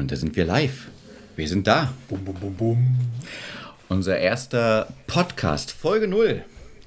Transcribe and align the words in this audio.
Und 0.00 0.10
da 0.10 0.16
sind 0.16 0.34
wir 0.34 0.46
live. 0.46 0.86
Wir 1.36 1.46
sind 1.46 1.66
da. 1.66 1.92
Bum, 2.08 2.24
bum, 2.24 2.34
bum, 2.34 2.54
bum. 2.54 2.96
Unser 3.90 4.16
erster 4.16 4.88
Podcast, 5.06 5.72
Folge 5.72 6.08
0. 6.08 6.42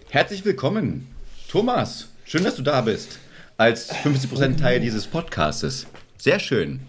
Herzlich 0.10 0.44
willkommen, 0.44 1.08
Thomas. 1.48 2.08
Schön, 2.26 2.44
dass 2.44 2.56
du 2.56 2.64
da 2.64 2.82
bist. 2.82 3.20
Als 3.56 3.94
50% 3.94 4.58
Teil 4.58 4.80
dieses 4.80 5.06
Podcastes. 5.06 5.86
Sehr 6.18 6.40
schön. 6.40 6.80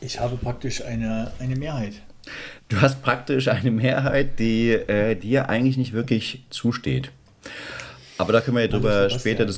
Ich 0.00 0.18
habe 0.18 0.38
praktisch 0.38 0.82
eine, 0.82 1.30
eine 1.38 1.56
Mehrheit. 1.56 1.92
Du 2.70 2.80
hast 2.80 3.02
praktisch 3.02 3.48
eine 3.48 3.70
Mehrheit, 3.70 4.38
die 4.38 4.70
äh, 4.70 5.14
dir 5.14 5.50
eigentlich 5.50 5.76
nicht 5.76 5.92
wirklich 5.92 6.42
zusteht. 6.48 7.10
Aber 8.16 8.32
da 8.32 8.40
können 8.40 8.56
wir 8.56 8.62
ja 8.62 8.68
drüber 8.68 9.10
später 9.10 9.44
denn? 9.44 9.48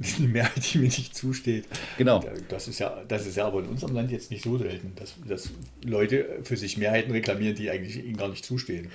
Diskutieren. 0.00 0.24
Eine 0.24 0.32
Mehrheit, 0.32 0.72
die 0.72 0.78
mir 0.78 0.84
nicht 0.84 1.14
zusteht. 1.16 1.66
Genau. 1.98 2.24
Das 2.48 2.68
ist 2.68 2.78
ja, 2.78 3.02
das 3.06 3.26
ist 3.26 3.36
ja 3.36 3.46
aber 3.46 3.60
in 3.60 3.66
unserem 3.66 3.94
Land 3.94 4.10
jetzt 4.10 4.30
nicht 4.30 4.44
so 4.44 4.58
selten, 4.58 4.92
dass, 4.96 5.14
dass 5.28 5.50
Leute 5.84 6.40
für 6.42 6.56
sich 6.56 6.76
Mehrheiten 6.76 7.12
reklamieren, 7.12 7.54
die 7.54 7.70
eigentlich 7.70 7.96
ihnen 8.04 8.16
gar 8.16 8.28
nicht 8.28 8.44
zustehen. 8.44 8.88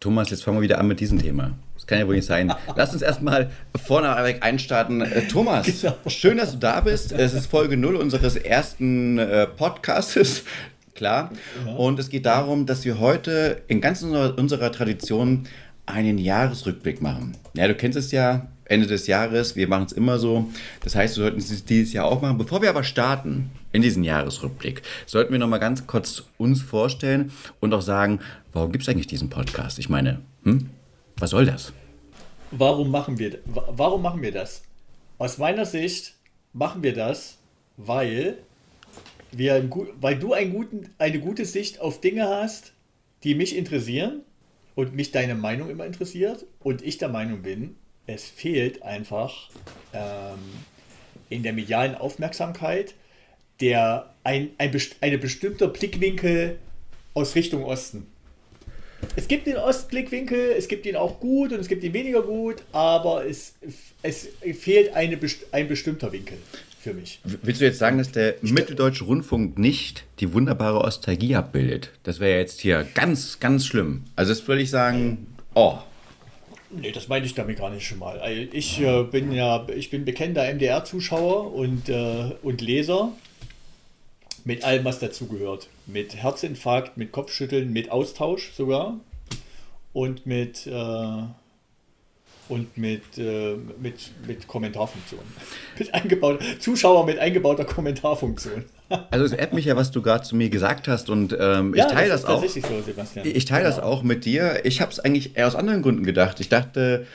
Thomas, 0.00 0.30
jetzt 0.30 0.42
fangen 0.42 0.56
wir 0.56 0.62
wieder 0.62 0.78
an 0.78 0.88
mit 0.88 0.98
diesem 0.98 1.20
Thema. 1.20 1.56
Das 1.76 1.86
kann 1.86 1.98
ja 2.00 2.06
wohl 2.08 2.16
nicht 2.16 2.26
sein. 2.26 2.52
Lass 2.74 2.92
uns 2.92 3.02
erstmal 3.02 3.50
vorneweg 3.80 4.42
einstarten. 4.42 5.00
Äh, 5.00 5.28
Thomas, 5.28 5.66
Genau. 5.82 5.96
schön, 6.08 6.38
dass 6.38 6.52
du 6.52 6.58
da 6.58 6.80
bist. 6.80 7.12
Es 7.12 7.34
ist 7.34 7.46
Folge 7.46 7.76
0 7.76 7.94
unseres 7.94 8.34
ersten 8.36 9.18
äh, 9.18 9.46
Podcastes. 9.46 10.42
Klar. 10.94 11.30
Und 11.76 11.98
es 12.00 12.10
geht 12.10 12.26
darum, 12.26 12.66
dass 12.66 12.84
wir 12.84 12.98
heute 12.98 13.62
in 13.68 13.80
ganz 13.80 14.02
unserer, 14.02 14.36
unserer 14.38 14.72
Tradition 14.72 15.44
einen 15.86 16.18
Jahresrückblick 16.18 17.00
machen. 17.00 17.36
Ja, 17.54 17.66
du 17.68 17.74
kennst 17.74 17.96
es 17.96 18.12
ja, 18.12 18.48
Ende 18.72 18.86
des 18.86 19.06
Jahres, 19.06 19.54
wir 19.54 19.68
machen 19.68 19.84
es 19.86 19.92
immer 19.92 20.18
so. 20.18 20.48
Das 20.80 20.94
heißt, 20.96 21.16
wir 21.16 21.24
sollten 21.24 21.38
es 21.38 21.64
dieses 21.64 21.92
Jahr 21.92 22.06
auch 22.06 22.20
machen. 22.22 22.38
Bevor 22.38 22.62
wir 22.62 22.70
aber 22.70 22.82
starten 22.84 23.50
in 23.72 23.82
diesen 23.82 24.02
Jahresrückblick, 24.02 24.82
sollten 25.06 25.32
wir 25.32 25.38
noch 25.38 25.48
mal 25.48 25.58
ganz 25.58 25.86
kurz 25.86 26.24
uns 26.38 26.60
vorstellen 26.62 27.30
und 27.60 27.72
auch 27.74 27.82
sagen, 27.82 28.20
warum 28.52 28.72
gibt 28.72 28.82
es 28.82 28.88
eigentlich 28.88 29.06
diesen 29.06 29.30
Podcast? 29.30 29.78
Ich 29.78 29.88
meine, 29.88 30.20
hm? 30.44 30.70
was 31.16 31.30
soll 31.30 31.46
das? 31.46 31.72
Warum 32.50 32.90
machen 32.90 33.18
wir, 33.18 33.38
wa- 33.46 33.68
warum 33.76 34.02
machen 34.02 34.22
wir 34.22 34.32
das? 34.32 34.62
Aus 35.18 35.38
meiner 35.38 35.64
Sicht 35.66 36.14
machen 36.52 36.82
wir 36.82 36.94
das, 36.94 37.38
weil, 37.76 38.38
wir 39.30 39.68
weil 40.00 40.18
du 40.18 40.34
guten, 40.50 40.90
eine 40.98 41.20
gute 41.20 41.44
Sicht 41.44 41.80
auf 41.80 42.00
Dinge 42.00 42.28
hast, 42.28 42.72
die 43.24 43.34
mich 43.34 43.56
interessieren 43.56 44.20
und 44.74 44.94
mich 44.94 45.12
deine 45.12 45.34
Meinung 45.34 45.70
immer 45.70 45.86
interessiert 45.86 46.44
und 46.60 46.82
ich 46.82 46.98
der 46.98 47.08
Meinung 47.08 47.42
bin, 47.42 47.76
es 48.06 48.24
fehlt 48.24 48.82
einfach 48.82 49.48
ähm, 49.92 50.38
in 51.28 51.42
der 51.42 51.52
medialen 51.52 51.94
Aufmerksamkeit 51.94 52.94
der, 53.60 54.10
ein, 54.24 54.50
ein, 54.58 54.70
eine 55.00 55.18
bestimmter 55.18 55.68
Blickwinkel 55.68 56.58
aus 57.14 57.34
Richtung 57.34 57.64
Osten. 57.64 58.06
Es 59.16 59.28
gibt 59.28 59.46
den 59.46 59.56
Ostblickwinkel, 59.56 60.54
es 60.56 60.68
gibt 60.68 60.86
ihn 60.86 60.96
auch 60.96 61.18
gut 61.20 61.52
und 61.52 61.60
es 61.60 61.68
gibt 61.68 61.82
ihn 61.82 61.92
weniger 61.92 62.22
gut, 62.22 62.62
aber 62.72 63.26
es, 63.26 63.54
es 64.02 64.28
fehlt 64.58 64.94
eine, 64.94 65.18
ein 65.50 65.68
bestimmter 65.68 66.12
Winkel 66.12 66.38
für 66.80 66.94
mich. 66.94 67.20
Willst 67.24 67.60
du 67.60 67.64
jetzt 67.64 67.78
sagen, 67.78 67.98
dass 67.98 68.12
der 68.12 68.36
Mitteldeutsche 68.42 69.04
Rundfunk 69.04 69.58
nicht 69.58 70.04
die 70.20 70.32
wunderbare 70.32 70.80
Ostalgie 70.80 71.34
abbildet? 71.34 71.90
Das 72.04 72.20
wäre 72.20 72.38
jetzt 72.38 72.60
hier 72.60 72.86
ganz, 72.94 73.40
ganz 73.40 73.66
schlimm. 73.66 74.04
Also 74.16 74.32
das 74.32 74.46
würde 74.46 74.62
ich 74.62 74.70
sagen, 74.70 75.26
oh, 75.54 75.78
Nee, 76.74 76.92
das 76.92 77.08
meine 77.08 77.26
ich 77.26 77.34
damit 77.34 77.58
gar 77.58 77.70
nicht 77.70 77.86
schon 77.86 77.98
mal. 77.98 78.20
Ich 78.52 78.80
äh, 78.80 79.02
bin 79.02 79.32
ja, 79.32 79.66
ich 79.74 79.90
bin 79.90 80.04
bekennender 80.04 80.52
MDR-Zuschauer 80.52 81.52
und, 81.52 81.88
äh, 81.88 82.30
und 82.42 82.60
Leser 82.60 83.12
mit 84.44 84.64
allem, 84.64 84.84
was 84.84 84.98
dazugehört. 84.98 85.68
Mit 85.86 86.16
Herzinfarkt, 86.16 86.96
mit 86.96 87.12
Kopfschütteln, 87.12 87.72
mit 87.72 87.90
Austausch 87.90 88.52
sogar 88.52 88.98
und 89.92 90.26
mit 90.26 90.66
äh, 90.66 91.22
und 92.52 92.76
mit, 92.76 93.02
äh, 93.16 93.56
mit, 93.80 94.10
mit 94.26 94.46
Kommentarfunktion. 94.46 95.20
Mit 95.78 95.94
eingebaut, 95.94 96.40
Zuschauer 96.58 97.06
mit 97.06 97.18
eingebauter 97.18 97.64
Kommentarfunktion. 97.64 98.64
Also 99.10 99.24
es 99.24 99.32
ehrt 99.32 99.54
mich 99.54 99.64
ja, 99.64 99.74
was 99.74 99.90
du 99.90 100.02
gerade 100.02 100.22
zu 100.22 100.36
mir 100.36 100.50
gesagt 100.50 100.86
hast 100.86 101.08
und 101.08 101.34
ähm, 101.40 101.72
ich 101.74 101.82
teile 101.82 102.10
das, 102.10 102.24
ist 102.24 102.26
auch. 102.26 102.44
so. 102.44 102.58
Ich 103.24 103.44
teile 103.46 103.64
das 103.64 103.76
Genau. 103.76 103.86
auch 103.86 104.02
mit 104.02 104.26
dir. 104.26 104.66
Ich 104.66 104.82
habe 104.82 104.92
es 104.92 105.00
eigentlich 105.00 105.34
eher 105.34 105.46
aus 105.46 105.54
anderen 105.54 105.80
Gründen 105.80 106.04
gedacht. 106.04 106.40
Ich 106.40 106.50
dachte, 106.50 107.06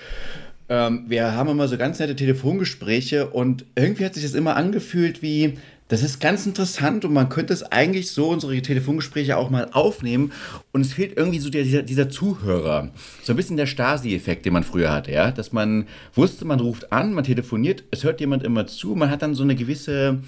ähm, 0.69 1.05
wir 1.07 1.33
haben 1.33 1.49
immer 1.49 1.67
so 1.67 1.77
ganz 1.77 1.99
nette 1.99 2.15
Telefongespräche 2.15 3.27
und 3.29 3.63
irgendwie 3.75 4.05
hat 4.05 4.15
sich 4.15 4.23
das 4.23 4.33
immer 4.33 4.55
angefühlt 4.55 5.21
wie, 5.21 5.59
das 5.87 6.03
ist 6.03 6.19
ganz 6.19 6.45
interessant 6.45 7.05
und 7.05 7.13
man 7.13 7.29
könnte 7.29 7.53
es 7.53 7.63
eigentlich 7.63 8.11
so, 8.11 8.29
unsere 8.29 8.61
Telefongespräche 8.61 9.37
auch 9.37 9.49
mal 9.49 9.69
aufnehmen 9.71 10.31
und 10.71 10.81
es 10.81 10.93
fehlt 10.93 11.17
irgendwie 11.17 11.39
so 11.39 11.49
dieser, 11.49 11.81
dieser 11.81 12.09
Zuhörer. 12.09 12.89
So 13.23 13.33
ein 13.33 13.35
bisschen 13.35 13.57
der 13.57 13.67
Stasi-Effekt, 13.67 14.45
den 14.45 14.53
man 14.53 14.63
früher 14.63 14.91
hatte, 14.91 15.11
ja, 15.11 15.31
dass 15.31 15.53
man 15.53 15.87
wusste, 16.13 16.45
man 16.45 16.59
ruft 16.59 16.91
an, 16.91 17.13
man 17.13 17.23
telefoniert, 17.23 17.83
es 17.91 18.03
hört 18.03 18.19
jemand 18.19 18.43
immer 18.43 18.67
zu, 18.67 18.95
man 18.95 19.09
hat 19.09 19.21
dann 19.21 19.35
so 19.35 19.43
eine 19.43 19.55
gewisse 19.55 20.19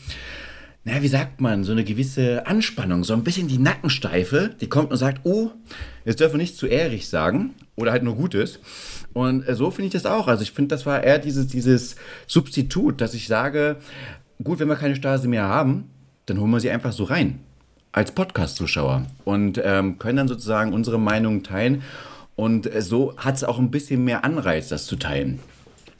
naja, 0.85 1.01
wie 1.01 1.09
sagt 1.09 1.41
man, 1.41 1.65
so 1.65 1.73
eine 1.73 1.83
gewisse 1.83 2.47
Anspannung, 2.47 3.03
so 3.03 3.13
ein 3.13 3.23
bisschen 3.23 3.47
die 3.49 3.57
Nackensteife, 3.57 4.55
die 4.61 4.69
kommt 4.69 4.91
und 4.91 4.97
sagt, 4.97 5.25
oh, 5.25 5.51
jetzt 6.05 6.21
dürfen 6.21 6.35
wir 6.35 6.39
nicht 6.39 6.57
zu 6.57 6.67
ehrlich 6.67 7.09
sagen 7.09 7.53
oder 7.75 7.91
halt 7.91 8.03
nur 8.03 8.15
Gutes. 8.15 8.59
Und 9.13 9.47
äh, 9.47 9.55
so 9.55 9.71
finde 9.71 9.87
ich 9.87 9.93
das 9.93 10.05
auch. 10.05 10.27
Also 10.27 10.43
ich 10.43 10.51
finde, 10.51 10.69
das 10.69 10.85
war 10.85 11.03
eher 11.03 11.19
dieses, 11.19 11.47
dieses 11.47 11.95
Substitut, 12.27 13.01
dass 13.01 13.13
ich 13.13 13.27
sage, 13.27 13.77
gut, 14.43 14.59
wenn 14.59 14.67
wir 14.67 14.75
keine 14.75 14.95
Stasi 14.95 15.27
mehr 15.27 15.43
haben, 15.43 15.89
dann 16.25 16.39
holen 16.39 16.51
wir 16.51 16.59
sie 16.59 16.71
einfach 16.71 16.91
so 16.91 17.03
rein 17.03 17.39
als 17.91 18.11
Podcast-Zuschauer 18.11 19.05
und 19.25 19.59
ähm, 19.63 19.97
können 19.97 20.17
dann 20.17 20.27
sozusagen 20.27 20.73
unsere 20.73 20.99
Meinung 20.99 21.43
teilen. 21.43 21.83
Und 22.35 22.73
äh, 22.73 22.81
so 22.81 23.17
hat 23.17 23.35
es 23.35 23.43
auch 23.43 23.57
ein 23.57 23.71
bisschen 23.71 24.03
mehr 24.03 24.23
Anreiz, 24.23 24.69
das 24.69 24.85
zu 24.85 24.95
teilen. 24.95 25.39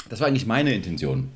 Das 0.07 0.19
war 0.19 0.27
eigentlich 0.27 0.45
meine 0.45 0.73
Intention. 0.73 1.29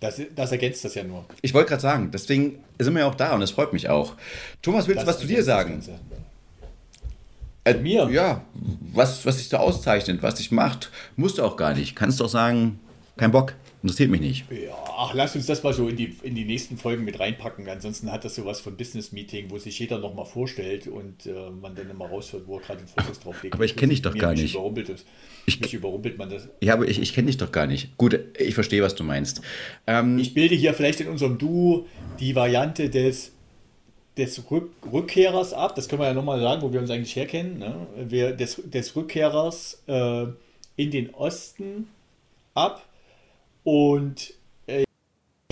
Das, 0.00 0.20
das 0.34 0.52
ergänzt 0.52 0.84
das 0.84 0.94
ja 0.94 1.04
nur. 1.04 1.24
Ich 1.42 1.54
wollte 1.54 1.70
gerade 1.70 1.82
sagen, 1.82 2.10
deswegen 2.12 2.58
sind 2.78 2.94
wir 2.94 3.00
ja 3.00 3.08
auch 3.08 3.14
da 3.14 3.34
und 3.34 3.40
das 3.40 3.50
freut 3.50 3.72
mich 3.72 3.88
auch. 3.88 4.14
Thomas, 4.62 4.86
willst 4.86 5.02
du 5.02 5.06
was 5.06 5.18
zu 5.18 5.26
dir 5.26 5.42
sagen? 5.42 5.82
Äh, 7.64 7.74
mir? 7.74 8.08
Ja, 8.10 8.42
was, 8.92 9.26
was 9.26 9.36
dich 9.38 9.48
so 9.48 9.56
auszeichnet, 9.56 10.22
was 10.22 10.36
dich 10.36 10.50
macht, 10.50 10.90
musst 11.16 11.38
du 11.38 11.44
auch 11.44 11.56
gar 11.56 11.74
nicht. 11.74 11.96
Kannst 11.96 12.20
doch 12.20 12.28
sagen, 12.28 12.78
kein 13.16 13.32
Bock, 13.32 13.54
interessiert 13.88 14.10
mich 14.10 14.20
nicht. 14.20 14.44
Ja, 14.50 14.74
ach, 14.96 15.12
lass 15.14 15.34
uns 15.34 15.46
das 15.46 15.62
mal 15.62 15.72
so 15.72 15.88
in 15.88 15.96
die, 15.96 16.14
in 16.22 16.34
die 16.34 16.44
nächsten 16.44 16.76
Folgen 16.76 17.04
mit 17.04 17.18
reinpacken. 17.18 17.68
Ansonsten 17.68 18.12
hat 18.12 18.24
das 18.24 18.34
sowas 18.34 18.60
von 18.60 18.76
Business 18.76 19.12
Meeting, 19.12 19.50
wo 19.50 19.58
sich 19.58 19.78
jeder 19.78 19.98
nochmal 19.98 20.26
vorstellt 20.26 20.86
und 20.86 21.26
äh, 21.26 21.50
man 21.50 21.74
dann 21.74 21.88
immer 21.90 22.06
raushört, 22.06 22.46
wo 22.46 22.56
er 22.58 22.62
gerade 22.62 22.80
den 22.80 22.88
Fokus 22.88 23.18
drauf 23.20 23.42
legt. 23.42 23.54
Aber 23.54 23.64
ich 23.64 23.76
kenn 23.76 23.90
dich 23.90 24.02
doch 24.02 24.16
gar 24.16 24.34
nicht. 24.34 24.54
Überrumpelt 24.54 24.88
ist. 24.90 25.06
Ich- 25.46 25.60
mich 25.60 25.72
überrumpelt 25.74 26.18
man 26.18 26.28
das. 26.30 26.48
Ja, 26.60 26.74
aber 26.74 26.86
ich, 26.86 27.00
ich 27.00 27.14
kenne 27.14 27.26
dich 27.26 27.38
doch 27.38 27.50
gar 27.52 27.66
nicht. 27.66 27.96
Gut, 27.96 28.18
ich 28.38 28.54
verstehe, 28.54 28.82
was 28.82 28.94
du 28.94 29.02
meinst. 29.04 29.40
Ähm, 29.86 30.18
Ich 30.18 30.34
bilde 30.34 30.54
hier 30.54 30.74
vielleicht 30.74 31.00
in 31.00 31.08
unserem 31.08 31.38
Duo 31.38 31.86
die 32.20 32.34
Variante 32.34 32.90
des, 32.90 33.32
des 34.16 34.50
Rück, 34.50 34.70
Rückkehrers 34.92 35.52
ab. 35.54 35.74
Das 35.74 35.88
können 35.88 36.02
wir 36.02 36.06
ja 36.08 36.14
nochmal 36.14 36.40
sagen, 36.40 36.60
wo 36.62 36.72
wir 36.72 36.80
uns 36.80 36.90
eigentlich 36.90 37.16
herkennen. 37.16 37.58
Ne? 37.58 37.86
Wir, 38.08 38.32
des, 38.32 38.60
des 38.64 38.94
Rückkehrers 38.96 39.82
äh, 39.86 40.26
in 40.76 40.90
den 40.90 41.14
Osten 41.14 41.86
ab. 42.54 42.84
Und 43.68 44.32
äh, 44.66 44.84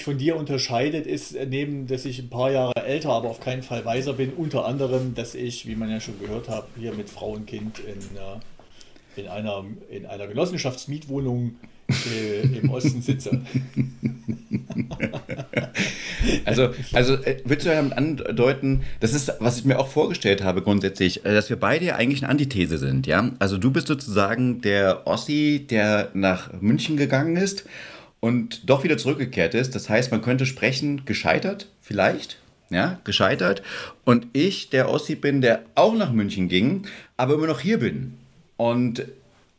von 0.00 0.16
dir 0.16 0.37
unterscheidet 0.37 1.06
ist, 1.06 1.34
äh, 1.34 1.44
neben, 1.44 1.87
dass 1.87 2.06
ich 2.06 2.19
ein 2.19 2.31
paar 2.31 2.50
Jahre 2.50 2.72
älter, 2.87 3.10
aber 3.10 3.28
auf 3.28 3.41
keinen 3.41 3.62
Fall 3.62 3.84
weiser 3.84 4.15
bin, 4.15 4.32
unter 4.32 4.65
anderem, 4.65 5.15
dass 5.15 5.34
ich, 5.34 5.66
wie 5.66 5.77
man 5.77 5.91
ja 5.91 6.00
schon 6.00 6.19
gehört 6.19 6.49
hat, 6.49 6.66
hier 6.78 6.94
mit 6.94 7.10
Frau 7.10 7.32
und 7.32 7.47
Kind 7.47 7.78
in, 7.81 8.16
äh, 8.16 9.21
in, 9.21 9.28
einer, 9.28 9.66
in 9.91 10.06
einer 10.06 10.28
Genossenschaftsmietwohnung 10.28 11.56
äh, 12.10 12.41
im 12.41 12.71
Osten 12.71 13.03
sitze. 13.03 13.43
Also, 16.44 16.71
also 16.92 17.15
äh, 17.15 17.41
willst 17.45 17.66
du 17.66 17.71
damit 17.71 17.92
andeuten, 17.92 18.83
das 19.01 19.13
ist, 19.13 19.33
was 19.39 19.59
ich 19.59 19.65
mir 19.65 19.78
auch 19.78 19.89
vorgestellt 19.89 20.42
habe 20.42 20.63
grundsätzlich, 20.63 21.24
äh, 21.24 21.34
dass 21.34 21.51
wir 21.51 21.57
beide 21.57 21.84
ja 21.84 21.97
eigentlich 21.97 22.22
eine 22.22 22.30
Antithese 22.30 22.78
sind, 22.78 23.07
ja? 23.07 23.30
Also 23.39 23.59
du 23.59 23.71
bist 23.71 23.86
sozusagen 23.86 24.60
der 24.60 25.07
Ossi, 25.07 25.66
der 25.68 26.10
nach 26.15 26.53
München 26.60 26.97
gegangen 26.97 27.36
ist 27.36 27.65
und 28.27 28.69
doch 28.69 28.83
wieder 28.83 28.99
zurückgekehrt 28.99 29.55
ist. 29.55 29.75
Das 29.77 29.89
heißt, 29.89 30.11
man 30.11 30.21
könnte 30.21 30.47
sprechen, 30.47 31.05
gescheitert, 31.05 31.69
vielleicht, 31.81 32.39
ja, 32.71 32.99
gescheitert. 33.05 33.63
Und 34.05 34.27
ich, 34.33 34.69
der 34.71 34.91
Ossi 34.91 35.15
bin, 35.15 35.41
der 35.41 35.63
auch 35.77 35.95
nach 35.95 36.13
München 36.13 36.49
ging, 36.49 36.87
aber 37.17 37.34
immer 37.34 37.47
noch 37.47 37.61
hier 37.61 37.78
bin. 37.78 38.15
Und 38.57 39.05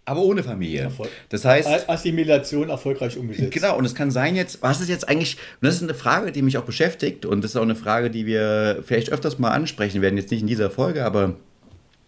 aber 0.04 0.22
ohne 0.22 0.42
Familie. 0.44 0.82
Erfolg- 0.84 1.10
Das 1.30 1.44
heißt, 1.46 1.90
Assimilation 1.90 2.70
erfolgreich 2.70 3.18
umgesetzt. 3.18 3.52
Genau, 3.52 3.78
und 3.78 3.86
es 3.86 3.94
kann 3.96 4.10
sein 4.12 4.36
jetzt, 4.36 4.62
was 4.62 4.80
ist 4.82 4.90
jetzt 4.90 5.08
eigentlich, 5.08 5.36
und 5.62 5.66
das 5.68 5.76
ist 5.76 5.84
eine 5.84 5.94
Frage, 5.94 6.32
die 6.32 6.42
mich 6.42 6.58
auch 6.58 6.64
beschäftigt 6.64 7.26
und 7.26 7.44
das 7.44 7.52
ist 7.52 7.58
auch 7.58 7.62
eine 7.62 7.76
Frage, 7.76 8.10
die 8.10 8.26
wir 8.26 8.84
vielleicht 8.86 9.12
öfters 9.12 9.38
mal 9.40 9.52
ansprechen 9.52 10.02
werden, 10.02 10.16
jetzt 10.18 10.32
nicht 10.32 10.42
in 10.42 10.48
dieser 10.48 10.70
Folge, 10.70 11.04
aber 11.04 11.36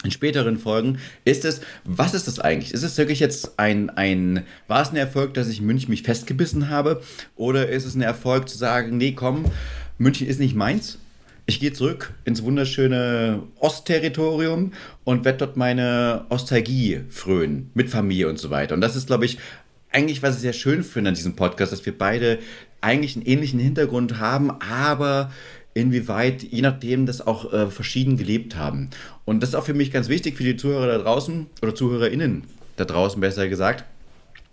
in 0.03 0.11
späteren 0.11 0.57
Folgen, 0.57 0.99
ist 1.25 1.43
es, 1.43 1.61
was 1.83 2.13
ist 2.13 2.27
das 2.27 2.39
eigentlich? 2.39 2.73
Ist 2.73 2.83
es 2.83 2.97
wirklich 2.97 3.19
jetzt 3.19 3.59
ein, 3.59 3.89
ein, 3.89 4.45
war 4.67 4.81
es 4.81 4.89
ein 4.89 4.95
Erfolg, 4.95 5.33
dass 5.33 5.49
ich 5.49 5.59
in 5.59 5.65
München 5.65 5.89
mich 5.89 6.03
festgebissen 6.03 6.69
habe? 6.69 7.01
Oder 7.35 7.67
ist 7.69 7.85
es 7.85 7.95
ein 7.95 8.01
Erfolg 8.01 8.47
zu 8.47 8.57
sagen, 8.57 8.97
nee, 8.97 9.11
komm, 9.11 9.45
München 9.97 10.27
ist 10.27 10.39
nicht 10.39 10.55
meins? 10.55 10.99
ich 11.49 11.59
gehe 11.59 11.73
zurück 11.73 12.13
ins 12.25 12.43
wunderschöne 12.43 13.41
Ostterritorium 13.59 14.71
und 15.03 15.25
werde 15.25 15.39
dort 15.39 15.57
meine 15.57 16.25
Ostalgie 16.29 17.01
frönen 17.09 17.71
mit 17.73 17.89
Familie 17.89 18.29
und 18.29 18.37
so 18.37 18.51
weiter. 18.51 18.75
Und 18.75 18.81
das 18.81 18.95
ist, 18.95 19.07
glaube 19.07 19.25
ich, 19.25 19.39
eigentlich, 19.91 20.21
was 20.21 20.35
ich 20.35 20.41
sehr 20.41 20.53
schön 20.53 20.83
finde 20.83 21.09
an 21.09 21.15
diesem 21.15 21.35
Podcast, 21.35 21.71
dass 21.71 21.85
wir 21.87 21.97
beide 21.97 22.37
eigentlich 22.81 23.15
einen 23.15 23.25
ähnlichen 23.25 23.59
Hintergrund 23.59 24.19
haben, 24.19 24.51
aber 24.61 25.31
inwieweit, 25.73 26.43
je 26.43 26.61
nachdem, 26.61 27.05
das 27.05 27.25
auch 27.25 27.53
äh, 27.53 27.67
verschieden 27.67 28.17
gelebt 28.17 28.55
haben. 28.55 28.89
Und 29.25 29.41
das 29.41 29.49
ist 29.49 29.55
auch 29.55 29.65
für 29.65 29.73
mich 29.73 29.91
ganz 29.91 30.09
wichtig 30.09 30.35
für 30.35 30.43
die 30.43 30.57
Zuhörer 30.57 30.87
da 30.87 30.97
draußen 30.99 31.47
oder 31.61 31.75
ZuhörerInnen 31.75 32.43
da 32.75 32.85
draußen 32.85 33.19
besser 33.19 33.49
gesagt 33.49 33.85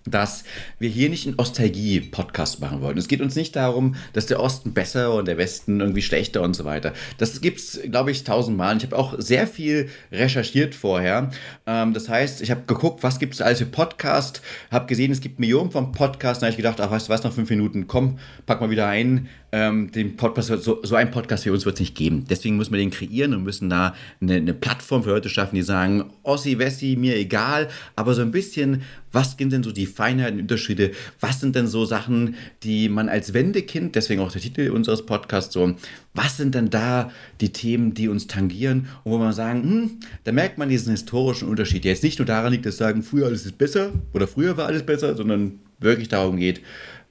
dass 0.06 0.44
wir 0.78 0.88
hier 0.88 1.08
nicht 1.08 1.26
einen 1.26 1.38
Ostalgie-Podcast 1.38 2.60
machen 2.60 2.80
wollen. 2.80 2.96
Es 2.96 3.08
geht 3.08 3.20
uns 3.20 3.34
nicht 3.34 3.56
darum, 3.56 3.96
dass 4.12 4.26
der 4.26 4.40
Osten 4.40 4.72
besser 4.72 5.14
und 5.14 5.26
der 5.26 5.36
Westen 5.36 5.80
irgendwie 5.80 6.02
schlechter 6.02 6.42
und 6.42 6.54
so 6.54 6.64
weiter. 6.64 6.92
Das 7.18 7.40
gibt 7.40 7.58
es, 7.58 7.80
glaube 7.90 8.10
ich, 8.10 8.24
tausendmal. 8.24 8.76
Ich 8.76 8.84
habe 8.84 8.96
auch 8.96 9.14
sehr 9.18 9.46
viel 9.46 9.88
recherchiert 10.12 10.74
vorher. 10.74 11.30
Ähm, 11.66 11.92
das 11.92 12.08
heißt, 12.08 12.40
ich 12.40 12.50
habe 12.50 12.62
geguckt, 12.66 13.02
was 13.02 13.18
gibt 13.18 13.34
es 13.34 13.40
alles 13.40 13.58
für 13.58 13.66
Podcast, 13.66 14.42
habe 14.70 14.86
gesehen, 14.86 15.10
es 15.10 15.20
gibt 15.20 15.40
Millionen 15.40 15.70
von 15.70 15.92
Podcasts. 15.92 16.40
Da 16.40 16.46
habe 16.46 16.52
ich 16.52 16.56
gedacht, 16.56 16.80
ach, 16.80 16.90
weißt 16.90 17.08
du 17.08 17.12
was, 17.12 17.24
noch 17.24 17.32
fünf 17.32 17.50
Minuten, 17.50 17.86
komm, 17.86 18.18
pack 18.46 18.60
mal 18.60 18.70
wieder 18.70 18.86
ein. 18.86 19.28
Ähm, 19.58 19.90
den 19.90 20.16
Podcast, 20.16 20.48
so, 20.48 20.80
so 20.82 20.96
ein 20.96 21.10
Podcast 21.10 21.44
für 21.44 21.52
uns 21.54 21.64
wird 21.64 21.76
es 21.76 21.80
nicht 21.80 21.94
geben. 21.94 22.26
Deswegen 22.28 22.58
müssen 22.58 22.72
wir 22.72 22.78
den 22.78 22.90
kreieren 22.90 23.32
und 23.32 23.42
müssen 23.42 23.70
da 23.70 23.94
eine, 24.20 24.34
eine 24.34 24.52
Plattform 24.52 25.02
für 25.02 25.08
Leute 25.08 25.30
schaffen, 25.30 25.54
die 25.54 25.62
sagen, 25.62 26.10
Ossi, 26.24 26.58
Wessi, 26.58 26.94
mir 26.98 27.16
egal, 27.16 27.68
aber 27.94 28.12
so 28.12 28.20
ein 28.20 28.32
bisschen 28.32 28.82
was 29.16 29.34
sind 29.38 29.50
denn 29.50 29.62
so 29.62 29.72
die 29.72 29.86
Feinheiten, 29.86 30.40
Unterschiede? 30.40 30.90
Was 31.20 31.40
sind 31.40 31.56
denn 31.56 31.66
so 31.66 31.86
Sachen, 31.86 32.34
die 32.62 32.90
man 32.90 33.08
als 33.08 33.32
Wendekind, 33.32 33.94
deswegen 33.94 34.20
auch 34.20 34.30
der 34.30 34.42
Titel 34.42 34.68
unseres 34.68 35.06
Podcasts 35.06 35.54
so, 35.54 35.74
was 36.12 36.36
sind 36.36 36.54
denn 36.54 36.68
da 36.68 37.10
die 37.40 37.50
Themen, 37.50 37.94
die 37.94 38.08
uns 38.08 38.26
tangieren 38.26 38.88
und 39.04 39.12
wo 39.12 39.18
man 39.18 39.32
sagen, 39.32 39.62
hm, 39.62 39.90
da 40.24 40.32
merkt 40.32 40.58
man 40.58 40.68
diesen 40.68 40.90
historischen 40.90 41.48
Unterschied, 41.48 41.84
der 41.84 41.92
jetzt 41.92 42.02
nicht 42.02 42.18
nur 42.18 42.26
daran 42.26 42.52
liegt, 42.52 42.66
dass 42.66 42.76
sagen, 42.76 43.02
früher 43.02 43.24
alles 43.26 43.46
ist 43.46 43.56
besser 43.56 43.92
oder 44.12 44.28
früher 44.28 44.58
war 44.58 44.66
alles 44.66 44.82
besser, 44.82 45.16
sondern 45.16 45.60
wirklich 45.78 46.08
darum 46.08 46.36
geht, 46.36 46.60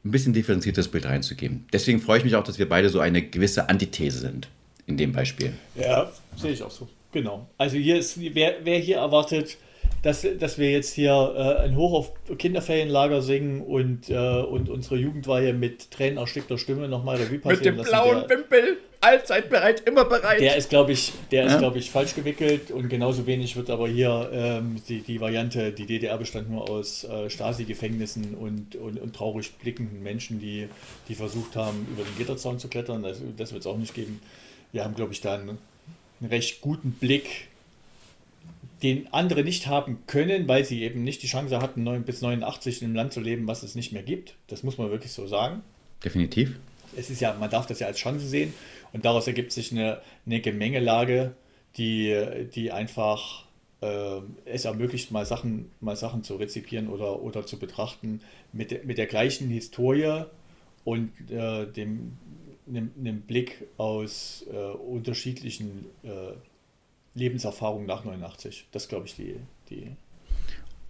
ein 0.05 0.11
bisschen 0.11 0.33
differenziertes 0.33 0.87
Bild 0.87 1.05
reinzugeben. 1.05 1.65
Deswegen 1.73 1.99
freue 1.99 2.19
ich 2.19 2.23
mich 2.23 2.35
auch, 2.35 2.43
dass 2.43 2.59
wir 2.59 2.69
beide 2.69 2.89
so 2.89 2.99
eine 2.99 3.23
gewisse 3.23 3.67
Antithese 3.69 4.19
sind 4.19 4.47
in 4.85 4.97
dem 4.97 5.11
Beispiel. 5.11 5.53
Ja, 5.75 6.11
sehe 6.37 6.51
ich 6.51 6.61
auch 6.61 6.71
so. 6.71 6.87
Genau. 7.11 7.47
Also 7.57 7.77
hier 7.77 7.97
ist, 7.97 8.19
wer, 8.19 8.57
wer 8.63 8.77
hier 8.77 8.97
erwartet, 8.97 9.57
dass, 10.05 10.25
dass 10.39 10.59
wir 10.59 10.69
jetzt 10.69 10.93
hier 10.93 11.33
äh, 11.35 11.63
ein 11.63 11.75
Hoch 11.75 11.93
auf 11.93 12.11
Kinderferienlager 12.37 13.23
singen 13.23 13.61
und, 13.61 14.09
äh, 14.09 14.15
und 14.15 14.69
unsere 14.69 14.97
Jugendweihe 14.97 15.51
mit 15.53 15.89
tränenerstickter 15.89 16.59
Stimme 16.59 16.87
nochmal 16.87 17.17
Revue 17.17 17.39
passieren 17.39 17.75
Mit 17.77 17.85
dem 17.85 17.89
blauen 17.89 18.27
der, 18.27 18.37
Wimpel, 18.37 18.77
allzeit 19.01 19.49
bereit, 19.49 19.81
immer 19.87 20.05
bereit. 20.05 20.41
Der 20.41 20.57
ist, 20.57 20.69
glaube 20.69 20.91
ich, 20.91 21.13
der 21.31 21.45
ja. 21.45 21.67
ist, 21.67 21.75
ich, 21.75 21.89
falsch 21.89 22.13
gewickelt 22.13 22.69
und 22.69 22.87
genauso 22.89 23.25
wenig 23.25 23.55
wird 23.55 23.71
aber 23.71 23.87
hier 23.87 24.29
ähm, 24.31 24.75
die, 24.87 25.01
die 25.01 25.19
Variante, 25.19 25.71
die 25.71 25.87
DDR 25.87 26.17
bestand 26.17 26.51
nur 26.51 26.69
aus 26.69 27.03
äh, 27.03 27.29
Stasi-Gefängnissen 27.29 28.35
und, 28.35 28.75
und, 28.75 28.99
und, 28.99 29.15
traurig 29.15 29.53
blickenden 29.53 30.03
Menschen, 30.03 30.39
die, 30.39 30.67
die 31.07 31.15
versucht 31.15 31.55
haben, 31.55 31.87
über 31.91 32.03
den 32.03 32.15
Gitterzaun 32.17 32.59
zu 32.59 32.67
klettern. 32.67 33.01
Das, 33.01 33.21
das 33.37 33.53
wird 33.53 33.61
es 33.61 33.67
auch 33.67 33.77
nicht 33.77 33.93
geben. 33.93 34.21
Wir 34.71 34.83
haben, 34.83 34.93
glaube 34.93 35.13
ich, 35.13 35.21
da 35.21 35.33
einen, 35.33 35.57
einen 36.19 36.29
recht 36.29 36.61
guten 36.61 36.91
Blick 36.91 37.47
den 38.85 39.13
andere 39.13 39.43
nicht 39.43 39.67
haben 39.67 39.99
können, 40.07 40.47
weil 40.47 40.63
sie 40.63 40.83
eben 40.83 41.03
nicht 41.03 41.23
die 41.23 41.27
Chance 41.27 41.59
hatten, 41.59 41.83
9 41.83 42.03
bis 42.03 42.21
89 42.21 42.81
in 42.81 42.87
einem 42.87 42.95
Land 42.95 43.13
zu 43.13 43.19
leben, 43.19 43.47
was 43.47 43.63
es 43.63 43.75
nicht 43.75 43.91
mehr 43.91 44.03
gibt. 44.03 44.35
Das 44.47 44.63
muss 44.63 44.77
man 44.77 44.91
wirklich 44.91 45.11
so 45.11 45.27
sagen. 45.27 45.63
Definitiv. 46.03 46.57
Es 46.95 47.09
ist 47.09 47.19
ja, 47.19 47.35
man 47.39 47.49
darf 47.49 47.65
das 47.65 47.79
ja 47.79 47.87
als 47.87 47.97
Chance 47.97 48.27
sehen 48.27 48.53
und 48.93 49.03
daraus 49.05 49.27
ergibt 49.27 49.51
sich 49.51 49.71
eine, 49.71 50.01
eine 50.25 50.39
Gemengelage, 50.39 51.33
die, 51.77 52.47
die 52.53 52.71
einfach 52.71 53.45
äh, 53.81 54.21
es 54.45 54.65
ermöglicht, 54.65 55.11
mal 55.11 55.25
Sachen, 55.25 55.71
mal 55.81 55.95
Sachen 55.95 56.23
zu 56.23 56.35
rezipieren 56.35 56.87
oder, 56.87 57.21
oder 57.21 57.45
zu 57.45 57.59
betrachten 57.59 58.21
mit, 58.53 58.85
mit 58.85 58.97
der 58.97 59.07
gleichen 59.07 59.49
Historie 59.49 60.25
und 60.83 61.11
äh, 61.29 61.65
dem, 61.65 62.17
einem, 62.67 63.21
Blick 63.21 63.67
aus 63.77 64.45
äh, 64.51 64.55
unterschiedlichen 64.55 65.85
äh, 66.03 66.31
Lebenserfahrung 67.15 67.85
nach 67.85 68.03
89. 68.03 68.67
Das 68.71 68.87
glaube 68.87 69.07
ich 69.07 69.15
die, 69.15 69.35
die 69.69 69.91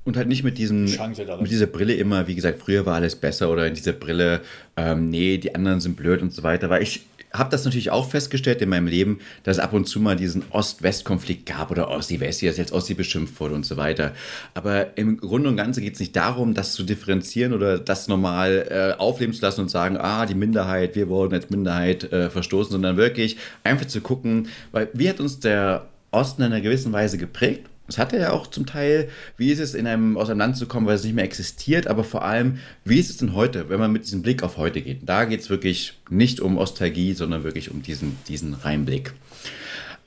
und 0.05 0.17
halt 0.17 0.27
nicht 0.27 0.43
mit 0.43 0.59
diesem 0.59 0.85
mit 0.85 1.49
dieser 1.49 1.65
Brille 1.65 1.95
immer, 1.95 2.27
wie 2.27 2.35
gesagt, 2.35 2.59
früher 2.59 2.85
war 2.85 2.93
alles 2.93 3.15
besser 3.15 3.49
oder 3.49 3.65
in 3.65 3.73
dieser 3.73 3.93
Brille, 3.93 4.41
ähm, 4.77 5.09
nee, 5.09 5.39
die 5.39 5.55
anderen 5.55 5.81
sind 5.81 5.95
blöd 5.95 6.21
und 6.21 6.31
so 6.31 6.43
weiter. 6.43 6.69
Weil 6.69 6.83
ich 6.83 7.01
habe 7.33 7.49
das 7.49 7.65
natürlich 7.65 7.89
auch 7.89 8.09
festgestellt 8.09 8.61
in 8.61 8.69
meinem 8.69 8.85
Leben, 8.85 9.19
dass 9.43 9.57
es 9.57 9.63
ab 9.63 9.73
und 9.73 9.85
zu 9.87 9.99
mal 9.99 10.15
diesen 10.15 10.43
Ost-West-Konflikt 10.51 11.47
gab 11.47 11.71
oder 11.71 11.89
Ossi-Wessi, 11.89 12.45
dass 12.45 12.57
jetzt 12.57 12.71
Ossi 12.71 12.93
beschimpft 12.93 13.39
wurde 13.39 13.55
und 13.55 13.65
so 13.65 13.77
weiter. 13.77 14.13
Aber 14.53 14.95
im 14.95 15.17
Grunde 15.17 15.49
und 15.49 15.57
Ganzen 15.57 15.81
geht 15.81 15.95
es 15.95 15.99
nicht 15.99 16.15
darum, 16.15 16.53
das 16.53 16.73
zu 16.73 16.83
differenzieren 16.83 17.53
oder 17.53 17.79
das 17.79 18.07
normal 18.07 18.67
äh, 18.69 18.99
aufleben 19.01 19.33
zu 19.33 19.41
lassen 19.41 19.61
und 19.61 19.69
sagen, 19.69 19.97
ah, 19.97 20.27
die 20.27 20.35
Minderheit, 20.35 20.95
wir 20.95 21.09
wurden 21.09 21.33
als 21.33 21.49
Minderheit 21.49 22.11
äh, 22.11 22.29
verstoßen, 22.29 22.71
sondern 22.71 22.95
wirklich 22.95 23.37
einfach 23.63 23.87
zu 23.87 24.01
gucken, 24.01 24.49
weil 24.71 24.89
wie 24.93 25.09
hat 25.09 25.19
uns 25.19 25.39
der 25.39 25.87
Osten 26.15 26.41
in 26.41 26.51
einer 26.51 26.61
gewissen 26.61 26.93
Weise 26.93 27.17
geprägt. 27.17 27.69
Das 27.87 27.99
hat 27.99 28.13
er 28.13 28.19
ja 28.19 28.31
auch 28.31 28.47
zum 28.47 28.65
Teil. 28.65 29.09
Wie 29.37 29.51
ist 29.51 29.59
es, 29.59 29.75
in 29.75 29.85
einem, 29.85 30.17
aus 30.17 30.29
einem 30.29 30.39
Land 30.39 30.57
zu 30.57 30.65
kommen, 30.65 30.87
weil 30.87 30.95
es 30.95 31.03
nicht 31.03 31.13
mehr 31.13 31.23
existiert, 31.23 31.85
aber 31.87 32.03
vor 32.03 32.23
allem, 32.23 32.57
wie 32.83 32.99
ist 32.99 33.09
es 33.09 33.17
denn 33.17 33.35
heute, 33.35 33.69
wenn 33.69 33.79
man 33.79 33.91
mit 33.91 34.05
diesem 34.05 34.23
Blick 34.23 34.41
auf 34.41 34.57
heute 34.57 34.81
geht? 34.81 35.07
Da 35.07 35.25
geht 35.25 35.41
es 35.41 35.49
wirklich 35.49 35.93
nicht 36.09 36.39
um 36.39 36.57
Ostalgie, 36.57 37.13
sondern 37.13 37.43
wirklich 37.43 37.69
um 37.69 37.83
diesen, 37.83 38.17
diesen 38.27 38.55
Reinblick. 38.55 39.13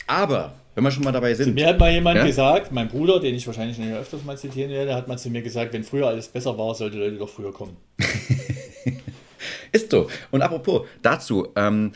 Aber, 0.09 0.55
wenn 0.75 0.83
wir 0.83 0.91
schon 0.91 1.05
mal 1.05 1.13
dabei 1.13 1.35
sind. 1.35 1.55
mir 1.55 1.69
hat 1.69 1.79
mal 1.79 1.93
jemand 1.93 2.17
ja? 2.17 2.27
gesagt, 2.27 2.73
mein 2.73 2.89
Bruder, 2.89 3.21
den 3.21 3.35
ich 3.35 3.47
wahrscheinlich 3.47 3.79
nicht 3.79 3.93
öfters 3.93 4.25
mal 4.25 4.37
zitieren 4.37 4.71
werde, 4.71 4.95
hat 4.95 5.07
mal 5.07 5.19
zu 5.19 5.31
mir 5.31 5.43
gesagt, 5.43 5.73
wenn 5.73 5.85
früher 5.85 6.09
alles 6.09 6.29
besser 6.29 6.59
war, 6.59 6.75
sollte 6.75 6.99
Leute 6.99 7.17
doch 7.17 7.29
früher 7.29 7.53
kommen. 7.53 7.77
ist 9.73 9.91
so. 9.91 10.09
Und 10.31 10.43
apropos 10.43 10.87
dazu, 11.03 11.49
ähm, 11.55 11.93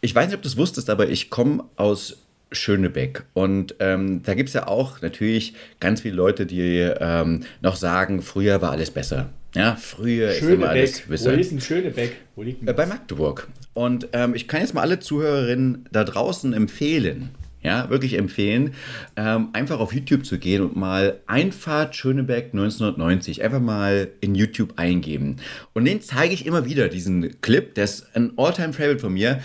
ich 0.00 0.14
weiß 0.14 0.26
nicht, 0.26 0.36
ob 0.36 0.42
du 0.42 0.48
es 0.48 0.56
wusstest, 0.56 0.90
aber 0.90 1.08
ich 1.08 1.30
komme 1.30 1.64
aus 1.76 2.23
Schönebeck. 2.54 3.24
Und 3.32 3.76
ähm, 3.80 4.22
da 4.22 4.34
gibt 4.34 4.48
es 4.48 4.54
ja 4.54 4.66
auch 4.68 5.00
natürlich 5.02 5.54
ganz 5.80 6.00
viele 6.00 6.14
Leute, 6.14 6.46
die 6.46 6.70
ähm, 6.70 7.40
noch 7.60 7.76
sagen, 7.76 8.22
früher 8.22 8.62
war 8.62 8.72
alles 8.72 8.90
besser. 8.90 9.30
Ja, 9.54 9.76
früher 9.76 10.32
Schönebeck. 10.32 10.42
ist 10.42 10.50
immer 10.50 10.68
alles 10.68 11.00
besser. 11.02 11.32
Wo 11.32 11.40
ist 11.40 11.50
denn 11.50 11.60
Schönebeck? 11.60 12.16
Wo 12.34 12.42
liegt 12.42 12.62
denn 12.62 12.68
äh, 12.68 12.72
Bei 12.72 12.86
Magdeburg. 12.86 13.48
Und 13.72 14.08
ähm, 14.12 14.34
ich 14.34 14.48
kann 14.48 14.60
jetzt 14.60 14.74
mal 14.74 14.82
alle 14.82 14.98
Zuhörerinnen 14.98 15.88
da 15.92 16.04
draußen 16.04 16.52
empfehlen, 16.52 17.30
ja, 17.62 17.88
wirklich 17.88 18.18
empfehlen, 18.18 18.74
ähm, 19.16 19.48
einfach 19.52 19.80
auf 19.80 19.92
YouTube 19.92 20.26
zu 20.26 20.38
gehen 20.38 20.62
und 20.62 20.76
mal 20.76 21.20
Einfahrt 21.26 21.96
Schönebeck 21.96 22.50
1990 22.52 23.42
einfach 23.42 23.60
mal 23.60 24.08
in 24.20 24.34
YouTube 24.34 24.74
eingeben. 24.76 25.36
Und 25.72 25.84
den 25.86 26.00
zeige 26.00 26.34
ich 26.34 26.46
immer 26.46 26.66
wieder, 26.66 26.88
diesen 26.88 27.40
Clip, 27.40 27.74
der 27.74 27.84
ist 27.84 28.14
ein 28.14 28.32
All-Time-Favorite 28.36 29.00
von 29.00 29.14
mir, 29.14 29.40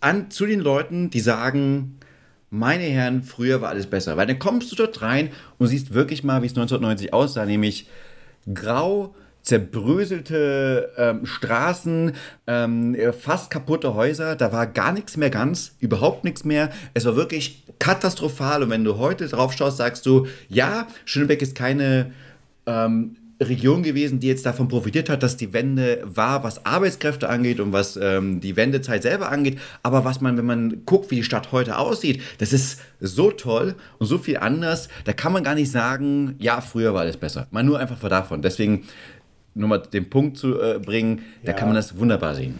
an, 0.00 0.30
zu 0.30 0.46
den 0.46 0.60
Leuten, 0.60 1.10
die 1.10 1.20
sagen, 1.20 1.98
meine 2.52 2.84
Herren, 2.84 3.22
früher 3.22 3.62
war 3.62 3.70
alles 3.70 3.86
besser. 3.86 4.18
Weil 4.18 4.26
dann 4.26 4.38
kommst 4.38 4.70
du 4.70 4.76
dort 4.76 5.00
rein 5.00 5.30
und 5.56 5.68
siehst 5.68 5.94
wirklich 5.94 6.22
mal, 6.22 6.42
wie 6.42 6.46
es 6.46 6.52
1990 6.52 7.14
aussah, 7.14 7.46
nämlich 7.46 7.88
grau, 8.52 9.14
zerbröselte 9.40 10.92
ähm, 10.98 11.24
Straßen, 11.24 12.12
ähm, 12.46 12.96
fast 13.18 13.50
kaputte 13.50 13.94
Häuser. 13.94 14.36
Da 14.36 14.52
war 14.52 14.66
gar 14.66 14.92
nichts 14.92 15.16
mehr 15.16 15.30
ganz, 15.30 15.76
überhaupt 15.80 16.24
nichts 16.24 16.44
mehr. 16.44 16.68
Es 16.92 17.06
war 17.06 17.16
wirklich 17.16 17.64
katastrophal. 17.78 18.62
Und 18.62 18.68
wenn 18.68 18.84
du 18.84 18.98
heute 18.98 19.28
drauf 19.28 19.54
schaust, 19.54 19.78
sagst 19.78 20.04
du, 20.04 20.26
ja, 20.50 20.86
Schönebeck 21.06 21.40
ist 21.40 21.54
keine 21.54 22.12
ähm, 22.66 23.16
Region 23.48 23.82
gewesen, 23.82 24.20
die 24.20 24.28
jetzt 24.28 24.46
davon 24.46 24.68
profitiert 24.68 25.08
hat, 25.08 25.22
dass 25.22 25.36
die 25.36 25.52
Wende 25.52 26.02
war, 26.04 26.44
was 26.44 26.64
Arbeitskräfte 26.66 27.28
angeht 27.28 27.60
und 27.60 27.72
was 27.72 27.96
ähm, 27.96 28.40
die 28.40 28.56
Wendezeit 28.56 29.02
selber 29.02 29.30
angeht. 29.30 29.58
Aber 29.82 30.04
was 30.04 30.20
man, 30.20 30.36
wenn 30.36 30.46
man 30.46 30.84
guckt, 30.86 31.10
wie 31.10 31.16
die 31.16 31.24
Stadt 31.24 31.52
heute 31.52 31.78
aussieht, 31.78 32.22
das 32.38 32.52
ist 32.52 32.80
so 33.00 33.30
toll 33.30 33.74
und 33.98 34.06
so 34.06 34.18
viel 34.18 34.38
anders. 34.38 34.88
Da 35.04 35.12
kann 35.12 35.32
man 35.32 35.44
gar 35.44 35.54
nicht 35.54 35.70
sagen, 35.70 36.36
ja, 36.38 36.60
früher 36.60 36.94
war 36.94 37.02
alles 37.02 37.16
besser. 37.16 37.46
Man 37.50 37.66
nur 37.66 37.78
einfach 37.78 37.98
davon. 38.08 38.42
Deswegen 38.42 38.84
nur 39.54 39.68
mal 39.68 39.78
den 39.78 40.08
Punkt 40.08 40.38
zu 40.38 40.60
äh, 40.60 40.78
bringen, 40.78 41.22
da 41.44 41.52
kann 41.52 41.68
man 41.68 41.76
das 41.76 41.96
wunderbar 41.98 42.34
sehen. 42.34 42.58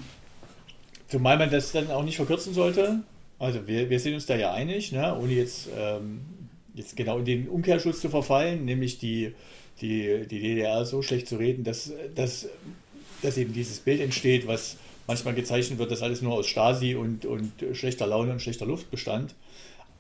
Zumal 1.09 1.39
man 1.39 1.51
das 1.51 1.73
dann 1.73 1.91
auch 1.91 2.05
nicht 2.05 2.17
verkürzen 2.17 2.55
sollte. 2.55 3.01
Also 3.39 3.67
wir, 3.67 3.91
wir 3.91 3.99
sind 3.99 4.15
uns 4.15 4.27
da 4.27 4.37
ja 4.37 4.53
einig, 4.53 4.93
ne? 4.93 5.17
ohne 5.19 5.33
jetzt, 5.33 5.69
ähm, 5.77 6.21
jetzt 6.75 6.97
genau 6.97 7.19
in 7.19 7.25
den 7.25 7.49
Umkehrschluss 7.49 8.01
zu 8.01 8.09
verfallen, 8.09 8.65
nämlich 8.65 8.99
die 8.99 9.35
die, 9.83 10.27
die 10.29 10.41
DDR 10.41 10.85
so 10.85 11.03
schlecht 11.03 11.29
zu 11.29 11.37
reden, 11.37 11.65
dass, 11.65 11.93
dass, 12.15 12.49
dass 13.21 13.37
eben 13.37 13.53
dieses 13.53 13.81
Bild 13.81 14.01
entsteht, 14.01 14.47
was 14.47 14.77
manchmal 15.07 15.35
gezeichnet 15.35 15.79
wird, 15.79 15.91
dass 15.91 16.03
alles 16.03 16.23
nur 16.23 16.35
aus 16.35 16.47
Stasi 16.47 16.95
und, 16.95 17.27
und 17.27 17.53
schlechter 17.73 18.07
Laune 18.07 18.33
und 18.33 18.41
schlechter 18.41 18.65
Luft 18.67 18.91
bestand. 18.91 19.35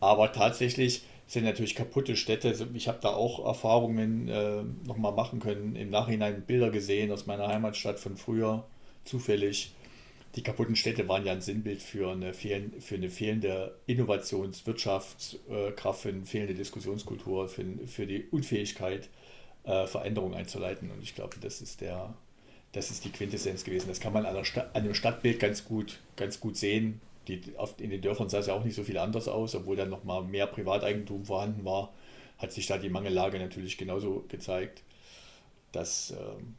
Aber 0.01 0.33
tatsächlich 0.33 1.03
sind 1.27 1.45
natürlich 1.45 1.75
kaputte 1.75 2.17
Städte. 2.17 2.49
Also 2.49 2.67
ich 2.75 2.89
habe 2.89 2.99
da 3.01 3.11
auch 3.11 3.45
Erfahrungen 3.45 4.29
äh, 4.29 4.63
nochmal 4.87 5.13
machen 5.13 5.41
können, 5.41 5.77
im 5.77 5.91
Nachhinein 5.91 6.43
Bilder 6.43 6.71
gesehen 6.71 7.11
aus 7.11 7.27
meiner 7.27 7.49
Heimatstadt 7.49 8.01
von 8.01 8.17
früher, 8.17 8.65
zufällig. 9.05 9.73
die 10.37 10.43
kaputten 10.43 10.77
Städte 10.77 11.09
waren 11.09 11.27
ja 11.27 11.33
ein 11.33 11.41
Sinnbild 11.41 11.83
für 11.83 12.13
eine, 12.13 12.35
fehlen, 12.35 12.75
für 12.81 12.97
eine 12.97 13.11
fehlende 13.11 13.77
Innovationswirtschaftskraft, 13.87 16.01
für 16.01 16.09
eine 16.09 16.27
fehlende 16.27 16.55
Diskussionskultur, 16.55 17.49
für, 17.49 17.65
für 17.87 18.07
die 18.07 18.25
Unfähigkeit, 18.31 19.09
äh, 19.65 19.87
Veränderungen 19.87 20.35
einzuleiten. 20.35 20.91
Und 20.91 21.03
ich 21.03 21.15
glaube, 21.15 21.37
das 21.41 21.61
ist 21.61 21.81
der, 21.81 22.15
das 22.73 22.91
ist 22.91 23.05
die 23.05 23.11
Quintessenz 23.11 23.65
gewesen. 23.65 23.89
Das 23.89 24.01
kann 24.01 24.13
man 24.13 24.27
an, 24.27 24.37
an 24.73 24.85
dem 24.85 24.95
Stadtbild 24.95 25.39
ganz 25.41 25.65
gut, 25.65 26.01
ganz 26.17 26.41
gut 26.41 26.57
sehen. 26.57 27.01
Die, 27.29 27.41
in 27.79 27.91
den 27.91 28.03
Dörfern 28.03 28.29
sah 28.29 28.39
es 28.39 28.49
ja 28.49 28.55
auch 28.55 28.65
nicht 28.65 28.75
so 28.75 28.83
viel 28.83 28.99
anders 28.99 29.29
aus, 29.29 29.55
obwohl 29.55 29.77
dann 29.77 29.91
nochmal 29.91 30.25
mehr 30.25 30.47
Privateigentum 30.47 31.25
vorhanden 31.25 31.65
war, 31.65 31.93
hat 32.39 32.53
sich 32.53 32.67
da 32.67 32.79
die 32.79 32.89
Mangellage 32.89 33.39
natürlich 33.39 33.79
genauso 33.79 34.25
gezeigt. 34.29 34.83
Das 35.71 36.11
ähm, 36.11 36.57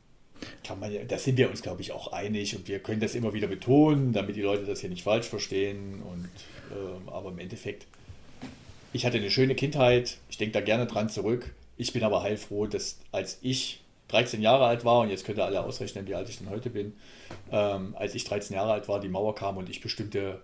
kann 0.64 0.80
man 0.80 0.92
da 1.08 1.18
sind 1.18 1.38
wir 1.38 1.50
uns, 1.50 1.62
glaube 1.62 1.82
ich, 1.82 1.92
auch 1.92 2.14
einig 2.14 2.56
und 2.56 2.68
wir 2.68 2.80
können 2.80 3.02
das 3.02 3.16
immer 3.16 3.34
wieder 3.34 3.48
betonen, 3.48 4.14
damit 4.14 4.36
die 4.36 4.42
Leute 4.42 4.66
das 4.66 4.80
hier 4.80 4.90
nicht 4.90 5.04
falsch 5.04 5.28
verstehen. 5.28 6.02
Und, 6.02 6.30
ähm, 6.72 7.10
aber 7.10 7.30
im 7.32 7.40
Endeffekt, 7.40 7.86
ich 8.94 9.06
hatte 9.06 9.18
eine 9.18 9.32
schöne 9.32 9.56
Kindheit, 9.56 10.18
ich 10.30 10.38
denke 10.38 10.54
da 10.54 10.62
gerne 10.62 10.88
dran 10.88 11.10
zurück. 11.10 11.54
Ich 11.78 11.94
bin 11.94 12.04
aber 12.04 12.22
heilfroh, 12.24 12.68
dass 12.68 13.00
als 13.12 13.40
ich 13.42 13.82
13 14.10 14.42
Jahre 14.42 14.66
alt 14.66 14.86
war, 14.86 15.00
und 15.00 15.10
jetzt 15.10 15.26
könnt 15.26 15.40
ihr 15.40 15.46
alle 15.46 15.64
ausrechnen, 15.64 16.08
wie 16.08 16.16
alt 16.16 16.30
ich 16.30 16.38
denn 16.38 16.50
heute 16.50 16.70
bin, 16.70 16.94
ähm, 17.52 17.96
als 17.98 18.14
ich 18.16 18.24
13 18.26 18.56
Jahre 18.56 18.74
alt 18.74 18.88
war, 18.88 19.00
die 19.00 19.10
Mauer 19.10 19.34
kam 19.34 19.58
und 19.58 19.70
ich 19.70 19.82
bestimmte, 19.82 20.42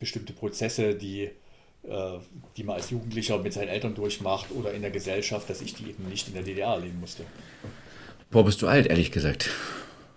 bestimmte 0.00 0.32
Prozesse, 0.32 0.94
die, 0.94 1.30
äh, 1.84 2.18
die 2.56 2.64
man 2.64 2.76
als 2.76 2.90
Jugendlicher 2.90 3.38
mit 3.38 3.52
seinen 3.52 3.68
Eltern 3.68 3.94
durchmacht 3.94 4.50
oder 4.50 4.72
in 4.72 4.82
der 4.82 4.90
Gesellschaft, 4.90 5.48
dass 5.48 5.60
ich 5.60 5.74
die 5.74 5.90
eben 5.90 6.08
nicht 6.08 6.26
in 6.28 6.34
der 6.34 6.42
DDR 6.42 6.70
erleben 6.70 6.98
musste. 7.00 7.24
Boah, 8.30 8.44
bist 8.44 8.60
du 8.60 8.66
alt, 8.66 8.86
ehrlich 8.88 9.12
gesagt. 9.12 9.50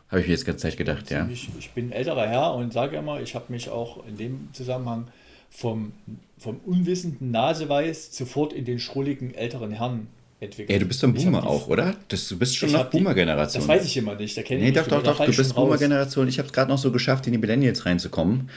Habe 0.10 0.22
ich 0.22 0.27
mir 0.27 0.34
jetzt 0.34 0.46
ganz 0.46 0.62
Zeit 0.62 0.75
gedacht, 0.75 1.12
ja. 1.12 1.27
Ich, 1.32 1.50
ich 1.60 1.70
bin 1.72 1.89
ein 1.89 1.91
älterer 1.91 2.27
Herr 2.27 2.56
und 2.56 2.74
sage 2.74 2.98
immer, 2.98 3.22
ich 3.22 3.36
habe 3.36 3.51
mich 3.51 3.70
auch 3.70 4.03
in 4.08 4.18
dem 4.18 4.50
Zusammenhang 4.53 5.10
vom, 5.51 5.94
vom 6.39 6.60
unwissenden 6.65 7.29
Naseweiß 7.29 8.15
sofort 8.15 8.51
in 8.51 8.65
den 8.65 8.79
schrulligen 8.79 9.36
älteren 9.36 9.72
Herrn 9.72 10.08
entwickelt. 10.39 10.69
Ja, 10.69 10.79
du 10.79 10.86
bist 10.86 11.00
so 11.00 11.08
ein 11.08 11.13
Boomer 11.13 11.46
auch, 11.46 11.67
oder? 11.67 11.96
Das, 12.08 12.27
du 12.27 12.38
bist 12.38 12.55
schon 12.55 12.72
noch 12.72 12.86
Boomer-Generation. 12.89 13.62
Das 13.62 13.67
weiß 13.67 13.86
ich 13.86 13.98
immer 13.98 14.15
nicht. 14.15 14.38
Da 14.38 14.41
nee, 14.50 14.72
doch, 14.72 14.88
doch, 14.88 15.03
doch, 15.03 15.25
du 15.25 15.36
bist 15.36 15.55
Boomer-Generation. 15.55 16.27
Ich 16.27 16.38
habe 16.38 16.48
es 16.48 16.53
gerade 16.53 16.69
noch 16.69 16.77
so 16.77 16.91
geschafft, 16.91 17.27
in 17.27 17.34
die 17.34 17.39
Millennials 17.39 17.86
reinzukommen. 17.86 18.50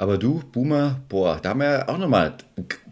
Aber 0.00 0.16
du, 0.16 0.42
Boomer, 0.50 0.98
boah, 1.10 1.38
da 1.42 1.50
haben 1.50 1.60
wir 1.60 1.86
auch 1.86 1.98
nochmal 1.98 2.32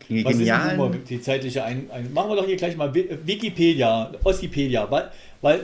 genialen... 0.07 0.79
Was 0.79 0.95
ist 0.95 1.09
die 1.09 1.23
zeitliche 1.23 1.65
ein, 1.65 1.91
ein, 1.91 2.13
Machen 2.13 2.33
wir 2.33 2.37
doch 2.37 2.45
hier 2.45 2.57
gleich 2.57 2.77
mal 2.77 2.95
Wikipedia, 2.95 4.13
Ossipedia. 4.25 4.91
Weil, 4.91 5.11
weil 5.41 5.61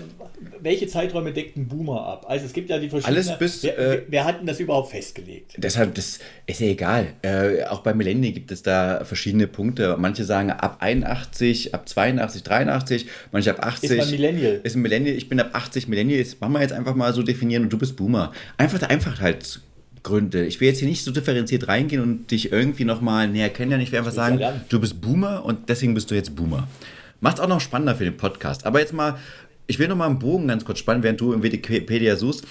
welche 0.63 0.87
Zeiträume 0.87 1.35
deckt 1.35 1.59
ein 1.59 1.69
Boomer 1.69 2.03
ab? 2.07 2.25
Also 2.27 2.47
es 2.47 2.55
gibt 2.55 2.71
ja 2.71 2.79
die 2.79 2.89
verschiedenen. 2.89 3.19
Alles 3.19 3.39
bis. 3.39 3.63
Wer, 3.63 3.79
äh, 3.79 4.03
wer 4.09 4.25
hat 4.25 4.41
denn 4.41 4.47
das 4.47 4.59
überhaupt 4.59 4.93
festgelegt? 4.93 5.53
Deshalb, 5.59 5.95
das 5.97 6.19
ist 6.47 6.61
ja 6.61 6.67
egal. 6.69 7.09
Äh, 7.21 7.65
auch 7.65 7.81
bei 7.81 7.93
Millennial 7.93 8.33
gibt 8.33 8.51
es 8.51 8.63
da 8.63 9.05
verschiedene 9.05 9.47
Punkte. 9.47 9.99
Manche 9.99 10.25
sagen 10.25 10.51
ab 10.51 10.79
81, 10.81 11.75
ab 11.75 11.87
82, 11.87 12.43
83, 12.43 13.07
manche 13.33 13.51
ab 13.51 13.67
80. 13.67 13.91
Ist 13.91 14.01
ein 14.01 14.11
Millennial. 14.13 14.61
Ist 14.63 14.77
ein 14.77 14.81
Millennial. 14.81 15.15
Ich 15.15 15.29
bin 15.29 15.39
ab 15.39 15.51
80 15.53 15.89
Millennial. 15.89 16.25
Das 16.25 16.41
machen 16.41 16.55
wir 16.55 16.63
jetzt 16.63 16.73
einfach 16.73 16.95
mal 16.95 17.13
so 17.13 17.23
definieren 17.23 17.65
und 17.65 17.71
du 17.71 17.77
bist 17.77 17.97
Boomer. 17.97 18.33
Einfach 18.57 18.79
der 18.79 18.89
Einfachheit 18.89 19.61
Gründe. 20.05 20.47
Ich 20.47 20.61
will 20.61 20.69
jetzt 20.69 20.79
hier 20.79 20.89
nicht 20.89 21.03
so 21.03 21.11
differenziert 21.11 21.67
reingehen 21.67 22.01
und 22.01 22.31
dich 22.31 22.53
irgendwie 22.53 22.85
nochmal 22.85 23.27
näher 23.27 23.51
kennenlernen. 23.51 23.85
Ich 23.85 23.91
will 23.91 23.99
einfach 23.99 24.13
sagen, 24.13 24.41
du 24.69 24.81
bist 24.81 25.01
Boomer 25.01 25.45
und 25.45 25.69
deswegen 25.69 25.95
bist 25.95 26.13
du 26.13 26.15
jetzt 26.15 26.37
Boomer. 26.37 26.69
Macht 27.21 27.39
es 27.39 27.41
auch 27.43 27.49
noch 27.49 27.61
spannender 27.61 27.97
für 27.97 28.05
den 28.05 28.17
Podcast. 28.17 28.67
Aber 28.67 28.79
jetzt 28.79 28.93
mal 28.93 29.19
ich 29.67 29.79
will 29.79 29.89
noch 29.89 29.97
mal 29.97 30.07
einen 30.07 30.19
Bogen 30.19 30.49
ganz 30.49 30.65
kurz 30.65 30.79
spannen, 30.79 31.03
während 31.03 31.21
du 31.21 31.33
im 31.33 31.43
Wikipedia 31.43 32.17
suchst. 32.17 32.45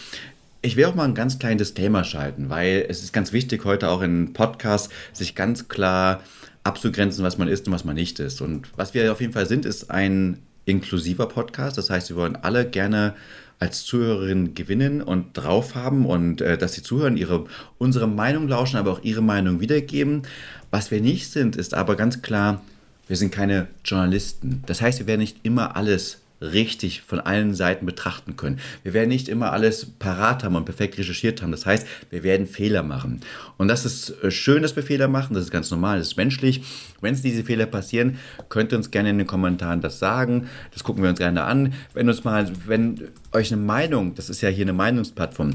Ich 0.61 0.75
will 0.75 0.85
auch 0.85 0.95
mal 0.95 1.03
ein 1.03 1.15
ganz 1.15 1.39
kleines 1.39 1.73
Disclaimer 1.73 2.03
schalten, 2.03 2.49
weil 2.49 2.85
es 2.87 3.03
ist 3.03 3.13
ganz 3.13 3.33
wichtig, 3.33 3.65
heute 3.65 3.89
auch 3.89 4.01
in 4.01 4.33
Podcast 4.33 4.91
sich 5.11 5.35
ganz 5.35 5.67
klar 5.67 6.21
abzugrenzen, 6.63 7.23
was 7.23 7.37
man 7.37 7.49
ist 7.49 7.67
und 7.67 7.73
was 7.73 7.83
man 7.83 7.95
nicht 7.95 8.19
ist. 8.19 8.41
Und 8.41 8.69
was 8.77 8.93
wir 8.93 9.11
auf 9.11 9.19
jeden 9.19 9.33
Fall 9.33 9.45
sind, 9.45 9.65
ist 9.65 9.91
ein 9.91 10.39
inklusiver 10.65 11.27
Podcast. 11.27 11.77
Das 11.77 11.89
heißt, 11.89 12.09
wir 12.09 12.15
wollen 12.15 12.37
alle 12.37 12.65
gerne 12.65 13.13
als 13.63 13.85
Zuhörerin 13.85 14.55
gewinnen 14.55 15.01
und 15.01 15.37
drauf 15.37 15.73
haben 15.73 16.05
und 16.05 16.41
äh, 16.41 16.57
dass 16.57 16.73
die 16.73 16.83
Zuhörer 16.83 17.15
ihre, 17.15 17.45
unsere 17.77 18.07
Meinung 18.07 18.49
lauschen, 18.49 18.75
aber 18.75 18.91
auch 18.91 19.03
ihre 19.03 19.21
Meinung 19.21 19.61
wiedergeben. 19.61 20.23
Was 20.69 20.91
wir 20.91 20.99
nicht 20.99 21.31
sind, 21.31 21.55
ist 21.55 21.73
aber 21.73 21.95
ganz 21.95 22.21
klar, 22.21 22.61
wir 23.07 23.15
sind 23.15 23.31
keine 23.31 23.67
Journalisten. 23.85 24.63
Das 24.65 24.81
heißt, 24.81 24.99
wir 24.99 25.07
werden 25.07 25.21
nicht 25.21 25.37
immer 25.43 25.77
alles 25.77 26.19
richtig 26.43 27.01
von 27.01 27.19
allen 27.19 27.55
Seiten 27.55 27.85
betrachten 27.85 28.35
können. 28.35 28.59
Wir 28.83 28.93
werden 28.93 29.09
nicht 29.09 29.29
immer 29.29 29.51
alles 29.51 29.85
parat 29.97 30.43
haben 30.43 30.55
und 30.55 30.65
perfekt 30.65 30.97
recherchiert 30.97 31.41
haben. 31.41 31.51
Das 31.51 31.65
heißt, 31.65 31.87
wir 32.09 32.23
werden 32.23 32.47
Fehler 32.47 32.83
machen. 32.83 33.21
Und 33.57 33.67
das 33.67 33.85
ist 33.85 34.21
äh, 34.23 34.31
schön, 34.31 34.61
dass 34.61 34.75
wir 34.75 34.83
Fehler 34.83 35.07
machen. 35.07 35.33
Das 35.33 35.43
ist 35.43 35.51
ganz 35.51 35.71
normal, 35.71 35.99
das 35.99 36.07
ist 36.07 36.17
menschlich. 36.17 36.63
Wenn 37.01 37.13
es 37.13 37.21
diese 37.21 37.43
Fehler 37.43 37.65
passieren, 37.65 38.17
könnt 38.49 38.71
ihr 38.71 38.77
uns 38.77 38.91
gerne 38.91 39.09
in 39.09 39.17
den 39.17 39.27
Kommentaren 39.27 39.81
das 39.81 39.99
sagen. 39.99 40.47
Das 40.71 40.83
gucken 40.83 41.03
wir 41.03 41.09
uns 41.09 41.19
gerne 41.19 41.43
an. 41.43 41.73
Wenn 41.93 42.07
uns 42.07 42.23
mal, 42.23 42.51
wenn 42.65 43.09
euch 43.31 43.51
eine 43.51 43.61
Meinung, 43.61 44.15
das 44.15 44.29
ist 44.29 44.41
ja 44.41 44.49
hier 44.49 44.65
eine 44.65 44.73
Meinungsplattform, 44.73 45.51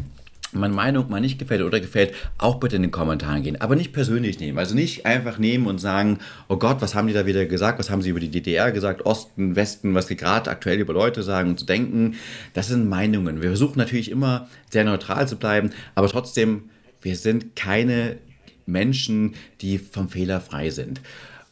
meine 0.53 0.75
Meinung 0.75 1.11
mal 1.11 1.21
nicht 1.21 1.39
gefällt 1.39 1.63
oder 1.63 1.81
gefällt, 1.81 2.15
auch 2.39 2.57
bitte 2.57 2.77
in 2.77 2.83
den 2.83 2.91
Kommentaren 2.91 3.43
gehen. 3.43 3.61
Aber 3.61 3.77
nicht 3.77 3.93
persönlich 3.93 4.41
nehmen. 4.41 4.59
Also 4.59 4.75
nicht 4.75 5.05
einfach 5.07 5.39
nehmen 5.39 5.67
und 5.67 5.79
sagen, 5.79 6.19
oh 6.49 6.57
Gott, 6.57 6.81
was 6.81 6.95
haben 6.95 7.07
die 7.07 7.15
da 7.15 7.27
wieder 7.27 7.47
gesagt? 7.47 7.79
Was 7.79 7.91
haben 7.91 8.03
sie 8.03 8.11
über 8.11 8.21
die 8.21 8.31
DDR 8.31 8.73
gesagt? 8.73 9.05
Osten, 9.05 9.57
Westen, 9.57 9.95
was 9.95 10.09
sie 10.09 10.17
gerade 10.17 10.51
aktuell 10.51 10.81
über 10.81 10.93
Leute 10.93 11.23
sagen 11.23 11.51
und 11.51 11.61
zu 11.61 11.67
denken. 11.67 12.15
Das 12.55 12.69
sind 12.69 12.89
Meinungen. 12.89 13.43
Wir 13.43 13.51
versuchen 13.51 13.79
natürlich 13.79 14.11
immer 14.11 14.49
sehr 14.71 14.85
neutral 14.85 15.29
zu 15.29 15.37
bleiben, 15.37 15.71
aber 15.95 16.09
trotzdem, 16.09 16.71
wir 17.03 17.17
sind 17.17 17.55
keine 17.57 18.19
Menschen, 18.67 19.35
die 19.61 19.79
vom 19.79 20.09
Fehler 20.09 20.41
frei 20.41 20.71
sind. 20.71 21.01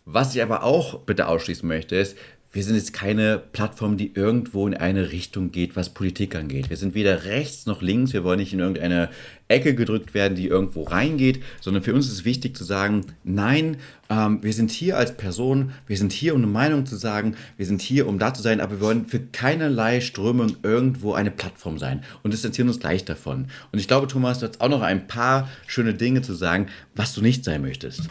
Was 0.05 0.35
ich 0.35 0.43
aber 0.43 0.63
auch 0.63 1.01
bitte 1.01 1.27
ausschließen 1.27 1.67
möchte, 1.67 1.97
ist, 1.97 2.17
wir 2.57 2.65
sind 2.65 2.77
jetzt 2.77 2.95
keine 2.95 3.37
Plattform, 3.37 3.99
die 3.99 4.13
irgendwo 4.15 4.67
in 4.67 4.73
eine 4.73 5.13
Richtung 5.13 5.53
geht, 5.53 5.77
was 5.77 5.91
Politik 5.91 6.35
angeht. 6.35 6.71
Wir 6.71 6.79
sind 6.79 6.95
weder 6.95 7.25
rechts 7.25 7.67
noch 7.67 7.83
links. 7.83 8.15
Wir 8.15 8.25
wollen 8.25 8.39
nicht 8.39 8.55
in 8.55 8.61
irgendeine 8.61 9.11
Ecke 9.49 9.75
gedrückt 9.75 10.15
werden, 10.15 10.37
die 10.37 10.47
irgendwo 10.47 10.85
reingeht, 10.85 11.43
sondern 11.61 11.83
für 11.83 11.93
uns 11.93 12.11
ist 12.11 12.25
wichtig 12.25 12.57
zu 12.57 12.65
sagen, 12.65 13.03
nein, 13.25 13.77
ähm, 14.09 14.43
wir 14.43 14.55
sind 14.55 14.71
hier 14.71 14.97
als 14.97 15.19
Person, 15.19 15.73
wir 15.87 15.99
sind 15.99 16.15
hier, 16.15 16.35
um 16.35 16.41
eine 16.41 16.51
Meinung 16.51 16.87
zu 16.87 16.97
sagen, 16.97 17.37
wir 17.59 17.67
sind 17.67 17.83
hier, 17.83 18.09
um 18.09 18.19
da 18.19 18.33
zu 18.33 18.41
sein, 18.41 18.63
aber 18.63 18.81
wir 18.81 18.81
wollen 18.81 19.05
für 19.05 19.21
keinerlei 19.21 20.01
Strömung 20.01 20.57
irgendwo 20.63 21.13
eine 21.13 21.31
Plattform 21.31 21.77
sein 21.77 22.05
und 22.23 22.33
distanzieren 22.33 22.69
uns 22.69 22.81
gleich 22.81 23.05
davon. 23.05 23.49
Und 23.71 23.81
ich 23.81 23.87
glaube, 23.87 24.07
Thomas, 24.07 24.39
du 24.39 24.47
hast 24.47 24.63
auch 24.63 24.71
noch 24.71 24.81
ein 24.81 25.07
paar 25.07 25.51
schöne 25.67 25.93
Dinge 25.93 26.23
zu 26.23 26.33
sagen, 26.33 26.69
was 26.95 27.13
du 27.13 27.21
nicht 27.21 27.45
sein 27.45 27.61
möchtest. 27.61 28.09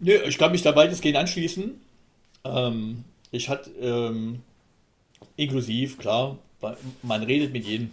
Nö, 0.00 0.14
ich 0.26 0.38
kann 0.38 0.52
mich 0.52 0.62
da 0.62 0.74
weitestgehend 0.74 1.18
anschließen. 1.18 1.91
Ähm, 2.44 3.04
ich 3.30 3.48
hatte 3.48 3.70
ähm, 3.80 4.42
inklusiv, 5.36 5.98
klar, 5.98 6.38
man 7.02 7.22
redet 7.22 7.52
mit 7.52 7.64
jedem. 7.64 7.92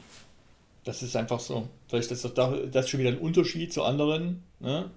Das 0.84 1.04
ist 1.04 1.16
einfach 1.16 1.40
so. 1.40 1.68
Vielleicht 1.88 2.12
ist 2.12 2.24
das, 2.24 2.34
das 2.34 2.86
ist 2.86 2.90
schon 2.90 3.00
wieder 3.00 3.12
ein 3.12 3.18
Unterschied 3.18 3.74
zu 3.74 3.84
anderen. 3.84 4.44
Ne? 4.60 4.90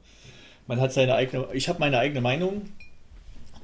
Man 0.67 0.81
hat 0.81 0.93
seine 0.93 1.15
eigene, 1.15 1.49
ich 1.53 1.69
habe 1.69 1.81
meine 1.81 1.99
eigene 1.99 2.21
Meinung. 2.21 2.63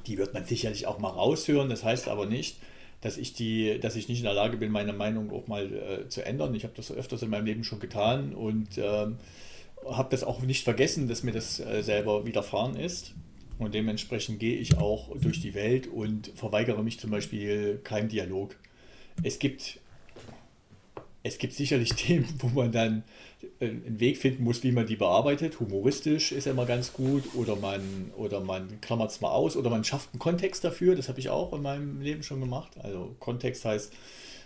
Die 0.07 0.17
wird 0.17 0.33
man 0.33 0.45
sicherlich 0.45 0.87
auch 0.87 0.99
mal 0.99 1.09
raushören. 1.09 1.69
Das 1.69 1.83
heißt 1.83 2.07
aber 2.07 2.25
nicht, 2.25 2.57
dass 3.01 3.17
ich, 3.17 3.33
die, 3.33 3.79
dass 3.79 3.95
ich 3.95 4.09
nicht 4.09 4.19
in 4.19 4.25
der 4.25 4.33
Lage 4.33 4.57
bin, 4.57 4.71
meine 4.71 4.93
Meinung 4.93 5.31
auch 5.31 5.47
mal 5.47 5.71
äh, 5.71 6.09
zu 6.09 6.25
ändern. 6.25 6.53
Ich 6.55 6.63
habe 6.63 6.73
das 6.75 6.91
öfters 6.91 7.21
in 7.21 7.29
meinem 7.29 7.45
Leben 7.45 7.63
schon 7.63 7.79
getan 7.79 8.33
und 8.33 8.77
ähm, 8.77 9.17
habe 9.87 10.09
das 10.11 10.23
auch 10.23 10.41
nicht 10.41 10.63
vergessen, 10.63 11.07
dass 11.07 11.23
mir 11.23 11.31
das 11.31 11.59
äh, 11.59 11.81
selber 11.81 12.25
widerfahren 12.25 12.75
ist. 12.75 13.13
Und 13.59 13.73
dementsprechend 13.73 14.39
gehe 14.39 14.57
ich 14.57 14.77
auch 14.77 15.15
durch 15.17 15.41
die 15.41 15.53
Welt 15.53 15.85
und 15.85 16.31
verweigere 16.33 16.81
mich 16.81 16.97
zum 16.97 17.11
Beispiel 17.11 17.79
keinem 17.83 18.07
Dialog. 18.07 18.55
Es 19.21 19.37
gibt, 19.37 19.79
es 21.23 21.37
gibt 21.37 21.53
sicherlich 21.53 21.89
Themen, 21.95 22.25
wo 22.39 22.47
man 22.47 22.71
dann 22.71 23.03
äh, 23.59 23.67
einen 23.67 23.99
Weg 23.99 24.17
finden 24.17 24.45
muss, 24.45 24.63
wie 24.63 24.71
man 24.71 24.87
die 24.87 24.95
bearbeitet. 24.95 25.59
Humoristisch 25.59 26.31
ist 26.31 26.47
immer 26.47 26.65
ganz 26.65 26.93
gut 26.93 27.35
oder 27.35 27.57
man, 27.57 28.11
oder 28.15 28.39
man 28.39 28.79
klammert 28.79 29.11
es 29.11 29.19
mal 29.19 29.31
aus 29.31 29.57
oder 29.57 29.69
man 29.69 29.83
schafft 29.83 30.13
einen 30.13 30.19
Kontext 30.19 30.63
dafür. 30.63 30.95
Das 30.95 31.09
habe 31.09 31.19
ich 31.19 31.29
auch 31.29 31.51
in 31.51 31.61
meinem 31.61 31.99
Leben 31.99 32.23
schon 32.23 32.39
gemacht. 32.39 32.71
Also 32.81 33.13
Kontext 33.19 33.65
heißt, 33.65 33.91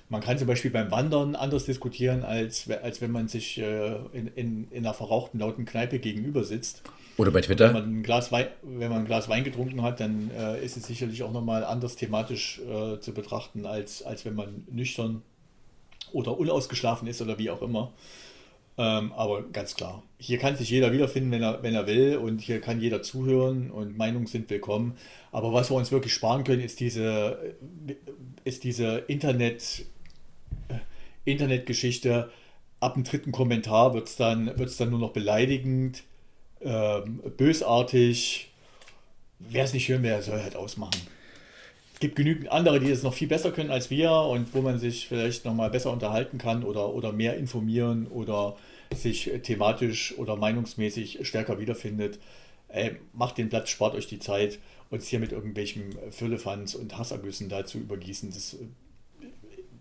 man 0.09 0.21
kann 0.21 0.37
zum 0.37 0.47
Beispiel 0.47 0.71
beim 0.71 0.91
Wandern 0.91 1.35
anders 1.35 1.65
diskutieren, 1.65 2.23
als, 2.23 2.69
als 2.69 3.01
wenn 3.01 3.11
man 3.11 3.27
sich 3.27 3.57
äh, 3.57 3.95
in, 4.13 4.27
in, 4.27 4.67
in 4.71 4.85
einer 4.85 4.93
verrauchten 4.93 5.39
lauten 5.39 5.65
Kneipe 5.65 5.99
gegenüber 5.99 6.43
sitzt. 6.43 6.83
Oder 7.17 7.31
bei 7.31 7.41
Twitter. 7.41 7.67
Wenn 7.67 7.73
man 7.73 7.99
ein 7.99 8.03
Glas 8.03 8.31
Wein, 8.31 8.47
wenn 8.63 8.89
man 8.89 8.99
ein 8.99 9.05
Glas 9.05 9.29
Wein 9.29 9.43
getrunken 9.43 9.81
hat, 9.81 9.99
dann 9.99 10.31
äh, 10.37 10.63
ist 10.63 10.77
es 10.77 10.87
sicherlich 10.87 11.23
auch 11.23 11.31
nochmal 11.31 11.63
anders 11.63 11.95
thematisch 11.95 12.59
äh, 12.59 12.99
zu 12.99 13.13
betrachten, 13.13 13.65
als, 13.65 14.03
als 14.03 14.25
wenn 14.25 14.35
man 14.35 14.65
nüchtern 14.71 15.21
oder 16.11 16.37
unausgeschlafen 16.37 17.07
ist 17.07 17.21
oder 17.21 17.37
wie 17.37 17.49
auch 17.49 17.61
immer. 17.61 17.91
Ähm, 18.77 19.13
aber 19.13 19.43
ganz 19.43 19.75
klar, 19.75 20.03
hier 20.17 20.39
kann 20.39 20.55
sich 20.55 20.69
jeder 20.69 20.91
wiederfinden, 20.91 21.31
wenn 21.31 21.43
er, 21.43 21.61
wenn 21.61 21.75
er 21.75 21.85
will 21.85 22.17
und 22.17 22.41
hier 22.41 22.59
kann 22.59 22.81
jeder 22.81 23.03
zuhören 23.03 23.69
und 23.69 23.97
Meinungen 23.97 24.25
sind 24.25 24.49
willkommen. 24.49 24.97
Aber 25.31 25.53
was 25.53 25.69
wir 25.69 25.75
uns 25.75 25.91
wirklich 25.91 26.13
sparen 26.13 26.43
können, 26.43 26.61
ist 26.61 26.79
diese, 26.79 27.55
ist 28.43 28.63
diese 28.63 29.03
Internet, 29.07 29.85
äh, 30.69 30.75
Internetgeschichte 31.25 32.31
ab 32.83 32.95
dem 32.95 33.03
dritten 33.03 33.31
Kommentar 33.31 33.93
wird 33.93 34.09
es 34.09 34.17
dann, 34.17 34.57
wird's 34.59 34.77
dann 34.77 34.89
nur 34.89 34.99
noch 34.99 35.13
beleidigend, 35.13 36.03
ähm, 36.61 37.21
bösartig. 37.37 38.51
Wer 39.39 39.63
es 39.63 39.73
nicht 39.73 39.87
hören 39.87 40.03
will, 40.03 40.21
soll 40.21 40.41
halt 40.41 40.55
ausmachen. 40.55 41.01
Gibt 42.03 42.17
genügend 42.17 42.51
andere, 42.51 42.81
die 42.81 42.91
es 42.91 43.01
noch 43.01 43.13
viel 43.13 43.29
besser 43.29 43.53
können 43.53 43.71
als 43.71 43.89
wir 43.89 44.11
und 44.11 44.53
wo 44.53 44.61
man 44.61 44.77
sich 44.77 45.07
vielleicht 45.07 45.45
noch 45.45 45.53
mal 45.53 45.69
besser 45.69 45.89
unterhalten 45.89 46.37
kann 46.37 46.65
oder, 46.65 46.93
oder 46.93 47.13
mehr 47.13 47.37
informieren 47.37 48.07
oder 48.07 48.57
sich 48.93 49.31
thematisch 49.43 50.13
oder 50.17 50.35
meinungsmäßig 50.35 51.19
stärker 51.25 51.61
wiederfindet. 51.61 52.19
Ey, 52.67 52.97
macht 53.13 53.37
den 53.37 53.47
Platz, 53.47 53.69
spart 53.69 53.95
euch 53.95 54.07
die 54.07 54.19
Zeit, 54.19 54.59
uns 54.89 55.07
hier 55.07 55.19
mit 55.19 55.31
irgendwelchen 55.31 55.95
Füllefanz 56.11 56.75
und 56.75 56.97
Hassergüssen 56.97 57.47
da 57.47 57.65
zu 57.65 57.77
übergießen. 57.77 58.31
Das, 58.33 58.57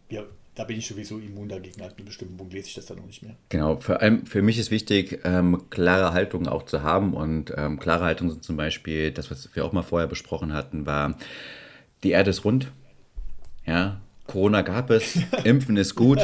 ja, 0.09 0.23
da 0.55 0.63
bin 0.63 0.79
ich 0.79 0.87
sowieso 0.87 1.19
immun 1.19 1.49
dagegen. 1.49 1.83
Ab 1.83 1.95
einem 1.97 2.07
bestimmten 2.07 2.37
Punkt 2.37 2.53
lese 2.53 2.69
ich 2.69 2.75
das 2.75 2.87
dann 2.87 2.99
noch 2.99 3.07
nicht 3.07 3.25
mehr. 3.25 3.35
Genau, 3.49 3.79
vor 3.81 4.01
allem 4.01 4.27
für 4.27 4.43
mich 4.43 4.61
ist 4.61 4.71
wichtig, 4.71 5.19
ähm, 5.25 5.65
klare 5.71 6.13
Haltungen 6.13 6.47
auch 6.47 6.67
zu 6.67 6.85
haben. 6.85 7.15
Und 7.15 7.53
ähm, 7.57 7.81
klare 7.81 8.05
Haltungen 8.05 8.31
sind 8.35 8.45
zum 8.45 8.57
Beispiel, 8.57 9.11
das, 9.11 9.29
was 9.29 9.51
wir 9.57 9.65
auch 9.65 9.73
mal 9.73 9.83
vorher 9.83 10.07
besprochen 10.07 10.53
hatten, 10.53 10.87
war, 10.87 11.19
die 12.03 12.11
Erde 12.11 12.31
ist 12.31 12.45
rund. 12.45 12.71
Ja, 13.67 14.01
Corona 14.27 14.63
gab 14.63 14.91
es, 14.91 15.19
Impfen 15.45 15.77
ist 15.77 15.95
gut. 15.95 16.19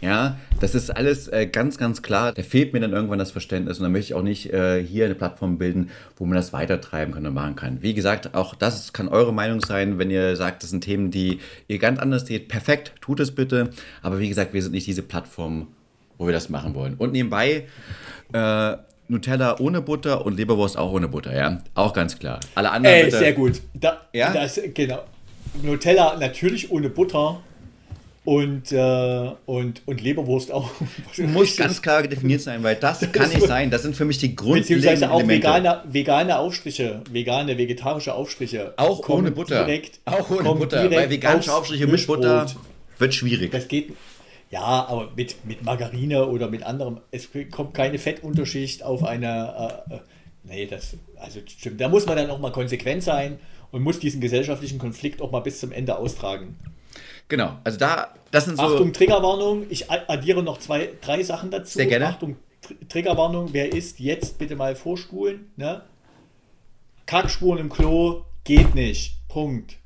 Ja, 0.00 0.36
das 0.60 0.74
ist 0.74 0.90
alles 0.90 1.28
äh, 1.28 1.46
ganz, 1.46 1.78
ganz 1.78 2.02
klar. 2.02 2.32
Da 2.32 2.42
fehlt 2.42 2.74
mir 2.74 2.80
dann 2.80 2.92
irgendwann 2.92 3.18
das 3.18 3.30
Verständnis 3.30 3.78
und 3.78 3.84
da 3.84 3.88
möchte 3.88 4.12
ich 4.12 4.14
auch 4.14 4.22
nicht 4.22 4.52
äh, 4.52 4.84
hier 4.84 5.06
eine 5.06 5.14
Plattform 5.14 5.56
bilden, 5.56 5.90
wo 6.18 6.26
man 6.26 6.36
das 6.36 6.52
weitertreiben 6.52 7.14
kann 7.14 7.26
und 7.26 7.32
machen 7.32 7.56
kann. 7.56 7.80
Wie 7.80 7.94
gesagt, 7.94 8.34
auch 8.34 8.54
das 8.54 8.92
kann 8.92 9.08
eure 9.08 9.32
Meinung 9.32 9.62
sein, 9.62 9.98
wenn 9.98 10.10
ihr 10.10 10.36
sagt, 10.36 10.62
das 10.62 10.70
sind 10.70 10.82
Themen, 10.82 11.10
die 11.10 11.38
ihr 11.68 11.78
ganz 11.78 11.98
anders 12.00 12.26
seht. 12.26 12.48
Perfekt, 12.48 12.92
tut 13.00 13.18
es 13.18 13.34
bitte. 13.34 13.70
Aber 14.02 14.18
wie 14.18 14.28
gesagt, 14.28 14.52
wir 14.52 14.62
sind 14.62 14.72
nicht 14.72 14.86
diese 14.86 15.02
Plattform, 15.02 15.68
wo 16.18 16.26
wir 16.26 16.34
das 16.34 16.50
machen 16.50 16.74
wollen. 16.74 16.96
Und 16.98 17.12
nebenbei, 17.12 17.64
äh, 18.34 18.76
Nutella 19.08 19.58
ohne 19.58 19.80
Butter 19.80 20.26
und 20.26 20.36
Leberwurst 20.36 20.76
auch 20.76 20.92
ohne 20.92 21.08
Butter, 21.08 21.34
ja. 21.34 21.62
Auch 21.74 21.94
ganz 21.94 22.18
klar. 22.18 22.40
Alle 22.54 22.70
anderen. 22.70 22.94
Ey, 22.94 23.10
sehr 23.10 23.32
gut. 23.32 23.62
Da, 23.72 24.02
ja? 24.12 24.32
Das, 24.34 24.60
genau. 24.74 25.02
Nutella 25.62 26.16
natürlich 26.16 26.70
ohne 26.70 26.88
Butter 26.88 27.40
und, 28.24 28.72
äh, 28.72 29.30
und, 29.44 29.82
und 29.86 30.00
Leberwurst 30.00 30.50
auch. 30.50 30.70
Muss 31.18 31.56
ganz 31.56 31.82
klar 31.82 32.02
definiert 32.02 32.40
sein, 32.40 32.62
weil 32.62 32.76
das 32.76 33.00
kann 33.12 33.28
nicht 33.28 33.46
sein. 33.46 33.70
Das 33.70 33.82
sind 33.82 33.94
für 33.94 34.04
mich 34.04 34.18
die 34.18 34.34
grundlegenden 34.34 34.80
Beziehungsweise 34.80 35.10
auch 35.12 35.28
vegane, 35.28 35.82
vegane 35.84 36.38
Aufstriche, 36.38 37.02
vegane, 37.10 37.58
vegetarische 37.58 38.14
Aufstriche. 38.14 38.72
Auch 38.76 39.06
ohne 39.08 39.30
Butter. 39.30 39.64
Direkt, 39.64 40.00
auch 40.06 40.30
ohne 40.30 40.54
Butter, 40.54 40.90
weil 40.90 41.10
veganische 41.10 41.52
Aufstriche 41.52 41.86
mit 41.86 42.06
Butter 42.06 42.46
wird 42.98 43.14
schwierig. 43.14 43.52
Das 43.52 43.68
geht, 43.68 43.92
ja, 44.50 44.60
aber 44.60 45.10
mit, 45.16 45.44
mit 45.44 45.62
Margarine 45.62 46.26
oder 46.26 46.48
mit 46.48 46.62
anderem, 46.62 47.00
es 47.10 47.28
kommt 47.50 47.74
keine 47.74 47.98
Fettunterschicht 47.98 48.82
auf 48.82 49.04
eine, 49.04 49.82
äh, 49.90 49.94
äh, 49.94 49.98
nee, 50.44 50.66
das, 50.66 50.96
also 51.16 51.40
stimmt, 51.46 51.80
da 51.80 51.88
muss 51.88 52.06
man 52.06 52.16
dann 52.16 52.30
auch 52.30 52.38
mal 52.38 52.52
konsequent 52.52 53.02
sein 53.02 53.38
und 53.74 53.82
muss 53.82 53.98
diesen 53.98 54.20
gesellschaftlichen 54.20 54.78
Konflikt 54.78 55.20
auch 55.20 55.32
mal 55.32 55.40
bis 55.40 55.58
zum 55.58 55.72
Ende 55.72 55.98
austragen. 55.98 56.54
Genau, 57.26 57.58
also 57.64 57.76
da, 57.76 58.14
das 58.30 58.44
sind 58.44 58.56
so. 58.56 58.62
Achtung, 58.62 58.92
Triggerwarnung, 58.92 59.66
ich 59.68 59.90
addiere 59.90 60.44
noch 60.44 60.58
zwei, 60.58 60.90
drei 61.00 61.24
Sachen 61.24 61.50
dazu. 61.50 61.78
Sehr 61.78 61.86
gerne. 61.86 62.06
Achtung, 62.06 62.36
Triggerwarnung, 62.88 63.48
wer 63.50 63.72
ist, 63.72 63.98
jetzt 63.98 64.38
bitte 64.38 64.54
mal 64.54 64.76
vorspulen. 64.76 65.50
Ne? 65.56 65.82
Kackspuren 67.06 67.58
im 67.58 67.68
Klo 67.68 68.24
geht 68.44 68.76
nicht. 68.76 69.16
Punkt. 69.26 69.78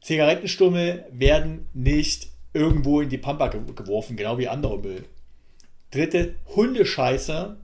Zigarettenstummel 0.00 1.06
werden 1.10 1.66
nicht 1.74 2.28
irgendwo 2.52 3.00
in 3.00 3.08
die 3.08 3.18
Pampa 3.18 3.48
geworfen, 3.48 4.16
genau 4.16 4.38
wie 4.38 4.46
andere 4.46 4.78
Müll. 4.78 5.04
Dritte, 5.90 6.36
Hundescheiße 6.54 7.56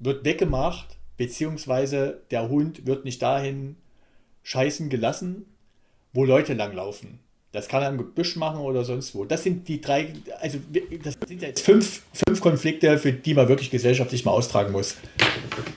wird 0.00 0.24
weggemacht, 0.24 0.96
beziehungsweise 1.16 2.22
der 2.32 2.48
Hund 2.48 2.86
wird 2.86 3.04
nicht 3.04 3.22
dahin 3.22 3.76
scheißen 4.48 4.88
gelassen, 4.88 5.44
wo 6.14 6.24
Leute 6.24 6.54
langlaufen. 6.54 7.18
Das 7.52 7.68
kann 7.68 7.82
er 7.82 7.90
im 7.90 7.98
Gebüsch 7.98 8.36
machen 8.36 8.60
oder 8.60 8.82
sonst 8.82 9.14
wo. 9.14 9.26
Das 9.26 9.42
sind 9.42 9.68
die 9.68 9.80
drei, 9.82 10.14
also 10.40 10.58
das 11.04 11.18
sind 11.26 11.42
jetzt 11.42 11.60
fünf, 11.60 12.02
fünf 12.14 12.40
Konflikte, 12.40 12.96
für 12.96 13.12
die 13.12 13.34
man 13.34 13.48
wirklich 13.48 13.70
gesellschaftlich 13.70 14.24
mal 14.24 14.30
austragen 14.30 14.72
muss. 14.72 14.96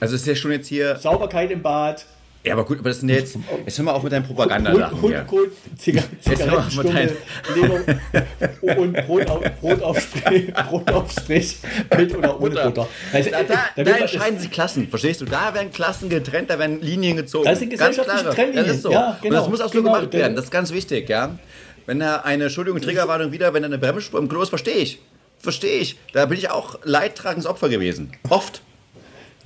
Also 0.00 0.16
ist 0.16 0.26
ja 0.26 0.34
schon 0.34 0.52
jetzt 0.52 0.68
hier. 0.68 0.96
Sauberkeit 0.96 1.50
im 1.50 1.60
Bad. 1.60 2.06
Ja, 2.44 2.54
aber 2.54 2.64
gut, 2.64 2.80
aber 2.80 2.88
das 2.90 3.00
sind 3.00 3.08
jetzt. 3.08 3.36
Jetzt 3.66 3.78
hör 3.78 3.84
mal 3.84 3.92
auf 3.92 4.02
mit 4.02 4.12
deinen 4.12 4.24
Propaganda-Sachen. 4.24 5.00
Hundekot, 5.00 5.50
Zigarettenstummel, 5.78 7.16
Leber 7.54 8.76
und 8.76 8.92
Brot, 9.06 9.30
auf, 9.30 9.60
Brot, 9.60 9.82
aufstrich, 9.82 10.52
Brot 10.68 10.90
aufstrich 10.90 11.58
mit 11.96 12.16
oder 12.16 12.40
ohne 12.40 12.50
Butter. 12.50 12.64
Butter. 12.64 12.88
Also, 13.12 13.30
da, 13.30 13.42
da, 13.44 13.54
da, 13.76 13.84
da 13.84 13.96
entscheiden 13.96 14.40
sich 14.40 14.50
Klassen, 14.50 14.88
verstehst 14.88 15.20
du? 15.20 15.24
Da 15.24 15.54
werden 15.54 15.70
Klassen 15.70 16.08
getrennt, 16.08 16.50
da 16.50 16.58
werden 16.58 16.80
Linien 16.80 17.16
gezogen. 17.16 17.44
Das 17.44 17.60
sind 17.60 17.70
gesellschaftliche 17.70 18.30
Trennlinien. 18.30 18.66
Das 18.66 18.76
ist 18.76 18.82
so. 18.82 18.90
Ja, 18.90 19.18
genau. 19.22 19.36
Und 19.36 19.42
das 19.42 19.48
muss 19.50 19.60
auch 19.60 19.72
so 19.72 19.80
genau. 19.80 19.94
gemacht 19.94 20.12
werden, 20.12 20.34
das 20.34 20.46
ist 20.46 20.50
ganz 20.50 20.72
wichtig, 20.72 21.08
ja. 21.08 21.38
Wenn 21.86 22.00
er 22.00 22.24
eine, 22.24 22.44
Entschuldigung, 22.44 22.80
Triggerwarnung 22.80 23.30
wieder, 23.32 23.54
wenn 23.54 23.62
er 23.62 23.66
eine 23.68 23.78
Bremsspur 23.78 24.20
im 24.20 24.28
Klo 24.28 24.42
ist, 24.42 24.48
verstehe 24.48 24.76
ich. 24.76 25.00
Verstehe 25.38 25.78
ich. 25.80 25.96
Da 26.12 26.26
bin 26.26 26.38
ich 26.38 26.50
auch 26.50 26.78
leidtragendes 26.84 27.46
Opfer 27.46 27.68
gewesen. 27.68 28.12
Oft. 28.28 28.62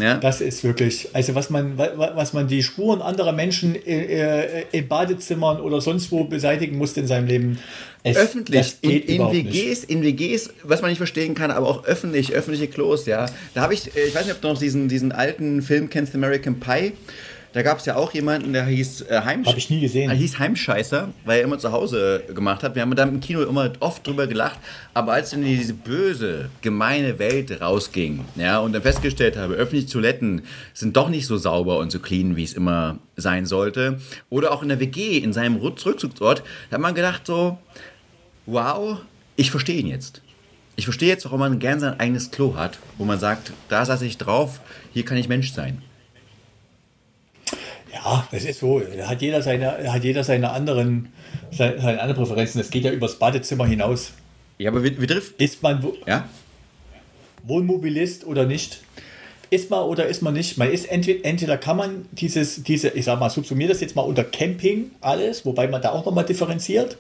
Ja. 0.01 0.19
Das 0.19 0.41
ist 0.41 0.63
wirklich, 0.63 1.09
also 1.15 1.35
was 1.35 1.49
man, 1.49 1.79
was 1.79 2.33
man 2.33 2.49
die 2.49 2.63
Spuren 2.63 3.01
anderer 3.01 3.33
Menschen 3.33 3.75
in 3.75 4.89
Badezimmern 4.89 5.61
oder 5.61 5.81
sonst 5.81 6.13
wo 6.13 6.25
beseitigen 6.25 6.77
muss 6.77 6.97
in 6.97 7.07
seinem 7.07 7.27
Leben. 7.27 7.59
Es, 8.03 8.17
öffentlich, 8.17 8.77
in, 8.83 8.91
in 8.91 9.33
WGs, 9.33 9.85
in 9.85 10.03
WGs, 10.03 10.51
was 10.63 10.81
man 10.81 10.91
nicht 10.91 10.99
verstehen 10.99 11.35
kann, 11.35 11.51
aber 11.51 11.67
auch 11.67 11.85
öffentlich, 11.85 12.33
öffentliche 12.33 12.69
Klos, 12.69 13.07
ja. 13.07 13.27
Da 13.55 13.63
habe 13.63 13.75
ich, 13.75 13.89
ich 13.97 14.15
weiß 14.15 14.27
nicht, 14.27 14.35
ob 14.35 14.41
du 14.43 14.49
noch 14.49 14.59
diesen, 14.59 14.89
diesen 14.89 15.13
alten 15.13 15.63
Film 15.63 15.91
kennst, 15.91 16.15
American 16.15 16.61
Pie. 16.61 16.93
Da 17.57 17.63
gab 17.63 17.79
es 17.79 17.87
ja 17.87 17.97
auch 17.97 18.13
jemanden, 18.13 18.53
der 18.53 18.67
hieß 18.67 19.07
äh, 19.09 19.23
Heimsch 19.25 19.49
Habe 19.49 19.57
ich 19.57 19.71
nie 19.71 19.81
gesehen. 19.81 20.11
Er 20.11 20.15
hieß 20.15 20.39
Heimscheißer, 20.39 21.09
weil 21.25 21.39
er 21.39 21.45
immer 21.45 21.59
zu 21.59 21.73
Hause 21.73 22.23
gemacht 22.35 22.63
hat. 22.63 22.75
Wir 22.75 22.83
haben 22.83 22.95
da 22.95 23.05
im 23.05 23.19
Kino 23.21 23.43
immer 23.45 23.73
oft 23.81 24.07
drüber 24.07 24.27
gelacht. 24.27 24.59
Aber 24.93 25.15
als 25.15 25.31
dann 25.31 25.43
diese 25.43 25.73
böse, 25.73 26.51
gemeine 26.61 27.19
Welt 27.19 27.59
rausging, 27.63 28.27
ja, 28.35 28.59
und 28.59 28.75
dann 28.75 28.83
festgestellt 28.83 29.39
habe, 29.39 29.55
öffentliche 29.55 29.91
Toiletten 29.91 30.43
sind 30.75 30.99
doch 30.99 31.09
nicht 31.09 31.27
so 31.27 31.39
sauber 31.39 31.79
und 31.79 31.91
so 31.91 31.99
clean, 31.99 32.37
wie 32.37 32.45
es 32.45 32.53
immer 32.53 32.99
sein 33.17 33.47
sollte. 33.47 34.01
Oder 34.29 34.53
auch 34.53 34.63
in 34.63 34.69
der 34.69 34.79
WG, 34.79 35.17
in 35.17 35.33
seinem 35.33 35.57
Rückzugsort, 35.57 36.43
da 36.69 36.75
hat 36.75 36.83
man 36.83 36.95
gedacht 36.95 37.27
so, 37.27 37.57
wow, 38.45 38.99
ich 39.37 39.51
verstehe 39.51 39.81
ihn 39.81 39.87
jetzt. 39.87 40.21
Ich 40.77 40.85
verstehe 40.85 41.09
jetzt, 41.09 41.25
warum 41.25 41.41
man 41.41 41.59
gern 41.59 41.81
sein 41.81 41.99
eigenes 41.99 42.31
Klo 42.31 42.55
hat, 42.55 42.79
wo 42.99 43.07
man 43.07 43.19
sagt, 43.19 43.53
da 43.71 43.83
saß 43.83 44.03
ich 44.03 44.19
drauf, 44.19 44.61
hier 44.93 45.07
kann 45.07 45.17
ich 45.17 45.31
Mensch 45.31 45.55
sein. 45.55 45.81
Ja, 48.07 48.29
das 48.31 48.45
ist 48.45 48.61
so. 48.61 48.79
Da 48.79 49.09
hat 49.09 49.21
jeder 49.21 49.43
seine, 49.43 49.93
hat 49.93 50.05
jeder 50.05 50.23
seine 50.23 50.51
anderen, 50.51 51.09
seine, 51.51 51.81
seine 51.81 52.01
andere 52.01 52.21
Präferenzen. 52.21 52.61
Das 52.61 52.71
geht 52.71 52.85
ja 52.85 52.93
übers 52.93 53.17
Badezimmer 53.19 53.67
hinaus. 53.67 54.13
Ja, 54.59 54.71
aber 54.71 54.85
wie, 54.85 55.01
wie 55.01 55.09
trifft? 55.09 55.41
Ist 55.43 55.61
man 55.61 55.85
ja? 56.07 56.29
Wohnmobilist 57.43 58.25
oder 58.25 58.47
nicht? 58.47 58.83
Ist 59.51 59.71
man 59.71 59.81
oder 59.81 60.07
ist 60.07 60.23
man 60.23 60.35
nicht? 60.35 60.57
Man 60.57 60.71
ist 60.71 60.89
entweder, 60.89 61.25
entweder 61.25 61.59
kann 61.59 61.77
man 61.77 62.07
dieses, 62.13 62.63
diese, 62.63 62.91
ich 62.91 63.05
sag 63.05 63.19
mal, 63.19 63.29
subsumiert 63.29 63.71
das 63.71 63.81
jetzt 63.81 63.97
mal 63.97 64.03
unter 64.03 64.23
Camping 64.23 64.93
alles, 65.01 65.45
wobei 65.45 65.67
man 65.67 65.83
da 65.83 65.91
auch 65.91 66.07
nochmal 66.07 66.25
differenziert. 66.25 66.97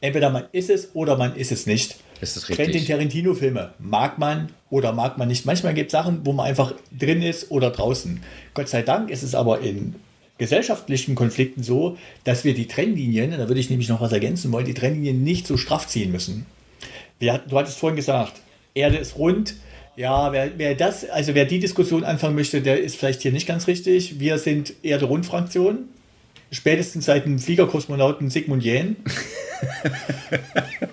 Entweder 0.00 0.30
man 0.30 0.44
ist 0.52 0.70
es 0.70 0.90
oder 0.94 1.16
man 1.16 1.34
ist 1.34 1.50
es 1.50 1.66
nicht. 1.66 1.96
Ist 2.20 2.36
das 2.36 2.48
richtig? 2.48 2.66
Quentin 2.66 2.86
Tarantino-Filme 2.86 3.74
mag 3.80 4.18
man 4.18 4.50
oder 4.70 4.92
mag 4.92 5.18
man 5.18 5.26
nicht. 5.26 5.46
Manchmal 5.46 5.74
gibt 5.74 5.88
es 5.88 5.92
Sachen, 5.92 6.24
wo 6.24 6.32
man 6.32 6.46
einfach 6.46 6.74
drin 6.96 7.22
ist 7.22 7.50
oder 7.50 7.70
draußen. 7.70 8.22
Gott 8.54 8.68
sei 8.68 8.82
Dank 8.82 9.10
ist 9.10 9.24
es 9.24 9.34
aber 9.34 9.60
in 9.60 9.96
gesellschaftlichen 10.38 11.14
Konflikten 11.14 11.62
so, 11.62 11.96
dass 12.24 12.44
wir 12.44 12.54
die 12.54 12.66
Trennlinien, 12.66 13.30
da 13.32 13.48
würde 13.48 13.60
ich 13.60 13.70
nämlich 13.70 13.88
noch 13.88 14.00
was 14.00 14.12
ergänzen 14.12 14.52
wollen, 14.52 14.66
die 14.66 14.74
Trennlinien 14.74 15.22
nicht 15.22 15.46
so 15.46 15.56
straff 15.56 15.86
ziehen 15.86 16.12
müssen. 16.12 16.46
Wir, 17.18 17.38
du 17.38 17.58
hattest 17.58 17.78
vorhin 17.78 17.96
gesagt, 17.96 18.40
Erde 18.74 18.96
ist 18.96 19.16
rund. 19.16 19.54
Ja, 19.94 20.32
wer, 20.32 20.50
wer 20.56 20.74
das, 20.74 21.08
also 21.08 21.34
wer 21.34 21.44
die 21.44 21.58
Diskussion 21.58 22.02
anfangen 22.02 22.34
möchte, 22.34 22.62
der 22.62 22.80
ist 22.80 22.96
vielleicht 22.96 23.22
hier 23.22 23.32
nicht 23.32 23.46
ganz 23.46 23.66
richtig. 23.66 24.18
Wir 24.18 24.38
sind 24.38 24.72
Erde-Rund-Fraktion 24.82 25.88
spätestens 26.52 27.06
seit 27.06 27.24
dem 27.24 27.38
Fliegerkosmonauten 27.38 28.30
Sigmund 28.30 28.62
Jähn. 28.62 28.96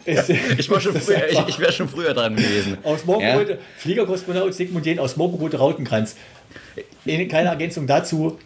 ich 0.05 0.69
war 0.69 0.79
schon 0.79 0.95
früher, 0.95 1.29
ich, 1.29 1.39
ich 1.47 1.59
wäre 1.59 1.71
schon 1.71 1.89
früher 1.89 2.13
dran 2.13 2.35
gewesen. 2.35 2.77
Aus 2.83 3.01
ja? 3.07 3.39
Fliegerkosmonaut 3.77 4.53
Sigmund 4.53 4.85
Jähn 4.85 4.99
aus 4.99 5.17
Morgenrote 5.17 5.57
Rautenkranz. 5.57 6.15
Keine 7.05 7.49
Ergänzung 7.49 7.85
dazu. 7.85 8.39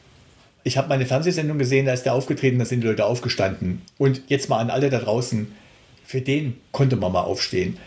Ich 0.64 0.78
habe 0.78 0.90
meine 0.90 1.06
Fernsehsendung 1.06 1.58
gesehen, 1.58 1.86
da 1.86 1.94
ist 1.94 2.04
der 2.04 2.14
aufgetreten, 2.14 2.60
da 2.60 2.66
sind 2.66 2.82
die 2.82 2.88
Leute 2.88 3.06
aufgestanden. 3.06 3.82
Und 3.98 4.22
jetzt 4.28 4.50
mal 4.50 4.60
an 4.60 4.70
alle 4.70 4.90
da 4.90 5.00
draußen, 5.00 5.54
für 6.06 6.22
den 6.22 6.58
konnte 6.72 6.96
man 6.96 7.12
mal 7.12 7.22
aufstehen. 7.22 7.78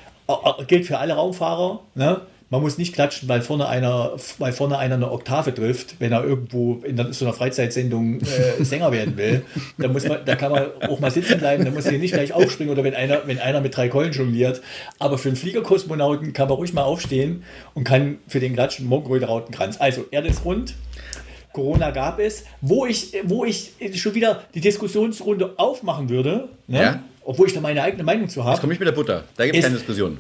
Gilt 0.67 0.87
für 0.87 0.99
alle 0.99 1.15
Raumfahrer, 1.15 1.81
ne? 1.95 2.23
man 2.49 2.63
muss 2.63 2.79
nicht 2.79 2.95
klatschen, 2.95 3.29
weil 3.29 3.43
vorne 3.43 3.69
einer, 3.69 4.13
weil 4.39 4.53
vorne 4.53 4.79
einer 4.79 4.95
eine 4.95 5.11
Oktave 5.11 5.53
trifft, 5.53 5.97
wenn 5.99 6.13
er 6.13 6.23
irgendwo 6.23 6.81
in 6.85 7.13
so 7.13 7.25
einer 7.25 7.35
Freizeit-Sendung 7.35 8.21
äh, 8.21 8.25
Sänger 8.65 8.93
werden 8.93 9.17
will. 9.17 9.43
Da, 9.79 9.89
muss 9.89 10.07
man, 10.07 10.25
da 10.25 10.37
kann 10.37 10.53
man 10.53 10.67
auch 10.89 11.01
mal 11.01 11.11
sitzen 11.11 11.39
bleiben, 11.39 11.65
da 11.65 11.73
muss 11.73 11.87
er 11.87 11.99
nicht 11.99 12.15
gleich 12.15 12.33
aufspringen 12.33 12.73
oder 12.73 12.85
wenn 12.85 12.95
einer, 12.95 13.23
wenn 13.27 13.41
einer 13.41 13.61
mit 13.61 13.77
drei 13.77 13.89
Keulen 13.89 14.13
jongliert. 14.13 14.63
Aber 14.99 15.19
für 15.19 15.29
einen 15.29 15.37
Fliegerkosmonauten 15.37 16.33
kann 16.33 16.49
man 16.49 16.57
ruhig 16.57 16.73
mal 16.73 16.85
aufstehen 16.85 17.43
und 17.75 17.85
kann 17.85 18.19
für 18.29 18.39
den 18.39 18.53
Klatschen 18.53 18.87
Morgenröte 18.87 19.27
Rautenkranz. 19.27 19.81
Also, 19.81 20.05
Erde 20.11 20.29
ist 20.29 20.45
rund. 20.45 20.75
Corona 21.57 21.91
gab 21.91 22.21
es, 22.21 22.45
wo 22.61 22.85
ich, 22.85 23.15
wo 23.25 23.47
ich 23.47 23.73
schon 23.95 24.15
wieder 24.15 24.45
die 24.55 24.61
Diskussionsrunde 24.61 25.55
aufmachen 25.57 26.11
würde, 26.11 26.51
ne? 26.67 26.83
ja. 26.83 27.03
obwohl 27.25 27.47
ich 27.47 27.55
da 27.55 27.63
meine 27.63 27.83
eigene 27.83 28.03
Meinung 28.03 28.29
zu 28.29 28.45
habe. 28.45 28.53
Jetzt 28.53 28.61
komme 28.61 28.75
ich 28.75 28.79
mit 28.79 28.87
der 28.87 28.93
Butter, 28.93 29.25
da 29.39 29.45
gibt 29.45 29.57
es 29.57 29.63
keine 29.65 29.77
Diskussion. 29.77 30.19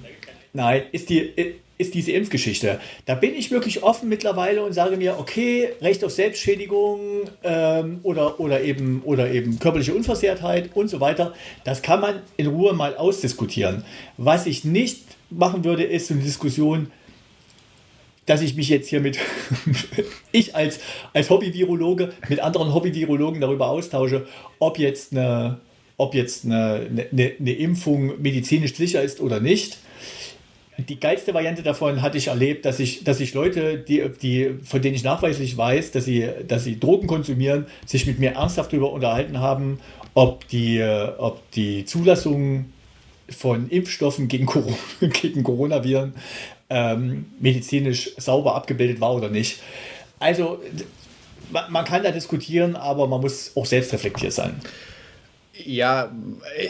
Nein, 0.55 0.85
ist 0.93 1.11
die, 1.11 1.35
ist 1.77 1.93
diese 1.93 2.13
Impfgeschichte. 2.13 2.81
Da 3.05 3.15
bin 3.17 3.35
ich 3.35 3.51
wirklich 3.51 3.83
offen 3.83 4.09
mittlerweile 4.09 4.65
und 4.65 4.73
sage 4.73 4.97
mir, 4.97 5.19
okay, 5.19 5.69
Recht 5.83 6.03
auf 6.05 6.13
Selbstschädigung 6.13 7.29
ähm, 7.45 8.01
oder, 8.03 8.41
oder, 8.41 8.63
eben, 8.63 9.03
oder 9.05 9.31
eben 9.31 9.59
körperliche 9.59 9.93
Unversehrtheit 9.93 10.71
und 10.73 10.89
so 10.89 11.01
weiter, 11.01 11.35
das 11.65 11.83
kann 11.83 12.01
man 12.01 12.21
in 12.39 12.47
Ruhe 12.47 12.73
mal 12.73 12.97
ausdiskutieren. 12.97 13.85
Was 14.17 14.47
ich 14.47 14.65
nicht 14.65 15.03
machen 15.29 15.65
würde, 15.65 15.85
ist 15.85 16.11
eine 16.11 16.23
Diskussion, 16.23 16.91
dass 18.27 18.43
ich 18.43 18.57
mich 18.57 18.69
jetzt 18.69 18.89
hier 18.89 19.01
mit, 19.01 19.19
ich 20.33 20.55
als, 20.55 20.81
als 21.13 21.31
Hobby-Virologe 21.31 22.13
mit 22.29 22.41
anderen 22.41 22.75
Hobby-Virologen 22.75 23.41
darüber 23.41 23.71
austausche, 23.71 24.27
ob 24.59 24.79
jetzt 24.79 25.13
eine, 25.13 25.61
ob 25.97 26.15
jetzt 26.15 26.45
eine, 26.45 27.09
eine, 27.13 27.33
eine 27.39 27.53
Impfung 27.53 28.21
medizinisch 28.21 28.75
sicher 28.75 29.03
ist 29.03 29.21
oder 29.21 29.41
nicht. 29.41 29.79
Die 30.79 31.01
geilste 31.01 31.33
Variante 31.33 31.63
davon 31.63 32.03
hatte 32.03 32.19
ich 32.19 32.27
erlebt, 32.27 32.67
dass 32.67 32.81
ich, 32.81 33.03
dass 33.03 33.21
ich 33.21 33.33
Leute, 33.33 33.79
die, 33.79 34.05
die, 34.21 34.57
von 34.63 34.83
denen 34.83 34.95
ich 34.95 35.05
nachweislich 35.05 35.57
weiß, 35.57 35.93
dass 35.93 36.05
sie, 36.05 36.29
dass 36.47 36.65
sie 36.65 36.79
Drogen 36.79 37.07
konsumieren, 37.07 37.67
sich 37.87 38.07
mit 38.07 38.19
mir 38.19 38.33
ernsthaft 38.33 38.73
darüber 38.73 38.93
unterhalten 38.93 39.41
haben, 39.41 39.79
ob 40.13 40.47
die, 40.49 40.85
ob 41.17 41.51
die 41.53 41.87
Zulassung 41.87 42.67
von 43.29 43.71
Impfstoffen 43.71 44.29
gegen, 44.29 44.47
Corona, 44.47 44.77
gegen 45.01 45.43
Coronaviren 45.43 46.15
ähm, 46.71 47.27
medizinisch 47.39 48.11
sauber 48.17 48.55
abgebildet 48.55 49.01
war 49.01 49.15
oder 49.15 49.29
nicht. 49.29 49.61
Also 50.19 50.61
man 51.51 51.85
kann 51.85 52.03
da 52.03 52.11
diskutieren, 52.11 52.77
aber 52.77 53.07
man 53.07 53.21
muss 53.21 53.53
auch 53.55 53.67
selbst 53.67 53.93
reflektiert 53.93 54.33
sein. 54.33 54.61
Ja, 55.65 56.11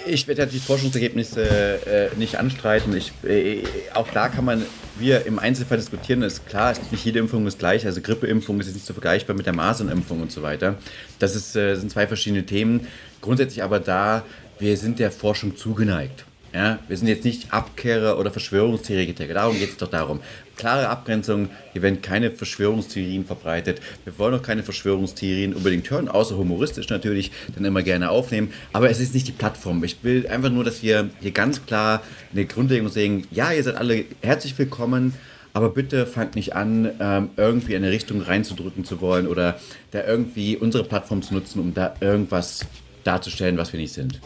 ich 0.07 0.29
werde 0.29 0.47
die 0.47 0.61
Forschungsergebnisse 0.61 1.43
äh, 1.43 2.17
nicht 2.17 2.37
anstreiten. 2.37 2.97
Ich, 2.97 3.13
äh, 3.25 3.65
auch 3.95 4.07
da 4.13 4.29
kann 4.29 4.45
man, 4.45 4.65
wir 4.99 5.27
im 5.27 5.39
Einzelfall 5.39 5.79
diskutieren, 5.79 6.23
ist 6.23 6.47
klar, 6.47 6.75
nicht 6.91 7.05
jede 7.05 7.19
Impfung 7.19 7.47
ist 7.47 7.59
gleich. 7.59 7.85
Also 7.85 8.01
Grippeimpfung 8.01 8.61
ist 8.61 8.73
nicht 8.73 8.87
so 8.87 8.93
vergleichbar 8.93 9.35
mit 9.35 9.47
der 9.47 9.55
Masernimpfung 9.55 10.21
und 10.23 10.31
so 10.31 10.43
weiter. 10.43 10.77
Das 11.19 11.35
ist, 11.35 11.57
äh, 11.57 11.75
sind 11.75 11.91
zwei 11.91 12.07
verschiedene 12.07 12.47
Themen. 12.47 12.87
Grundsätzlich 13.21 13.65
aber 13.65 13.81
da, 13.81 14.23
wir 14.59 14.77
sind 14.77 14.99
der 15.01 15.11
Forschung 15.11 15.57
zugeneigt. 15.57 16.25
Ja, 16.57 16.79
wir 16.89 16.97
sind 16.97 17.09
jetzt 17.09 17.27
nicht 17.27 17.53
Abkehrer 17.53 18.19
oder 18.19 18.31
Verschwörungstheoretiker. 18.31 19.35
Darum 19.35 19.59
geht 19.59 19.73
es 19.73 19.77
doch 19.77 19.91
darum. 19.91 20.21
Klare 20.57 20.89
Abgrenzung. 20.89 21.51
Hier 21.75 21.83
werden 21.83 22.01
keine 22.01 22.31
Verschwörungstheorien 22.31 23.27
verbreitet. 23.27 23.83
Wir 24.05 24.19
wollen 24.19 24.33
auch 24.33 24.43
keine 24.43 24.63
Verschwörungstheorien 24.63 25.53
unbedingt 25.53 25.91
hören, 25.91 26.09
außer 26.09 26.39
humoristisch 26.39 26.89
natürlich, 26.89 27.31
dann 27.55 27.67
immer 27.67 27.83
gerne 27.83 28.09
aufnehmen. 28.09 28.55
Aber 28.73 28.89
es 28.89 29.01
ist 29.01 29.13
nicht 29.13 29.29
die 29.29 29.33
Plattform. 29.33 29.85
Ich 29.85 30.03
will 30.03 30.27
einfach 30.29 30.49
nur, 30.49 30.65
dass 30.65 30.83
wir 30.83 31.11
hier 31.21 31.33
ganz 31.33 31.67
klar 31.67 32.03
eine 32.33 32.47
Grundlegung 32.47 32.89
sehen. 32.89 33.27
Ja, 33.31 33.53
ihr 33.53 33.63
seid 33.63 33.77
alle 33.77 34.07
herzlich 34.23 34.59
willkommen. 34.59 35.13
Aber 35.53 35.69
bitte 35.69 36.07
fangt 36.07 36.37
nicht 36.37 36.57
an, 36.57 36.91
ähm, 37.01 37.31
irgendwie 37.37 37.75
in 37.75 37.85
eine 37.85 37.93
Richtung 37.93 38.23
reinzudrücken 38.23 38.87
zu 38.87 39.03
wollen 39.03 39.27
oder 39.27 39.61
da 39.91 40.05
irgendwie 40.07 40.57
unsere 40.57 40.85
Plattform 40.85 41.21
zu 41.21 41.35
nutzen, 41.35 41.61
um 41.61 41.75
da 41.75 41.97
irgendwas 42.01 42.65
darzustellen, 43.05 43.59
was 43.59 43.75
wir 43.75 43.81
nicht 43.81 43.93
sind. 43.93 44.23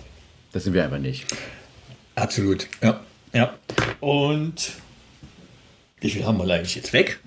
Das 0.53 0.63
sind 0.63 0.75
wir 0.75 0.85
einfach 0.85 0.99
nicht. 0.99 1.27
Absolut, 2.21 2.67
ja. 2.83 3.01
ja. 3.33 3.55
Und 4.01 4.73
wie 6.01 6.11
viel 6.11 6.27
haben 6.27 6.39
wir 6.39 6.55
eigentlich 6.55 6.75
jetzt 6.75 6.93
weg? 6.93 7.19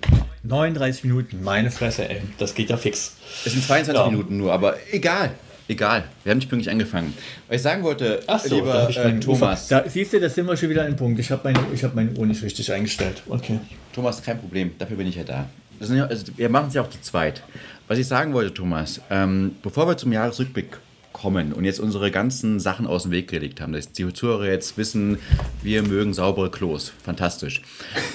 39 0.43 1.05
Minuten, 1.05 1.43
meine 1.43 1.71
Fresse, 1.71 2.07
ey. 2.07 2.21
Das 2.37 2.53
geht 2.53 2.69
ja 2.69 2.77
fix. 2.77 3.15
Es 3.43 3.53
sind 3.53 3.63
22 3.63 3.95
ja. 3.95 4.09
Minuten 4.11 4.37
nur, 4.37 4.53
aber 4.53 4.75
egal. 4.91 5.31
Egal, 5.67 6.03
wir 6.23 6.31
haben 6.31 6.39
nicht 6.39 6.49
pünktlich 6.49 6.69
angefangen. 6.69 7.13
Was 7.47 7.55
ich 7.55 7.61
sagen 7.61 7.83
wollte, 7.83 8.21
Ach 8.27 8.39
so, 8.39 8.55
lieber 8.55 8.89
äh, 8.89 9.19
Thomas. 9.19 9.69
Da, 9.69 9.83
siehst 9.87 10.11
du, 10.11 10.19
da 10.19 10.29
sind 10.29 10.45
wir 10.45 10.57
schon 10.57 10.69
wieder 10.69 10.83
ein 10.83 10.95
Punkt. 10.97 11.19
Ich 11.19 11.31
habe 11.31 11.41
meine, 11.45 11.59
hab 11.81 11.95
meine 11.95 12.11
Uhr 12.11 12.25
nicht 12.25 12.43
richtig 12.43 12.71
eingestellt. 12.71 13.23
Okay. 13.29 13.59
Thomas, 13.93 14.21
kein 14.21 14.39
Problem, 14.39 14.71
dafür 14.77 14.97
bin 14.97 15.07
ich 15.07 15.15
ja 15.15 15.23
da. 15.23 15.49
Ja, 15.79 16.05
also 16.05 16.25
wir 16.35 16.49
machen 16.49 16.67
es 16.67 16.73
ja 16.73 16.81
auch 16.81 16.89
zu 16.89 17.01
zweit. 17.01 17.41
Was 17.87 17.97
ich 17.97 18.07
sagen 18.07 18.33
wollte, 18.33 18.53
Thomas, 18.53 19.01
ähm, 19.09 19.55
bevor 19.63 19.87
wir 19.87 19.97
zum 19.97 20.11
Jahresrückblick 20.11 20.77
kommen 21.13 21.53
und 21.53 21.63
jetzt 21.63 21.79
unsere 21.79 22.11
ganzen 22.11 22.59
Sachen 22.59 22.85
aus 22.87 23.03
dem 23.03 23.11
Weg 23.11 23.29
gelegt 23.29 23.61
haben, 23.61 23.71
dass 23.71 23.91
die 23.91 24.11
Zuhörer 24.11 24.47
jetzt 24.47 24.77
wissen, 24.77 25.19
wir 25.61 25.83
mögen 25.83 26.13
saubere 26.13 26.51
Klos. 26.51 26.91
Fantastisch. 27.03 27.61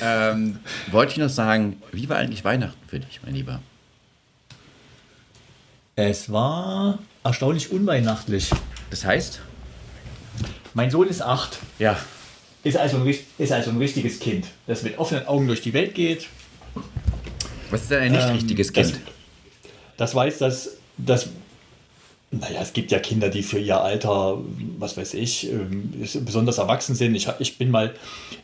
ähm, 0.02 0.58
wollte 0.90 1.12
ich 1.12 1.18
noch 1.18 1.28
sagen, 1.30 1.80
wie 1.92 2.08
war 2.08 2.16
eigentlich 2.16 2.44
Weihnachten 2.44 2.78
für 2.88 2.98
dich, 2.98 3.20
mein 3.24 3.34
Lieber? 3.34 3.60
Es 5.96 6.30
war 6.30 6.98
erstaunlich 7.24 7.72
unweihnachtlich. 7.72 8.50
Das 8.90 9.04
heißt? 9.04 9.40
Mein 10.74 10.90
Sohn 10.90 11.08
ist 11.08 11.22
acht. 11.22 11.58
Ja. 11.78 11.98
Ist 12.62 12.76
also 12.76 12.98
ein, 12.98 13.14
ist 13.38 13.52
also 13.52 13.70
ein 13.70 13.78
richtiges 13.78 14.20
Kind, 14.20 14.46
das 14.66 14.82
mit 14.82 14.98
offenen 14.98 15.26
Augen 15.26 15.46
durch 15.46 15.60
die 15.60 15.72
Welt 15.72 15.94
geht. 15.94 16.28
Was 17.70 17.82
ist 17.82 17.90
denn 17.90 18.00
ein 18.00 18.12
nicht 18.12 18.26
ähm, 18.26 18.34
richtiges 18.34 18.72
Kind? 18.72 18.92
Das, 18.92 19.00
das 19.96 20.14
weiß, 20.14 20.38
dass, 20.38 20.76
dass 20.96 21.30
naja, 22.30 22.60
es 22.60 22.74
gibt 22.74 22.90
ja 22.90 22.98
Kinder, 22.98 23.30
die 23.30 23.42
für 23.42 23.58
ihr 23.58 23.80
Alter, 23.80 24.38
was 24.78 24.98
weiß 24.98 25.14
ich, 25.14 25.50
ähm, 25.50 25.94
besonders 26.26 26.58
erwachsen 26.58 26.94
sind. 26.94 27.14
Ich, 27.14 27.26
ich 27.38 27.56
bin 27.56 27.70
mal, 27.70 27.94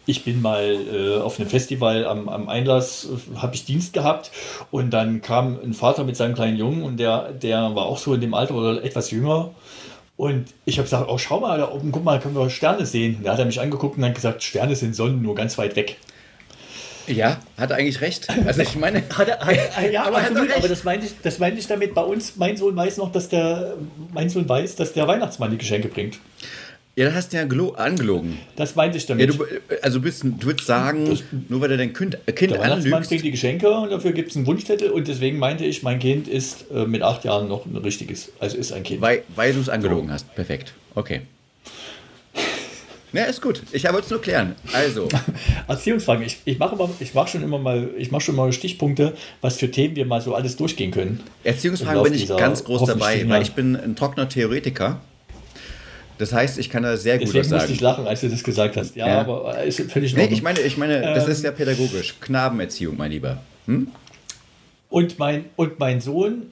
ich 0.06 0.24
bin 0.24 0.40
mal 0.40 0.78
äh, 0.90 1.20
auf 1.20 1.38
einem 1.38 1.50
Festival 1.50 2.06
am, 2.06 2.30
am 2.30 2.48
Einlass, 2.48 3.06
äh, 3.06 3.36
habe 3.36 3.54
ich 3.54 3.66
Dienst 3.66 3.92
gehabt 3.92 4.30
und 4.70 4.90
dann 4.90 5.20
kam 5.20 5.58
ein 5.62 5.74
Vater 5.74 6.04
mit 6.04 6.16
seinem 6.16 6.34
kleinen 6.34 6.56
Jungen 6.56 6.82
und 6.82 6.96
der, 6.98 7.32
der 7.32 7.74
war 7.74 7.84
auch 7.84 7.98
so 7.98 8.14
in 8.14 8.22
dem 8.22 8.32
Alter 8.32 8.54
oder 8.54 8.82
etwas 8.82 9.10
jünger. 9.10 9.50
Und 10.16 10.46
ich 10.64 10.78
habe 10.78 10.84
gesagt, 10.84 11.10
oh, 11.10 11.18
schau 11.18 11.40
mal, 11.40 11.58
da 11.58 11.70
oben, 11.70 11.92
guck 11.92 12.04
mal, 12.04 12.20
können 12.20 12.36
wir 12.36 12.48
Sterne 12.48 12.86
sehen. 12.86 13.20
Da 13.22 13.32
hat 13.32 13.40
er 13.40 13.44
mich 13.44 13.60
angeguckt 13.60 13.98
und 13.98 14.04
hat 14.04 14.14
gesagt, 14.14 14.42
Sterne 14.42 14.76
sind 14.76 14.94
Sonnen 14.94 15.20
nur 15.20 15.34
ganz 15.34 15.58
weit 15.58 15.76
weg. 15.76 15.98
Ja, 17.06 17.40
hat 17.56 17.70
er 17.70 17.76
eigentlich 17.76 18.00
recht. 18.00 18.28
Also 18.46 18.62
ich 18.62 18.76
meine. 18.76 19.02
hat 19.16 19.28
er, 19.28 19.40
hat, 19.40 19.56
ja, 19.92 20.04
aber, 20.04 20.18
absolut, 20.18 20.56
aber 20.56 20.68
das 20.68 20.84
meinte, 20.84 21.06
ich, 21.06 21.12
das 21.22 21.38
meinte 21.38 21.58
ich 21.58 21.66
damit 21.66 21.94
bei 21.94 22.02
uns, 22.02 22.36
mein 22.36 22.56
Sohn 22.56 22.74
weiß 22.74 22.96
noch, 22.98 23.12
dass 23.12 23.28
der, 23.28 23.76
mein 24.12 24.28
Sohn 24.28 24.48
weiß, 24.48 24.76
dass 24.76 24.92
der 24.92 25.06
Weihnachtsmann 25.06 25.50
die 25.50 25.58
Geschenke 25.58 25.88
bringt. 25.88 26.18
Ja, 26.96 27.08
da 27.08 27.14
hast 27.14 27.32
du 27.32 27.36
ja 27.36 27.42
angelogen. 27.42 28.38
Das 28.54 28.76
meinte 28.76 28.98
ich 28.98 29.06
damit. 29.06 29.28
Ja, 29.28 29.36
du, 29.36 29.44
also 29.82 30.00
bist, 30.00 30.22
du 30.22 30.46
würdest 30.46 30.68
sagen, 30.68 31.06
das, 31.10 31.24
nur 31.48 31.60
weil 31.60 31.72
er 31.72 31.76
dein 31.76 31.92
Kind, 31.92 32.18
äh, 32.26 32.32
kind 32.32 32.52
der 32.52 32.60
Weihnachtsmann 32.60 33.02
bringt 33.02 33.24
die 33.24 33.32
Geschenke 33.32 33.68
und 33.68 33.90
dafür 33.90 34.12
gibt 34.12 34.30
es 34.30 34.36
einen 34.36 34.46
Wunschzettel 34.46 34.90
und 34.90 35.08
deswegen 35.08 35.38
meinte 35.38 35.64
ich, 35.64 35.82
mein 35.82 35.98
Kind 35.98 36.28
ist 36.28 36.66
äh, 36.72 36.86
mit 36.86 37.02
acht 37.02 37.24
Jahren 37.24 37.48
noch 37.48 37.66
ein 37.66 37.76
richtiges, 37.76 38.30
also 38.38 38.56
ist 38.56 38.72
ein 38.72 38.84
Kind. 38.84 39.00
Weil, 39.00 39.24
weil 39.34 39.52
du 39.52 39.60
es 39.60 39.68
angelogen 39.68 40.06
so. 40.06 40.14
hast. 40.14 40.34
Perfekt. 40.36 40.72
Okay. 40.94 41.22
Ja, 43.14 43.24
ist 43.24 43.40
gut. 43.40 43.62
Ich 43.70 43.84
wollte 43.84 44.00
es 44.00 44.10
nur 44.10 44.20
klären. 44.20 44.56
Also. 44.72 45.08
Erziehungsfragen. 45.68 46.24
Ich, 46.26 46.38
ich 46.44 46.58
mache 46.58 46.76
mach 47.14 47.28
schon 47.28 47.42
immer 47.44 47.58
mal, 47.58 47.90
ich 47.96 48.10
mache 48.10 48.22
schon 48.22 48.34
mal 48.34 48.52
Stichpunkte, 48.52 49.14
was 49.40 49.56
für 49.58 49.70
Themen 49.70 49.94
wir 49.94 50.04
mal 50.04 50.20
so 50.20 50.34
alles 50.34 50.56
durchgehen 50.56 50.90
können. 50.90 51.20
Erziehungsfragen 51.44 52.02
bin 52.02 52.14
ich 52.14 52.26
ganz 52.28 52.64
groß 52.64 52.86
dabei, 52.86 53.28
weil 53.28 53.42
ich 53.42 53.52
bin 53.52 53.76
ein 53.76 53.94
trockener 53.94 54.28
Theoretiker. 54.28 55.00
Das 56.18 56.32
heißt, 56.32 56.58
ich 56.58 56.70
kann 56.70 56.82
da 56.82 56.96
sehr 56.96 57.18
gut 57.18 57.34
was 57.34 57.48
sagen. 57.48 57.60
musste 57.60 57.72
ich 57.72 57.80
lachen, 57.80 58.06
als 58.06 58.20
du 58.20 58.28
das 58.28 58.42
gesagt 58.42 58.76
hast. 58.76 58.96
Ja, 58.96 59.06
ja. 59.06 59.20
aber 59.20 59.62
ist 59.62 59.80
völlig 59.90 60.14
nee, 60.14 60.26
ich 60.26 60.42
meine, 60.42 60.60
ich 60.60 60.76
meine, 60.76 61.00
das 61.00 61.24
ähm, 61.24 61.30
ist 61.30 61.44
ja 61.44 61.52
pädagogisch. 61.52 62.14
Knabenerziehung, 62.20 62.96
mein 62.96 63.10
Lieber. 63.10 63.38
Hm? 63.66 63.88
Und, 64.90 65.18
mein, 65.18 65.46
und 65.56 65.78
mein 65.78 66.00
Sohn 66.00 66.46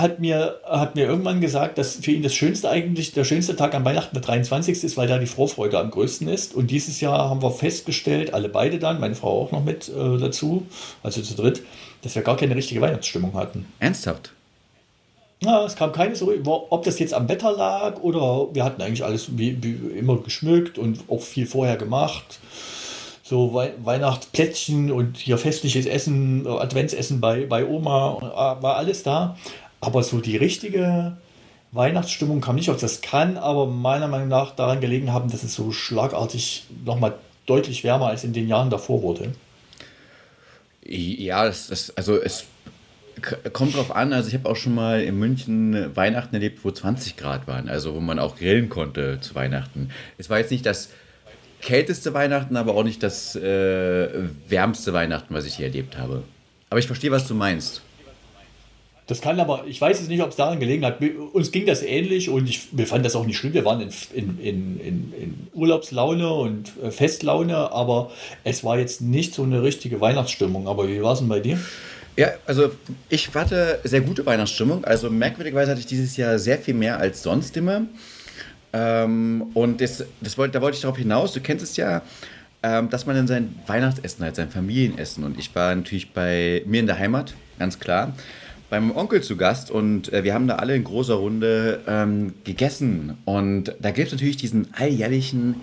hat 0.00 0.20
mir, 0.20 0.60
hat 0.64 0.94
mir 0.94 1.06
irgendwann 1.06 1.40
gesagt, 1.40 1.78
dass 1.78 1.96
für 1.96 2.12
ihn 2.12 2.22
das 2.22 2.34
Schönste 2.34 2.70
eigentlich, 2.70 3.12
der 3.12 3.24
schönste 3.24 3.56
Tag 3.56 3.74
an 3.74 3.84
Weihnachten 3.84 4.14
der 4.14 4.22
23. 4.22 4.84
ist, 4.84 4.96
weil 4.96 5.08
da 5.08 5.18
die 5.18 5.26
Vorfreude 5.26 5.78
am 5.78 5.90
größten 5.90 6.28
ist. 6.28 6.54
Und 6.54 6.70
dieses 6.70 7.00
Jahr 7.00 7.30
haben 7.30 7.42
wir 7.42 7.50
festgestellt, 7.50 8.34
alle 8.34 8.48
beide 8.48 8.78
dann, 8.78 9.00
meine 9.00 9.14
Frau 9.14 9.42
auch 9.42 9.52
noch 9.52 9.64
mit 9.64 9.88
äh, 9.88 10.18
dazu, 10.18 10.66
also 11.02 11.20
zu 11.20 11.34
dritt, 11.34 11.62
dass 12.02 12.14
wir 12.14 12.22
gar 12.22 12.36
keine 12.36 12.54
richtige 12.54 12.80
Weihnachtsstimmung 12.80 13.34
hatten. 13.34 13.66
Ernsthaft? 13.80 14.32
Ja, 15.40 15.64
es 15.64 15.76
kam 15.76 15.92
keine 15.92 16.16
so, 16.16 16.32
ob 16.44 16.84
das 16.84 16.98
jetzt 16.98 17.14
am 17.14 17.28
Wetter 17.28 17.52
lag 17.52 18.00
oder 18.00 18.52
wir 18.52 18.64
hatten 18.64 18.82
eigentlich 18.82 19.04
alles 19.04 19.38
wie, 19.38 19.62
wie 19.62 19.98
immer 19.98 20.16
geschmückt 20.18 20.78
und 20.78 21.04
auch 21.08 21.22
viel 21.22 21.46
vorher 21.46 21.76
gemacht 21.76 22.40
so 23.28 23.52
We 23.52 23.74
Weihnachtsplätzchen 23.84 24.90
und 24.90 25.18
hier 25.18 25.36
festliches 25.36 25.84
Essen, 25.84 26.46
Adventsessen 26.46 27.20
bei, 27.20 27.44
bei 27.44 27.66
Oma, 27.66 28.56
war 28.60 28.76
alles 28.76 29.02
da. 29.02 29.36
Aber 29.80 30.02
so 30.02 30.20
die 30.20 30.36
richtige 30.36 31.16
Weihnachtsstimmung 31.72 32.40
kam 32.40 32.56
nicht 32.56 32.70
aus. 32.70 32.80
Das 32.80 33.00
kann 33.00 33.36
aber 33.36 33.66
meiner 33.66 34.08
Meinung 34.08 34.28
nach 34.28 34.54
daran 34.54 34.80
gelegen 34.80 35.12
haben, 35.12 35.30
dass 35.30 35.42
es 35.42 35.54
so 35.54 35.72
schlagartig 35.72 36.66
nochmal 36.84 37.14
deutlich 37.46 37.84
wärmer 37.84 38.08
als 38.08 38.24
in 38.24 38.32
den 38.32 38.48
Jahren 38.48 38.70
davor 38.70 39.02
wurde. 39.02 39.32
Ja, 40.84 41.44
das, 41.44 41.68
das, 41.68 41.96
also 41.96 42.20
es 42.20 42.46
kommt 43.52 43.76
drauf 43.76 43.94
an. 43.94 44.12
Also 44.12 44.28
ich 44.28 44.34
habe 44.34 44.48
auch 44.48 44.56
schon 44.56 44.74
mal 44.74 45.02
in 45.02 45.18
München 45.18 45.94
Weihnachten 45.94 46.34
erlebt, 46.34 46.64
wo 46.64 46.70
20 46.70 47.16
Grad 47.16 47.46
waren, 47.46 47.68
also 47.68 47.94
wo 47.94 48.00
man 48.00 48.18
auch 48.18 48.36
grillen 48.36 48.68
konnte 48.68 49.20
zu 49.20 49.34
Weihnachten. 49.34 49.90
Es 50.16 50.30
war 50.30 50.38
jetzt 50.38 50.50
nicht 50.50 50.64
das 50.64 50.90
kälteste 51.60 52.14
Weihnachten, 52.14 52.56
aber 52.56 52.74
auch 52.74 52.84
nicht 52.84 53.02
das 53.02 53.34
äh, 53.34 54.08
wärmste 54.48 54.92
Weihnachten, 54.92 55.34
was 55.34 55.44
ich 55.44 55.56
hier 55.56 55.66
erlebt 55.66 55.98
habe. 55.98 56.22
Aber 56.70 56.78
ich 56.78 56.86
verstehe, 56.86 57.10
was 57.10 57.26
du 57.26 57.34
meinst. 57.34 57.82
Das 59.08 59.22
kann 59.22 59.40
aber, 59.40 59.64
ich 59.66 59.80
weiß 59.80 60.00
jetzt 60.00 60.08
nicht, 60.08 60.22
ob 60.22 60.28
es 60.28 60.36
daran 60.36 60.60
gelegen 60.60 60.84
hat. 60.84 60.98
Uns 61.32 61.50
ging 61.50 61.64
das 61.64 61.82
ähnlich 61.82 62.28
und 62.28 62.46
ich, 62.46 62.68
wir 62.72 62.86
fanden 62.86 63.04
das 63.04 63.16
auch 63.16 63.24
nicht 63.24 63.38
schlimm. 63.38 63.54
Wir 63.54 63.64
waren 63.64 63.80
in, 63.80 63.90
in, 64.38 64.38
in, 64.38 64.80
in 65.14 65.48
Urlaubslaune 65.54 66.30
und 66.30 66.72
äh, 66.82 66.90
Festlaune, 66.90 67.72
aber 67.72 68.10
es 68.44 68.64
war 68.64 68.78
jetzt 68.78 69.00
nicht 69.00 69.32
so 69.32 69.44
eine 69.44 69.62
richtige 69.62 70.02
Weihnachtsstimmung. 70.02 70.68
Aber 70.68 70.88
wie 70.88 71.02
war 71.02 71.14
es 71.14 71.20
denn 71.20 71.28
bei 71.28 71.40
dir? 71.40 71.58
Ja, 72.18 72.32
also 72.44 72.70
ich 73.08 73.34
hatte 73.34 73.80
sehr 73.82 74.02
gute 74.02 74.26
Weihnachtsstimmung. 74.26 74.84
Also 74.84 75.08
merkwürdigerweise 75.08 75.70
hatte 75.70 75.80
ich 75.80 75.86
dieses 75.86 76.18
Jahr 76.18 76.38
sehr 76.38 76.58
viel 76.58 76.74
mehr 76.74 76.98
als 76.98 77.22
sonst 77.22 77.56
immer. 77.56 77.86
Ähm, 78.74 79.46
und 79.54 79.80
das, 79.80 80.04
das 80.20 80.36
wollt, 80.36 80.54
da 80.54 80.60
wollte 80.60 80.74
ich 80.74 80.82
darauf 80.82 80.98
hinaus, 80.98 81.32
du 81.32 81.40
kennst 81.40 81.64
es 81.64 81.78
ja, 81.78 82.02
ähm, 82.62 82.90
dass 82.90 83.06
man 83.06 83.16
dann 83.16 83.26
sein 83.26 83.54
Weihnachtsessen 83.66 84.22
hat, 84.26 84.36
sein 84.36 84.50
Familienessen. 84.50 85.24
Und 85.24 85.38
ich 85.38 85.54
war 85.54 85.74
natürlich 85.74 86.12
bei 86.12 86.62
mir 86.66 86.80
in 86.80 86.86
der 86.86 86.98
Heimat, 86.98 87.32
ganz 87.58 87.78
klar, 87.78 88.12
bei 88.70 88.80
meinem 88.80 88.96
Onkel 88.96 89.22
zu 89.22 89.36
Gast 89.36 89.70
und 89.70 90.12
äh, 90.12 90.24
wir 90.24 90.34
haben 90.34 90.46
da 90.46 90.56
alle 90.56 90.74
in 90.74 90.84
großer 90.84 91.14
Runde 91.14 91.80
ähm, 91.86 92.34
gegessen. 92.44 93.16
Und 93.24 93.74
da 93.80 93.90
gibt 93.90 94.08
es 94.08 94.12
natürlich 94.12 94.36
diesen 94.36 94.68
alljährlichen 94.74 95.56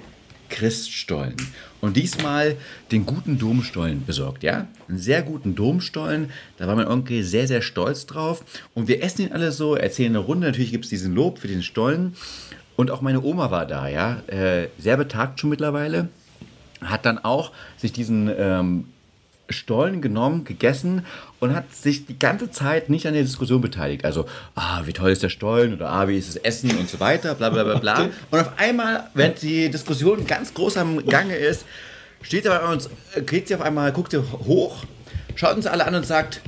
Christstollen. 0.50 1.36
Und 1.82 1.98
diesmal 1.98 2.56
den 2.92 3.06
guten 3.06 3.38
Domstollen 3.38 4.06
besorgt, 4.06 4.44
ja? 4.44 4.68
Einen 4.88 4.98
sehr 4.98 5.22
guten 5.22 5.56
Domstollen. 5.56 6.32
Da 6.58 6.68
war 6.68 6.76
mein 6.76 6.88
Onkel 6.88 7.24
sehr, 7.24 7.48
sehr 7.48 7.62
stolz 7.62 8.06
drauf. 8.06 8.44
Und 8.74 8.88
wir 8.88 9.04
essen 9.04 9.24
ihn 9.24 9.34
alle 9.34 9.52
so, 9.52 9.76
erzählen 9.76 10.16
eine 10.16 10.20
Runde. 10.20 10.48
Natürlich 10.48 10.72
gibt 10.72 10.86
es 10.86 10.90
diesen 10.90 11.14
Lob 11.14 11.40
für 11.40 11.48
den 11.48 11.64
Stollen. 11.64 12.16
Und 12.76 12.92
auch 12.92 13.02
meine 13.02 13.22
Oma 13.22 13.52
war 13.52 13.66
da, 13.66 13.88
ja? 13.88 14.22
Äh, 14.28 14.70
sehr 14.78 14.98
betagt 14.98 15.40
schon 15.40 15.50
mittlerweile. 15.50 16.10
Hat 16.82 17.06
dann 17.06 17.20
auch 17.20 17.52
sich 17.78 17.92
diesen 17.92 18.32
ähm, 18.36 18.86
Stollen 19.50 20.02
genommen, 20.02 20.44
gegessen 20.44 21.06
und 21.40 21.56
hat 21.56 21.74
sich 21.74 22.06
die 22.06 22.18
ganze 22.18 22.50
Zeit 22.52 22.90
nicht 22.90 23.06
an 23.08 23.14
der 23.14 23.24
Diskussion 23.24 23.62
beteiligt. 23.62 24.06
Also, 24.06 24.26
ah, 24.56 24.82
wie 24.86 24.94
toll 24.94 25.12
ist 25.12 25.24
der 25.24 25.30
Stollen 25.30 25.74
oder 25.74 25.90
ah, 25.90 26.08
wie 26.08 26.18
ist 26.18 26.30
das 26.30 26.38
Essen 26.38 26.76
und 26.78 26.90
so 26.90 27.00
weiter, 27.00 27.36
bla 27.36 27.50
bla 27.50 27.64
bla 27.64 27.78
bla. 27.78 28.10
Und 28.32 28.40
auf 28.40 28.58
einmal, 28.58 29.10
wenn 29.14 29.36
die 29.36 29.70
Diskussion 29.70 30.26
ganz 30.26 30.54
groß 30.54 30.78
am 30.78 31.06
Gange 31.06 31.36
ist, 31.36 31.66
steht 32.22 32.46
er 32.46 32.60
bei 32.60 32.74
uns, 32.74 32.90
geht 33.26 33.48
sie 33.48 33.56
auf 33.56 33.62
einmal, 33.62 33.92
guckt 33.92 34.12
sie 34.12 34.22
hoch, 34.22 34.84
schaut 35.36 35.56
uns 35.56 35.68
alle 35.68 35.86
an 35.86 35.96
und 35.96 36.06
sagt, 36.06 36.42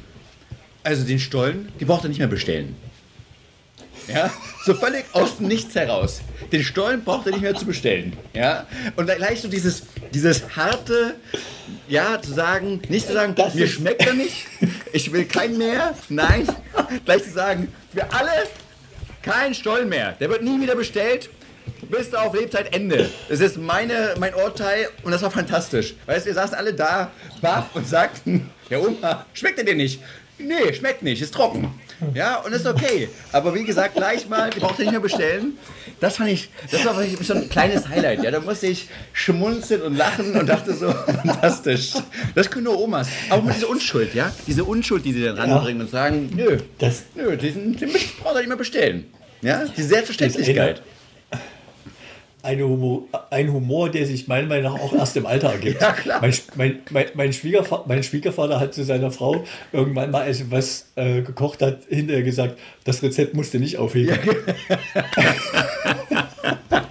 also 0.83 1.05
den 1.05 1.19
Stollen, 1.19 1.69
die 1.79 1.85
braucht 1.85 2.03
er 2.03 2.09
nicht 2.09 2.19
mehr 2.19 2.27
bestellen. 2.27 2.75
Ja, 4.07 4.31
so 4.65 4.73
völlig 4.73 5.05
aus 5.13 5.37
dem 5.37 5.47
Nichts 5.47 5.75
heraus. 5.75 6.21
Den 6.51 6.63
Stollen 6.63 7.03
braucht 7.03 7.25
er 7.25 7.33
nicht 7.33 7.41
mehr 7.41 7.55
zu 7.55 7.65
bestellen. 7.65 8.15
Ja, 8.33 8.65
und 8.95 9.07
gleich 9.07 9.41
so 9.41 9.47
dieses, 9.47 9.83
dieses 10.13 10.55
harte, 10.55 11.15
ja, 11.87 12.21
zu 12.21 12.33
sagen, 12.33 12.81
nicht 12.89 13.07
zu 13.07 13.13
sagen, 13.13 13.35
das 13.35 13.53
mir 13.53 13.67
schmeckt 13.67 14.05
er 14.05 14.13
nicht, 14.13 14.47
ich 14.93 15.11
will 15.11 15.25
keinen 15.25 15.57
mehr, 15.57 15.93
nein, 16.09 16.47
gleich 17.05 17.23
zu 17.23 17.31
sagen, 17.31 17.73
für 17.93 18.11
alle 18.13 18.31
kein 19.21 19.53
Stollen 19.53 19.89
mehr. 19.89 20.13
Der 20.13 20.29
wird 20.29 20.41
nie 20.41 20.59
wieder 20.61 20.75
bestellt, 20.75 21.29
bis 21.89 22.13
auf 22.13 22.33
Lebzeit 22.33 22.73
Ende. 22.73 23.09
Das 23.27 23.41
ist 23.41 23.57
meine, 23.57 24.15
mein 24.19 24.33
Urteil 24.33 24.87
und 25.03 25.11
das 25.11 25.21
war 25.21 25.31
fantastisch. 25.31 25.95
Weißt 26.05 26.25
du, 26.25 26.29
ihr 26.29 26.35
saßt 26.35 26.53
alle 26.53 26.73
da, 26.73 27.11
baff 27.41 27.65
und 27.73 27.87
sagten, 27.87 28.49
ja 28.69 28.79
Oma, 28.79 29.25
schmeckt 29.33 29.59
er 29.59 29.65
dir 29.65 29.75
nicht? 29.75 30.01
Nee, 30.37 30.73
schmeckt 30.73 31.01
nicht, 31.03 31.21
ist 31.21 31.33
trocken. 31.33 31.73
Ja, 32.13 32.37
und 32.37 32.53
ist 32.53 32.65
okay. 32.65 33.09
Aber 33.31 33.53
wie 33.55 33.63
gesagt, 33.63 33.95
gleich 33.95 34.27
mal, 34.29 34.49
die 34.49 34.59
braucht 34.59 34.79
ihr 34.79 34.85
nicht 34.85 34.91
mehr 34.91 35.01
bestellen. 35.01 35.57
Das 35.99 36.17
fand 36.17 36.29
ich, 36.29 36.49
das 36.71 36.85
war 36.85 36.95
so 37.21 37.33
ein 37.33 37.49
kleines 37.49 37.87
Highlight. 37.89 38.23
Ja, 38.23 38.31
da 38.31 38.39
musste 38.39 38.67
ich 38.67 38.87
schmunzeln 39.13 39.81
und 39.81 39.95
lachen 39.95 40.35
und 40.35 40.47
dachte 40.47 40.73
so, 40.73 40.91
fantastisch. 41.23 41.93
Das 42.35 42.49
können 42.49 42.65
nur 42.65 42.79
Omas. 42.79 43.07
Aber 43.29 43.41
mit 43.41 43.55
dieser 43.55 43.69
Unschuld, 43.69 44.13
ja? 44.13 44.31
Diese 44.45 44.63
Unschuld, 44.63 45.05
die 45.05 45.13
sie 45.13 45.23
dann 45.23 45.37
ranbringen 45.37 45.81
und 45.81 45.89
sagen, 45.89 46.29
nö, 46.35 46.57
das, 46.77 47.03
nö, 47.15 47.35
diesen, 47.35 47.75
den 47.77 47.89
braucht 48.21 48.35
ihr 48.35 48.39
nicht 48.39 48.47
mehr 48.47 48.57
bestellen. 48.57 49.05
Ja, 49.41 49.65
die 49.65 49.83
Selbstverständlichkeit 49.83 50.81
Humor, 52.55 53.03
ein 53.29 53.51
Humor, 53.51 53.89
der 53.89 54.05
sich 54.05 54.27
meiner 54.27 54.47
Meinung 54.47 54.73
nach 54.73 54.81
auch 54.81 54.93
erst 54.93 55.17
im 55.17 55.25
Alter 55.25 55.51
ergibt. 55.51 55.81
Ja, 55.87 55.91
klar. 55.91 56.21
Mein, 56.21 56.33
mein, 56.55 56.79
mein, 56.89 57.05
mein, 57.13 57.33
Schwiegervater, 57.33 57.85
mein 57.87 58.03
Schwiegervater 58.03 58.59
hat 58.59 58.73
zu 58.73 58.83
seiner 58.83 59.11
Frau 59.11 59.43
irgendwann 59.71 60.11
mal, 60.11 60.23
als 60.23 60.49
was 60.49 60.87
äh, 60.95 61.21
gekocht 61.21 61.61
hat, 61.61 61.79
hinterher 61.89 62.23
gesagt, 62.23 62.57
das 62.83 63.03
Rezept 63.03 63.33
musste 63.33 63.59
nicht 63.59 63.77
aufheben. 63.77 64.17
Ja. 64.69 64.77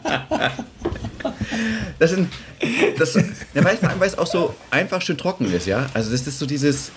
das 1.98 2.10
sind, 2.10 2.28
das, 2.98 3.14
ja, 3.14 3.64
weil, 3.64 3.78
weil 3.98 4.08
es 4.08 4.18
auch 4.18 4.26
so 4.26 4.54
einfach 4.70 5.00
schön 5.02 5.18
trocken 5.18 5.52
ist, 5.52 5.66
ja. 5.66 5.86
Also 5.94 6.10
das 6.10 6.26
ist 6.26 6.38
so 6.38 6.46
dieses, 6.46 6.90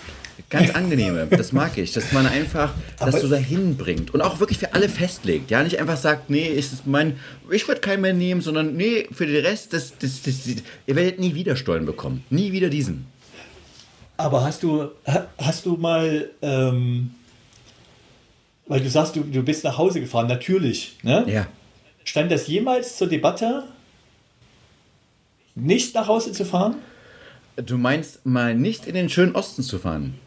Ganz 0.48 0.70
angenehme, 0.70 1.26
das 1.26 1.52
mag 1.52 1.76
ich, 1.76 1.92
dass 1.92 2.12
man 2.12 2.26
einfach 2.26 2.72
das 2.98 3.20
so 3.20 3.28
dahin 3.28 3.76
bringt 3.76 4.14
und 4.14 4.20
auch 4.20 4.40
wirklich 4.40 4.58
für 4.58 4.74
alle 4.74 4.88
festlegt. 4.88 5.50
Ja, 5.50 5.62
nicht 5.62 5.78
einfach 5.78 5.96
sagt, 5.96 6.30
nee, 6.30 6.46
ist 6.48 6.86
mein, 6.86 7.18
ich 7.50 7.68
würde 7.68 7.80
keinen 7.80 8.00
mehr 8.00 8.14
nehmen, 8.14 8.40
sondern 8.40 8.74
nee, 8.74 9.06
für 9.12 9.26
den 9.26 9.44
Rest, 9.44 9.72
das, 9.72 9.92
das, 9.98 10.22
das, 10.22 10.46
ihr 10.86 10.96
werdet 10.96 11.20
nie 11.20 11.34
wieder 11.34 11.56
Stollen 11.56 11.84
bekommen. 11.86 12.24
Nie 12.30 12.52
wieder 12.52 12.68
diesen. 12.68 13.06
Aber 14.16 14.42
hast 14.42 14.62
du, 14.62 14.88
hast 15.38 15.66
du 15.66 15.76
mal, 15.76 16.30
ähm, 16.42 17.10
weil 18.66 18.80
du 18.80 18.90
sagst, 18.90 19.16
du, 19.16 19.20
du 19.20 19.42
bist 19.42 19.62
nach 19.62 19.78
Hause 19.78 20.00
gefahren, 20.00 20.26
natürlich, 20.26 20.96
ne? 21.02 21.24
Ja. 21.28 21.46
Stand 22.02 22.32
das 22.32 22.46
jemals 22.48 22.96
zur 22.96 23.08
Debatte, 23.08 23.64
nicht 25.54 25.94
nach 25.94 26.08
Hause 26.08 26.32
zu 26.32 26.44
fahren? 26.44 26.76
Du 27.56 27.78
meinst 27.78 28.24
mal 28.24 28.54
nicht 28.54 28.86
in 28.86 28.94
den 28.94 29.08
schönen 29.08 29.34
Osten 29.34 29.62
zu 29.62 29.78
fahren? 29.78 30.18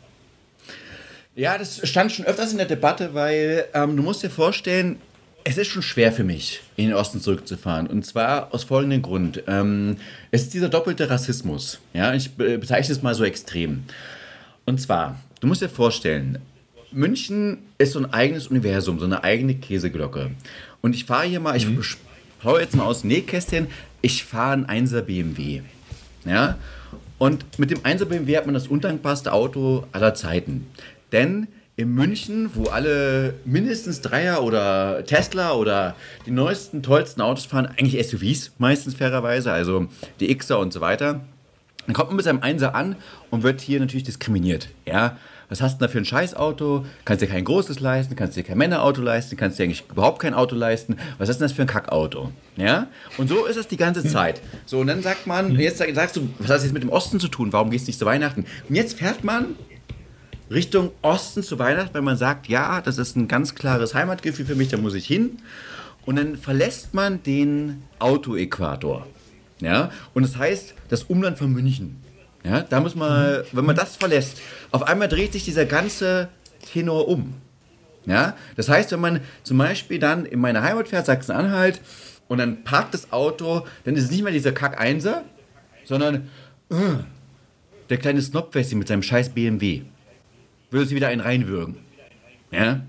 Ja, 1.35 1.57
das 1.57 1.87
stand 1.87 2.11
schon 2.11 2.25
öfters 2.25 2.51
in 2.51 2.57
der 2.57 2.67
Debatte, 2.67 3.13
weil 3.13 3.65
ähm, 3.73 3.97
du 3.97 4.03
musst 4.03 4.21
dir 4.21 4.29
vorstellen, 4.29 4.99
es 5.43 5.57
ist 5.57 5.67
schon 5.67 5.81
schwer 5.81 6.11
für 6.11 6.23
mich, 6.23 6.61
in 6.75 6.87
den 6.87 6.93
Osten 6.93 7.19
zurückzufahren. 7.19 7.87
Und 7.87 8.05
zwar 8.05 8.53
aus 8.53 8.63
folgendem 8.63 9.01
Grund. 9.01 9.43
Ähm, 9.47 9.97
es 10.31 10.43
ist 10.43 10.53
dieser 10.53 10.69
doppelte 10.69 11.09
Rassismus. 11.09 11.79
Ja, 11.93 12.13
ich 12.13 12.31
bezeichne 12.35 12.93
es 12.93 13.01
mal 13.01 13.15
so 13.15 13.23
extrem. 13.23 13.83
Und 14.65 14.79
zwar, 14.79 15.19
du 15.39 15.47
musst 15.47 15.61
dir 15.61 15.69
vorstellen, 15.69 16.39
München 16.91 17.57
ist 17.77 17.93
so 17.93 17.99
ein 17.99 18.13
eigenes 18.13 18.47
Universum, 18.47 18.99
so 18.99 19.05
eine 19.05 19.23
eigene 19.23 19.55
Käseglocke. 19.55 20.31
Und 20.81 20.95
ich 20.95 21.05
fahre 21.05 21.25
hier 21.25 21.39
mal, 21.39 21.57
ich 21.57 21.67
mhm. 21.67 21.81
schaue 22.41 22.61
jetzt 22.61 22.75
mal 22.75 22.85
aus 22.85 23.03
Nähkästchen, 23.03 23.67
ich 24.03 24.25
fahre 24.25 24.65
einen 24.67 24.85
1er 24.85 25.01
BMW. 25.01 25.61
Ja, 26.25 26.57
und 27.17 27.57
mit 27.57 27.71
dem 27.71 27.79
1er 27.79 28.05
BMW 28.05 28.37
hat 28.37 28.45
man 28.45 28.53
das 28.53 28.67
undankbarste 28.67 29.33
Auto 29.33 29.87
aller 29.91 30.13
Zeiten. 30.13 30.67
Denn 31.11 31.47
in 31.75 31.95
München, 31.95 32.51
wo 32.53 32.65
alle 32.65 33.33
mindestens 33.45 34.01
Dreier 34.01 34.43
oder 34.43 35.03
Tesla 35.05 35.53
oder 35.53 35.95
die 36.25 36.31
neuesten, 36.31 36.83
tollsten 36.83 37.21
Autos 37.21 37.45
fahren, 37.45 37.65
eigentlich 37.65 38.05
SUVs 38.07 38.51
meistens 38.57 38.93
fairerweise, 38.93 39.51
also 39.51 39.87
die 40.19 40.37
Xer 40.37 40.59
und 40.59 40.73
so 40.73 40.81
weiter, 40.81 41.21
dann 41.85 41.95
kommt 41.95 42.09
man 42.09 42.17
mit 42.17 42.25
seinem 42.25 42.43
Einser 42.43 42.75
an 42.75 42.95
und 43.33 43.41
wird 43.41 43.61
hier 43.61 43.79
natürlich 43.79 44.03
diskriminiert. 44.03 44.69
Ja, 44.85 45.17
was 45.49 45.59
hast 45.59 45.73
du 45.73 45.79
denn 45.79 45.87
da 45.87 45.91
für 45.91 45.97
ein 45.97 46.05
Scheißauto? 46.05 46.85
Kannst 47.03 47.23
dir 47.23 47.27
kein 47.27 47.43
großes 47.43 47.79
leisten, 47.79 48.15
kannst 48.15 48.37
dir 48.37 48.43
kein 48.43 48.59
Männerauto 48.59 49.01
leisten, 49.01 49.37
kannst 49.37 49.57
dir 49.57 49.63
eigentlich 49.63 49.85
überhaupt 49.89 50.19
kein 50.19 50.35
Auto 50.35 50.55
leisten. 50.55 50.97
Was 51.17 51.29
ist 51.29 51.39
denn 51.39 51.45
das 51.45 51.51
für 51.51 51.63
ein 51.63 51.67
Kackauto? 51.67 52.31
Ja? 52.57 52.89
Und 53.17 53.29
so 53.29 53.47
ist 53.47 53.57
es 53.57 53.67
die 53.67 53.77
ganze 53.77 54.03
Zeit. 54.03 54.39
So, 54.67 54.81
und 54.81 54.85
dann 54.85 55.01
sagt 55.01 55.25
man, 55.25 55.59
jetzt 55.59 55.79
sagst 55.79 56.15
du, 56.15 56.29
was 56.37 56.47
hat 56.47 56.57
das 56.57 56.63
jetzt 56.63 56.73
mit 56.73 56.83
dem 56.83 56.91
Osten 56.91 57.19
zu 57.19 57.27
tun? 57.27 57.51
Warum 57.51 57.71
gehst 57.71 57.87
du 57.87 57.89
nicht 57.89 57.97
zu 57.97 58.05
Weihnachten? 58.05 58.45
Und 58.69 58.75
jetzt 58.75 58.99
fährt 58.99 59.23
man 59.23 59.55
Richtung 60.51 60.91
Osten 61.01 61.41
zu 61.41 61.57
Weihnachten, 61.57 61.95
weil 61.95 62.03
man 62.03 62.17
sagt, 62.17 62.49
ja, 62.49 62.81
das 62.81 62.99
ist 62.99 63.15
ein 63.15 63.27
ganz 63.27 63.55
klares 63.55 63.95
Heimatgefühl 63.95 64.45
für 64.45 64.55
mich, 64.55 64.67
da 64.67 64.77
muss 64.77 64.93
ich 64.93 65.07
hin. 65.07 65.39
Und 66.05 66.17
dann 66.17 66.37
verlässt 66.37 66.93
man 66.93 67.23
den 67.23 67.81
Autoäquator. 67.97 69.07
Ja? 69.59 69.89
Und 70.13 70.21
das 70.21 70.37
heißt, 70.37 70.75
das 70.89 71.01
Umland 71.01 71.39
von 71.39 71.51
München. 71.51 72.02
Ja? 72.43 72.61
Da 72.61 72.79
muss 72.79 72.95
man, 72.95 73.43
wenn 73.51 73.65
man 73.65 73.75
das 73.75 73.95
verlässt, 73.95 74.41
auf 74.71 74.83
einmal 74.83 75.07
dreht 75.07 75.33
sich 75.33 75.45
dieser 75.45 75.65
ganze 75.65 76.29
Tenor 76.71 77.07
um. 77.07 77.35
Ja? 78.05 78.35
Das 78.55 78.69
heißt, 78.69 78.91
wenn 78.91 79.01
man 79.01 79.21
zum 79.43 79.57
Beispiel 79.57 79.99
dann 79.99 80.25
in 80.25 80.39
meine 80.39 80.61
Heimat 80.61 80.89
fährt, 80.89 81.05
Sachsen-Anhalt, 81.05 81.81
und 82.27 82.37
dann 82.37 82.63
parkt 82.63 82.93
das 82.93 83.11
Auto, 83.11 83.65
dann 83.83 83.95
ist 83.95 84.05
es 84.05 84.11
nicht 84.11 84.23
mehr 84.23 84.31
dieser 84.31 84.53
Kack-Einser, 84.53 85.23
sondern 85.83 86.29
uh, 86.71 86.97
der 87.89 87.97
kleine 87.97 88.21
Snobwessi 88.21 88.75
mit 88.75 88.87
seinem 88.87 89.03
scheiß 89.03 89.29
BMW 89.29 89.81
würde 90.73 90.87
sie 90.87 90.95
wieder 90.95 91.07
einen 91.07 91.21
reinwürgen. 91.21 91.75
Ja? 92.51 92.81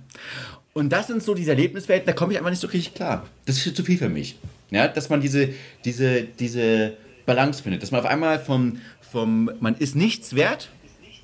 Und 0.73 0.91
das 0.93 1.07
sind 1.07 1.23
so 1.23 1.35
diese 1.35 1.51
Erlebniswelten, 1.51 2.07
da 2.07 2.13
komme 2.13 2.33
ich 2.33 2.39
einfach 2.39 2.51
nicht 2.51 2.61
so 2.61 2.67
richtig 2.67 2.95
klar. 2.95 3.29
Das 3.45 3.65
ist 3.65 3.77
zu 3.77 3.85
viel 3.85 3.99
für 3.99 4.09
mich. 4.09 4.39
Ja? 4.71 4.89
Dass 4.89 5.11
man 5.11 5.21
diese, 5.21 5.51
diese, 5.85 6.23
diese 6.23 6.95
Balance 7.27 7.63
findet. 7.63 7.83
Dass 7.83 7.93
man 7.93 8.01
auf 8.01 8.07
einmal 8.07 8.41
vom, 8.41 8.81
vom 9.15 9.51
man 9.61 9.77
ist 9.77 9.95
nichts 9.95 10.35
wert, 10.35 10.71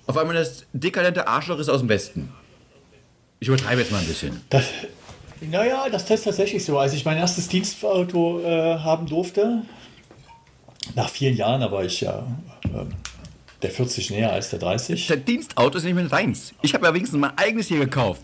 auf 0.07 0.17
einmal 0.17 0.37
das 0.37 0.65
dekadente 0.73 1.27
Arschloch 1.27 1.59
ist 1.59 1.69
aus 1.69 1.81
dem 1.81 1.89
Westen. 1.89 2.33
Ich 3.41 3.49
übertreibe 3.49 3.81
jetzt 3.81 3.91
mal 3.91 3.99
ein 3.99 4.07
bisschen. 4.07 4.41
Das, 4.49 4.65
naja, 5.41 5.87
das 5.91 6.09
ist 6.09 6.25
tatsächlich 6.25 6.65
so. 6.65 6.79
Als 6.79 6.95
ich 6.95 7.05
mein 7.05 7.19
erstes 7.19 7.49
Dienstauto 7.49 8.41
äh, 8.43 8.79
haben 8.79 9.07
durfte, 9.07 9.63
nach 10.95 11.09
vielen 11.09 11.37
Jahren, 11.37 11.63
aber 11.63 11.85
ich 11.85 12.01
ja 12.01 12.27
äh, 12.65 12.85
der 13.63 13.71
40 13.71 14.11
näher 14.11 14.33
als 14.33 14.51
der 14.51 14.61
30. 14.61 15.09
Der 15.09 15.17
Dienstauto 15.17 15.79
ist 15.79 15.85
nicht 15.85 15.95
mehr 15.95 16.05
deins. 16.05 16.55
Ich 16.63 16.73
habe 16.75 16.87
ja 16.87 16.95
wenigstens 16.95 17.19
mein 17.19 17.37
eigenes 17.37 17.67
hier 17.67 17.81
gekauft. 17.81 18.23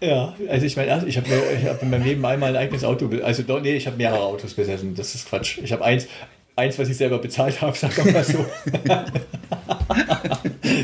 Ja, 0.00 0.34
also 0.48 0.66
ich 0.66 0.76
meine, 0.76 1.06
ich 1.06 1.16
habe 1.16 1.28
hab 1.64 1.82
in 1.82 1.90
meinem 1.90 2.04
Leben 2.04 2.24
einmal 2.24 2.50
ein 2.50 2.56
eigenes 2.56 2.84
Auto, 2.84 3.08
also 3.22 3.60
nee, 3.60 3.76
ich 3.76 3.86
habe 3.86 3.96
mehrere 3.96 4.20
Autos 4.20 4.52
besessen, 4.52 4.94
das 4.94 5.14
ist 5.14 5.28
Quatsch. 5.28 5.58
Ich 5.62 5.72
habe 5.72 5.84
eins, 5.84 6.08
eins, 6.56 6.78
was 6.78 6.88
ich 6.88 6.96
selber 6.96 7.18
bezahlt 7.18 7.60
habe, 7.60 7.76
sag 7.76 8.12
mal 8.12 8.24
so. 8.24 8.44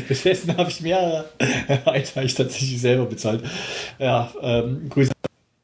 besessen 0.07 0.55
habe 0.57 0.69
ich 0.69 0.81
mehrere, 0.81 1.25
eins 1.85 2.15
habe 2.15 2.25
ich 2.25 2.35
tatsächlich 2.35 2.79
selber 2.79 3.05
bezahlt. 3.05 3.43
Ja, 3.99 4.31
ähm, 4.41 4.89
Grüße 4.89 5.11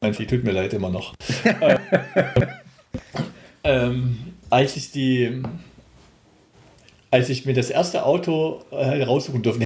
an 0.01 0.13
tut 0.13 0.43
mir 0.43 0.51
leid 0.51 0.73
immer 0.73 0.89
noch. 0.89 1.13
ähm, 1.61 1.79
ähm, 3.63 4.17
als 4.49 4.77
ich 4.77 4.91
die, 4.91 5.43
als 7.11 7.29
ich 7.29 7.45
mir 7.45 7.53
das 7.53 7.69
erste 7.69 8.05
Auto 8.05 8.63
äh, 8.71 9.03
raussuchen 9.03 9.41
durfte, 9.41 9.65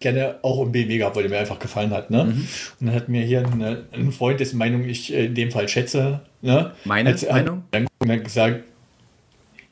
gerne 0.00 0.38
auch 0.42 0.62
einen 0.62 0.72
BMW 0.72 0.98
gehabt, 0.98 1.16
weil 1.16 1.24
der 1.24 1.30
mir 1.30 1.38
einfach 1.38 1.58
gefallen 1.58 1.90
hat. 1.90 2.10
Ne? 2.10 2.24
Mhm. 2.24 2.48
Und 2.80 2.86
dann 2.86 2.94
hat 2.94 3.08
mir 3.08 3.22
hier 3.22 3.44
ein, 3.44 3.84
ein 3.92 4.12
Freund, 4.12 4.40
dessen 4.40 4.58
Meinung 4.58 4.84
ich 4.84 5.12
äh, 5.12 5.26
in 5.26 5.34
dem 5.34 5.50
Fall 5.50 5.68
schätze. 5.68 6.20
Ne? 6.40 6.72
Meine 6.84 7.12
hat, 7.12 7.28
Meinung? 7.28 7.64
Dann, 7.72 7.86
dann 7.98 8.22
gesagt, 8.22 8.62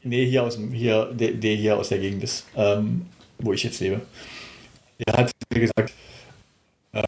nee, 0.07 0.27
hier 0.27 0.43
aus 0.43 0.57
dem, 0.57 0.73
hier, 0.73 1.07
der, 1.13 1.33
der 1.33 1.55
hier 1.55 1.77
aus 1.77 1.89
der 1.89 1.99
Gegend 1.99 2.23
ist, 2.25 2.47
ähm, 2.57 3.07
wo 3.39 3.53
ich 3.53 3.63
jetzt 3.63 3.81
lebe. 3.81 4.01
Der 5.07 5.15
hat 5.15 5.31
mir 5.53 5.61
gesagt, 5.61 5.93
äh, 6.93 7.03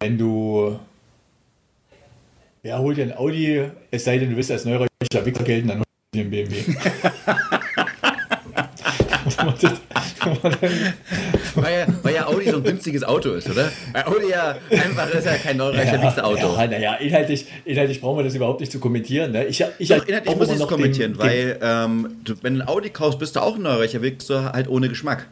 wenn 0.00 0.16
du 0.18 0.78
ja, 2.62 2.78
hol 2.78 2.94
dir 2.94 3.04
ein 3.04 3.16
Audi, 3.16 3.70
es 3.90 4.04
sei 4.04 4.18
denn, 4.18 4.30
du 4.30 4.36
willst 4.36 4.50
als 4.50 4.64
neureicher 4.64 4.88
Wichser 5.24 5.44
gelten, 5.44 5.68
dann 5.68 5.78
hol 5.78 5.84
dir 6.14 6.22
ein 6.22 6.30
BMW. 6.30 6.56
weil, 11.54 11.86
Audi 12.48 12.50
so 12.50 12.56
ein 12.56 12.64
günstiges 12.64 13.04
Auto 13.04 13.32
ist, 13.32 13.48
oder? 13.50 13.70
Audi 14.04 14.30
ja 14.30 14.56
einfach 14.70 15.12
ist 15.12 15.26
ja 15.26 15.36
kein 15.36 15.56
neureicher 15.56 16.02
ja, 16.02 16.24
Auto. 16.24 16.54
Ja, 16.56 16.66
naja, 16.66 16.94
inhaltlich, 16.94 17.46
inhaltlich 17.64 18.00
brauchen 18.00 18.18
wir 18.18 18.24
das 18.24 18.34
überhaupt 18.34 18.60
nicht 18.60 18.72
zu 18.72 18.80
kommentieren. 18.80 19.32
Ne? 19.32 19.46
Ich, 19.46 19.64
ich, 19.78 19.88
Doch, 19.88 20.06
inhaltlich 20.06 20.36
muss 20.36 20.50
ich 20.50 20.60
es 20.60 20.66
kommentieren, 20.66 21.12
den, 21.12 21.18
weil 21.18 21.58
ähm, 21.62 22.16
du, 22.24 22.34
wenn 22.42 22.54
du 22.54 22.62
ein 22.62 22.68
Audi 22.68 22.90
kaufst, 22.90 23.18
bist 23.18 23.36
du 23.36 23.40
auch 23.40 23.56
ein 23.56 23.62
neureicher 23.62 24.02
Wichser, 24.02 24.52
halt 24.52 24.68
ohne 24.68 24.88
Geschmack. 24.88 25.26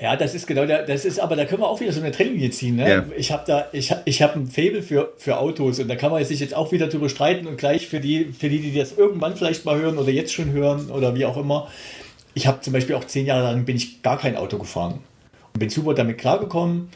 Ja, 0.00 0.14
das 0.14 0.34
ist 0.34 0.46
genau 0.46 0.66
der, 0.66 0.82
das 0.82 1.06
ist, 1.06 1.18
aber 1.18 1.36
da 1.36 1.46
können 1.46 1.62
wir 1.62 1.68
auch 1.68 1.80
wieder 1.80 1.92
so 1.92 2.00
eine 2.00 2.12
Trennlinie 2.12 2.50
ziehen. 2.50 2.76
Ne? 2.76 2.88
Ja. 2.88 3.04
Ich 3.16 3.32
habe 3.32 3.44
da, 3.46 3.68
ich, 3.72 3.94
ich 4.04 4.20
habe 4.20 4.38
ein 4.38 4.46
Fable 4.46 4.82
für, 4.82 5.14
für 5.16 5.38
Autos 5.38 5.78
und 5.78 5.88
da 5.88 5.96
kann 5.96 6.10
man 6.10 6.22
sich 6.22 6.40
jetzt 6.40 6.54
auch 6.54 6.70
wieder 6.70 6.88
drüber 6.88 7.08
streiten 7.08 7.46
und 7.46 7.56
gleich 7.56 7.86
für 7.86 7.98
die, 7.98 8.26
für 8.38 8.50
die, 8.50 8.60
die 8.60 8.78
das 8.78 8.92
irgendwann 8.92 9.36
vielleicht 9.36 9.64
mal 9.64 9.78
hören 9.78 9.96
oder 9.96 10.10
jetzt 10.10 10.34
schon 10.34 10.52
hören 10.52 10.90
oder 10.90 11.14
wie 11.14 11.24
auch 11.24 11.38
immer. 11.38 11.68
Ich 12.36 12.46
habe 12.46 12.60
zum 12.60 12.74
Beispiel 12.74 12.94
auch 12.94 13.04
zehn 13.04 13.24
Jahre 13.24 13.44
lang 13.44 13.64
bin 13.64 13.76
ich 13.76 14.02
gar 14.02 14.18
kein 14.18 14.36
Auto 14.36 14.58
gefahren 14.58 15.00
und 15.54 15.58
bin 15.58 15.70
super 15.70 15.94
damit 15.94 16.18
klargekommen. 16.18 16.90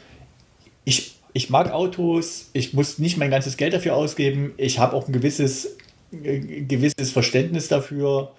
Ich, 0.85 1.15
ich 1.33 1.49
mag 1.49 1.71
Autos, 1.71 2.51
ich 2.53 2.75
muss 2.75 2.99
nicht 2.99 3.17
mein 3.17 3.31
ganzes 3.31 3.57
Geld 3.57 3.73
dafür 3.73 3.95
ausgeben. 3.95 4.53
Ich 4.57 4.77
habe 4.77 4.95
auch 4.95 5.07
ein 5.07 5.13
gewisses, 5.13 5.77
äh, 6.11 6.61
gewisses 6.61 7.09
Verständnis 7.11 7.69
dafür. 7.69 8.33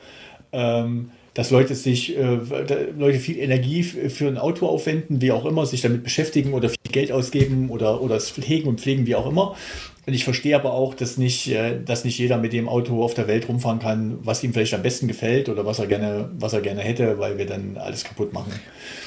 Ähm, 0.53 1.11
dass 1.35 1.51
Leute 1.51 1.75
sich, 1.75 2.17
äh, 2.17 2.39
Leute 2.97 3.19
viel 3.19 3.39
Energie 3.39 3.83
für 3.83 4.29
ein 4.29 4.37
Auto 4.37 4.67
aufwenden, 4.67 5.21
wie 5.23 5.33
auch 5.33 5.47
immer, 5.47 5.65
sich 5.65 5.81
damit 5.81 6.05
beschäftigen 6.05 6.53
oder 6.53 6.69
viel 6.69 6.79
Geld 6.91 7.11
ausgeben 7.11 7.71
oder, 7.71 8.03
oder 8.03 8.17
es 8.17 8.35
hegen 8.37 8.69
und 8.69 8.81
pflegen, 8.81 9.07
wie 9.07 9.15
auch 9.15 9.27
immer. 9.27 9.57
Und 10.05 10.15
ich 10.15 10.25
verstehe 10.25 10.57
aber 10.57 10.73
auch, 10.73 10.95
dass 10.95 11.17
nicht, 11.17 11.49
äh, 11.49 11.81
dass 11.83 12.05
nicht 12.05 12.19
jeder 12.19 12.37
mit 12.37 12.53
dem 12.53 12.69
Auto 12.69 13.03
auf 13.05 13.15
der 13.15 13.29
Welt 13.29 13.49
rumfahren 13.49 13.79
kann, 13.79 14.19
was 14.23 14.43
ihm 14.43 14.53
vielleicht 14.53 14.75
am 14.75 14.83
besten 14.83 15.07
gefällt 15.07 15.49
oder 15.49 15.65
was 15.65 15.79
er 15.79 15.87
gerne, 15.87 16.29
was 16.39 16.53
er 16.53 16.61
gerne 16.61 16.81
hätte, 16.81 17.19
weil 17.19 17.39
wir 17.39 17.47
dann 17.47 17.77
alles 17.77 18.03
kaputt 18.03 18.33
machen. 18.33 18.53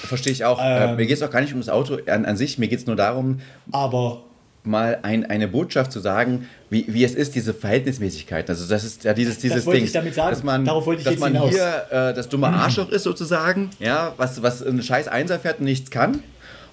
Verstehe 0.04 0.32
ich 0.32 0.46
auch. 0.46 0.60
Äh, 0.64 0.92
ähm, 0.92 0.96
mir 0.96 1.06
geht 1.06 1.18
es 1.18 1.22
auch 1.22 1.30
gar 1.30 1.42
nicht 1.42 1.54
um 1.54 1.60
das 1.60 1.70
Auto 1.70 1.98
an, 2.08 2.26
an 2.26 2.38
sich, 2.38 2.58
mir 2.58 2.70
geht 2.70 2.80
es 2.80 2.86
nur 2.86 2.96
darum. 2.96 3.42
Aber 3.72 4.24
mal 4.64 5.00
ein, 5.04 5.26
eine 5.26 5.48
Botschaft 5.48 5.92
zu 5.92 6.00
sagen, 6.00 6.48
wie, 6.76 6.86
wie 6.90 7.06
es 7.06 7.16
ist, 7.16 7.36
diese 7.36 7.54
Verhältnismäßigkeit. 7.54 8.50
Also 8.50 8.68
das 8.68 8.84
ist 8.84 9.06
ja 9.06 9.14
dieses, 9.14 9.40
dieses 9.40 9.64
das 9.64 9.74
Ding, 9.74 9.90
dass 9.92 10.44
man, 10.44 10.66
dass 10.66 11.18
man 11.18 11.32
hinaus. 11.32 11.52
hier 11.52 11.86
äh, 11.90 12.14
das 12.14 12.28
dumme 12.28 12.48
Arschloch 12.48 12.90
ist 12.90 13.04
sozusagen, 13.04 13.70
ja, 13.80 14.14
was, 14.18 14.44
was 14.44 14.62
ein 14.62 14.82
scheiß 14.82 15.08
Einser 15.08 15.40
fährt 15.40 15.60
und 15.60 15.66
nichts 15.66 15.90
kann. 15.90 16.22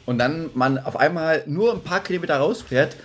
Und 0.04 0.18
dann 0.18 0.50
man 0.54 0.78
auf 0.78 0.96
einmal 0.96 1.44
nur 1.46 1.72
ein 1.72 1.82
paar 1.82 2.02
Kilometer 2.02 2.38
rausfährt 2.38 2.96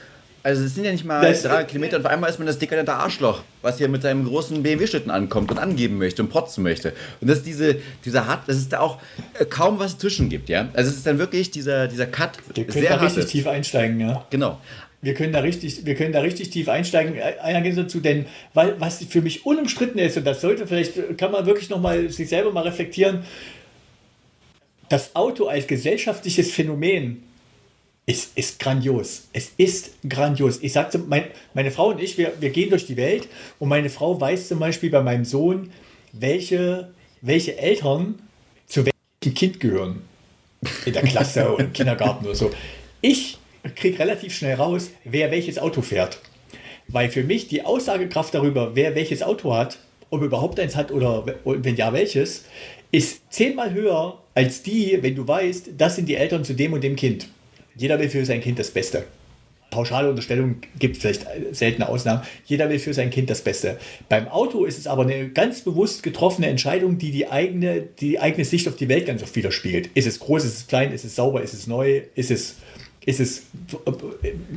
also 0.47 0.63
es 0.63 0.75
sind 0.75 0.85
ja 0.85 0.93
nicht 0.93 1.03
mal 1.03 1.21
das, 1.21 1.43
drei 1.43 1.65
Kilometer 1.65 1.97
und 1.97 2.05
auf 2.05 2.11
einmal 2.11 2.29
ist 2.29 2.39
man 2.39 2.47
das 2.47 2.57
dekadente 2.57 2.93
Arschloch, 2.93 3.41
was 3.61 3.79
hier 3.79 3.89
mit 3.89 4.01
seinem 4.01 4.23
großen 4.23 4.63
BMW-Schlitten 4.63 5.11
ankommt 5.11 5.51
und 5.51 5.57
angeben 5.57 5.97
möchte 5.97 6.21
und 6.21 6.29
protzen 6.29 6.63
möchte. 6.63 6.93
Und 7.19 7.27
das 7.27 7.39
ist 7.39 7.47
diese, 7.47 7.75
dieser 8.05 8.27
hart, 8.27 8.47
das 8.47 8.55
ist 8.55 8.71
da 8.71 8.79
auch 8.79 8.97
äh, 9.37 9.43
kaum 9.43 9.77
was 9.77 9.95
dazwischen 9.95 10.29
gibt, 10.29 10.47
ja. 10.47 10.69
Also 10.73 10.91
es 10.91 10.97
ist 10.97 11.05
dann 11.05 11.19
wirklich 11.19 11.51
dieser, 11.51 11.89
dieser 11.89 12.05
Cut. 12.05 12.37
Wir 12.53 12.65
können 12.65 12.79
sehr 12.79 13.01
richtig 13.01 13.25
ist. 13.25 13.31
tief 13.31 13.45
einsteigen, 13.45 13.99
ja. 13.99 14.25
Genau. 14.29 14.61
Wir 15.01 15.13
können 15.13 15.31
da 15.31 15.39
richtig, 15.39 15.85
wir 15.85 15.95
können 15.95 16.11
da 16.11 16.21
richtig 16.21 16.49
tief 16.49 16.69
einsteigen. 16.69 17.21
Einer 17.21 17.61
geht 17.61 17.77
dazu, 17.77 17.99
denn 17.99 18.25
weil, 18.53 18.79
was 18.79 19.03
für 19.05 19.21
mich 19.21 19.45
unumstritten 19.45 19.99
ist, 19.99 20.17
und 20.17 20.25
das 20.25 20.41
sollte 20.41 20.65
vielleicht, 20.65 21.17
kann 21.17 21.31
man 21.31 21.45
wirklich 21.45 21.69
nochmal 21.69 22.09
sich 22.09 22.29
selber 22.29 22.51
mal 22.51 22.63
reflektieren, 22.63 23.23
das 24.89 25.15
Auto 25.15 25.47
als 25.47 25.67
gesellschaftliches 25.67 26.51
Phänomen 26.51 27.23
es 28.09 28.31
ist 28.35 28.59
grandios. 28.59 29.27
Es 29.33 29.51
ist 29.57 29.91
grandios. 30.07 30.59
Ich 30.61 30.71
sagte, 30.71 30.97
mein, 30.97 31.25
meine 31.53 31.71
Frau 31.71 31.89
und 31.89 32.01
ich, 32.01 32.17
wir, 32.17 32.31
wir 32.39 32.51
gehen 32.51 32.69
durch 32.69 32.85
die 32.85 32.95
Welt 32.95 33.27
und 33.59 33.67
meine 33.67 33.89
Frau 33.89 34.19
weiß 34.19 34.47
zum 34.47 34.59
Beispiel 34.59 34.89
bei 34.89 35.01
meinem 35.01 35.25
Sohn, 35.25 35.71
welche, 36.13 36.89
welche 37.21 37.57
Eltern 37.57 38.15
zu 38.65 38.85
welchem 38.85 39.35
Kind 39.35 39.59
gehören. 39.59 40.03
In 40.85 40.93
der 40.93 41.03
Klasse 41.03 41.53
oder 41.53 41.65
im 41.65 41.73
Kindergarten 41.73 42.25
oder 42.25 42.35
so. 42.35 42.49
Ich 43.01 43.37
kriege 43.75 43.99
relativ 43.99 44.35
schnell 44.35 44.55
raus, 44.55 44.91
wer 45.03 45.31
welches 45.31 45.57
Auto 45.57 45.81
fährt. 45.81 46.19
Weil 46.87 47.09
für 47.09 47.23
mich 47.23 47.47
die 47.47 47.63
Aussagekraft 47.63 48.33
darüber, 48.33 48.75
wer 48.75 48.95
welches 48.95 49.21
Auto 49.21 49.53
hat, 49.53 49.79
ob 50.09 50.21
er 50.21 50.27
überhaupt 50.27 50.59
eins 50.59 50.75
hat 50.75 50.91
oder 50.91 51.25
wenn 51.43 51.75
ja 51.75 51.91
welches, 51.91 52.45
ist 52.91 53.31
zehnmal 53.31 53.73
höher 53.73 54.17
als 54.33 54.63
die, 54.63 54.99
wenn 55.01 55.15
du 55.15 55.27
weißt, 55.27 55.71
das 55.77 55.95
sind 55.95 56.07
die 56.07 56.15
Eltern 56.15 56.43
zu 56.43 56.53
dem 56.53 56.73
und 56.73 56.83
dem 56.83 56.95
Kind. 56.95 57.27
Jeder 57.75 57.99
will 57.99 58.09
für 58.09 58.25
sein 58.25 58.41
Kind 58.41 58.59
das 58.59 58.71
Beste. 58.71 59.05
Pauschale 59.69 60.09
Unterstellung 60.09 60.55
gibt 60.79 60.97
vielleicht 60.97 61.25
seltene 61.51 61.89
Ausnahmen. 61.89 62.21
Jeder 62.45 62.69
will 62.69 62.79
für 62.79 62.93
sein 62.93 63.09
Kind 63.09 63.29
das 63.29 63.41
Beste. 63.41 63.77
Beim 64.07 64.27
Auto 64.29 64.63
ist 64.63 64.77
es 64.77 64.87
aber 64.87 65.03
eine 65.03 65.29
ganz 65.29 65.61
bewusst 65.61 66.03
getroffene 66.03 66.47
Entscheidung, 66.47 66.97
die 66.97 67.11
die 67.11 67.27
eigene, 67.29 67.81
die 67.81 68.19
eigene 68.19 68.45
Sicht 68.45 68.67
auf 68.67 68.77
die 68.77 68.87
Welt 68.87 69.05
ganz 69.05 69.21
oft 69.23 69.35
widerspiegelt. 69.35 69.89
Ist 69.93 70.07
es 70.07 70.19
groß, 70.19 70.45
ist 70.45 70.57
es 70.57 70.67
klein, 70.67 70.93
ist 70.93 71.03
es 71.03 71.15
sauber, 71.15 71.41
ist 71.41 71.53
es 71.53 71.67
neu, 71.67 72.03
ist 72.15 72.31
es, 72.31 72.55
ist 73.07 73.21
es 73.21 73.43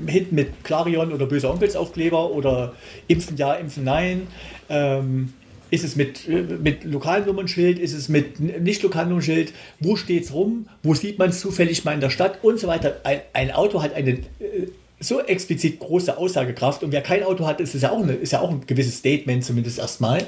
hinten 0.06 0.34
mit 0.34 0.64
Clarion 0.64 1.12
oder 1.12 1.26
böser 1.26 1.50
Onkelsaufkleber 1.52 2.32
oder 2.32 2.74
impfen 3.06 3.36
ja, 3.36 3.54
impfen 3.54 3.84
nein. 3.84 4.26
Ähm, 4.68 5.32
ist 5.70 5.84
es 5.84 5.94
mit, 5.94 6.28
mit 6.28 6.82
lokalem 6.82 7.26
Nummernschild? 7.26 7.78
Ist 7.78 7.94
es 7.94 8.08
mit 8.08 8.40
nicht 8.40 8.82
lokalem 8.82 9.10
Nummernschild? 9.10 9.52
Wo 9.78 9.94
steht 9.94 10.24
es 10.24 10.34
rum? 10.34 10.66
Wo 10.82 10.94
sieht 10.94 11.20
man 11.20 11.30
es 11.30 11.38
zufällig 11.38 11.84
mal 11.84 11.94
in 11.94 12.00
der 12.00 12.10
Stadt? 12.10 12.42
Und 12.42 12.58
so 12.58 12.66
weiter. 12.66 12.96
Ein, 13.04 13.20
ein 13.34 13.52
Auto 13.52 13.80
hat 13.82 13.94
eine 13.94 14.10
äh, 14.10 14.66
so 14.98 15.20
explizit 15.20 15.78
große 15.78 16.18
Aussagekraft. 16.18 16.82
Und 16.82 16.90
wer 16.90 17.02
kein 17.02 17.22
Auto 17.22 17.46
hat, 17.46 17.60
ist, 17.60 17.72
ja 17.74 17.92
auch, 17.92 18.02
eine, 18.02 18.14
ist 18.14 18.32
ja 18.32 18.40
auch 18.40 18.50
ein 18.50 18.66
gewisses 18.66 18.98
Statement, 18.98 19.44
zumindest 19.44 19.78
erstmal. 19.78 20.26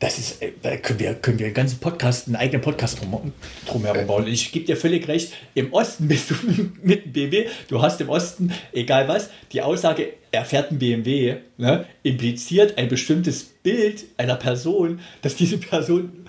Das 0.00 0.18
ist, 0.18 0.42
äh, 0.42 0.52
da 0.62 0.76
können 0.78 0.98
wir, 0.98 1.14
können 1.14 1.38
wir 1.38 1.46
einen 1.46 1.54
ganzen 1.54 1.78
Podcast, 1.78 2.26
einen 2.26 2.36
eigenen 2.36 2.62
Podcast 2.62 3.00
drum, 3.00 3.32
drum 3.66 3.84
herum 3.84 4.06
bauen. 4.06 4.26
Ich 4.26 4.50
gebe 4.50 4.64
dir 4.64 4.76
völlig 4.76 5.06
recht, 5.08 5.34
im 5.54 5.72
Osten 5.74 6.08
bist 6.08 6.30
du 6.30 6.34
mit 6.82 7.04
dem 7.04 7.12
BMW, 7.12 7.46
du 7.68 7.82
hast 7.82 8.00
im 8.00 8.08
Osten, 8.08 8.50
egal 8.72 9.08
was, 9.08 9.28
die 9.52 9.60
Aussage, 9.60 10.14
er 10.32 10.44
fährt 10.46 10.70
ein 10.70 10.78
BMW, 10.78 11.36
ne, 11.58 11.84
impliziert 12.02 12.78
ein 12.78 12.88
bestimmtes 12.88 13.44
Bild 13.44 14.04
einer 14.16 14.36
Person, 14.36 15.00
dass 15.20 15.36
diese 15.36 15.58
Person 15.58 16.24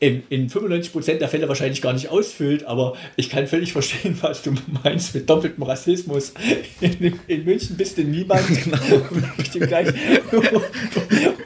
in, 0.00 0.22
in 0.28 0.50
95% 0.50 1.18
der 1.18 1.28
Fälle 1.28 1.48
wahrscheinlich 1.48 1.80
gar 1.80 1.92
nicht 1.92 2.08
ausfüllt, 2.08 2.64
aber 2.64 2.94
ich 3.16 3.30
kann 3.30 3.46
völlig 3.46 3.72
verstehen, 3.72 4.18
was 4.20 4.42
du 4.42 4.54
meinst 4.82 5.14
mit 5.14 5.28
doppeltem 5.28 5.62
Rassismus. 5.62 6.34
In, 6.80 7.18
in 7.26 7.44
München 7.44 7.76
bist 7.76 7.98
du 7.98 8.02
niemand, 8.02 8.42
genau. 8.64 8.78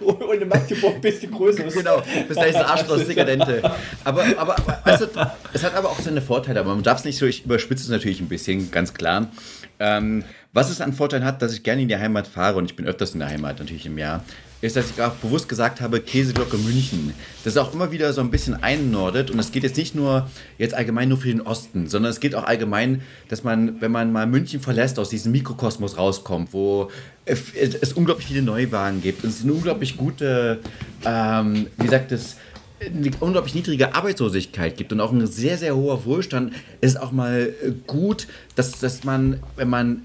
und 0.01 0.43
in 0.43 0.49
Magdeburg 0.49 1.01
bist 1.01 1.23
du 1.23 1.29
größer. 1.29 1.65
Genau, 1.65 2.03
bist 2.27 2.41
gleich 2.41 2.57
ein 2.57 2.65
Arschloch, 2.65 2.99
Dekadente. 3.05 3.71
Aber, 4.05 4.25
aber 4.37 4.57
weißt 4.85 5.03
du, 5.03 5.07
es 5.53 5.63
hat 5.63 5.75
aber 5.75 5.91
auch 5.91 6.01
seine 6.01 6.23
Vorteile, 6.23 6.61
aber 6.61 6.75
man 6.75 6.83
darf 6.83 6.99
es 6.99 7.05
nicht 7.05 7.19
so, 7.19 7.27
ich 7.27 7.45
überspitze 7.45 7.85
es 7.85 7.91
natürlich 7.91 8.21
ein 8.21 8.29
bisschen, 8.29 8.71
ganz 8.71 8.95
klar. 8.95 9.31
Ähm, 9.79 10.25
was 10.53 10.71
es 10.71 10.81
an 10.81 10.93
Vorteilen 10.93 11.25
hat, 11.25 11.43
dass 11.43 11.53
ich 11.53 11.63
gerne 11.63 11.83
in 11.83 11.89
die 11.89 11.97
Heimat 11.97 12.27
fahre 12.27 12.57
und 12.59 12.65
ich 12.65 12.75
bin 12.75 12.87
öfters 12.87 13.13
in 13.13 13.21
der 13.21 13.29
Heimat 13.29 13.59
natürlich 13.59 13.87
im 13.87 13.99
Jahr. 13.99 14.25
Ist, 14.61 14.77
dass 14.77 14.91
ich 14.91 15.01
auch 15.01 15.15
bewusst 15.15 15.49
gesagt 15.49 15.81
habe, 15.81 16.01
Käseglocke 16.01 16.57
München. 16.57 17.15
Das 17.45 17.55
ist 17.55 17.59
auch 17.59 17.73
immer 17.73 17.93
wieder 17.93 18.13
so 18.13 18.21
ein 18.21 18.31
bisschen 18.31 18.55
einnordet. 18.55 19.31
Und 19.31 19.39
es 19.39 19.53
geht 19.53 19.63
jetzt 19.63 19.77
nicht 19.77 19.95
nur 19.95 20.29
jetzt 20.59 20.75
allgemein 20.75 21.09
nur 21.09 21.19
für 21.19 21.29
den 21.29 21.41
Osten, 21.41 21.87
sondern 21.87 22.11
es 22.11 22.19
geht 22.19 22.35
auch 22.35 22.45
allgemein, 22.45 23.03
dass 23.29 23.45
man, 23.45 23.81
wenn 23.81 23.93
man 23.93 24.13
mal 24.13 24.27
München 24.27 24.61
verlässt, 24.61 24.99
aus 24.99 25.11
diesem 25.11 25.33
Mikrokosmos 25.33 25.97
rauskommt, 25.97 26.53
wo 26.53 26.91
es 27.25 27.93
unglaublich 27.93 28.27
viele 28.27 28.43
Neuwagen 28.43 29.01
gibt. 29.01 29.23
Und 29.23 29.31
es 29.31 29.43
eine 29.43 29.53
unglaublich 29.53 29.97
gute, 29.97 30.59
ähm, 31.05 31.67
wie 31.77 31.89
sagt 31.89 32.11
es, 32.11 32.37
eine 32.81 33.11
unglaublich 33.21 33.55
niedrige 33.55 33.95
Arbeitslosigkeit 33.95 34.77
gibt 34.77 34.93
und 34.93 35.01
auch 35.01 35.13
ein 35.13 35.27
sehr, 35.27 35.59
sehr 35.59 35.77
hoher 35.77 36.05
Wohlstand, 36.05 36.53
ist 36.81 37.01
auch 37.01 37.13
mal 37.13 37.53
gut, 37.87 38.29
dass, 38.55 38.79
dass 38.79 39.05
man, 39.05 39.41
wenn 39.57 39.69
man 39.69 40.03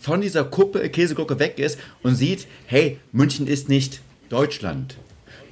von 0.00 0.20
dieser 0.20 0.44
Kuppe, 0.44 0.88
Käseglocke 0.88 1.38
weg 1.38 1.58
ist 1.58 1.78
und 2.02 2.14
sieht, 2.14 2.46
hey, 2.66 2.98
München 3.12 3.46
ist 3.46 3.68
nicht 3.68 4.00
Deutschland. 4.28 4.96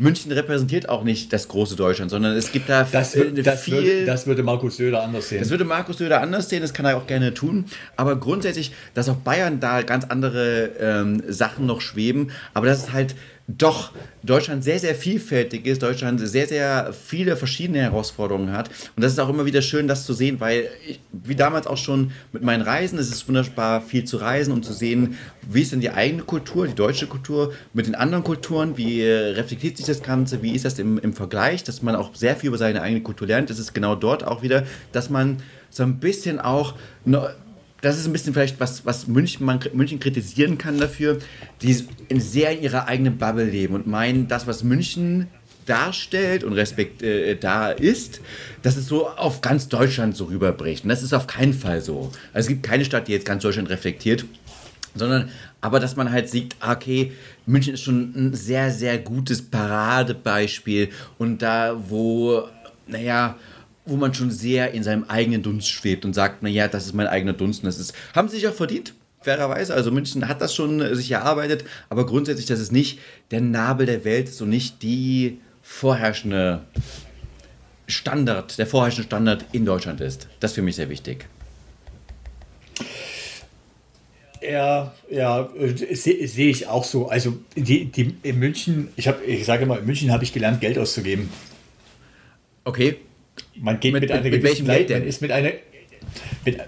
München 0.01 0.33
repräsentiert 0.33 0.89
auch 0.89 1.05
nicht 1.05 1.31
das 1.31 1.47
große 1.49 1.77
Deutschland, 1.77 2.11
sondern 2.11 2.35
es 2.35 2.53
gibt 2.53 2.71
da 2.71 2.85
das, 2.91 3.13
das 3.13 3.61
viel. 3.61 3.75
Würde, 3.75 4.07
das 4.07 4.27
würde 4.27 4.43
Markus 4.43 4.79
Söder 4.79 5.03
anders 5.03 5.29
sehen. 5.29 5.41
Das 5.41 5.51
würde 5.51 5.67
Markus 5.67 5.99
Söder 5.99 6.23
anders 6.23 6.49
sehen, 6.49 6.63
das 6.63 6.73
kann 6.73 6.87
er 6.87 6.97
auch 6.97 7.07
gerne 7.07 7.35
tun. 7.35 7.67
Aber 7.97 8.17
grundsätzlich, 8.17 8.73
dass 8.95 9.11
auch 9.11 9.17
Bayern 9.17 9.61
da 9.61 9.83
ganz 9.83 10.07
andere 10.07 10.71
ähm, 10.81 11.23
Sachen 11.29 11.67
noch 11.67 11.83
schweben, 11.83 12.31
aber 12.55 12.67
das 12.67 12.79
ist 12.79 12.93
halt 12.95 13.15
doch 13.59 13.93
Deutschland 14.23 14.63
sehr, 14.65 14.79
sehr 14.79 14.95
vielfältig 14.95 15.67
ist, 15.67 15.83
Deutschland 15.83 16.21
sehr, 16.21 16.47
sehr 16.47 16.93
viele 16.93 17.37
verschiedene 17.37 17.81
Herausforderungen 17.81 18.53
hat. 18.53 18.69
Und 18.97 19.03
das 19.03 19.13
ist 19.13 19.19
auch 19.19 19.29
immer 19.29 19.47
wieder 19.47 19.63
schön, 19.63 19.89
das 19.89 20.05
zu 20.05 20.13
sehen, 20.13 20.41
weil, 20.41 20.69
ich, 20.87 21.01
wie 21.13 21.35
damals 21.35 21.67
auch 21.67 21.77
schon 21.77 22.13
mit 22.33 22.43
meinen 22.43 22.63
Reisen, 22.63 22.99
es 22.99 23.11
ist 23.11 23.27
wunderbar 23.29 23.81
viel 23.81 24.05
zu 24.05 24.19
reisen, 24.19 24.53
um 24.53 24.63
zu 24.63 24.73
sehen, 24.73 25.17
wie 25.49 25.63
ist 25.63 25.73
denn 25.73 25.81
die 25.81 25.91
eigene 25.91 26.23
Kultur, 26.23 26.67
die 26.67 26.75
deutsche 26.75 27.07
Kultur 27.07 27.53
mit 27.73 27.87
den 27.87 27.95
anderen 27.95 28.25
Kulturen, 28.25 28.77
wie 28.77 29.03
reflektiert 29.03 29.77
sich 29.77 29.87
das 29.87 30.03
Ganze, 30.03 30.43
wie 30.43 30.55
ist 30.55 30.65
das 30.65 30.79
im, 30.79 30.99
im 30.99 31.13
Vergleich, 31.13 31.65
dass 31.65 31.83
man 31.83 31.97
auch 31.97 32.15
sehr 32.15 32.37
viel 32.37 32.49
über 32.49 32.59
seine 32.59 32.83
eigene 32.83 33.03
Kultur 33.03 33.27
lernt. 33.27 33.51
Das 33.51 33.59
ist 33.59 33.73
genau 33.73 33.95
dort 33.95 34.25
auch 34.25 34.43
wieder, 34.43 34.65
dass 34.93 35.11
man 35.11 35.39
so 35.71 35.83
ein 35.83 35.99
bisschen 35.99 36.41
auch 36.41 36.75
das 37.81 37.99
ist 37.99 38.07
ein 38.07 38.13
bisschen 38.13 38.35
vielleicht 38.35 38.61
was, 38.61 38.85
was 38.85 39.07
München, 39.07 39.47
man 39.47 39.61
München 39.73 40.01
kritisieren 40.01 40.59
kann 40.59 40.79
dafür, 40.79 41.19
die 41.63 41.85
sehr 42.19 42.53
in 42.53 42.63
ihrer 42.63 42.87
eigenen 42.89 43.19
Bubble 43.19 43.45
leben 43.45 43.75
und 43.75 43.87
meinen, 43.87 44.29
das, 44.29 44.47
was 44.47 44.63
München 44.63 45.29
darstellt 45.67 46.43
und 46.43 46.55
Respekt 46.55 47.03
äh, 47.03 47.37
da 47.37 47.71
ist, 47.71 48.21
dass 48.63 48.77
es 48.77 48.87
so 48.87 49.09
auf 49.09 49.41
ganz 49.41 49.69
Deutschland 49.69 50.17
so 50.17 50.25
rüberbricht. 50.25 50.85
Und 50.85 50.89
das 50.91 51.03
ist 51.03 51.13
auf 51.13 51.27
keinen 51.27 51.55
Fall 51.55 51.81
so. 51.81 52.11
Also 52.33 52.47
es 52.47 52.49
gibt 52.49 52.63
keine 52.63 52.85
Stadt, 52.85 53.09
die 53.09 53.13
jetzt 53.13 53.27
ganz 53.27 53.43
Deutschland 53.43 53.71
reflektiert, 53.71 54.25
sondern 54.95 55.29
aber 55.61 55.79
dass 55.79 55.97
man 55.97 56.11
halt 56.11 56.29
sieht, 56.29 56.57
ah, 56.61 56.73
okay, 56.73 57.13
München 57.47 57.75
ist 57.75 57.83
schon 57.83 58.13
ein 58.17 58.35
sehr, 58.35 58.71
sehr 58.71 58.99
gutes 58.99 59.43
Paradebeispiel 59.43 60.89
und 61.19 61.43
da, 61.43 61.77
wo, 61.89 62.45
naja, 62.87 63.37
wo 63.91 63.97
man 63.97 64.15
schon 64.15 64.31
sehr 64.31 64.73
in 64.73 64.83
seinem 64.83 65.05
eigenen 65.05 65.43
Dunst 65.43 65.69
schwebt 65.69 66.05
und 66.05 66.15
sagt, 66.15 66.43
naja, 66.43 66.69
das 66.69 66.87
ist 66.87 66.95
mein 66.95 67.09
eigener 67.09 67.33
Dunst 67.33 67.63
und 67.63 67.67
das 67.67 67.79
ist, 67.79 67.93
haben 68.15 68.29
sie 68.29 68.37
sich 68.37 68.49
auch 68.49 68.55
verdient, 68.55 68.95
fairerweise. 69.21 69.75
Also 69.75 69.91
München 69.91 70.29
hat 70.29 70.41
das 70.41 70.55
schon 70.55 70.81
äh, 70.81 70.95
sich 70.95 71.11
erarbeitet, 71.11 71.65
aber 71.89 72.07
grundsätzlich, 72.07 72.47
dass 72.47 72.61
es 72.61 72.71
nicht 72.71 73.01
der 73.33 73.41
Nabel 73.41 73.87
der 73.87 74.05
Welt 74.05 74.29
ist 74.29 74.41
und 74.41 74.49
nicht 74.49 74.83
die 74.83 75.39
vorherrschende 75.63 76.63
Standard, 77.87 78.59
der 78.59 78.67
vorherrschende 78.67 79.07
Standard 79.07 79.45
in 79.53 79.65
Deutschland 79.65 80.01
ist. 80.01 80.29
Das 80.39 80.53
ist 80.53 80.55
für 80.55 80.63
mich 80.63 80.77
sehr 80.77 80.89
wichtig. 80.89 81.27
Ja, 84.41 84.95
ja, 85.11 85.51
sehe 85.93 86.27
seh 86.27 86.49
ich 86.49 86.67
auch 86.67 86.85
so. 86.85 87.09
Also 87.09 87.37
die, 87.57 87.87
die 87.87 88.15
in 88.23 88.39
München, 88.39 88.89
ich 88.97 89.07
habe, 89.07 89.23
ich 89.25 89.45
sage 89.45 89.65
immer, 89.65 89.79
in 89.79 89.85
München 89.85 90.13
habe 90.13 90.25
ich 90.25 90.33
gelernt, 90.33 90.61
Geld 90.61 90.79
auszugeben. 90.79 91.29
Okay. 92.65 92.97
Man 93.61 93.81
geht 93.81 93.93
mit, 93.93 94.03
mit 94.03 94.11
einer 94.11 94.23
mit, 94.23 94.33
mit 94.33 94.43
welchem 94.43 94.67
Geld 94.67 94.91
denn? 94.91 95.07
ist 95.07 95.23
mit 95.23 95.33
einer 95.33 95.51
mit, 96.45 96.59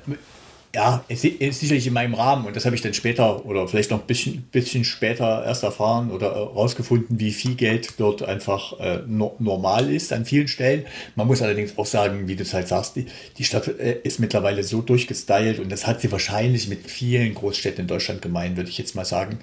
ja, 0.74 1.04
ist, 1.08 1.24
ist 1.24 1.60
sicherlich 1.60 1.86
in 1.86 1.92
meinem 1.92 2.14
Rahmen 2.14 2.46
und 2.46 2.56
das 2.56 2.64
habe 2.64 2.74
ich 2.74 2.80
dann 2.80 2.94
später 2.94 3.44
oder 3.44 3.68
vielleicht 3.68 3.90
noch 3.90 4.00
ein 4.00 4.06
bisschen, 4.06 4.42
bisschen 4.52 4.84
später 4.84 5.44
erst 5.44 5.64
erfahren 5.64 6.10
oder 6.10 6.34
herausgefunden, 6.34 7.20
wie 7.20 7.32
viel 7.32 7.56
Geld 7.56 7.94
dort 7.98 8.22
einfach 8.22 8.80
äh, 8.80 9.00
no, 9.06 9.36
normal 9.38 9.92
ist 9.92 10.14
an 10.14 10.24
vielen 10.24 10.48
Stellen. 10.48 10.86
Man 11.14 11.26
muss 11.26 11.42
allerdings 11.42 11.76
auch 11.76 11.84
sagen, 11.84 12.26
wie 12.26 12.36
du 12.36 12.42
es 12.42 12.54
halt 12.54 12.68
sagst, 12.68 12.96
die, 12.96 13.04
die 13.36 13.44
Stadt 13.44 13.68
äh, 13.68 13.98
ist 14.02 14.18
mittlerweile 14.18 14.62
so 14.62 14.80
durchgestylt 14.80 15.58
und 15.58 15.70
das 15.70 15.86
hat 15.86 16.00
sie 16.00 16.10
wahrscheinlich 16.10 16.68
mit 16.68 16.90
vielen 16.90 17.34
Großstädten 17.34 17.82
in 17.82 17.86
Deutschland 17.86 18.22
gemein, 18.22 18.56
würde 18.56 18.70
ich 18.70 18.78
jetzt 18.78 18.94
mal 18.94 19.04
sagen, 19.04 19.40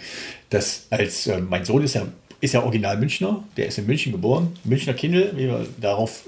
dass 0.49 0.87
als 0.89 1.27
äh, 1.27 1.39
mein 1.39 1.63
Sohn 1.63 1.83
ist 1.83 1.93
ja 1.93 2.07
ist 2.41 2.53
ja 2.53 2.63
original 2.63 2.97
Münchner, 2.97 3.43
der 3.57 3.67
ist 3.67 3.77
in 3.77 3.85
München 3.85 4.13
geboren, 4.13 4.57
Münchner 4.63 4.93
Kindle, 4.93 5.33
wie 5.35 5.47
wir 5.47 5.67
darauf 5.79 6.23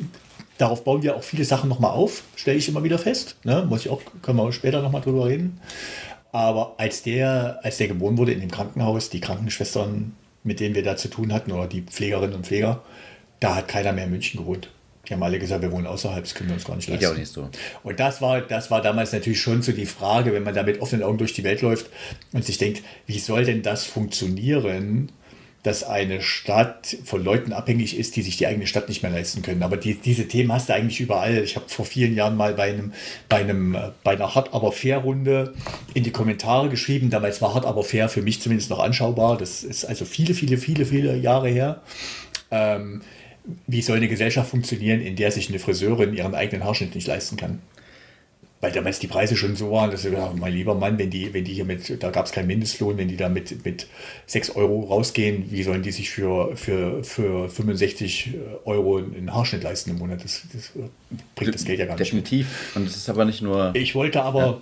Darauf 0.61 0.83
bauen 0.83 1.01
wir 1.01 1.15
auch 1.15 1.23
viele 1.23 1.43
Sachen 1.43 1.69
nochmal 1.69 1.89
auf, 1.89 2.21
stelle 2.35 2.59
ich 2.59 2.69
immer 2.69 2.83
wieder 2.83 2.99
fest. 2.99 3.35
Ne? 3.43 3.65
Muss 3.67 3.81
ich 3.81 3.89
auch, 3.89 3.99
können 4.21 4.37
wir 4.37 4.51
später 4.51 4.83
nochmal 4.83 5.01
drüber 5.01 5.25
reden. 5.25 5.59
Aber 6.31 6.75
als 6.77 7.01
der, 7.01 7.59
als 7.63 7.77
der 7.77 7.87
geboren 7.87 8.19
wurde 8.19 8.31
in 8.31 8.41
dem 8.41 8.51
Krankenhaus, 8.51 9.09
die 9.09 9.21
Krankenschwestern, 9.21 10.15
mit 10.43 10.59
denen 10.59 10.75
wir 10.75 10.83
da 10.83 10.95
zu 10.95 11.07
tun 11.07 11.33
hatten, 11.33 11.51
oder 11.51 11.65
die 11.65 11.81
Pflegerinnen 11.81 12.35
und 12.35 12.45
Pfleger, 12.45 12.83
da 13.39 13.55
hat 13.55 13.69
keiner 13.69 13.91
mehr 13.91 14.03
in 14.03 14.11
München 14.11 14.39
gewohnt. 14.39 14.69
Die 15.09 15.13
haben 15.15 15.23
alle 15.23 15.39
gesagt, 15.39 15.63
wir 15.63 15.71
wohnen 15.71 15.87
außerhalb, 15.87 16.23
das 16.23 16.35
können 16.35 16.49
wir 16.49 16.53
uns 16.53 16.65
gar 16.65 16.75
nicht 16.75 16.87
leisten. 16.87 17.05
Geht 17.05 17.11
auch 17.11 17.17
nicht 17.17 17.33
so. 17.33 17.49
Und 17.81 17.99
das 17.99 18.21
war, 18.21 18.41
das 18.41 18.69
war 18.69 18.83
damals 18.83 19.13
natürlich 19.13 19.41
schon 19.41 19.63
so 19.63 19.71
die 19.71 19.87
Frage, 19.87 20.31
wenn 20.31 20.43
man 20.43 20.53
da 20.53 20.61
mit 20.61 20.79
offenen 20.79 21.03
Augen 21.03 21.17
durch 21.17 21.33
die 21.33 21.43
Welt 21.43 21.63
läuft 21.63 21.89
und 22.33 22.45
sich 22.45 22.59
denkt, 22.59 22.83
wie 23.07 23.17
soll 23.17 23.45
denn 23.45 23.63
das 23.63 23.85
funktionieren, 23.85 25.11
dass 25.63 25.83
eine 25.83 26.21
Stadt 26.21 26.97
von 27.05 27.23
Leuten 27.23 27.53
abhängig 27.53 27.97
ist, 27.97 28.15
die 28.15 28.23
sich 28.23 28.37
die 28.37 28.47
eigene 28.47 28.65
Stadt 28.65 28.89
nicht 28.89 29.03
mehr 29.03 29.11
leisten 29.11 29.43
können. 29.43 29.61
Aber 29.61 29.77
die, 29.77 29.93
diese 29.93 30.27
Themen 30.27 30.51
hast 30.51 30.69
du 30.69 30.73
eigentlich 30.73 30.99
überall. 30.99 31.37
Ich 31.43 31.55
habe 31.55 31.69
vor 31.69 31.85
vielen 31.85 32.15
Jahren 32.15 32.35
mal 32.35 32.53
bei 32.55 32.69
einem, 32.69 32.93
bei 33.29 33.37
einem, 33.37 33.75
äh, 33.75 33.91
bei 34.03 34.11
einer 34.11 34.33
Hart 34.33 34.53
aber 34.53 34.71
fair 34.71 34.97
Runde 34.99 35.53
in 35.93 36.03
die 36.03 36.11
Kommentare 36.11 36.69
geschrieben. 36.69 37.11
Damals 37.11 37.41
war 37.41 37.53
Hart 37.53 37.65
aber 37.65 37.83
fair 37.83 38.09
für 38.09 38.23
mich 38.23 38.41
zumindest 38.41 38.71
noch 38.71 38.79
anschaubar. 38.79 39.37
Das 39.37 39.63
ist 39.63 39.85
also 39.85 40.05
viele, 40.05 40.33
viele, 40.33 40.57
viele, 40.57 40.85
viele 40.85 41.15
Jahre 41.15 41.49
her. 41.49 41.81
Ähm, 42.49 43.01
wie 43.67 43.81
soll 43.81 43.97
eine 43.97 44.07
Gesellschaft 44.07 44.49
funktionieren, 44.49 45.01
in 45.01 45.15
der 45.15 45.31
sich 45.31 45.49
eine 45.49 45.59
Friseurin 45.59 46.13
ihren 46.13 46.35
eigenen 46.35 46.63
Haarschnitt 46.63 46.95
nicht 46.95 47.07
leisten 47.07 47.37
kann? 47.37 47.59
Weil 48.61 48.71
damals 48.71 48.99
die 48.99 49.07
Preise 49.07 49.35
schon 49.35 49.55
so 49.55 49.71
waren, 49.71 49.89
dass 49.89 50.05
ich 50.05 50.13
dachte, 50.13 50.37
mein 50.37 50.53
lieber 50.53 50.75
Mann, 50.75 50.99
wenn 50.99 51.09
die, 51.09 51.33
wenn 51.33 51.43
die 51.43 51.53
hier 51.53 51.65
mit, 51.65 52.01
da 52.01 52.11
gab 52.11 52.27
es 52.27 52.31
keinen 52.31 52.45
Mindestlohn, 52.45 52.95
wenn 52.95 53.07
die 53.07 53.17
da 53.17 53.27
mit, 53.27 53.65
mit 53.65 53.87
6 54.27 54.51
Euro 54.55 54.81
rausgehen, 54.81 55.51
wie 55.51 55.63
sollen 55.63 55.81
die 55.81 55.91
sich 55.91 56.11
für, 56.11 56.55
für, 56.55 57.03
für 57.03 57.49
65 57.49 58.35
Euro 58.65 58.97
einen 58.97 59.33
Haarschnitt 59.33 59.63
leisten 59.63 59.89
im 59.89 59.97
Monat? 59.97 60.23
Das, 60.23 60.43
das 60.53 60.71
bringt 61.35 61.55
das 61.55 61.65
Geld 61.65 61.79
ja 61.79 61.85
gar 61.85 61.95
nicht. 61.95 62.05
Definitiv. 62.05 62.75
Und 62.75 62.85
das 62.85 62.95
ist 62.95 63.09
aber 63.09 63.25
nicht 63.25 63.41
nur. 63.41 63.71
Ich 63.73 63.95
wollte 63.95 64.21
aber, 64.21 64.39
ja. 64.45 64.61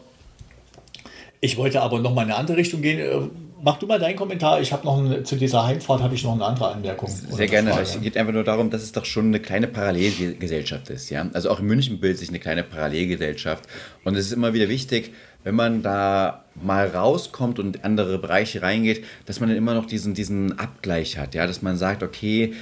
ich 1.42 1.58
wollte 1.58 1.82
aber 1.82 2.00
noch 2.00 2.14
mal 2.14 2.24
in 2.24 2.30
eine 2.30 2.40
andere 2.40 2.56
Richtung 2.56 2.82
gehen 2.82 3.30
mach 3.62 3.78
du 3.78 3.88
mal 3.88 4.00
deinen 4.00 4.16
Kommentar. 4.16 4.62
Ich 4.62 4.72
habe 4.72 4.86
noch 4.86 4.98
eine, 4.98 5.24
zu 5.24 5.36
dieser 5.36 5.66
Heimfahrt 5.66 6.02
habe 6.02 6.16
ich 6.16 6.24
noch 6.24 6.34
eine 6.34 6.46
andere 6.46 6.72
Anmerkung. 6.72 7.10
Sehr 7.10 7.48
gerne. 7.48 7.72
Frage. 7.72 7.84
Es 7.84 8.02
geht 8.02 8.18
einfach 8.18 8.34
nur 8.34 8.44
darum, 8.44 8.70
dass 8.70 8.82
es 8.82 8.92
doch 8.92 9.06
schon 9.06 9.28
eine 9.28 9.40
kleine 9.40 9.68
Parallelgesellschaft 9.68 10.90
ist. 10.90 11.10
Ja? 11.10 11.30
Also 11.34 11.50
auch 11.50 11.60
in 11.60 11.66
München 11.66 12.00
bildet 12.00 12.20
sich 12.20 12.30
eine 12.30 12.40
kleine 12.40 12.64
Parallelgesellschaft. 12.64 13.66
Und 14.04 14.16
es 14.16 14.28
ist 14.28 14.34
immer 14.34 14.54
wieder 14.54 14.70
wichtig, 14.70 15.14
wenn 15.44 15.56
man 15.56 15.82
da 15.82 16.44
mal 16.56 16.88
rauskommt 16.88 17.60
und 17.60 17.78
in 17.78 17.84
andere 17.84 18.20
Bereiche 18.20 18.62
reingeht, 18.62 19.06
dass 19.26 19.40
man 19.40 19.50
dann 19.50 19.58
immer 19.58 19.74
noch 19.74 19.86
diesen, 19.86 20.14
diesen 20.14 20.60
Abgleich 20.60 21.18
hat. 21.18 21.36
Ja? 21.36 21.48
Dass 21.48 21.62
man 21.62 21.78
sagt, 21.78 22.04
okay, 22.04 22.54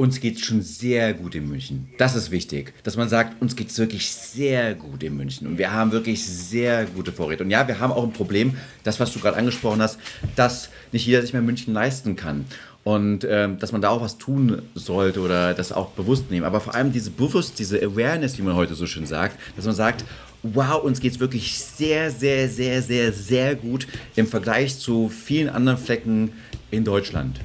uns 0.00 0.18
geht 0.18 0.36
es 0.36 0.40
schon 0.46 0.62
sehr 0.62 1.12
gut 1.12 1.34
in 1.34 1.46
München. 1.46 1.90
Das 1.98 2.16
ist 2.16 2.30
wichtig, 2.30 2.72
dass 2.84 2.96
man 2.96 3.10
sagt, 3.10 3.42
uns 3.42 3.54
geht 3.54 3.68
es 3.68 3.78
wirklich 3.78 4.10
sehr 4.10 4.74
gut 4.74 5.02
in 5.02 5.14
München 5.14 5.46
und 5.46 5.58
wir 5.58 5.74
haben 5.74 5.92
wirklich 5.92 6.24
sehr 6.24 6.86
gute 6.86 7.12
Vorräte. 7.12 7.44
Und 7.44 7.50
ja, 7.50 7.68
wir 7.68 7.80
haben 7.80 7.92
auch 7.92 8.02
ein 8.02 8.14
Problem, 8.14 8.56
das, 8.82 8.98
was 8.98 9.12
du 9.12 9.20
gerade 9.20 9.36
angesprochen 9.36 9.82
hast, 9.82 9.98
dass 10.36 10.70
nicht 10.90 11.04
jeder 11.04 11.20
sich 11.20 11.34
mehr 11.34 11.42
München 11.42 11.74
leisten 11.74 12.16
kann. 12.16 12.46
Und 12.82 13.26
ähm, 13.28 13.58
dass 13.58 13.72
man 13.72 13.82
da 13.82 13.90
auch 13.90 14.00
was 14.00 14.16
tun 14.16 14.62
sollte 14.74 15.20
oder 15.20 15.52
das 15.52 15.70
auch 15.70 15.90
bewusst 15.90 16.30
nehmen. 16.30 16.46
Aber 16.46 16.62
vor 16.62 16.74
allem 16.74 16.92
diese 16.92 17.10
Bewusst, 17.10 17.58
diese 17.58 17.76
Awareness, 17.82 18.38
wie 18.38 18.42
man 18.42 18.54
heute 18.54 18.74
so 18.74 18.86
schön 18.86 19.04
sagt, 19.04 19.38
dass 19.54 19.66
man 19.66 19.74
sagt, 19.74 20.06
wow, 20.42 20.82
uns 20.82 21.00
geht 21.00 21.12
es 21.12 21.20
wirklich 21.20 21.58
sehr, 21.58 22.10
sehr, 22.10 22.48
sehr, 22.48 22.80
sehr, 22.80 23.12
sehr 23.12 23.54
gut 23.54 23.86
im 24.16 24.26
Vergleich 24.26 24.78
zu 24.78 25.10
vielen 25.10 25.50
anderen 25.50 25.78
Flecken 25.78 26.32
in 26.70 26.84
Deutschland. 26.84 27.38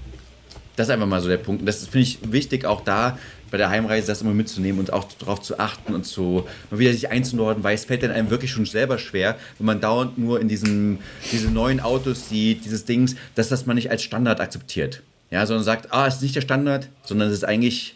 Das 0.76 0.88
ist 0.88 0.94
einfach 0.94 1.08
mal 1.08 1.22
so 1.22 1.30
der 1.30 1.38
Punkt. 1.38 1.62
Und 1.62 1.66
das 1.66 1.88
finde 1.88 2.00
ich 2.00 2.20
wichtig, 2.24 2.66
auch 2.66 2.82
da 2.82 3.18
bei 3.52 3.58
der 3.58 3.70
Heimreise 3.70 4.08
das 4.08 4.22
immer 4.22 4.34
mitzunehmen 4.34 4.80
und 4.80 4.92
auch 4.92 5.06
darauf 5.20 5.42
zu 5.42 5.60
achten 5.60 5.94
und 5.94 6.06
so 6.06 6.48
mal 6.72 6.80
wieder 6.80 6.92
sich 6.92 7.10
einzunorden, 7.10 7.64
weil 7.64 7.76
es 7.76 7.86
fällt 7.86 8.04
dann 8.04 8.12
einem 8.12 8.30
wirklich 8.30 8.52
schon 8.52 8.66
selber 8.66 8.98
schwer, 8.98 9.38
wenn 9.60 9.66
man 9.66 9.80
dauernd 9.80 10.18
nur 10.18 10.42
in 10.42 10.50
diesem, 10.50 11.00
diese 11.32 11.50
neuen 11.50 11.80
Autos 11.80 12.30
sieht, 12.30 12.66
dieses 12.66 12.86
Dings, 12.86 13.16
dass 13.36 13.50
das 13.50 13.66
man 13.66 13.76
nicht 13.76 13.92
als 13.92 14.04
Standard 14.04 14.42
akzeptiert. 14.42 15.04
Ja, 15.32 15.46
sondern 15.46 15.64
sagt, 15.64 15.92
ah, 15.92 16.08
es 16.08 16.16
ist 16.16 16.22
nicht 16.22 16.36
der 16.36 16.42
Standard, 16.42 16.90
sondern 17.04 17.30
es 17.30 17.34
ist 17.34 17.44
eigentlich 17.46 17.96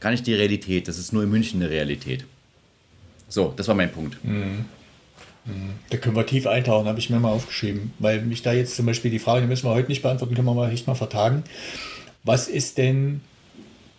gar 0.00 0.10
nicht 0.10 0.26
die 0.26 0.34
Realität. 0.34 0.88
Das 0.88 0.98
ist 0.98 1.12
nur 1.12 1.22
in 1.22 1.30
München 1.30 1.60
eine 1.60 1.70
Realität. 1.70 2.24
So, 3.28 3.52
das 3.56 3.68
war 3.68 3.74
mein 3.74 3.92
Punkt. 3.92 4.22
Mhm. 4.24 4.66
mhm. 5.44 5.70
Da 5.90 5.96
können 5.96 6.16
wir 6.16 6.26
tief 6.26 6.46
eintauchen, 6.46 6.86
habe 6.86 6.98
ich 6.98 7.10
mir 7.10 7.20
mal 7.20 7.30
aufgeschrieben. 7.30 7.92
Weil 7.98 8.22
mich 8.22 8.42
da 8.42 8.52
jetzt 8.52 8.76
zum 8.76 8.86
Beispiel 8.86 9.10
die 9.10 9.18
Frage, 9.18 9.42
die 9.42 9.46
müssen 9.46 9.66
wir 9.66 9.74
heute 9.74 9.88
nicht 9.88 10.02
beantworten, 10.02 10.34
können 10.34 10.46
wir 10.46 10.54
mal 10.54 10.70
echt 10.70 10.86
mal 10.86 10.94
vertagen. 10.94 11.44
Was 12.24 12.48
ist 12.48 12.78
denn, 12.78 13.20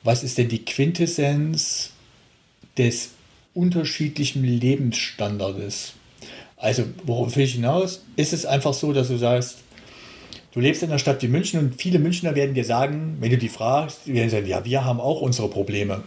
was 0.03 0.24
ist 0.24 0.38
denn 0.38 0.49
die 0.49 0.63
Quintessenz 0.63 1.91
des 2.78 3.11
unterschiedlichen 3.53 4.43
Lebensstandards? 4.43 5.93
Also, 6.57 6.84
worauf 7.03 7.36
will 7.36 7.45
ich 7.45 7.55
hinaus? 7.55 8.03
Ist 8.15 8.34
es 8.34 8.45
einfach 8.45 8.74
so, 8.74 8.93
dass 8.93 9.07
du 9.07 9.17
sagst, 9.17 9.57
du 10.51 10.59
lebst 10.59 10.84
in 10.84 10.89
einer 10.89 10.99
Stadt 10.99 11.22
wie 11.24 11.28
München 11.28 11.59
und 11.59 11.82
viele 11.82 11.97
Münchner 11.97 12.36
werden 12.36 12.53
dir 12.53 12.65
sagen, 12.65 13.17
wenn 13.19 13.32
du 13.32 13.38
die 13.38 13.49
fragst, 13.49 14.01
die 14.05 14.13
werden 14.13 14.30
sagen, 14.30 14.45
ja, 14.45 14.63
wir 14.63 14.86
haben 14.86 14.99
auch 14.99 15.22
unsere 15.22 15.49
Probleme. 15.49 16.03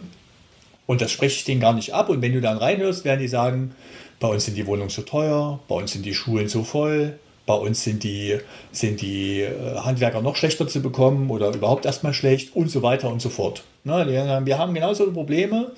Und 0.87 1.01
das 1.01 1.11
spreche 1.11 1.35
ich 1.37 1.43
denen 1.43 1.61
gar 1.61 1.73
nicht 1.73 1.93
ab. 1.93 2.09
Und 2.09 2.21
wenn 2.21 2.33
du 2.33 2.41
dann 2.41 2.57
reinhörst, 2.57 3.05
werden 3.05 3.19
die 3.19 3.27
sagen, 3.27 3.75
bei 4.19 4.27
uns 4.27 4.45
sind 4.45 4.55
die 4.55 4.65
Wohnungen 4.65 4.89
so 4.89 5.01
teuer, 5.01 5.59
bei 5.67 5.75
uns 5.75 5.91
sind 5.91 6.05
die 6.05 6.13
Schulen 6.13 6.47
so 6.47 6.63
voll, 6.63 7.19
bei 7.45 7.53
uns 7.53 7.83
sind 7.83 8.03
die, 8.03 8.37
sind 8.71 9.01
die 9.01 9.41
äh, 9.41 9.77
Handwerker 9.77 10.21
noch 10.21 10.35
schlechter 10.35 10.67
zu 10.67 10.81
bekommen 10.81 11.29
oder 11.29 11.53
überhaupt 11.53 11.85
erstmal 11.85 12.13
schlecht 12.13 12.55
und 12.55 12.69
so 12.69 12.81
weiter 12.81 13.09
und 13.09 13.21
so 13.21 13.29
fort. 13.29 13.63
Ne, 13.83 14.07
wir 14.45 14.57
haben 14.57 14.73
genauso 14.73 15.11
Probleme 15.11 15.71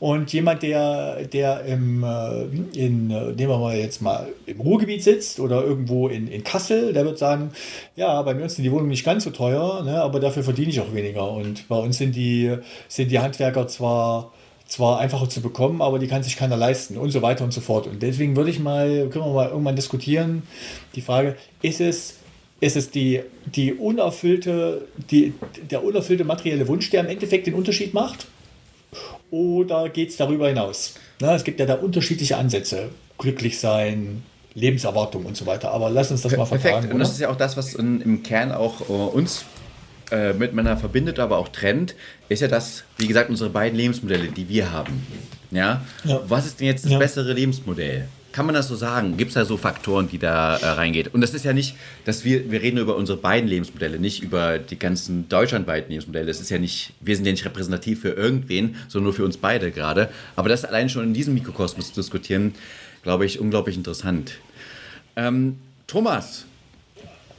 und 0.00 0.32
jemand, 0.32 0.62
der, 0.62 1.24
der 1.24 1.66
im, 1.66 2.02
äh, 2.02 2.44
in, 2.74 3.10
äh, 3.10 3.32
nehmen 3.32 3.60
wir 3.60 3.76
jetzt 3.76 4.00
mal 4.00 4.28
im 4.46 4.58
Ruhrgebiet 4.58 5.04
sitzt 5.04 5.38
oder 5.38 5.62
irgendwo 5.62 6.08
in, 6.08 6.28
in 6.28 6.44
Kassel, 6.44 6.94
der 6.94 7.04
wird 7.04 7.18
sagen, 7.18 7.50
ja, 7.94 8.22
bei 8.22 8.32
mir 8.32 8.48
sind 8.48 8.64
die 8.64 8.72
Wohnungen 8.72 8.88
nicht 8.88 9.04
ganz 9.04 9.24
so 9.24 9.30
teuer, 9.30 9.82
ne, 9.84 10.00
aber 10.00 10.18
dafür 10.18 10.44
verdiene 10.44 10.70
ich 10.70 10.80
auch 10.80 10.94
weniger. 10.94 11.30
Und 11.30 11.68
bei 11.68 11.76
uns 11.76 11.98
sind 11.98 12.16
die, 12.16 12.56
sind 12.88 13.10
die 13.10 13.18
Handwerker 13.18 13.68
zwar 13.68 14.32
zwar 14.72 15.00
einfacher 15.00 15.28
zu 15.28 15.42
bekommen, 15.42 15.82
aber 15.82 15.98
die 15.98 16.06
kann 16.06 16.22
sich 16.22 16.36
keiner 16.36 16.56
leisten 16.56 16.96
und 16.96 17.10
so 17.10 17.20
weiter 17.20 17.44
und 17.44 17.52
so 17.52 17.60
fort. 17.60 17.86
Und 17.86 18.02
deswegen 18.02 18.36
würde 18.36 18.48
ich 18.48 18.58
mal, 18.58 19.06
können 19.10 19.26
wir 19.26 19.32
mal 19.34 19.48
irgendwann 19.50 19.76
diskutieren, 19.76 20.44
die 20.94 21.02
Frage, 21.02 21.36
ist 21.60 21.82
es, 21.82 22.14
ist 22.60 22.76
es 22.76 22.90
die, 22.90 23.20
die 23.44 23.74
unerfüllte, 23.74 24.88
die, 25.10 25.34
der 25.70 25.84
unerfüllte 25.84 26.24
materielle 26.24 26.66
Wunsch, 26.68 26.88
der 26.88 27.02
im 27.02 27.08
Endeffekt 27.08 27.46
den 27.46 27.52
Unterschied 27.52 27.92
macht? 27.92 28.28
Oder 29.30 29.90
geht 29.90 30.08
es 30.08 30.16
darüber 30.16 30.48
hinaus? 30.48 30.94
Na, 31.20 31.34
es 31.34 31.44
gibt 31.44 31.60
ja 31.60 31.66
da 31.66 31.74
unterschiedliche 31.74 32.38
Ansätze. 32.38 32.88
Glücklich 33.18 33.60
sein, 33.60 34.22
Lebenserwartung 34.54 35.26
und 35.26 35.36
so 35.36 35.44
weiter. 35.44 35.70
Aber 35.72 35.90
lass 35.90 36.10
uns 36.10 36.22
das 36.22 36.34
mal 36.34 36.46
verfahren. 36.46 36.72
Perfekt. 36.72 36.94
Und 36.94 36.98
das 36.98 37.12
ist 37.12 37.20
ja 37.20 37.28
auch 37.28 37.36
das, 37.36 37.58
was 37.58 37.74
in, 37.74 38.00
im 38.00 38.22
Kern 38.22 38.52
auch 38.52 38.88
uh, 38.88 39.08
uns 39.08 39.44
äh, 40.12 40.32
miteinander 40.34 40.76
verbindet, 40.76 41.18
aber 41.18 41.38
auch 41.38 41.48
trennt, 41.48 41.94
ist 42.28 42.40
ja 42.40 42.48
das, 42.48 42.84
wie 42.98 43.06
gesagt, 43.06 43.30
unsere 43.30 43.50
beiden 43.50 43.76
Lebensmodelle, 43.78 44.28
die 44.28 44.48
wir 44.48 44.70
haben. 44.70 45.04
Ja? 45.50 45.84
ja. 46.04 46.20
Was 46.28 46.46
ist 46.46 46.60
denn 46.60 46.66
jetzt 46.66 46.84
das 46.84 46.92
ja. 46.92 46.98
bessere 46.98 47.32
Lebensmodell? 47.32 48.06
Kann 48.32 48.46
man 48.46 48.54
das 48.54 48.68
so 48.68 48.76
sagen? 48.76 49.16
Gibt 49.18 49.28
es 49.28 49.34
da 49.34 49.44
so 49.44 49.58
Faktoren, 49.58 50.08
die 50.08 50.18
da 50.18 50.56
äh, 50.56 50.66
reingeht? 50.66 51.12
Und 51.12 51.20
das 51.20 51.34
ist 51.34 51.44
ja 51.44 51.52
nicht, 51.52 51.76
dass 52.04 52.24
wir, 52.24 52.50
wir 52.50 52.62
reden 52.62 52.78
über 52.78 52.96
unsere 52.96 53.18
beiden 53.18 53.48
Lebensmodelle, 53.48 53.98
nicht 53.98 54.22
über 54.22 54.58
die 54.58 54.78
ganzen 54.78 55.28
deutschlandweiten 55.28 55.90
Lebensmodelle. 55.90 56.26
Das 56.26 56.40
ist 56.40 56.50
ja 56.50 56.58
nicht, 56.58 56.92
wir 57.00 57.14
sind 57.16 57.26
ja 57.26 57.32
nicht 57.32 57.44
repräsentativ 57.44 58.00
für 58.00 58.10
irgendwen, 58.10 58.76
sondern 58.88 59.04
nur 59.04 59.14
für 59.14 59.24
uns 59.24 59.36
beide 59.36 59.70
gerade. 59.70 60.08
Aber 60.36 60.48
das 60.48 60.64
allein 60.64 60.88
schon 60.88 61.04
in 61.04 61.14
diesem 61.14 61.34
Mikrokosmos 61.34 61.88
zu 61.88 62.00
diskutieren, 62.00 62.54
glaube 63.02 63.26
ich, 63.26 63.38
unglaublich 63.38 63.76
interessant. 63.76 64.32
Ähm, 65.16 65.58
Thomas, 65.86 66.46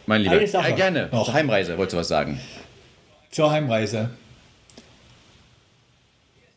mein 0.06 0.22
Lieber, 0.22 0.42
äh, 0.42 0.74
gerne, 0.74 1.10
noch. 1.12 1.26
zur 1.26 1.34
Heimreise, 1.34 1.78
wolltest 1.78 1.94
du 1.94 1.98
was 1.98 2.08
sagen? 2.08 2.40
Zur 3.34 3.52
Heimreise. 3.52 4.12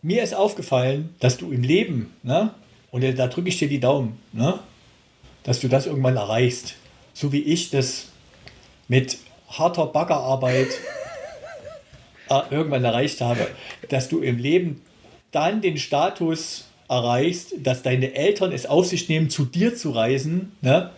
Mir 0.03 0.23
ist 0.23 0.35
aufgefallen, 0.35 1.15
dass 1.21 1.39
du 1.39 1.51
im 1.51 1.63
Leben, 1.63 2.15
ne, 2.23 2.55
und 2.91 3.03
da 3.03 3.27
drücke 3.27 3.49
ich 3.49 3.59
dir 3.59 3.69
die 3.69 3.81
Daumen, 3.81 4.21
ne, 4.33 4.61
dass 5.43 5.61
du 5.61 5.69
das 5.69 5.87
irgendwann 5.87 6.17
erreichst. 6.17 6.75
So 7.15 7.33
wie 7.33 7.41
ich 7.41 7.71
das 7.71 8.09
mit 8.89 9.19
harter 9.49 9.87
Baggerarbeit 9.87 10.69
äh, 12.29 12.41
irgendwann 12.51 12.85
erreicht 12.85 13.23
habe. 13.23 13.49
Dass 13.89 14.09
du 14.09 14.21
im 14.21 14.39
Leben 14.39 14.83
dann 15.33 15.63
den 15.63 15.79
Status 15.79 16.67
erreichst, 16.89 17.55
dass 17.59 17.83
deine 17.83 18.15
Eltern 18.15 18.53
es 18.53 18.67
auf 18.67 18.87
sich 18.87 19.09
nehmen, 19.09 19.31
zu 19.31 19.47
dir 19.47 19.75
zu 19.75 19.91
reisen, 19.93 20.53
ne, 20.61 20.91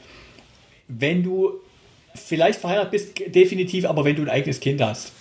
wenn 0.88 1.22
du 1.22 1.52
vielleicht 2.16 2.58
verheiratet 2.58 2.90
bist, 2.90 3.34
definitiv, 3.34 3.84
aber 3.84 4.04
wenn 4.04 4.16
du 4.16 4.22
ein 4.22 4.28
eigenes 4.28 4.58
Kind 4.58 4.80
hast. 4.80 5.12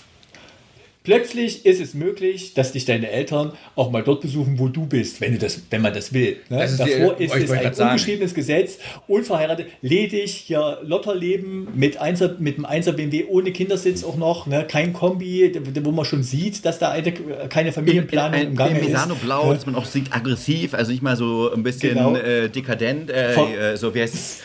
Plötzlich 1.07 1.65
ist 1.65 1.79
es 1.79 1.93
möglich, 1.93 2.53
dass 2.53 2.73
dich 2.73 2.83
deine 2.83 3.09
Eltern 3.09 3.53
auch 3.77 3.91
mal 3.91 4.03
dort 4.03 4.19
besuchen, 4.19 4.59
wo 4.59 4.67
du 4.67 4.85
bist, 4.85 5.21
wenn, 5.21 5.31
du 5.31 5.37
das, 5.37 5.61
wenn 5.69 5.81
man 5.81 5.93
das 5.93 6.11
will. 6.11 6.35
Ne? 6.49 6.57
Das 6.57 6.71
ist 6.71 6.81
Davor 6.81 7.13
die, 7.13 7.23
ist 7.23 7.33
es 7.33 7.49
ein 7.49 7.87
ungeschriebenes 7.87 8.33
Gesetz, 8.33 8.77
unverheiratet, 9.07 9.67
ledig, 9.81 10.31
hier 10.31 10.79
Lotterleben 10.83 11.69
mit, 11.75 11.95
Einser, 11.95 12.35
mit 12.39 12.57
einem 12.57 12.65
1er 12.65 12.91
BMW 12.91 13.23
ohne 13.29 13.53
Kindersitz 13.53 14.03
auch 14.03 14.17
noch, 14.17 14.47
ne? 14.47 14.67
kein 14.67 14.91
Kombi, 14.91 15.49
wo 15.81 15.91
man 15.91 16.03
schon 16.03 16.23
sieht, 16.23 16.65
dass 16.65 16.77
da 16.77 16.91
eine, 16.91 17.13
keine 17.13 17.71
Familienplanung 17.71 18.41
im 18.41 18.55
Gange 18.57 18.79
ist. 18.79 18.89
Misano 18.89 19.15
Blau, 19.15 19.47
ja. 19.47 19.53
dass 19.53 19.65
man 19.65 19.75
auch 19.75 19.85
sieht, 19.85 20.11
aggressiv, 20.11 20.73
also 20.73 20.91
nicht 20.91 21.03
mal 21.03 21.15
so 21.15 21.53
ein 21.53 21.63
bisschen 21.63 21.93
genau. 21.93 22.17
äh, 22.17 22.49
dekadent, 22.49 23.11
äh, 23.11 23.31
äh, 23.71 23.77
so 23.77 23.95
wie 23.95 24.01
heißt 24.01 24.13
es? 24.13 24.41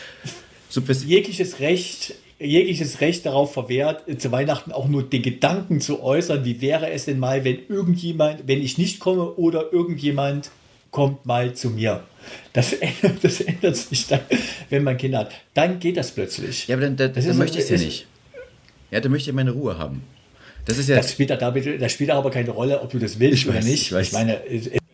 So 0.69 0.81
jegliches 0.81 1.59
Recht 1.59 2.15
jegliches 2.43 3.01
Recht 3.01 3.25
darauf 3.25 3.53
verwehrt, 3.53 4.03
zu 4.21 4.31
Weihnachten 4.31 4.71
auch 4.71 4.87
nur 4.87 5.03
den 5.03 5.21
Gedanken 5.21 5.81
zu 5.81 6.01
äußern, 6.03 6.45
wie 6.45 6.61
wäre 6.61 6.91
es 6.91 7.05
denn 7.05 7.19
mal, 7.19 7.43
wenn 7.43 7.59
irgendjemand, 7.67 8.47
wenn 8.47 8.61
ich 8.61 8.77
nicht 8.77 8.99
komme 8.99 9.31
oder 9.33 9.71
irgendjemand 9.71 10.51
kommt 10.91 11.25
mal 11.25 11.53
zu 11.53 11.69
mir. 11.69 12.03
Das 12.53 12.73
ändert, 12.73 13.23
das 13.23 13.41
ändert 13.41 13.75
sich 13.75 14.07
dann, 14.07 14.21
wenn 14.69 14.83
man 14.83 14.97
Kinder 14.97 15.19
hat. 15.19 15.31
Dann 15.53 15.79
geht 15.79 15.97
das 15.97 16.11
plötzlich. 16.11 16.67
Ja, 16.67 16.75
aber 16.75 16.83
dann, 16.83 16.95
dann, 16.95 17.13
dann 17.13 17.37
möchte 17.37 17.57
ich 17.57 17.65
es 17.65 17.69
ja 17.69 17.77
nicht. 17.77 18.07
Ja, 18.91 18.99
dann 19.01 19.11
möchte 19.11 19.29
ich 19.29 19.35
meine 19.35 19.51
Ruhe 19.51 19.77
haben. 19.77 20.03
Das 20.65 20.77
ist 20.77 20.87
ja. 20.87 20.95
Das 20.95 21.11
spielt, 21.11 21.29
da, 21.29 21.35
das 21.35 21.91
spielt 21.91 22.11
aber 22.11 22.31
keine 22.31 22.51
Rolle, 22.51 22.81
ob 22.81 22.91
du 22.91 22.99
das 22.99 23.19
willst 23.19 23.39
ich 23.39 23.47
oder 23.47 23.57
weiß, 23.57 23.65
nicht. 23.65 23.91
Ich, 23.91 23.97
ich 23.97 24.11
meine, 24.13 24.39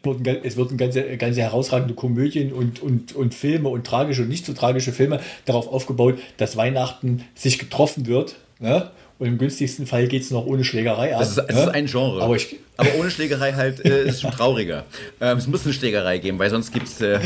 wurden, 0.04 0.26
es 0.44 0.58
wurden 0.58 0.78
ganze, 0.78 1.04
ganze 1.18 1.42
herausragende 1.42 1.94
Komödien 1.94 2.54
und, 2.54 2.82
und, 2.82 3.16
und 3.16 3.34
Filme 3.34 3.70
und 3.70 3.86
tragische 3.86 4.24
und 4.24 4.30
nicht 4.30 4.46
so 4.46 4.54
tragische 4.54 4.92
Filme 4.92 5.20
darauf 5.46 5.68
aufgebaut, 5.68 6.20
dass 6.38 6.58
Weihnachten 6.58 7.24
sich 7.36 7.60
getroffen 7.60 8.08
wird. 8.08 8.36
Ne? 8.60 8.92
Und 9.20 9.28
im 9.28 9.38
günstigsten 9.38 9.86
Fall 9.86 10.08
geht 10.08 10.24
es 10.24 10.32
noch 10.32 10.46
ohne 10.46 10.64
Schlägerei 10.64 11.14
ab. 11.14 11.20
Das 11.20 11.32
ist, 11.32 11.38
ne? 11.38 11.44
ist 11.48 11.68
ein 11.70 11.88
Genre. 11.88 12.22
Aber, 12.22 12.36
ich, 12.36 12.56
aber 12.78 12.90
ohne 12.98 13.12
Schlägerei 13.12 13.54
halt 13.54 13.84
äh, 13.86 14.08
ist 14.08 14.22
schon 14.22 14.32
trauriger. 14.32 14.86
Ähm, 15.20 15.38
es 15.38 15.48
muss 15.48 15.66
eine 15.66 15.74
Schlägerei 15.74 16.20
geben, 16.20 16.40
weil 16.40 16.50
sonst 16.50 16.72
gibt 16.72 16.88
es, 16.88 17.02
äh, 17.02 17.20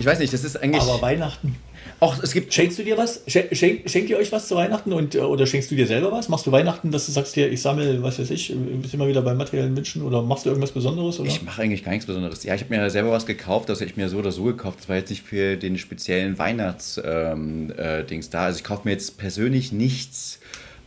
ich 0.00 0.06
weiß 0.06 0.18
nicht, 0.18 0.32
das 0.32 0.42
ist 0.42 0.56
eigentlich... 0.56 0.82
Aber 0.82 1.00
Weihnachten... 1.00 1.56
Auch 2.00 2.22
es 2.22 2.32
gibt. 2.32 2.54
Schenkst 2.54 2.78
du 2.78 2.84
dir 2.84 2.96
was? 2.96 3.22
Schenk, 3.26 3.88
schenkt 3.88 4.10
ihr 4.10 4.18
euch 4.18 4.30
was 4.30 4.46
zu 4.46 4.54
Weihnachten 4.54 4.92
und 4.92 5.14
äh, 5.14 5.18
oder 5.18 5.46
schenkst 5.46 5.70
du 5.70 5.74
dir 5.74 5.86
selber 5.86 6.12
was? 6.12 6.28
Machst 6.28 6.46
du 6.46 6.52
Weihnachten, 6.52 6.92
dass 6.92 7.06
du 7.06 7.12
sagst 7.12 7.34
hier, 7.34 7.50
ich 7.50 7.60
sammle, 7.60 8.02
was 8.02 8.20
weiß 8.20 8.30
ich, 8.30 8.54
bist 8.80 8.94
immer 8.94 9.08
wieder 9.08 9.22
bei 9.22 9.34
materiellen 9.34 9.76
Wünschen 9.76 10.02
oder 10.02 10.22
machst 10.22 10.44
du 10.44 10.50
irgendwas 10.50 10.70
Besonderes? 10.70 11.18
Oder? 11.18 11.28
Ich 11.28 11.42
mache 11.42 11.62
eigentlich 11.62 11.82
gar 11.82 11.90
nichts 11.90 12.06
Besonderes. 12.06 12.44
Ja, 12.44 12.54
ich 12.54 12.62
habe 12.62 12.76
mir 12.76 12.88
selber 12.90 13.10
was 13.10 13.26
gekauft, 13.26 13.68
das 13.68 13.80
habe 13.80 13.90
ich 13.90 13.96
mir 13.96 14.08
so 14.08 14.18
oder 14.18 14.30
so 14.30 14.44
gekauft. 14.44 14.80
Das 14.80 14.88
war 14.88 14.96
jetzt 14.96 15.10
nicht 15.10 15.22
für 15.22 15.56
den 15.56 15.76
speziellen 15.76 16.38
Weihnachts-Dings 16.38 17.04
ähm, 17.04 17.70
äh, 17.76 18.30
da. 18.30 18.44
Also 18.44 18.58
ich 18.58 18.64
kaufe 18.64 18.82
mir 18.84 18.92
jetzt 18.92 19.18
persönlich 19.18 19.72
nichts 19.72 20.38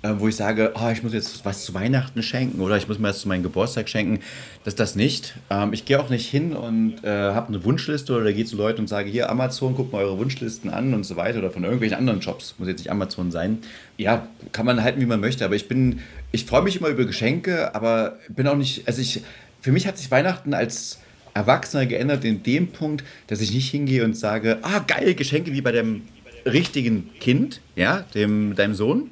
äh, 0.04 0.14
wo 0.18 0.28
ich 0.28 0.36
sage, 0.36 0.74
oh, 0.76 0.90
ich 0.92 1.04
muss 1.04 1.14
jetzt 1.14 1.46
was 1.46 1.64
zu 1.64 1.74
Weihnachten 1.74 2.24
schenken 2.24 2.62
oder 2.62 2.78
ich 2.78 2.88
muss 2.88 2.98
mir 2.98 3.10
das 3.10 3.20
zu 3.20 3.28
meinem 3.28 3.44
Geburtstag 3.44 3.88
schenken. 3.88 4.20
Das 4.64 4.76
das 4.76 4.96
nicht. 4.96 5.36
Ähm, 5.50 5.74
ich 5.74 5.86
gehe 5.86 6.00
auch 6.00 6.10
nicht 6.10 6.30
hin 6.30 6.54
und 6.54 7.04
äh, 7.04 7.08
habe 7.10 7.50
eine 7.50 7.64
Wunschliste 7.64 8.16
oder 8.16 8.34
gehe 8.34 8.46
zu 8.46 8.56
Leuten 8.56 8.82
und 8.82 8.88
sage, 8.88 9.10
hier 9.10 9.30
Amazon, 9.30 9.76
guckt 9.76 9.94
mal 9.94 10.04
eure 10.04 10.18
Wunschlisten 10.18 10.70
an 10.70 10.94
und 10.94 11.04
so 11.04 11.16
weiter 11.18 11.40
oder 11.40 11.52
von 11.52 11.64
irgendwelchen 11.64 11.98
anderen 11.98 12.20
Jobs. 12.20 12.56
Muss 12.58 12.68
jetzt 12.68 12.80
nicht 12.80 12.92
Amazon 12.92 13.32
sein. 13.32 13.60
Ja, 13.98 14.28
kann 14.52 14.66
man 14.66 14.84
halten, 14.84 15.02
wie 15.02 15.06
man 15.06 15.20
möchte, 15.20 15.46
aber 15.46 15.56
ich 15.56 15.68
bin, 15.68 16.00
ich 16.32 16.46
freue 16.46 16.64
mich 16.64 16.78
immer 16.78 16.90
über 16.90 17.06
Geschenke, 17.06 17.76
aber 17.76 18.18
bin 18.30 18.48
auch 18.48 18.56
nicht, 18.56 18.88
also 18.88 19.02
ich, 19.02 19.22
für 19.62 19.72
mich 19.72 19.86
hat 19.86 19.98
sich 19.98 20.10
Weihnachten 20.10 20.54
als 20.56 21.00
Erwachsener 21.34 21.86
geändert 21.86 22.26
in 22.26 22.44
dem 22.44 22.68
Punkt, 22.68 23.04
dass 23.28 23.42
ich 23.42 23.54
nicht 23.54 23.70
hingehe 23.70 24.04
und 24.04 24.18
sage, 24.18 24.58
ah, 24.64 24.80
geil, 24.80 25.14
Geschenke 25.14 25.54
wie 25.54 25.62
bei 25.62 25.72
dem 25.72 26.02
richtigen 26.46 27.10
Kind, 27.20 27.62
ja, 27.76 28.04
dem, 28.16 28.56
deinem 28.56 28.74
Sohn, 28.74 29.12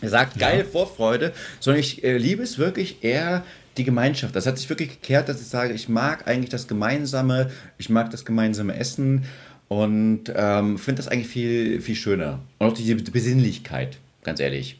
er 0.00 0.08
sagt 0.08 0.38
geil 0.38 0.58
ja. 0.60 0.64
Vorfreude, 0.64 1.32
sondern 1.60 1.80
ich 1.80 2.04
äh, 2.04 2.16
liebe 2.16 2.42
es 2.42 2.58
wirklich 2.58 3.02
eher 3.02 3.44
die 3.76 3.84
Gemeinschaft. 3.84 4.34
Das 4.34 4.46
hat 4.46 4.58
sich 4.58 4.68
wirklich 4.68 4.90
gekehrt, 4.90 5.28
dass 5.28 5.40
ich 5.40 5.48
sage, 5.48 5.72
ich 5.74 5.88
mag 5.88 6.26
eigentlich 6.26 6.50
das 6.50 6.68
Gemeinsame, 6.68 7.50
ich 7.78 7.90
mag 7.90 8.10
das 8.10 8.24
gemeinsame 8.24 8.76
Essen 8.76 9.24
und 9.68 10.24
ähm, 10.34 10.78
finde 10.78 11.02
das 11.02 11.08
eigentlich 11.08 11.28
viel, 11.28 11.80
viel 11.80 11.94
schöner. 11.94 12.40
Und 12.58 12.68
auch 12.68 12.74
die 12.74 12.94
Besinnlichkeit, 12.94 13.98
ganz 14.22 14.40
ehrlich. 14.40 14.78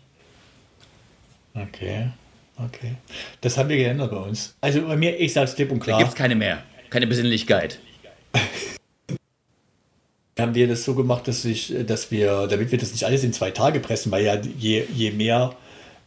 Okay, 1.55 2.09
okay. 2.57 2.97
Das 3.41 3.57
haben 3.57 3.69
wir 3.69 3.77
geändert 3.77 4.11
bei 4.11 4.19
uns. 4.19 4.55
Also 4.61 4.87
bei 4.87 4.97
mir, 4.97 5.19
ich 5.19 5.33
sage 5.33 5.49
es 5.49 5.55
klipp 5.55 5.71
und 5.73 5.81
klar. 5.81 5.99
Da 5.99 6.05
gibt 6.05 6.13
es 6.13 6.19
keine 6.19 6.35
mehr. 6.35 6.63
Keine 6.91 7.07
Besinnlichkeit. 7.07 7.81
haben 10.39 10.55
wir 10.55 10.69
das 10.69 10.85
so 10.85 10.95
gemacht, 10.95 11.29
dass, 11.29 11.45
ich, 11.45 11.75
dass 11.87 12.11
wir, 12.11 12.47
damit 12.47 12.71
wir 12.71 12.79
das 12.79 12.93
nicht 12.93 13.05
alles 13.05 13.25
in 13.25 13.33
zwei 13.33 13.51
Tage 13.51 13.81
pressen, 13.81 14.13
weil 14.13 14.25
ja 14.25 14.37
je, 14.59 14.85
je 14.95 15.11
mehr 15.11 15.55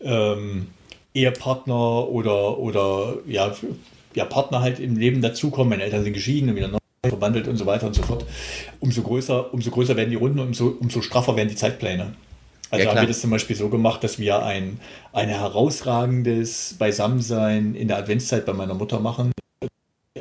ähm, 0.02 0.68
Ehepartner 1.14 2.08
oder, 2.08 2.60
oder 2.60 3.18
ja, 3.26 3.56
ja, 4.14 4.26
Partner 4.26 4.62
halt 4.62 4.80
im 4.80 4.98
Leben 4.98 5.22
dazukommen, 5.22 5.70
meine 5.70 5.84
Eltern 5.84 6.04
sind 6.04 6.14
geschieden 6.14 6.50
und 6.50 6.56
wieder 6.56 6.68
neu 6.68 6.78
verwandelt 7.08 7.48
und 7.48 7.58
so 7.58 7.66
weiter 7.66 7.88
und 7.88 7.96
so 7.96 8.04
fort, 8.04 8.26
umso 8.80 9.02
größer, 9.02 9.54
umso 9.54 9.72
größer 9.72 9.96
werden 9.96 10.10
die 10.10 10.16
Runden 10.16 10.40
und 10.40 10.48
umso, 10.48 10.78
umso 10.80 11.02
straffer 11.02 11.36
werden 11.36 11.50
die 11.50 11.56
Zeitpläne. 11.56 12.14
Also 12.72 12.86
ja, 12.86 12.92
haben 12.92 13.02
wir 13.02 13.08
das 13.08 13.22
zum 13.22 13.32
Beispiel 13.32 13.56
so 13.56 13.70
gemacht, 13.70 14.04
dass 14.04 14.20
wir 14.20 14.44
ein, 14.44 14.80
ein 15.12 15.30
herausragendes 15.30 16.76
Beisammensein 16.78 17.74
in 17.74 17.88
der 17.88 17.98
Adventszeit 17.98 18.46
bei 18.46 18.54
meiner 18.54 18.76
Mutter 18.76 19.00
machen, 19.00 19.32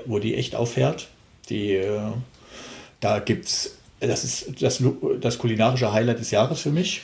wo 0.06 0.18
die 0.18 0.34
echt 0.34 0.54
auffährt. 0.54 1.08
Die, 1.50 1.72
äh, 1.72 2.00
da 3.00 3.18
gibt's, 3.18 3.77
das 4.00 4.24
ist 4.24 4.62
das, 4.62 4.82
das 5.20 5.38
kulinarische 5.38 5.92
Highlight 5.92 6.20
des 6.20 6.30
Jahres 6.30 6.60
für 6.60 6.70
mich. 6.70 7.02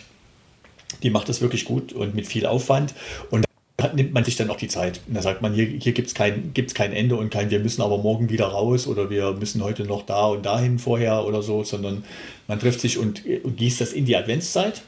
Die 1.02 1.10
macht 1.10 1.28
das 1.28 1.40
wirklich 1.40 1.64
gut 1.64 1.92
und 1.92 2.14
mit 2.14 2.26
viel 2.26 2.46
Aufwand. 2.46 2.94
Und 3.30 3.44
da 3.76 3.92
nimmt 3.92 4.12
man 4.12 4.24
sich 4.24 4.36
dann 4.36 4.50
auch 4.50 4.56
die 4.56 4.68
Zeit. 4.68 5.00
Und 5.08 5.14
da 5.14 5.22
sagt 5.22 5.42
man, 5.42 5.52
hier, 5.52 5.66
hier 5.66 5.92
gibt 5.92 6.08
es 6.08 6.14
kein, 6.14 6.52
gibt's 6.54 6.74
kein 6.74 6.92
Ende 6.92 7.16
und 7.16 7.30
kein, 7.30 7.50
wir 7.50 7.58
müssen 7.58 7.82
aber 7.82 7.98
morgen 7.98 8.30
wieder 8.30 8.46
raus 8.46 8.86
oder 8.86 9.10
wir 9.10 9.32
müssen 9.32 9.62
heute 9.62 9.84
noch 9.84 10.06
da 10.06 10.26
und 10.26 10.46
dahin 10.46 10.78
vorher 10.78 11.24
oder 11.24 11.42
so, 11.42 11.64
sondern 11.64 12.04
man 12.46 12.60
trifft 12.60 12.80
sich 12.80 12.98
und, 12.98 13.22
und 13.42 13.56
gießt 13.56 13.80
das 13.80 13.92
in 13.92 14.04
die 14.04 14.16
Adventszeit 14.16 14.82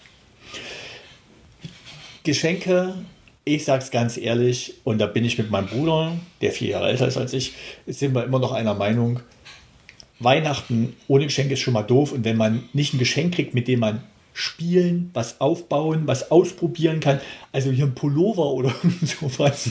Geschenke, 2.26 2.94
ich 3.44 3.64
sag's 3.64 3.92
ganz 3.92 4.16
ehrlich, 4.16 4.74
und 4.82 4.98
da 4.98 5.07
bin 5.07 5.24
ich 5.24 5.38
mit 5.38 5.50
meinem 5.50 5.68
Bruder, 5.68 6.12
der 6.40 6.50
vier 6.50 6.70
Jahre 6.70 6.88
älter 6.88 7.07
ist 7.07 7.16
als 7.16 7.32
ich, 7.32 7.54
sind 7.86 8.14
wir 8.14 8.24
immer 8.24 8.40
noch 8.40 8.50
einer 8.50 8.74
Meinung. 8.74 9.20
Weihnachten 10.19 10.97
ohne 11.09 11.25
Geschenk 11.25 11.51
ist 11.51 11.61
schon 11.61 11.75
mal 11.75 11.83
doof 11.83 12.12
und 12.12 12.25
wenn 12.25 12.37
man 12.37 12.69
nicht 12.73 12.95
ein 12.95 12.99
Geschenk 12.99 13.35
kriegt, 13.35 13.55
mit 13.55 13.69
dem 13.69 13.81
man 13.81 14.03
spielen, 14.33 15.11
was 15.14 15.41
aufbauen, 15.41 16.03
was 16.07 16.31
ausprobieren 16.31 17.01
kann, 17.01 17.21
also 17.53 17.71
hier 17.71 17.87
ein 17.87 17.95
Pullover 17.95 18.51
oder 18.51 18.75
sowas, 19.03 19.71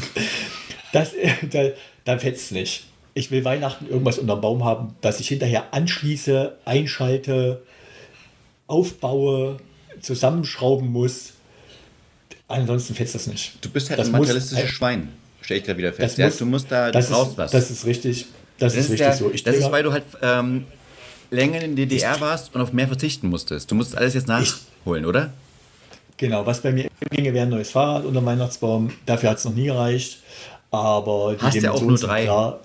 das, 0.91 1.11
da, 1.51 1.69
dann 2.03 2.19
fetzt 2.19 2.45
es 2.45 2.51
nicht. 2.51 2.85
Ich 3.13 3.31
will 3.31 3.45
Weihnachten 3.45 3.87
irgendwas 3.87 4.19
unterm 4.19 4.41
Baum 4.41 4.65
haben, 4.65 4.95
das 5.01 5.19
ich 5.19 5.29
hinterher 5.29 5.73
anschließe, 5.73 6.57
einschalte, 6.65 7.63
aufbaue, 8.67 9.57
zusammenschrauben 10.01 10.91
muss. 10.91 11.33
Ansonsten 12.47 12.93
fetzt 12.93 13.15
das 13.15 13.27
nicht. 13.27 13.63
Du 13.63 13.69
bist 13.69 13.89
halt 13.89 13.99
das 13.99 14.07
ein 14.07 14.13
materialistisches 14.13 14.69
Schwein, 14.69 15.09
stelle 15.41 15.59
ich 15.59 15.65
gerade 15.65 15.77
wieder 15.77 15.93
fest. 15.93 16.17
Ja, 16.17 16.25
muss, 16.25 16.37
du 16.37 16.45
musst 16.45 16.71
da, 16.71 16.91
das 16.91 17.07
du 17.07 17.13
brauchst 17.13 17.31
ist, 17.31 17.37
was. 17.37 17.51
Das 17.51 17.71
ist 17.71 17.85
richtig. 17.85 18.25
Das, 18.57 18.73
das 18.73 18.85
ist, 18.85 18.91
richtig 18.91 19.07
der, 19.07 19.13
so. 19.15 19.31
Ich 19.31 19.43
das 19.43 19.55
ist, 19.57 19.71
weil 19.71 19.83
du 19.83 19.91
halt 19.91 20.03
ähm, 20.21 20.65
länger 21.29 21.61
in 21.61 21.75
der 21.75 21.85
DDR 21.85 22.19
warst 22.21 22.55
und 22.55 22.61
auf 22.61 22.73
mehr 22.73 22.87
verzichten 22.87 23.27
musstest. 23.27 23.69
Du 23.69 23.75
musst 23.75 23.97
alles 23.97 24.13
jetzt 24.13 24.27
nachholen, 24.27 25.03
ich, 25.03 25.09
oder? 25.09 25.33
Genau, 26.17 26.45
was 26.45 26.61
bei 26.61 26.71
mir 26.71 26.89
ginge, 27.11 27.33
wäre 27.33 27.45
ein 27.45 27.49
neues 27.49 27.71
Fahrrad 27.71 28.05
unter 28.05 28.25
Weihnachtsbaum. 28.25 28.91
Dafür 29.05 29.31
hat 29.31 29.39
es 29.39 29.45
noch 29.45 29.53
nie 29.53 29.65
gereicht. 29.65 30.19
Aber 30.71 31.35
die 31.35 31.41
Hast 31.41 31.55
ja 31.55 31.71
auch 31.71 31.81
nur 31.81 31.97
drei. 31.97 32.23
Klar, 32.23 32.59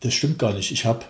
das 0.00 0.14
stimmt 0.14 0.38
gar 0.38 0.52
nicht. 0.52 0.72
Ich 0.72 0.84
habe 0.84 1.04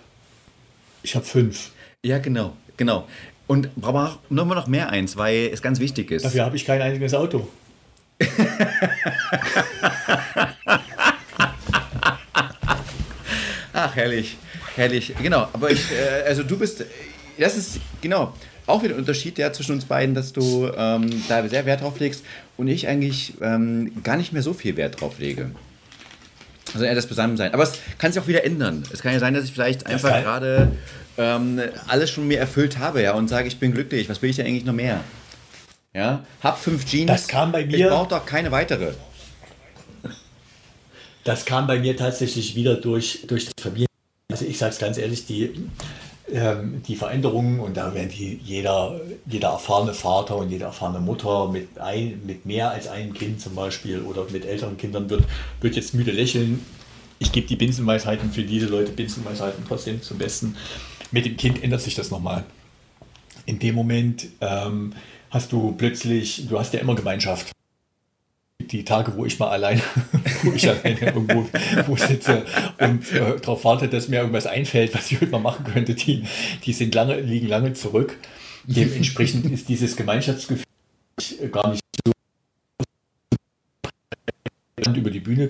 ich 1.01 1.15
hab 1.15 1.25
fünf. 1.25 1.71
Ja, 2.03 2.19
genau, 2.19 2.53
genau. 2.77 3.07
Und 3.47 3.75
brauchen 3.75 3.95
wir 3.95 4.19
noch, 4.29 4.45
noch 4.45 4.67
mehr 4.67 4.89
eins, 4.89 5.17
weil 5.17 5.49
es 5.51 5.61
ganz 5.61 5.79
wichtig 5.79 6.11
ist. 6.11 6.23
Dafür 6.25 6.45
habe 6.45 6.55
ich 6.55 6.65
kein 6.65 6.81
einziges 6.81 7.13
Auto. 7.13 7.47
Ach, 13.85 13.95
herrlich. 13.97 14.37
Herrlich. 14.77 15.13
Genau, 15.21 15.49
aber 15.51 15.69
ich, 15.69 15.91
äh, 15.91 16.25
also 16.25 16.41
du 16.41 16.57
bist, 16.57 16.85
das 17.37 17.57
ist, 17.57 17.79
genau, 18.01 18.33
auch 18.65 18.81
wieder 18.81 18.95
ein 18.95 18.99
Unterschied 18.99 19.37
ja, 19.37 19.51
zwischen 19.51 19.73
uns 19.73 19.83
beiden, 19.83 20.15
dass 20.15 20.31
du 20.31 20.71
ähm, 20.77 21.21
da 21.27 21.45
sehr 21.49 21.65
Wert 21.65 21.81
drauf 21.81 21.99
legst 21.99 22.23
und 22.55 22.69
ich 22.69 22.87
eigentlich 22.87 23.33
ähm, 23.41 23.91
gar 24.01 24.15
nicht 24.15 24.31
mehr 24.31 24.41
so 24.41 24.53
viel 24.53 24.77
Wert 24.77 25.01
drauf 25.01 25.19
lege. 25.19 25.51
Also 26.73 26.85
eher 26.85 26.95
das 26.95 27.07
Beisammensein. 27.07 27.53
Aber 27.53 27.63
es 27.63 27.73
kann 27.97 28.13
sich 28.13 28.23
auch 28.23 28.27
wieder 28.27 28.45
ändern. 28.45 28.83
Es 28.93 29.01
kann 29.01 29.11
ja 29.11 29.19
sein, 29.19 29.33
dass 29.33 29.43
ich 29.43 29.51
vielleicht 29.51 29.85
einfach 29.85 30.23
gerade 30.23 30.71
ähm, 31.17 31.59
alles 31.87 32.09
schon 32.09 32.25
mir 32.25 32.39
erfüllt 32.39 32.79
habe, 32.79 33.03
ja, 33.03 33.13
und 33.15 33.27
sage, 33.27 33.49
ich 33.49 33.59
bin 33.59 33.73
glücklich, 33.73 34.07
was 34.07 34.21
will 34.21 34.29
ich 34.29 34.37
denn 34.37 34.47
eigentlich 34.47 34.63
noch 34.63 34.73
mehr? 34.73 35.01
Ja, 35.93 36.23
hab 36.41 36.57
fünf 36.57 36.85
Jeans. 36.85 37.07
Das 37.07 37.27
kam 37.27 37.51
bei 37.51 37.65
mir. 37.65 37.77
Ich 37.77 37.85
brauche 37.85 38.07
doch 38.07 38.25
keine 38.25 38.49
weitere. 38.51 38.93
Das 41.23 41.45
kam 41.45 41.67
bei 41.67 41.79
mir 41.79 41.95
tatsächlich 41.95 42.55
wieder 42.55 42.75
durch, 42.75 43.25
durch 43.27 43.45
das 43.45 43.53
Familien. 43.61 43.87
Also 44.29 44.45
ich 44.45 44.57
sage 44.57 44.73
es 44.73 44.79
ganz 44.79 44.97
ehrlich, 44.97 45.25
die, 45.25 45.51
ähm, 46.31 46.81
die 46.85 46.95
Veränderungen 46.95 47.59
und 47.59 47.77
da 47.77 47.93
werden 47.93 48.09
die, 48.09 48.39
jeder, 48.43 48.99
jeder 49.25 49.49
erfahrene 49.49 49.93
Vater 49.93 50.37
und 50.37 50.49
jede 50.49 50.65
erfahrene 50.65 50.99
Mutter 50.99 51.49
mit, 51.49 51.77
ein, 51.79 52.21
mit 52.25 52.45
mehr 52.45 52.71
als 52.71 52.87
einem 52.87 53.13
Kind 53.13 53.39
zum 53.39 53.55
Beispiel 53.55 54.01
oder 54.01 54.25
mit 54.31 54.45
älteren 54.45 54.77
Kindern 54.77 55.09
wird, 55.09 55.23
wird 55.61 55.75
jetzt 55.75 55.93
müde 55.93 56.11
lächeln. 56.11 56.65
Ich 57.19 57.31
gebe 57.31 57.47
die 57.47 57.55
Binsenweisheiten 57.55 58.31
für 58.31 58.43
diese 58.43 58.65
Leute, 58.65 58.91
Binsenweisheiten 58.91 59.63
trotzdem 59.67 60.01
zum 60.01 60.17
Besten. 60.17 60.57
Mit 61.11 61.25
dem 61.25 61.37
Kind 61.37 61.63
ändert 61.63 61.81
sich 61.81 61.95
das 61.95 62.11
nochmal. 62.11 62.43
In 63.45 63.59
dem 63.59 63.75
Moment 63.75 64.27
ähm, 64.41 64.93
hast 65.29 65.51
du 65.51 65.73
plötzlich, 65.73 66.47
du 66.49 66.59
hast 66.59 66.73
ja 66.73 66.79
immer 66.79 66.95
Gemeinschaft. 66.95 67.51
Die 68.71 68.85
Tage, 68.85 69.15
wo 69.15 69.25
ich 69.25 69.39
mal 69.39 69.49
allein, 69.49 69.81
wo 70.43 70.51
ich 70.51 70.67
alleine 70.69 70.99
irgendwo 70.99 71.47
wo 71.87 71.95
sitze 71.95 72.45
und 72.79 73.11
äh, 73.11 73.39
darauf 73.39 73.63
warte, 73.65 73.87
dass 73.87 74.07
mir 74.07 74.19
irgendwas 74.19 74.45
einfällt, 74.45 74.93
was 74.93 75.11
ich 75.11 75.21
heute 75.21 75.31
mal 75.31 75.39
machen 75.39 75.65
könnte, 75.65 75.95
die, 75.95 76.23
die 76.65 76.73
sind 76.73 76.93
lange, 76.95 77.19
liegen 77.19 77.47
lange 77.47 77.73
zurück. 77.73 78.17
Dementsprechend 78.65 79.51
ist 79.51 79.67
dieses 79.67 79.95
Gemeinschaftsgefühl 79.95 80.65
gar 81.51 81.69
nicht 81.69 81.81
so 82.05 82.13
über 84.91 85.11
die 85.11 85.19
Bühne. 85.19 85.49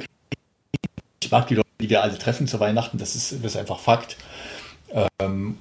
Ich 1.21 1.31
mag 1.31 1.47
die 1.47 1.55
Leute, 1.55 1.69
die 1.79 1.89
wir 1.89 2.03
alle 2.03 2.17
treffen 2.17 2.47
zu 2.47 2.59
Weihnachten, 2.59 2.97
das 2.97 3.15
ist, 3.15 3.33
das 3.43 3.53
ist 3.53 3.57
einfach 3.57 3.79
Fakt. 3.79 4.17
Ähm, 5.19 5.57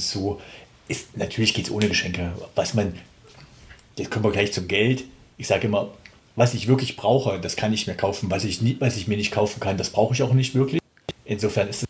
so 0.00 0.40
ist 0.88 1.16
natürlich 1.16 1.54
geht 1.54 1.66
es 1.66 1.70
ohne 1.70 1.88
Geschenke. 1.88 2.32
Was 2.54 2.74
man, 2.74 2.94
jetzt 3.98 4.10
kommen 4.10 4.24
wir 4.24 4.32
gleich 4.32 4.52
zum 4.52 4.68
Geld. 4.68 5.04
Ich 5.36 5.46
sage 5.46 5.66
immer, 5.66 5.90
was 6.36 6.54
ich 6.54 6.68
wirklich 6.68 6.96
brauche, 6.96 7.40
das 7.40 7.56
kann 7.56 7.72
ich 7.72 7.86
mir 7.86 7.94
kaufen. 7.94 8.30
Was 8.30 8.44
ich, 8.44 8.62
nie, 8.62 8.76
was 8.80 8.96
ich 8.96 9.08
mir 9.08 9.16
nicht 9.16 9.32
kaufen 9.32 9.60
kann, 9.60 9.76
das 9.76 9.90
brauche 9.90 10.14
ich 10.14 10.22
auch 10.22 10.32
nicht 10.32 10.54
wirklich. 10.54 10.80
Insofern 11.24 11.68
ist 11.68 11.82
es, 11.82 11.88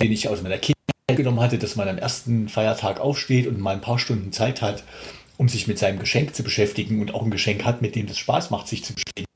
den 0.00 0.12
ich 0.12 0.28
aus 0.28 0.42
meiner 0.42 0.58
Kindheit 0.58 0.76
genommen 1.08 1.40
hatte, 1.40 1.58
dass 1.58 1.76
man 1.76 1.88
am 1.88 1.98
ersten 1.98 2.48
Feiertag 2.48 3.00
aufsteht 3.00 3.46
und 3.46 3.58
mal 3.58 3.74
ein 3.74 3.80
paar 3.80 3.98
Stunden 3.98 4.32
Zeit 4.32 4.62
hat, 4.62 4.84
um 5.38 5.48
sich 5.48 5.66
mit 5.66 5.78
seinem 5.78 5.98
Geschenk 5.98 6.34
zu 6.34 6.42
beschäftigen 6.42 7.00
und 7.00 7.14
auch 7.14 7.22
ein 7.22 7.30
Geschenk 7.30 7.64
hat, 7.64 7.82
mit 7.82 7.94
dem 7.96 8.06
es 8.06 8.18
Spaß 8.18 8.50
macht, 8.50 8.68
sich 8.68 8.84
zu 8.84 8.92
beschäftigen 8.94 9.26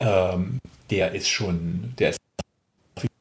ähm, 0.00 0.60
der 0.90 1.12
ist 1.12 1.28
schon, 1.28 1.94
der 1.98 2.10
ist 2.10 2.20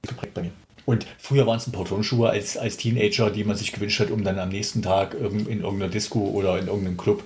geprägt 0.02 0.34
bei 0.34 0.44
mir. 0.44 0.52
Und 0.86 1.08
früher 1.18 1.48
waren 1.48 1.58
es 1.58 1.68
ein 1.68 1.72
paar 1.72 1.86
Turnschuhe 1.86 2.30
als, 2.30 2.58
als 2.58 2.78
Teenager, 2.78 3.32
die 3.32 3.44
man 3.44 3.56
sich 3.56 3.72
gewünscht 3.72 4.00
hat, 4.00 4.12
um 4.12 4.24
dann 4.24 4.38
am 4.38 4.50
nächsten 4.50 4.82
Tag 4.82 5.16
in 5.16 5.48
irgendeiner 5.48 5.90
Disco 5.90 6.20
oder 6.20 6.60
in 6.60 6.68
irgendeinem 6.68 6.98
Club 6.98 7.24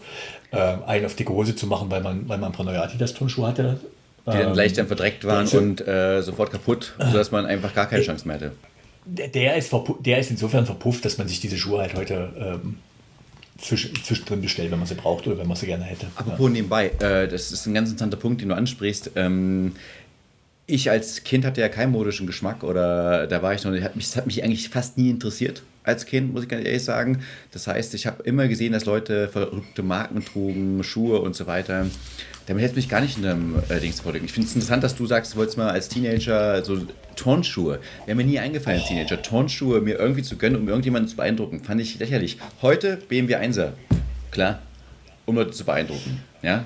äh, 0.52 0.58
einen 0.58 1.06
auf 1.06 1.16
die 1.16 1.26
Hose 1.28 1.56
zu 1.56 1.68
machen, 1.68 1.92
weil 1.92 2.02
man, 2.02 2.28
weil 2.30 2.38
man 2.38 2.52
ein 2.52 2.56
paar 2.56 2.66
neue 2.66 2.82
Adidas-Turnschuhe 2.82 3.48
hatte. 3.48 3.80
Die 4.26 4.32
dann 4.32 4.50
ähm, 4.50 4.54
leicht 4.54 4.78
dann 4.78 4.88
verdreckt 4.88 5.26
waren 5.26 5.48
und 5.48 5.86
äh, 5.88 6.22
sofort 6.22 6.52
kaputt, 6.52 6.94
sodass 7.00 7.32
man 7.32 7.46
einfach 7.46 7.74
gar 7.74 7.88
keine 7.88 8.04
Chance 8.04 8.28
mehr 8.28 8.36
hatte. 8.36 8.52
Der 9.06 9.56
ist, 9.56 9.74
der 10.02 10.20
ist 10.20 10.30
insofern 10.30 10.66
verpufft, 10.66 11.04
dass 11.04 11.18
man 11.18 11.28
sich 11.28 11.40
diese 11.40 11.58
Schuhe 11.58 11.82
halt 11.82 11.96
heute 11.96 12.32
ähm, 12.38 12.78
zwischendrin 13.60 14.42
bestellen, 14.42 14.72
wenn 14.72 14.80
man 14.80 14.88
sie 14.88 14.96
braucht 14.96 15.28
oder 15.28 15.38
wenn 15.38 15.48
man 15.48 15.58
sie 15.58 15.66
gerne 15.66 15.84
hätte. 15.84 16.08
Apropos 16.16 16.48
ja. 16.48 16.50
nebenbei, 16.50 16.92
äh, 17.00 17.28
das 17.28 17.52
ist 17.52 17.66
ein 17.66 17.74
ganz 17.74 17.90
interessanter 17.90 18.18
Punkt, 18.18 18.42
den 18.42 18.50
du 18.50 18.56
ansprichst. 18.56 19.12
Ähm, 19.16 19.74
ich 20.70 20.90
als 20.90 21.24
Kind 21.24 21.46
hatte 21.46 21.62
ja 21.62 21.70
keinen 21.70 21.92
modischen 21.92 22.28
Geschmack 22.28 22.64
oder 22.64 23.28
da 23.28 23.42
war 23.42 23.54
ich 23.54 23.64
noch, 23.64 23.74
hat 23.80 23.96
das 23.96 24.16
hat 24.16 24.26
mich 24.26 24.44
eigentlich 24.44 24.70
fast 24.70 24.98
nie 24.98 25.10
interessiert 25.10 25.64
als 25.84 26.06
Kind, 26.06 26.34
muss 26.34 26.44
ich 26.44 26.50
ganz 26.50 26.66
ehrlich 26.66 26.84
sagen. 26.84 27.24
Das 27.52 27.68
heißt, 27.68 27.94
ich 27.96 28.06
habe 28.06 28.24
immer 28.24 28.48
gesehen, 28.48 28.74
dass 28.74 28.86
Leute 28.86 29.28
verrückte 29.28 29.82
Marken 29.82 30.24
trugen, 30.24 30.84
Schuhe 30.84 31.20
und 31.20 31.36
so 31.36 31.48
weiter. 31.48 31.88
Damit 32.46 32.64
hätte 32.64 32.76
mich 32.76 32.90
gar 32.90 33.02
nicht 33.02 33.18
in 33.18 33.26
einem 33.26 33.56
äh, 33.70 33.80
Dings 33.80 34.00
vorlegen. 34.00 34.26
Ich 34.26 34.32
finde 34.32 34.48
es 34.48 34.56
interessant, 34.56 34.84
dass 34.84 34.96
du 34.96 35.06
sagst, 35.06 35.34
du 35.34 35.38
wolltest 35.38 35.58
mal 35.58 35.70
als 35.70 35.90
Teenager 35.90 36.64
so 36.64 36.82
Turnschuhe. 37.16 37.80
Wäre 38.06 38.16
mir 38.16 38.24
nie 38.24 38.40
eingefallen, 38.40 38.80
als 38.80 38.88
Teenager, 38.88 39.22
Turnschuhe 39.22 39.82
mir 39.82 40.00
irgendwie 40.00 40.24
zu 40.24 40.38
gönnen, 40.38 40.60
um 40.60 40.68
irgendjemanden 40.68 41.10
zu 41.10 41.16
beeindrucken. 41.16 41.64
Fand 41.64 41.82
ich 41.82 42.00
lächerlich. 42.00 42.38
Heute 42.62 42.98
BMW 42.98 43.36
1er. 43.36 43.72
Klar. 44.32 44.60
Um 45.26 45.36
Leute 45.36 45.52
zu 45.52 45.64
beeindrucken. 45.64 46.24
Ja? 46.42 46.66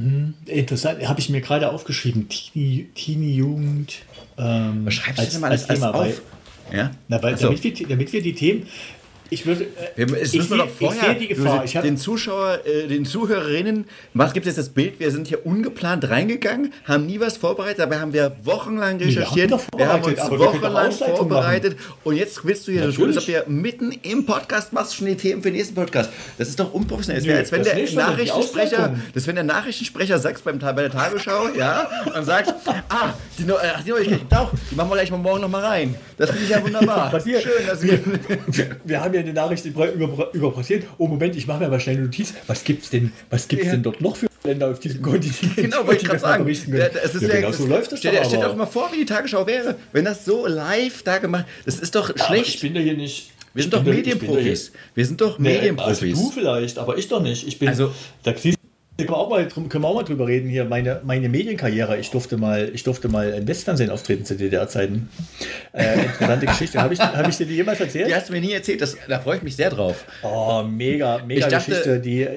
Mhm. 0.00 0.34
Interessant, 0.46 1.06
habe 1.06 1.20
ich 1.20 1.28
mir 1.28 1.40
gerade 1.40 1.70
aufgeschrieben. 1.70 2.28
Teenie, 2.28 2.88
Teenie 2.94 3.34
Jugend. 3.34 3.98
Ähm, 4.38 4.86
Was 4.86 4.94
schreibst 4.94 5.26
du 5.26 5.30
denn 5.32 5.40
mal 5.40 5.50
als, 5.50 5.68
als 5.68 5.78
Thema 5.78 5.94
auf? 5.94 6.22
Ja? 6.72 6.90
Na, 7.08 7.22
weil, 7.22 7.36
so. 7.36 7.46
damit, 7.46 7.62
wir, 7.62 7.88
damit 7.88 8.12
wir 8.12 8.22
die 8.22 8.34
Themen 8.34 8.66
ich 9.30 9.46
würde. 9.46 9.64
Äh, 9.96 10.04
ich, 10.22 10.30
sehe, 10.30 10.40
ich 10.40 11.18
die 11.18 11.28
Gefahr. 11.28 11.64
Ich 11.64 11.72
den 11.72 11.96
Zuschauer, 11.96 12.60
äh, 12.66 12.86
den 12.88 13.04
Zuhörerinnen, 13.04 13.86
was 14.14 14.32
gibt 14.32 14.46
es 14.46 14.56
jetzt 14.56 14.66
das 14.66 14.74
Bild? 14.74 14.98
Wir 15.00 15.10
sind 15.10 15.28
hier 15.28 15.46
ungeplant 15.46 16.08
reingegangen, 16.08 16.72
haben 16.84 17.06
nie 17.06 17.20
was 17.20 17.36
vorbereitet, 17.36 17.78
dabei 17.78 18.00
haben 18.00 18.12
wir 18.12 18.36
wochenlang 18.44 18.98
recherchiert. 18.98 19.50
Wir, 19.50 19.60
wir 19.76 19.88
haben 19.88 20.02
uns 20.04 20.18
wochenlang 20.30 20.92
vorbereitet 20.92 21.76
und 22.04 22.16
jetzt 22.16 22.44
willst 22.44 22.66
du 22.68 22.72
hier 22.72 22.90
so 22.90 22.92
tun, 22.92 23.08
als 23.08 23.18
ob 23.18 23.26
wir 23.28 23.44
mitten 23.46 23.92
im 24.02 24.26
Podcast 24.26 24.72
machst 24.72 24.96
schon 24.96 25.06
die 25.06 25.16
Themen 25.16 25.42
für 25.42 25.48
den 25.50 25.56
nächsten 25.56 25.74
Podcast. 25.74 26.10
Das 26.38 26.48
ist 26.48 26.58
doch 26.58 26.72
unprofessionell. 26.72 27.20
Das 27.20 27.26
wäre, 27.28 27.38
als 27.38 27.52
wenn 27.52 27.62
der 27.62 27.92
Nachrichtensprecher, 28.04 28.94
das 29.14 29.26
wenn 29.26 29.34
der 29.36 29.44
Nachrichtensprecher 29.44 30.18
sagt 30.18 30.44
beim, 30.44 30.58
bei 30.58 30.72
der 30.72 30.90
Tagesschau, 30.90 31.48
ja, 31.56 31.88
und 32.14 32.24
sagt, 32.24 32.52
ah, 32.88 33.14
Die, 33.38 33.44
Neu- 33.44 33.56
ach, 33.62 33.82
die 33.82 33.90
Neuigkeiten, 33.90 34.26
doch, 34.28 34.52
die 34.70 34.74
machen 34.74 34.90
wir 34.90 34.96
gleich 34.96 35.10
mal 35.10 35.16
morgen 35.16 35.40
noch 35.40 35.48
mal 35.48 35.64
rein. 35.64 35.94
Das 36.18 36.30
finde 36.30 36.44
ich 36.44 36.50
ja 36.50 36.62
wunderbar. 36.62 37.12
Was 37.12 37.24
hier? 37.24 37.40
Schön, 37.40 37.66
dass 37.66 37.82
wir... 37.82 38.00
Wir 38.84 39.00
haben 39.00 39.14
ja 39.14 39.19
eine 39.20 39.32
Nachricht 39.32 39.64
über, 39.64 39.90
über, 39.92 40.30
über 40.32 40.50
Brasilien. 40.50 40.86
Oh, 40.98 41.06
Moment, 41.06 41.36
ich 41.36 41.46
mache 41.46 41.60
mir 41.60 41.68
mal 41.68 41.80
schnell 41.80 41.96
eine 41.96 42.04
Notiz. 42.06 42.34
Was 42.46 42.64
gibt's 42.64 42.90
denn, 42.90 43.12
was 43.30 43.46
gibt's 43.48 43.66
Ja. 43.66 43.72
denn 43.72 43.82
dort 43.82 44.00
noch 44.00 44.16
für 44.16 44.26
Länder 44.44 44.70
auf 44.70 44.80
diesem 44.80 45.02
Kontinent? 45.02 45.38
Genau, 45.56 45.86
wollte 45.86 46.02
ich 46.02 46.08
gerade 46.08 46.18
sagen. 46.20 46.48
Ja, 46.48 46.54
können? 46.88 46.90
es 47.04 47.14
ist 47.14 47.22
ja, 47.22 47.28
ja, 47.28 47.34
genau 47.36 47.52
so 47.52 47.66
läuft 47.66 47.92
das 47.92 47.98
stell, 47.98 48.14
doch 48.16 48.24
stell 48.24 48.40
dir 48.40 48.46
doch 48.46 48.56
mal 48.56 48.66
vor, 48.66 48.90
wie 48.92 48.98
die 48.98 49.04
Tagesschau 49.04 49.46
wäre, 49.46 49.76
wenn 49.92 50.04
das 50.04 50.24
so 50.24 50.46
live 50.46 51.02
da 51.02 51.18
gemacht 51.18 51.44
Das 51.64 51.78
ist 51.78 51.94
doch 51.94 52.10
Ich 52.14 52.22
schlecht. 52.22 52.60
bin 52.62 52.74
da 52.74 52.80
hier 52.80 52.96
nicht. 52.96 53.30
Wir 53.52 53.64
sind 53.64 53.74
ich 53.74 53.78
doch 53.78 53.84
da- 53.84 53.90
ich 53.90 54.02
da 54.04 54.10
Medienprofis. 54.14 54.72
Wir 54.94 55.06
sind 55.06 55.20
doch 55.20 55.38
Nee, 55.38 55.54
Medienprofis. 55.54 56.02
Also 56.16 56.22
du 56.24 56.30
vielleicht, 56.30 56.78
aber 56.78 56.96
ich 56.98 57.08
doch 57.08 57.20
nicht. 57.20 57.46
Ich 57.48 57.58
bin. 57.58 57.68
Also- 57.68 57.92
da 58.22 58.32
siehst 58.36 58.58
können 59.06 59.10
wir, 59.10 59.16
auch 59.18 59.30
mal, 59.30 59.46
drum- 59.46 59.68
können 59.68 59.84
wir 59.84 59.88
auch 59.88 59.94
mal 59.94 60.02
drüber 60.04 60.26
reden 60.26 60.48
hier. 60.48 60.64
Meine, 60.64 61.00
meine 61.04 61.28
Medienkarriere. 61.28 61.98
Ich 61.98 62.10
durfte 62.10 62.36
mal, 62.36 62.70
ich 62.72 62.82
durfte 62.84 63.08
mal 63.08 63.28
im 63.30 63.46
Westfernsehen 63.48 63.90
auftreten 63.90 64.24
zu 64.24 64.36
DDR-Zeiten. 64.36 65.08
Äh, 65.72 66.04
interessante 66.04 66.46
Geschichte. 66.46 66.80
Habe 66.80 66.94
ich, 66.94 67.00
hab 67.00 67.28
ich 67.28 67.36
dir 67.36 67.46
die 67.46 67.54
jemals 67.56 67.80
erzählt? 67.80 68.08
Die 68.08 68.14
hast 68.14 68.28
du 68.28 68.32
mir 68.32 68.40
nie 68.40 68.52
erzählt, 68.52 68.80
das, 68.80 68.96
da 69.08 69.18
freue 69.20 69.36
ich 69.38 69.42
mich 69.42 69.56
sehr 69.56 69.70
drauf. 69.70 70.04
Oh, 70.22 70.62
mega, 70.62 71.18
mega 71.26 71.46
Ich 71.46 71.52
dachte, 71.52 71.70
Geschichte. 71.70 72.00
Die, 72.00 72.28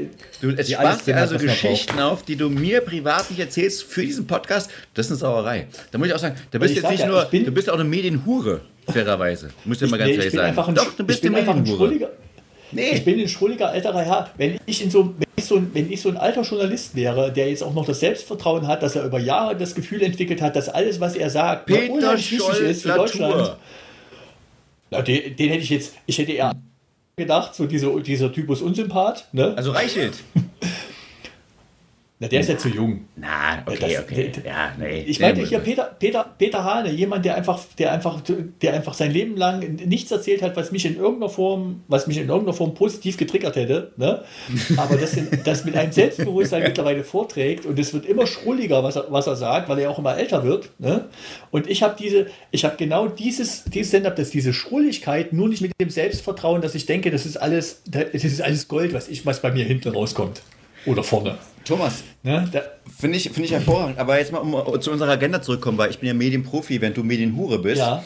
Du, 0.41 0.49
es 0.57 0.67
die 0.67 0.75
alles 0.75 1.03
dir 1.03 1.13
drin 1.13 1.21
also 1.21 1.37
Geschichten 1.37 1.99
auf, 1.99 2.23
die 2.23 2.35
du 2.35 2.49
mir 2.49 2.81
privat 2.81 3.29
nicht 3.29 3.39
erzählst 3.39 3.83
für 3.83 4.01
diesen 4.01 4.27
Podcast. 4.27 4.69
Das 4.93 5.05
ist 5.05 5.11
eine 5.13 5.19
Sauerei. 5.19 5.67
Da 5.91 5.97
muss 5.97 6.07
ich 6.07 6.13
auch 6.13 6.19
sagen, 6.19 6.35
da 6.51 6.59
bist 6.59 6.73
ich 6.75 6.81
du 6.81 6.83
jetzt 6.83 6.91
nicht 6.91 7.01
ja, 7.01 7.07
nur, 7.07 7.23
ich 7.23 7.29
bin- 7.29 7.45
du 7.45 7.51
bist 7.51 7.69
auch 7.69 7.75
eine 7.75 7.83
Medienhure, 7.85 8.61
fairerweise. 8.89 9.49
Muss 9.65 9.77
ich 9.81 9.87
dir 9.87 9.91
mal 9.91 9.97
ganz 9.97 10.07
Nee, 10.09 10.13
ehrlich 10.15 10.25
ich 10.27 10.31
bin 10.31 10.37
sagen. 10.39 10.49
einfach 10.49 10.67
ein, 10.67 10.75
Doch, 10.75 10.93
du 10.93 11.03
bist 11.05 11.23
ich 11.23 11.31
eine 11.33 11.41
Medienhure. 11.41 12.09
Nee. 12.71 12.89
Ich 12.93 13.05
bin 13.05 13.19
ein 13.19 13.27
schrulliger 13.29 13.73
älterer 13.73 14.01
Herr. 14.01 14.29
Wenn 14.35 14.59
ich, 14.65 14.83
in 14.83 14.89
so, 14.91 15.13
wenn, 15.17 15.27
ich 15.43 15.49
so 15.49 15.57
ein, 15.57 15.71
wenn 15.73 15.91
ich 15.91 16.01
so 16.01 16.09
ein 16.09 16.17
alter 16.17 16.41
Journalist 16.41 16.95
wäre, 16.95 17.31
der 17.31 17.49
jetzt 17.49 17.63
auch 17.63 17.73
noch 17.73 17.85
das 17.85 17.99
Selbstvertrauen 17.99 18.67
hat, 18.67 18.81
dass 18.81 18.95
er 18.95 19.05
über 19.05 19.19
Jahre 19.19 19.55
das 19.55 19.75
Gefühl 19.75 20.01
entwickelt 20.01 20.41
hat, 20.41 20.55
dass 20.55 20.69
alles, 20.69 20.99
was 20.99 21.15
er 21.15 21.29
sagt, 21.29 21.67
Peter 21.67 21.93
unheimlich 21.93 22.31
wichtig 22.31 22.59
ist 22.59 22.81
für 22.81 22.87
Latour. 22.89 23.05
Deutschland. 23.05 23.57
Na, 24.91 25.01
den, 25.01 25.35
den 25.35 25.49
hätte 25.49 25.63
ich 25.63 25.69
jetzt, 25.69 25.93
ich 26.05 26.17
hätte 26.17 26.31
eher 26.31 26.51
gedacht, 27.15 27.53
so 27.53 27.65
diese, 27.65 28.01
dieser 28.01 28.31
Typus 28.31 28.61
Unsympath. 28.61 29.27
Ne? 29.33 29.53
Also 29.55 29.71
Reichelt. 29.71 30.15
Na, 32.23 32.29
der 32.29 32.39
ist 32.39 32.47
ja 32.49 32.57
zu 32.57 32.69
jung. 32.69 33.01
Na, 33.17 33.61
okay, 33.65 33.77
Das- 33.81 33.99
okay. 34.03 34.31
der- 34.35 34.45
Ja, 34.45 34.71
nee. 34.79 35.01
Ich 35.05 35.19
meinte 35.19 35.45
hier 35.45 35.59
Peter, 35.59 35.83
Peter, 35.99 36.25
Peter 36.37 36.63
Hane, 36.63 36.89
jemand, 36.91 37.25
der 37.25 37.35
einfach, 37.35 37.59
der, 37.77 37.91
einfach, 37.91 38.21
der 38.61 38.73
einfach 38.73 38.93
sein 38.93 39.11
Leben 39.11 39.35
lang 39.35 39.59
nichts 39.85 40.09
erzählt 40.11 40.41
hat, 40.41 40.55
was 40.55 40.71
mich 40.71 40.85
in 40.85 40.95
irgendeiner 40.95 41.29
Form, 41.29 41.81
was 41.89 42.07
mich 42.07 42.17
in 42.17 42.27
irgendeiner 42.29 42.53
Form 42.55 42.73
positiv 42.73 43.17
getriggert 43.17 43.57
hätte. 43.57 43.91
Ne? 43.97 44.23
Aber 44.77 44.95
das, 44.95 45.17
das 45.43 45.65
mit 45.65 45.75
einem 45.75 45.91
Selbstbewusstsein 45.91 46.63
mittlerweile 46.67 47.03
vorträgt 47.03 47.65
und 47.65 47.77
es 47.77 47.93
wird 47.93 48.05
immer 48.05 48.25
schrulliger, 48.25 48.83
was 48.83 48.95
er, 48.95 49.05
was 49.09 49.27
er 49.27 49.35
sagt, 49.35 49.67
weil 49.67 49.79
er 49.79 49.89
auch 49.89 49.99
immer 49.99 50.17
älter 50.17 50.43
wird. 50.45 50.69
Ne? 50.79 51.09
Und 51.51 51.69
ich 51.69 51.83
habe 51.83 51.95
diese, 51.99 52.27
ich 52.51 52.63
habe 52.63 52.77
genau 52.77 53.07
dieses, 53.07 53.65
dieses 53.65 53.89
Stand-up, 53.89 54.15
dass 54.15 54.29
diese 54.29 54.53
Schrulligkeit 54.53 55.33
nur 55.33 55.49
nicht 55.49 55.61
mit 55.61 55.71
dem 55.81 55.89
Selbstvertrauen, 55.89 56.61
dass 56.61 56.73
ich 56.73 56.85
denke, 56.85 57.11
das 57.11 57.25
ist 57.25 57.35
alles, 57.35 57.81
das 57.85 58.23
ist 58.23 58.41
alles 58.41 58.67
Gold, 58.69 58.93
was 58.93 59.09
ich, 59.09 59.25
was 59.25 59.41
bei 59.41 59.51
mir 59.51 59.65
hinten 59.65 59.89
rauskommt. 59.89 60.41
Oder 60.85 61.03
vorne. 61.03 61.37
Thomas, 61.65 62.03
Ne? 62.23 62.49
Finde 62.99 63.17
ich, 63.17 63.23
finde 63.25 63.43
ich 63.43 63.51
hervorragend. 63.51 63.97
Aber 63.99 64.17
jetzt 64.17 64.31
mal, 64.31 64.39
um 64.39 64.79
zu 64.81 64.91
unserer 64.91 65.11
Agenda 65.11 65.41
zurückkommen, 65.41 65.77
weil 65.77 65.89
ich 65.89 65.99
bin 65.99 66.07
ja 66.07 66.13
Medienprofi, 66.13 66.79
wenn 66.81 66.93
du 66.93 67.03
Medienhure 67.03 67.59
bist. 67.59 67.79
ja. 67.79 68.03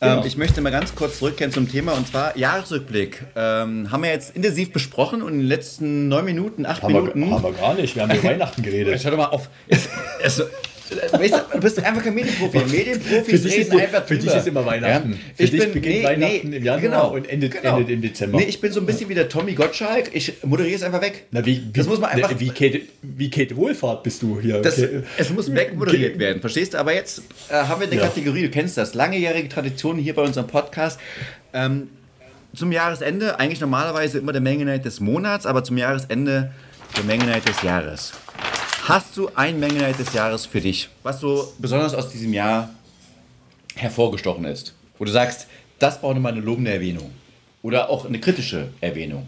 Ähm, 0.00 0.10
Genau. 0.10 0.24
ich 0.26 0.36
möchte 0.36 0.60
mal 0.60 0.70
ganz 0.70 0.94
kurz 0.94 1.18
zurückkehren 1.18 1.52
zum 1.52 1.68
Thema 1.68 1.92
und 1.92 2.06
zwar 2.06 2.36
Jahresrückblick. 2.36 3.24
Ähm, 3.34 3.90
haben 3.90 4.02
wir 4.04 4.10
jetzt 4.10 4.36
intensiv 4.36 4.72
besprochen 4.72 5.22
und 5.22 5.32
in 5.32 5.38
den 5.40 5.48
letzten 5.48 6.06
neun 6.06 6.24
Minuten, 6.24 6.66
acht 6.66 6.82
Haben 6.84 6.94
wir, 6.94 7.02
Minuten. 7.02 7.34
haben 7.34 7.42
wir 7.42 7.52
gar 7.52 7.74
nicht. 7.74 7.96
Wir 7.96 8.02
haben 8.04 8.12
über 8.16 8.22
Weihnachten 8.28 8.62
geredet. 8.62 8.92
Jetzt 8.94 9.04
hör 9.04 9.10
doch 9.10 9.18
mal 9.18 9.26
auf. 9.26 9.48
Es, 9.66 9.88
es, 10.22 10.40
weißt 10.90 11.34
du, 11.34 11.38
du 11.54 11.60
bist 11.60 11.82
einfach 11.84 12.02
kein 12.02 12.14
Medienprofi. 12.14 12.58
Medienprofis 12.70 13.44
reden 13.44 13.70
so- 13.72 13.78
einfach 13.78 14.04
für 14.06 14.14
dich 14.16 14.24
drüber. 14.26 14.38
ist 14.38 14.46
immer 14.48 14.66
Weihnachten. 14.66 15.10
Ja? 15.12 15.16
Für 15.36 15.42
Ich 15.44 15.50
dich 15.50 15.60
bin- 15.60 15.72
beginnt 15.72 15.94
nee, 15.96 16.04
Weihnachten 16.04 16.48
nee, 16.50 16.56
im 16.56 16.64
Januar 16.64 16.80
genau, 16.80 17.14
und 17.14 17.28
endet, 17.28 17.52
genau. 17.52 17.76
endet 17.78 17.90
im 17.90 18.02
Dezember. 18.02 18.38
Nee, 18.38 18.44
ich 18.44 18.60
bin 18.60 18.72
so 18.72 18.80
ein 18.80 18.86
bisschen 18.86 19.08
wie 19.08 19.14
der 19.14 19.28
Tommy 19.28 19.54
Gottschalk. 19.54 20.10
Ich 20.12 20.34
moderiere 20.44 20.76
es 20.76 20.82
einfach 20.82 21.00
weg. 21.02 21.24
Na, 21.30 21.44
wie, 21.44 21.56
wie, 21.66 21.72
das 21.72 21.86
muss 21.86 22.00
man 22.00 22.10
einfach. 22.10 22.38
Wie 22.38 22.48
Kate, 22.50 22.80
wie 23.02 23.30
Kate 23.30 23.56
Wohlfahrt 23.56 24.02
bist 24.02 24.22
du 24.22 24.40
hier. 24.40 24.60
Das, 24.62 24.78
Okay. 24.78 25.02
es 25.16 25.30
muss 25.30 25.52
wegmoderiert 25.54 26.18
werden, 26.18 26.40
verstehst 26.40 26.74
du? 26.74 26.78
Aber 26.78 26.94
jetzt 26.94 27.22
äh, 27.48 27.54
haben 27.54 27.80
wir 27.80 27.86
eine 27.88 27.96
Ja. 27.96 28.02
Kategorie, 28.06 28.42
du 28.42 28.50
kennst 28.50 28.76
das, 28.76 28.94
langjährige 28.94 29.48
Tradition 29.48 29.98
hier 29.98 30.14
bei 30.14 30.22
unserem 30.22 30.46
Podcast. 30.46 30.98
Ähm, 31.52 31.88
zum 32.54 32.72
Jahresende, 32.72 33.38
eigentlich 33.38 33.60
normalerweise 33.60 34.18
immer 34.18 34.32
der 34.32 34.40
Menge 34.40 34.64
Night 34.64 34.84
des 34.84 35.00
Monats, 35.00 35.44
aber 35.46 35.64
zum 35.64 35.76
Jahresende 35.76 36.50
der 36.96 37.04
Menge 37.04 37.26
des 37.40 37.62
Jahres. 37.62 38.12
Hast 38.88 39.18
du 39.18 39.28
ein 39.34 39.60
Menge 39.60 39.80
Night 39.80 39.98
des 39.98 40.14
Jahres 40.14 40.46
für 40.46 40.62
dich, 40.62 40.88
was 41.02 41.20
so 41.20 41.52
besonders 41.58 41.92
aus 41.92 42.08
diesem 42.08 42.32
Jahr 42.32 42.70
hervorgestochen 43.74 44.46
ist? 44.46 44.72
Wo 44.98 45.04
du 45.04 45.10
sagst, 45.10 45.46
das 45.78 46.00
braucht 46.00 46.14
nochmal 46.14 46.32
eine 46.32 46.40
lobende 46.40 46.72
Erwähnung. 46.72 47.10
Oder 47.60 47.90
auch 47.90 48.06
eine 48.06 48.18
kritische 48.18 48.70
Erwähnung. 48.80 49.26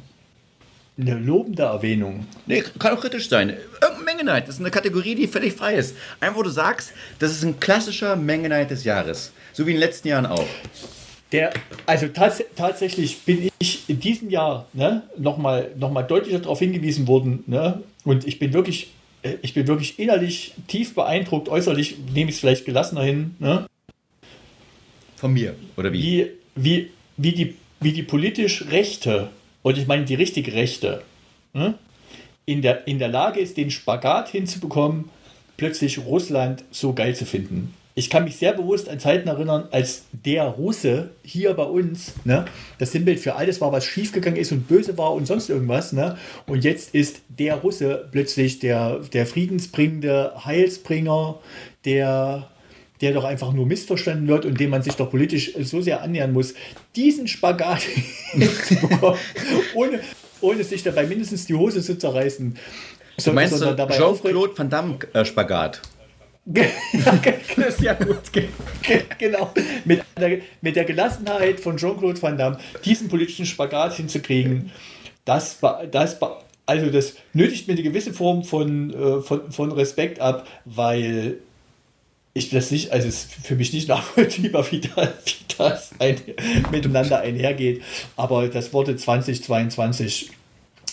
Eine 0.98 1.12
lobende 1.12 1.64
Erwähnung. 1.64 2.26
Nee, 2.46 2.64
kann 2.78 2.96
auch 2.96 3.02
kritisch 3.02 3.28
sein. 3.28 3.50
Irgendeine 3.82 4.04
Menge 4.04 4.24
Night. 4.24 4.48
Das 4.48 4.54
ist 4.54 4.62
eine 4.62 4.70
Kategorie, 4.70 5.14
die 5.14 5.26
völlig 5.28 5.52
frei 5.52 5.74
ist. 5.74 5.94
Einfach, 6.20 6.38
wo 6.38 6.42
du 6.42 6.48
sagst, 6.48 6.94
das 7.18 7.30
ist 7.30 7.44
ein 7.44 7.61
klassischer 7.61 8.16
Menge 8.16 8.48
Night 8.48 8.70
des 8.70 8.84
Jahres. 8.84 9.30
So 9.52 9.66
wie 9.66 9.72
in 9.72 9.76
den 9.76 9.80
letzten 9.80 10.08
Jahren 10.08 10.24
auch. 10.24 10.48
Der, 11.32 11.52
also 11.84 12.08
tats 12.08 12.42
tatsächlich 12.56 13.20
bin 13.26 13.50
ich 13.58 13.90
in 13.90 14.00
diesem 14.00 14.30
Jahr 14.30 14.68
ne, 14.72 15.02
nochmal 15.18 15.70
noch 15.76 15.90
mal 15.90 16.02
deutlicher 16.02 16.38
darauf 16.38 16.61
hingewiesen 16.61 17.06
worden. 17.06 17.44
Ne, 17.46 17.82
und 18.04 18.26
ich 18.26 18.38
bin 18.38 18.54
wirklich, 18.54 18.94
ich 19.42 19.54
bin 19.54 19.66
wirklich 19.66 19.98
innerlich 19.98 20.54
tief 20.66 20.94
beeindruckt. 20.94 21.48
Äußerlich 21.48 21.96
nehme 22.12 22.30
ich 22.30 22.36
es 22.36 22.40
vielleicht 22.40 22.64
gelassener 22.64 23.02
hin. 23.02 23.34
Ne, 23.38 23.66
Von 25.16 25.32
mir. 25.32 25.54
Oder 25.76 25.92
wie? 25.92 26.02
wie, 26.02 26.30
wie, 26.54 26.90
wie, 27.16 27.32
die, 27.32 27.54
wie 27.80 27.92
die 27.92 28.02
politisch 28.02 28.66
Rechte, 28.70 29.30
und 29.62 29.76
ich 29.76 29.86
meine 29.86 30.04
die 30.04 30.14
richtige 30.14 30.54
Rechte, 30.54 31.02
ne, 31.52 31.74
in, 32.46 32.62
der, 32.62 32.86
in 32.86 32.98
der 32.98 33.08
Lage 33.08 33.40
ist, 33.40 33.56
den 33.56 33.70
Spagat 33.70 34.30
hinzubekommen, 34.30 35.10
plötzlich 35.56 35.98
Russland 35.98 36.64
so 36.70 36.94
geil 36.94 37.14
zu 37.14 37.26
finden. 37.26 37.74
Ich 38.01 38.09
kann 38.09 38.24
mich 38.24 38.36
sehr 38.36 38.55
bewusst 38.55 38.88
an 38.88 38.98
Zeiten 38.98 39.28
erinnern, 39.28 39.68
als 39.72 40.05
der 40.24 40.44
Russe 40.44 41.11
hier 41.22 41.53
bei 41.53 41.64
uns 41.64 42.14
ne, 42.24 42.46
das 42.78 42.92
Sinnbild 42.92 43.20
für 43.20 43.34
alles 43.34 43.61
war, 43.61 43.72
was 43.72 43.84
schiefgegangen 43.84 44.40
ist 44.40 44.53
und 44.53 44.66
böse 44.68 44.96
war 44.96 45.12
und 45.12 45.26
sonst 45.26 45.51
irgendwas. 45.51 45.92
Ne? 45.92 46.16
Und 46.46 46.64
jetzt 46.64 46.94
ist 46.94 47.20
der 47.28 47.57
Russe 47.57 48.09
plötzlich 48.11 48.59
der, 48.59 49.01
der 49.12 49.26
friedensbringende 49.26 50.32
Heilsbringer, 50.46 51.40
der 51.84 52.48
der 53.03 53.12
doch 53.12 53.24
einfach 53.24 53.53
nur 53.53 53.66
missverstanden 53.66 54.28
wird 54.28 54.46
und 54.46 54.59
dem 54.61 54.70
man 54.70 54.82
sich 54.82 54.94
doch 54.94 55.11
politisch 55.11 55.53
so 55.61 55.82
sehr 55.82 56.03
annähern 56.03 56.32
muss, 56.32 56.55
diesen 56.96 57.28
Spagat 57.28 57.82
hinzubekommen, 58.32 59.18
ohne, 59.74 60.01
ohne 60.40 60.64
sich 60.64 60.82
dabei 60.82 61.07
mindestens 61.07 61.46
die 61.46 61.55
Hose 61.55 61.82
zu 61.82 61.98
zerreißen. 61.98 62.57
Du 63.24 63.32
meinst 63.32 63.57
so 63.57 63.72
dabei 63.72 64.01
aufrecht- 64.01 64.24
Jean-Claude 64.24 64.59
Van 64.59 64.70
Damme 64.70 64.98
äh, 65.14 65.24
Ge- 66.47 66.68
ge- 68.32 69.03
Genau. 69.18 69.53
Mit 69.84 70.03
der, 70.18 70.38
mit 70.62 70.76
der 70.76 70.84
Gelassenheit 70.84 71.61
von 71.61 71.76
Jean-Claude 71.76 72.20
Van 72.20 72.36
Damme 72.38 72.59
diesen 72.84 73.09
politischen 73.09 73.47
Spagat 73.47 73.95
hinzukriegen, 73.95 74.70
das 75.24 75.59
das 75.91 76.18
also 76.66 76.91
das 76.91 77.14
nötigt 77.32 77.66
mir 77.66 77.74
eine 77.74 77.82
gewisse 77.82 78.12
Form 78.12 78.45
von, 78.45 78.93
äh, 78.95 79.20
von, 79.22 79.51
von 79.51 79.72
Respekt 79.72 80.20
ab, 80.20 80.47
weil 80.64 81.38
ich 82.32 82.49
das 82.51 82.70
nicht, 82.70 82.93
also 82.93 83.09
es 83.09 83.24
ist 83.24 83.32
für 83.45 83.57
mich 83.57 83.72
nicht 83.72 83.88
nachvollziehbar, 83.88 84.70
wie 84.70 84.80
das, 84.80 85.09
wie 85.26 85.55
das 85.59 85.91
ein, 85.99 86.16
miteinander 86.70 87.20
einhergeht. 87.20 87.82
Aber 88.16 88.47
das 88.49 88.72
wurde 88.72 88.97
2022 88.97 90.30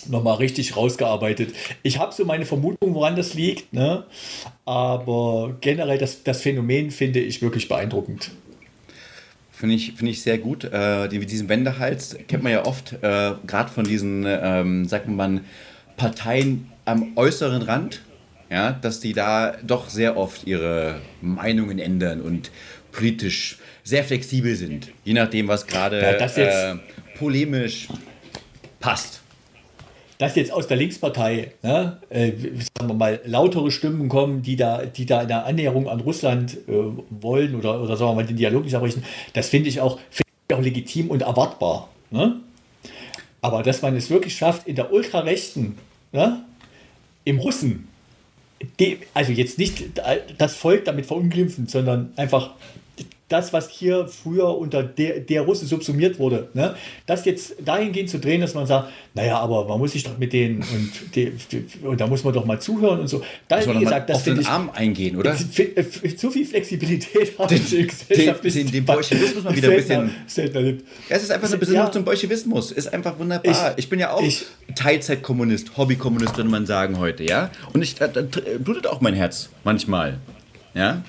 nochmal 0.05 0.37
richtig 0.37 0.75
rausgearbeitet. 0.75 1.53
Ich 1.83 1.99
habe 1.99 2.13
so 2.13 2.25
meine 2.25 2.45
Vermutung, 2.45 2.93
woran 2.93 3.15
das 3.15 3.33
liegt, 3.33 3.73
ne? 3.73 4.05
aber 4.65 5.57
generell 5.61 5.97
das, 5.97 6.23
das 6.23 6.41
Phänomen 6.41 6.91
finde 6.91 7.19
ich 7.19 7.41
wirklich 7.41 7.67
beeindruckend. 7.67 8.31
Finde 9.51 9.75
ich, 9.75 9.93
finde 9.93 10.11
ich 10.11 10.21
sehr 10.21 10.37
gut. 10.37 10.65
Äh, 10.65 11.07
die, 11.07 11.25
diesen 11.25 11.49
Wendehals 11.49 12.15
kennt 12.27 12.43
man 12.43 12.51
ja 12.51 12.65
oft, 12.65 12.93
äh, 13.01 13.33
gerade 13.47 13.71
von 13.73 13.85
diesen, 13.85 14.25
ähm, 14.27 14.85
sagt 14.85 15.07
man, 15.07 15.45
Parteien 15.95 16.71
am 16.85 17.17
äußeren 17.17 17.63
Rand, 17.63 18.01
ja, 18.51 18.71
dass 18.71 18.99
die 18.99 19.13
da 19.13 19.57
doch 19.65 19.89
sehr 19.89 20.15
oft 20.15 20.45
ihre 20.45 21.01
Meinungen 21.21 21.79
ändern 21.79 22.21
und 22.21 22.51
politisch 22.91 23.57
sehr 23.83 24.03
flexibel 24.03 24.55
sind, 24.55 24.91
je 25.03 25.13
nachdem, 25.13 25.47
was 25.47 25.65
gerade 25.65 26.01
Ja, 26.01 26.11
äh, 26.11 26.75
polemisch 27.17 27.87
passt. 28.79 29.21
Dass 30.17 30.35
jetzt 30.35 30.51
aus 30.51 30.67
der 30.67 30.77
Linkspartei, 30.77 31.51
ne, 31.61 32.01
äh, 32.09 32.31
sagen 32.77 32.89
wir 32.89 32.93
mal, 32.95 33.19
lautere 33.25 33.69
Stimmen 33.69 34.09
kommen, 34.09 34.41
die 34.41 34.55
da, 34.55 34.85
die 34.85 35.05
da 35.05 35.19
eine 35.19 35.43
Annäherung 35.43 35.87
an 35.87 35.99
Russland 35.99 36.57
äh, 36.67 36.71
wollen 37.09 37.55
oder, 37.55 37.81
oder 37.81 37.95
sagen 37.97 38.11
wir 38.11 38.15
mal 38.15 38.25
den 38.25 38.37
Dialog 38.37 38.63
nicht 38.63 38.75
abbrechen, 38.75 39.03
das 39.33 39.49
finde 39.49 39.69
ich 39.69 39.79
auch, 39.79 39.99
finde 40.09 40.29
ich 40.49 40.55
auch 40.55 40.61
legitim 40.61 41.11
und 41.11 41.21
erwartbar. 41.21 41.89
Ne? 42.09 42.39
Aber 43.41 43.61
dass 43.61 43.81
man 43.81 43.95
es 43.95 44.09
wirklich 44.09 44.35
schafft, 44.35 44.67
in 44.67 44.75
der 44.75 44.91
Ultrarechten, 44.91 45.77
ne, 46.11 46.43
im 47.23 47.39
Russen, 47.39 47.87
de, 48.79 48.97
also 49.13 49.31
jetzt 49.31 49.59
nicht 49.59 49.83
das 50.37 50.55
Volk 50.55 50.85
damit 50.85 51.05
verunglimpfen, 51.05 51.67
sondern 51.67 52.11
einfach 52.15 52.51
das, 53.29 53.51
was 53.51 53.69
hier 53.69 54.07
früher 54.07 54.57
unter 54.57 54.83
der, 54.83 55.19
der 55.19 55.41
Russe 55.41 55.65
subsumiert 55.65 56.17
wurde, 56.17 56.47
ne? 56.53 56.75
das 57.05 57.25
jetzt 57.25 57.55
dahingehend 57.63 58.09
zu 58.09 58.19
drehen, 58.19 58.39
dass 58.39 58.53
man 58.53 58.65
sagt, 58.65 58.89
naja, 59.15 59.37
aber 59.39 59.65
man 59.67 59.79
muss 59.79 59.91
sich 59.91 60.03
doch 60.03 60.17
mit 60.17 60.31
denen 60.31 60.59
und, 60.59 61.15
die, 61.15 61.31
die, 61.51 61.65
und 61.85 61.99
da 61.99 62.07
muss 62.07 62.23
man 62.23 62.33
doch 62.33 62.45
mal 62.45 62.61
zuhören 62.61 63.01
und 63.01 63.07
so. 63.07 63.21
Da, 63.49 63.59
wie 63.65 63.79
gesagt, 63.79 64.09
das 64.09 64.17
auf 64.17 64.23
den 64.23 64.39
ich, 64.39 64.47
Arm 64.47 64.69
eingehen, 64.73 65.17
oder? 65.17 65.35
Zu 65.35 66.31
viel 66.31 66.45
Flexibilität 66.45 67.37
habe 67.37 67.53
ich 67.53 67.77
in 67.77 67.87
Gesellschaft. 67.87 68.43
Den, 68.45 68.53
den, 68.53 68.71
den 68.71 68.85
Bolschewismus 68.85 69.43
mal 69.43 69.55
wieder 69.55 69.69
ein 69.69 69.75
bisschen. 69.75 70.11
Selten 70.27 70.83
es 71.09 71.23
ist 71.23 71.31
einfach 71.31 71.49
eine 71.49 71.57
Besinnung 71.57 71.85
ja. 71.85 71.91
zum 71.91 72.05
Bolschewismus. 72.05 72.71
Ist 72.71 72.93
einfach 72.93 73.19
wunderbar. 73.19 73.71
Ich, 73.71 73.83
ich 73.83 73.89
bin 73.89 73.99
ja 73.99 74.11
auch 74.11 74.21
ich, 74.21 74.45
Teilzeitkommunist, 74.75 75.75
Hobbykommunist, 75.75 76.37
würde 76.37 76.49
man 76.49 76.65
sagen 76.65 76.97
heute, 76.97 77.25
ja. 77.25 77.49
Und 77.73 77.81
ich, 77.81 77.95
da, 77.95 78.07
da 78.07 78.21
blutet 78.59 78.87
auch 78.87 79.01
mein 79.01 79.13
Herz 79.13 79.49
manchmal, 79.65 80.19
ja 80.73 81.03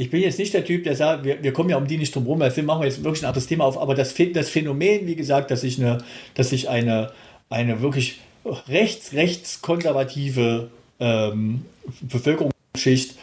ich 0.00 0.08
bin 0.08 0.22
jetzt 0.22 0.38
nicht 0.38 0.54
der 0.54 0.64
Typ, 0.64 0.84
der 0.84 0.96
sagt, 0.96 1.24
wir, 1.24 1.42
wir 1.42 1.52
kommen 1.52 1.68
ja 1.68 1.76
um 1.76 1.86
die 1.86 1.98
nicht 1.98 2.14
drum 2.14 2.24
rum, 2.24 2.40
deswegen 2.40 2.66
machen 2.66 2.80
wir 2.80 2.88
jetzt 2.88 3.04
wirklich 3.04 3.22
ein 3.22 3.26
anderes 3.26 3.46
Thema 3.46 3.64
auf, 3.64 3.76
aber 3.76 3.94
das, 3.94 4.14
das 4.32 4.48
Phänomen, 4.48 5.06
wie 5.06 5.14
gesagt, 5.14 5.50
dass 5.50 5.62
ich 5.62 5.78
eine, 5.78 5.98
dass 6.34 6.52
ich 6.52 6.70
eine, 6.70 7.12
eine 7.50 7.82
wirklich 7.82 8.20
rechts, 8.66 9.12
rechts 9.12 9.60
konservative 9.60 10.70
ähm, 11.00 11.66
Bevölkerungsschicht, 12.00 13.16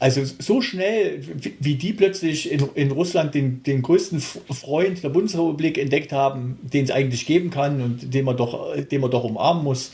also 0.00 0.22
so 0.24 0.60
schnell, 0.60 1.20
wie 1.60 1.76
die 1.76 1.92
plötzlich 1.92 2.50
in, 2.50 2.68
in 2.74 2.90
Russland 2.90 3.36
den, 3.36 3.62
den 3.62 3.82
größten 3.82 4.20
Freund 4.20 5.04
der 5.04 5.10
Bundesrepublik 5.10 5.78
entdeckt 5.78 6.10
haben, 6.10 6.58
den 6.62 6.84
es 6.84 6.90
eigentlich 6.90 7.26
geben 7.26 7.50
kann 7.50 7.80
und 7.80 8.12
den 8.12 8.24
man 8.24 8.36
doch, 8.36 8.74
den 8.76 9.00
man 9.00 9.10
doch 9.12 9.22
umarmen 9.22 9.62
muss, 9.62 9.92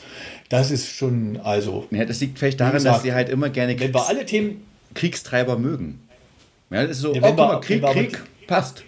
das 0.49 0.71
ist 0.71 0.89
schon, 0.89 1.37
also. 1.43 1.85
Ja, 1.91 2.05
das 2.05 2.21
liegt 2.21 2.39
vielleicht 2.39 2.59
daran, 2.59 2.73
gesagt, 2.73 2.95
dass 2.95 3.03
sie 3.03 3.13
halt 3.13 3.29
immer 3.29 3.49
gerne. 3.49 3.79
Wenn 3.79 3.93
wir 3.93 4.07
alle 4.07 4.25
Themen, 4.25 4.61
Kriegstreiber 4.97 5.57
mögen. 5.57 6.01
Ja, 6.69 6.81
das 6.81 6.97
ist 6.97 6.99
so, 6.99 7.13
ja, 7.13 7.21
oh, 7.23 7.27
guck 7.27 7.37
mal, 7.37 7.59
Krieg, 7.61 7.83
Krieg, 7.83 8.19
passt. 8.47 8.83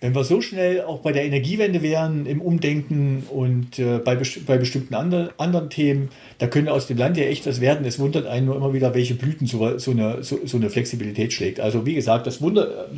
Wenn 0.00 0.14
wir 0.14 0.24
so 0.24 0.42
schnell 0.42 0.82
auch 0.82 1.00
bei 1.00 1.12
der 1.12 1.24
Energiewende 1.24 1.80
wären, 1.80 2.26
im 2.26 2.42
Umdenken 2.42 3.22
und 3.30 3.78
äh, 3.78 3.98
bei, 3.98 4.18
bei 4.46 4.58
bestimmten 4.58 4.94
andre, 4.94 5.32
anderen 5.38 5.70
Themen, 5.70 6.10
da 6.38 6.48
könnte 6.48 6.72
aus 6.72 6.86
dem 6.86 6.98
Land 6.98 7.16
ja 7.16 7.24
echt 7.24 7.46
was 7.46 7.62
werden. 7.62 7.86
Es 7.86 7.98
wundert 7.98 8.26
einen 8.26 8.46
nur 8.46 8.56
immer 8.56 8.74
wieder, 8.74 8.94
welche 8.94 9.14
Blüten 9.14 9.46
so, 9.46 9.78
so, 9.78 9.92
eine, 9.92 10.22
so, 10.22 10.38
so 10.44 10.58
eine 10.58 10.68
Flexibilität 10.68 11.32
schlägt. 11.32 11.60
Also 11.60 11.86
wie 11.86 11.94
gesagt, 11.94 12.26
das 12.26 12.42
Wunder, 12.42 12.88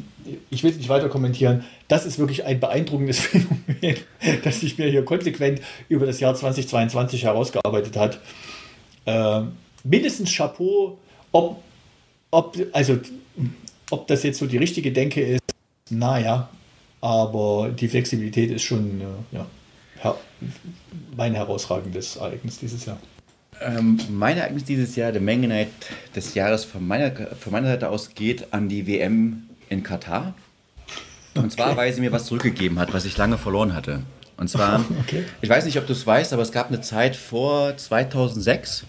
ich 0.51 0.65
will 0.65 0.73
es 0.73 0.77
nicht 0.77 0.89
weiter 0.89 1.09
kommentieren, 1.09 1.65
das 1.87 2.05
ist 2.05 2.19
wirklich 2.19 2.45
ein 2.45 2.59
beeindruckendes 2.59 3.21
Phänomen, 3.21 3.97
das 4.43 4.61
sich 4.61 4.77
mir 4.77 4.91
hier 4.91 5.05
konsequent 5.05 5.61
über 5.89 6.05
das 6.05 6.19
Jahr 6.19 6.35
2022 6.35 7.25
herausgearbeitet 7.25 7.97
hat. 7.97 8.21
Äh, 9.07 9.43
mindestens 9.85 10.35
Chapeau 10.35 10.99
ob, 11.33 11.63
ob, 12.31 12.57
also, 12.73 12.99
ob 13.91 14.07
das 14.07 14.23
jetzt 14.23 14.39
so 14.39 14.47
die 14.47 14.59
richtige 14.59 14.93
Denke 14.93 15.21
ist, 15.21 15.43
naja, 15.91 16.49
aber 17.01 17.71
die 17.71 17.89
Flexibilität 17.89 18.51
ist 18.51 18.63
schon 18.63 19.01
äh, 19.01 19.37
ja, 19.37 19.47
her 20.01 20.17
mein 21.17 21.35
herausragendes 21.35 22.17
Ereignis 22.17 22.59
dieses 22.59 22.87
Jahr. 22.87 22.99
Ähm, 23.61 23.99
mein 24.09 24.39
Ereignis 24.39 24.65
dieses 24.65 24.95
Jahr, 24.95 25.11
der 25.11 25.21
Menge 25.21 25.49
Night 25.49 25.69
des 26.15 26.35
Jahres 26.35 26.65
von 26.65 26.87
meiner, 26.87 27.11
von 27.11 27.53
meiner 27.53 27.69
Seite 27.69 27.89
aus 27.89 28.15
geht 28.15 28.53
an 28.53 28.69
die 28.69 28.87
WM 28.87 29.49
in 29.69 29.83
Katar. 29.83 30.35
Und 31.35 31.47
okay. 31.47 31.55
zwar, 31.55 31.77
weil 31.77 31.93
sie 31.93 32.01
mir 32.01 32.13
was 32.13 32.27
zurückgegeben 32.27 32.79
hat, 32.79 32.93
was 32.93 33.05
ich 33.05 33.17
lange 33.17 33.39
verloren 33.39 33.75
hatte. 33.75 34.03
Und 34.37 34.49
zwar, 34.49 34.85
okay. 35.01 35.25
ich 35.41 35.49
weiß 35.49 35.65
nicht, 35.65 35.79
ob 35.79 35.87
du 35.87 35.93
es 35.93 36.07
weißt, 36.07 36.33
aber 36.33 36.43
es 36.43 36.53
gab 36.53 36.69
eine 36.69 36.81
Zeit 36.81 37.17
vor 37.17 37.77
2006, 37.77 38.85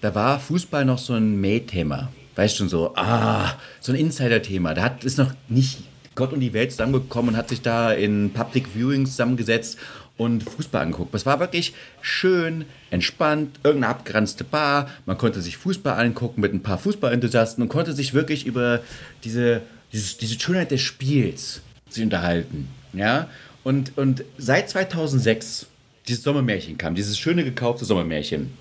da 0.00 0.14
war 0.14 0.40
Fußball 0.40 0.84
noch 0.84 0.98
so 0.98 1.14
ein 1.14 1.40
May-Thema. 1.40 2.12
Weißt 2.36 2.56
schon 2.56 2.68
so, 2.68 2.94
ah, 2.96 3.54
so 3.80 3.92
ein 3.92 3.98
Insider-Thema. 3.98 4.74
Da 4.74 4.82
hat, 4.82 5.04
ist 5.04 5.18
noch 5.18 5.32
nicht 5.48 5.82
Gott 6.14 6.32
und 6.32 6.40
die 6.40 6.52
Welt 6.52 6.70
zusammengekommen 6.70 7.30
und 7.30 7.36
hat 7.36 7.48
sich 7.48 7.62
da 7.62 7.92
in 7.92 8.32
Public 8.32 8.74
Viewings 8.74 9.10
zusammengesetzt 9.10 9.78
und 10.16 10.42
Fußball 10.42 10.82
angeguckt. 10.82 11.14
Es 11.14 11.24
war 11.24 11.40
wirklich 11.40 11.74
schön, 12.02 12.66
entspannt, 12.90 13.58
irgendeine 13.62 13.94
abgeranzte 13.94 14.44
Bar. 14.44 14.88
Man 15.06 15.16
konnte 15.16 15.40
sich 15.40 15.56
Fußball 15.56 15.98
angucken 15.98 16.40
mit 16.40 16.52
ein 16.52 16.62
paar 16.62 16.78
Fußballenthusiasten 16.78 17.62
und 17.62 17.68
konnte 17.68 17.92
sich 17.92 18.12
wirklich 18.12 18.46
über 18.46 18.80
diese, 19.24 19.62
diese, 19.92 20.18
diese 20.18 20.38
Schönheit 20.38 20.70
des 20.70 20.82
Spiels 20.82 21.62
sich 21.88 22.02
unterhalten. 22.02 22.68
Ja? 22.92 23.28
Und, 23.64 23.96
und 23.96 24.24
seit 24.36 24.68
2006 24.68 25.66
dieses 26.06 26.22
Sommermärchen 26.22 26.76
kam, 26.76 26.94
dieses 26.94 27.18
schöne 27.18 27.44
gekaufte 27.44 27.84
Sommermärchen 27.84 28.52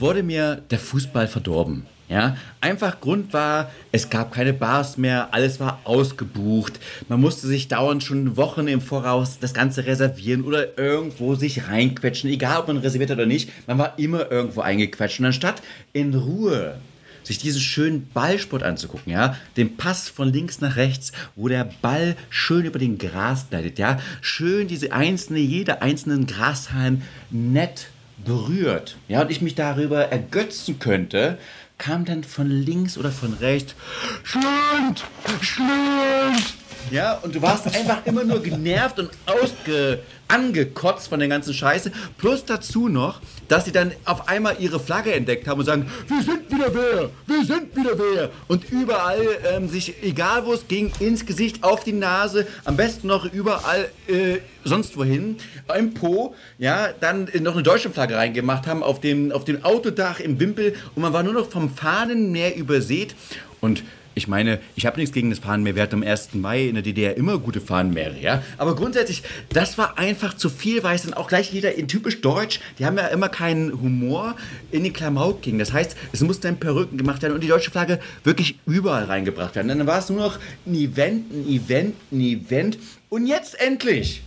wurde 0.00 0.22
mir 0.22 0.62
der 0.70 0.78
Fußball 0.78 1.28
verdorben. 1.28 1.86
Ja, 2.08 2.36
einfach 2.60 3.00
Grund 3.00 3.32
war, 3.32 3.72
es 3.90 4.10
gab 4.10 4.32
keine 4.32 4.52
Bars 4.52 4.96
mehr, 4.96 5.34
alles 5.34 5.58
war 5.58 5.80
ausgebucht. 5.82 6.78
Man 7.08 7.20
musste 7.20 7.48
sich 7.48 7.66
dauernd 7.66 8.04
schon 8.04 8.36
Wochen 8.36 8.68
im 8.68 8.80
Voraus 8.80 9.40
das 9.40 9.52
Ganze 9.52 9.86
reservieren 9.86 10.44
oder 10.44 10.78
irgendwo 10.78 11.34
sich 11.34 11.66
reinquetschen, 11.66 12.30
egal 12.30 12.60
ob 12.60 12.68
man 12.68 12.76
reserviert 12.76 13.10
hat 13.10 13.16
oder 13.18 13.26
nicht. 13.26 13.50
Man 13.66 13.78
war 13.78 13.98
immer 13.98 14.30
irgendwo 14.30 14.60
eingequetscht. 14.60 15.18
Und 15.18 15.26
anstatt 15.26 15.62
in 15.92 16.14
Ruhe 16.14 16.78
sich 17.24 17.38
diesen 17.38 17.60
schönen 17.60 18.08
Ballsport 18.14 18.62
anzugucken, 18.62 19.12
ja, 19.12 19.36
den 19.56 19.76
Pass 19.76 20.08
von 20.08 20.32
links 20.32 20.60
nach 20.60 20.76
rechts, 20.76 21.10
wo 21.34 21.48
der 21.48 21.68
Ball 21.82 22.14
schön 22.30 22.66
über 22.66 22.78
den 22.78 22.98
Gras 22.98 23.46
gleitet, 23.50 23.80
ja, 23.80 23.98
schön 24.20 24.68
diese 24.68 24.92
einzelne, 24.92 25.40
jede 25.40 25.82
einzelnen 25.82 26.28
Grashalm 26.28 27.02
nett 27.30 27.88
berührt, 28.24 28.96
ja, 29.08 29.22
und 29.22 29.30
ich 29.30 29.42
mich 29.42 29.54
darüber 29.54 30.06
ergötzen 30.06 30.78
könnte, 30.78 31.38
kam 31.78 32.04
dann 32.04 32.24
von 32.24 32.48
links 32.48 32.96
oder 32.96 33.10
von 33.10 33.34
rechts, 33.34 33.74
Schlund, 34.22 35.04
Schlund. 35.40 36.54
Ja, 36.90 37.14
und 37.14 37.34
du 37.34 37.42
warst 37.42 37.66
einfach 37.66 38.06
immer 38.06 38.22
nur 38.22 38.40
genervt 38.40 39.00
und 39.00 39.10
ausge, 39.26 40.00
angekotzt 40.28 41.08
von 41.08 41.18
der 41.18 41.28
ganzen 41.28 41.52
Scheiße. 41.52 41.90
Plus 42.18 42.44
dazu 42.44 42.88
noch, 42.88 43.20
dass 43.48 43.64
sie 43.64 43.72
dann 43.72 43.92
auf 44.04 44.28
einmal 44.28 44.56
ihre 44.58 44.80
Flagge 44.80 45.12
entdeckt 45.12 45.48
haben 45.48 45.60
und 45.60 45.66
sagen, 45.66 45.90
wir 46.08 46.22
sind 46.22 46.50
wieder 46.50 46.72
wer, 46.72 47.10
wir 47.26 47.44
sind 47.44 47.76
wieder 47.76 47.98
wer. 47.98 48.30
Und 48.48 48.70
überall 48.70 49.26
ähm, 49.52 49.68
sich, 49.68 50.02
egal 50.02 50.46
wo 50.46 50.52
es 50.52 50.68
ging, 50.68 50.92
ins 51.00 51.26
Gesicht, 51.26 51.62
auf 51.64 51.84
die 51.84 51.92
Nase, 51.92 52.46
am 52.64 52.76
besten 52.76 53.08
noch 53.08 53.24
überall 53.32 53.88
äh, 54.08 54.38
sonst 54.64 54.96
wohin, 54.96 55.36
im 55.76 55.94
Po, 55.94 56.34
ja, 56.58 56.88
dann 57.00 57.28
noch 57.40 57.54
eine 57.54 57.62
deutsche 57.62 57.90
Flagge 57.90 58.16
reingemacht 58.16 58.66
haben 58.66 58.82
auf 58.82 59.00
dem, 59.00 59.32
auf 59.32 59.44
dem 59.44 59.64
Autodach 59.64 60.20
im 60.20 60.40
Wimpel 60.40 60.74
und 60.94 61.02
man 61.02 61.12
war 61.12 61.22
nur 61.22 61.32
noch 61.32 61.50
vom 61.50 61.65
Fahnenmeer 61.70 62.56
übersät 62.56 63.14
und 63.60 63.82
ich 64.16 64.28
meine, 64.28 64.60
ich 64.76 64.86
habe 64.86 64.98
nichts 64.98 65.12
gegen 65.12 65.28
das 65.28 65.40
Fahnenmeer. 65.40 65.74
Wir 65.74 65.82
hatten 65.82 65.96
am 65.96 66.02
1. 66.02 66.32
Mai 66.32 66.68
in 66.68 66.74
der 66.74 66.82
DDR 66.82 67.18
immer 67.18 67.36
gute 67.36 67.60
Fahnenmeere, 67.60 68.18
ja. 68.18 68.42
Aber 68.56 68.74
grundsätzlich, 68.74 69.22
das 69.50 69.76
war 69.76 69.98
einfach 69.98 70.32
zu 70.32 70.48
viel, 70.48 70.82
weil 70.82 70.96
es 70.96 71.02
dann 71.02 71.12
auch 71.12 71.28
gleich 71.28 71.52
wieder 71.52 71.74
in 71.74 71.86
typisch 71.86 72.22
Deutsch, 72.22 72.60
die 72.78 72.86
haben 72.86 72.96
ja 72.96 73.08
immer 73.08 73.28
keinen 73.28 73.78
Humor, 73.78 74.34
in 74.70 74.84
den 74.84 74.94
Klamauk 74.94 75.42
ging. 75.42 75.58
Das 75.58 75.74
heißt, 75.74 75.94
es 76.12 76.22
musste 76.22 76.48
dann 76.48 76.58
Perücken 76.58 76.96
gemacht 76.96 77.20
werden 77.20 77.34
und 77.34 77.42
die 77.44 77.48
deutsche 77.48 77.70
Flagge 77.70 78.00
wirklich 78.24 78.58
überall 78.64 79.04
reingebracht 79.04 79.54
werden. 79.54 79.68
Dann 79.68 79.86
war 79.86 79.98
es 79.98 80.08
nur 80.08 80.20
noch 80.20 80.38
ein 80.64 80.74
Event, 80.74 81.30
ein 81.30 81.46
Event, 81.46 81.94
ein 82.10 82.20
Event. 82.22 82.78
Und 83.10 83.26
jetzt 83.26 83.60
endlich 83.60 84.22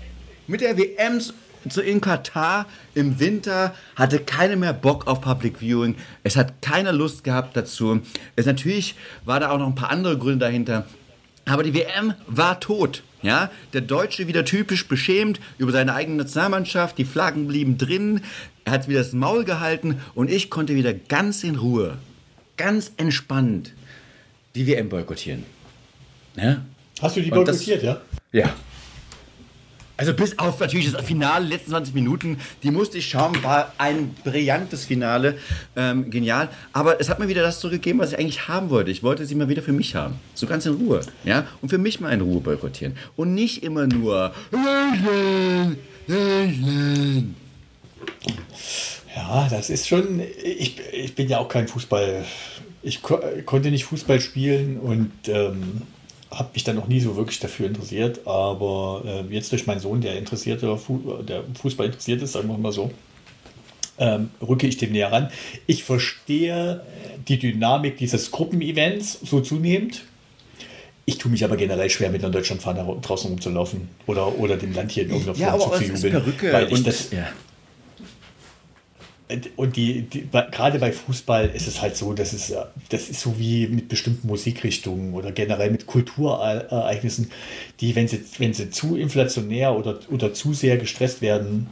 mit 0.46 0.62
der 0.62 0.78
WMs 0.78 1.34
so 1.68 1.82
in 1.82 2.02
Katar 2.02 2.66
im 2.96 3.20
Winter 3.20 3.74
hatte 3.96 4.20
keiner 4.20 4.56
mehr 4.56 4.74
Bock 4.74 5.08
auf 5.08 5.22
Public 5.22 5.60
Viewing. 5.60 5.96
Es 6.24 6.36
hat 6.36 6.62
keiner 6.62 6.94
Lust 6.94 7.24
gehabt 7.24 7.58
dazu. 7.58 8.02
Es 8.36 8.46
natürlich 8.46 8.96
war 9.26 9.40
da 9.40 9.50
auch 9.52 9.60
noch 9.60 9.68
ein 9.68 9.76
paar 9.76 9.92
andere 9.92 10.18
Gründe 10.18 10.46
dahinter. 10.46 10.86
Aber 11.46 11.64
die 11.64 11.74
WM 11.74 12.14
war 12.28 12.60
tot. 12.60 13.04
Ja, 13.22 13.52
der 13.74 13.82
Deutsche 13.82 14.28
wieder 14.28 14.46
typisch 14.46 14.88
beschämt 14.88 15.42
über 15.58 15.74
seine 15.74 15.94
eigene 15.94 16.18
Nationalmannschaft. 16.18 16.98
Die 16.98 17.04
Flaggen 17.04 17.48
blieben 17.48 17.78
drin. 17.78 18.22
Er 18.64 18.72
hat 18.72 18.88
wieder 18.88 19.00
das 19.00 19.12
Maul 19.12 19.44
gehalten 19.44 20.00
und 20.16 20.32
ich 20.32 20.50
konnte 20.50 20.76
wieder 20.76 20.94
ganz 20.94 21.44
in 21.44 21.58
Ruhe, 21.58 21.98
ganz 22.56 22.94
entspannt 22.96 23.74
die 24.56 24.68
WM 24.68 24.90
boykottieren. 24.90 25.46
Ja? 26.36 26.62
Hast 27.02 27.16
du 27.16 27.22
die 27.22 27.30
boykottiert, 27.30 27.84
das, 27.84 27.84
ja? 27.84 28.02
Ja. 28.32 28.56
Also 30.00 30.14
bis 30.14 30.40
auf 30.40 30.62
natürlich 30.62 30.94
das 30.94 31.06
Finale, 31.06 31.46
letzten 31.46 31.72
20 31.72 31.94
Minuten, 31.94 32.38
die 32.64 32.72
musste 32.72 32.98
ich 32.98 33.10
schauen, 33.10 33.44
war 33.44 33.74
ein 33.78 34.16
brillantes 34.24 34.86
Finale, 34.86 35.38
ähm, 35.76 36.10
genial. 36.10 36.48
Aber 36.72 37.02
es 37.02 37.10
hat 37.10 37.20
mir 37.20 37.28
wieder 37.28 37.42
das 37.42 37.60
so 37.60 37.70
gegeben, 37.70 38.00
was 38.00 38.14
ich 38.14 38.18
eigentlich 38.18 38.48
haben 38.48 38.70
wollte. 38.70 38.92
Ich 38.92 39.04
wollte 39.04 39.26
sie 39.26 39.36
mal 39.36 39.50
wieder 39.50 39.62
für 39.62 39.74
mich 39.74 39.96
haben, 39.96 40.16
so 40.36 40.48
ganz 40.48 40.66
in 40.66 40.76
Ruhe, 40.76 41.02
ja, 41.26 41.46
und 41.62 41.68
für 41.68 41.78
mich 41.78 42.00
mal 42.00 42.14
in 42.14 42.22
Ruhe 42.22 42.40
boykottieren 42.40 42.96
und 43.18 43.34
nicht 43.34 43.62
immer 43.62 43.88
nur. 43.88 44.34
Ja, 49.14 49.50
das 49.50 49.70
ist 49.70 49.86
schon. 49.86 50.22
Ich, 50.42 50.80
ich 50.94 51.14
bin 51.14 51.28
ja 51.28 51.40
auch 51.40 51.50
kein 51.50 51.68
Fußball. 51.68 52.24
Ich 52.84 53.02
ko 53.02 53.20
konnte 53.46 53.70
nicht 53.70 53.84
Fußball 53.84 54.22
spielen 54.22 54.80
und 54.80 55.12
ähm, 55.28 55.82
habe 56.32 56.50
mich 56.54 56.64
dann 56.64 56.76
noch 56.76 56.88
nie 56.88 57.00
so 57.00 57.16
wirklich 57.16 57.40
dafür 57.40 57.68
interessiert, 57.68 58.26
aber 58.28 59.04
äh, 59.06 59.34
jetzt 59.34 59.52
durch 59.52 59.66
meinen 59.66 59.80
Sohn, 59.80 60.02
der 60.02 60.18
interessiert, 60.18 60.62
der 60.62 60.78
Fußball 61.60 61.88
interessiert 61.88 62.22
ist, 62.22 62.34
sagen 62.34 62.48
wir 62.48 62.58
mal 62.58 62.72
so, 62.72 62.92
ähm, 63.98 64.30
rücke 64.42 64.68
ich 64.68 64.78
dem 64.78 64.92
näher 64.92 65.12
ran. 65.12 65.30
Ich 65.68 65.84
verstehe 65.84 66.82
die 67.28 67.38
Dynamik 67.38 67.98
dieses 67.98 68.32
Gruppenevents 68.32 69.20
so 69.24 69.42
zunehmend. 69.42 70.04
Ich 71.06 71.18
tue 71.18 71.32
mich 71.32 71.44
aber 71.44 71.58
generell 71.58 71.90
schwer, 71.90 72.12
mit 72.12 72.24
einer 72.24 72.32
Deutschlandfahne 72.32 72.86
draußen 73.02 73.32
rumzulaufen 73.32 73.90
oder, 74.06 74.38
oder 74.38 74.58
dem 74.58 74.74
Land 74.74 74.92
hier 74.92 75.04
in 75.04 75.10
irgendeiner 75.10 75.38
Ja, 75.38 75.58
Form 75.58 75.72
aber 75.72 75.78
zu 75.78 75.86
jubeln. 75.86 76.14
Perücke 76.14 76.54
Weil 76.54 76.72
ich 76.72 76.84
das, 76.84 77.12
ja. 77.12 77.28
Und 79.58 79.76
die, 79.76 80.02
die 80.02 80.28
gerade 80.32 80.80
bei 80.80 80.92
Fußball 80.92 81.50
ist 81.54 81.68
es 81.68 81.82
halt 81.82 81.96
so, 81.96 82.14
dass 82.14 82.34
es, 82.34 82.50
äh, 82.50 82.64
das 82.90 83.10
ist 83.10 83.22
so 83.22 83.38
wie 83.38 83.68
mit 83.68 83.88
bestimmten 83.88 84.28
Musikrichtungen 84.28 85.14
oder 85.14 85.32
generell 85.32 85.70
mit 85.70 85.86
Kulturereignissen, 85.86 87.30
die, 87.80 87.96
wenn 87.96 88.08
sie, 88.08 88.24
wenn 88.40 88.54
sie 88.54 88.72
zu 88.72 88.96
inflationär 88.96 89.76
oder, 89.76 90.00
oder 90.10 90.34
zu 90.34 90.54
sehr 90.54 90.78
gestresst 90.78 91.22
werden, 91.22 91.68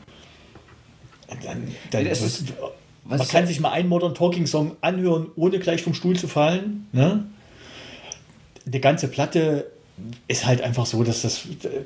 dann, 1.43 1.67
dann 1.91 2.03
Nee, 2.03 2.11
ist- 2.11 2.43
man 3.05 3.25
kann 3.27 3.47
sich 3.47 3.59
mal 3.59 3.71
einen 3.71 3.89
Modern 3.89 4.13
Talking 4.13 4.45
Song 4.47 4.75
anhören, 4.81 5.27
ohne 5.35 5.59
gleich 5.59 5.81
vom 5.81 5.93
Stuhl 5.93 6.15
zu 6.17 6.27
fallen. 6.27 6.87
Ne? 6.91 7.25
Die 8.65 8.81
ganze 8.81 9.07
Platte 9.07 9.71
ist 10.27 10.45
halt 10.45 10.61
einfach 10.61 10.85
so, 10.85 11.03
dass 11.03 11.21
das 11.23 11.45
äh, 11.63 11.83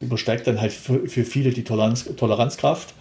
übersteigt 0.00 0.46
dann 0.46 0.60
halt 0.60 0.72
für, 0.72 1.06
für 1.06 1.24
viele 1.24 1.50
die 1.50 1.64
Toleranz, 1.64 2.04
Toleranzkraft. 2.16 2.94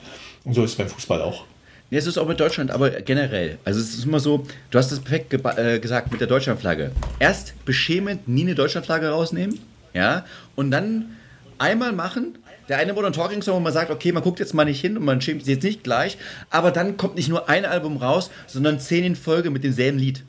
Und 0.44 0.54
so 0.54 0.64
ist 0.64 0.72
es 0.72 0.78
beim 0.78 0.90
Fußball 0.90 1.22
auch. 1.22 1.46
Nee, 1.94 2.00
es 2.00 2.08
ist 2.08 2.18
auch 2.18 2.28
mit 2.28 2.40
Deutschland, 2.40 2.72
aber 2.72 2.90
generell. 2.90 3.60
Also 3.66 3.80
es 3.80 3.94
ist 3.94 4.06
immer 4.06 4.20
so, 4.20 4.48
du 4.72 4.80
hast 4.80 4.92
das 4.92 5.00
perfekt 5.00 5.32
äh, 5.32 5.78
gesagt 5.78 6.12
mit 6.12 6.20
der 6.20 6.28
Deutschlandflagge. 6.28 6.92
Erst 7.20 7.54
beschämend 7.66 8.28
nie 8.28 8.42
eine 8.42 8.56
Deutschlandflagge 8.56 9.10
rausnehmen, 9.10 9.60
ja, 9.94 10.26
und 10.56 10.72
dann 10.72 11.16
einmal 11.60 11.92
machen. 11.92 12.40
Der 12.68 12.80
eine 12.80 12.94
Modern 12.94 13.14
Talking 13.14 13.44
Song, 13.44 13.58
wo 13.58 13.60
man 13.60 13.74
sagt, 13.74 13.92
okay, 13.92 14.12
man 14.12 14.24
guckt 14.24 14.40
jetzt 14.40 14.56
mal 14.56 14.66
nicht 14.66 14.82
hin 14.82 14.98
und 14.98 15.06
man 15.06 15.22
schämt 15.22 15.46
sich 15.46 15.54
jetzt 15.54 15.64
nicht 15.64 15.84
gleich, 15.84 16.18
aber 16.50 16.72
dann 16.72 16.98
kommt 16.98 17.14
nicht 17.14 17.30
nur 17.30 17.48
ein 17.48 17.64
Album 17.64 17.98
raus, 17.98 18.32
sondern 18.48 18.80
zehn 18.80 19.04
in 19.04 19.16
Folge 19.16 19.52
mit 19.52 19.64
demselben 19.64 20.00
Lied. 20.00 20.24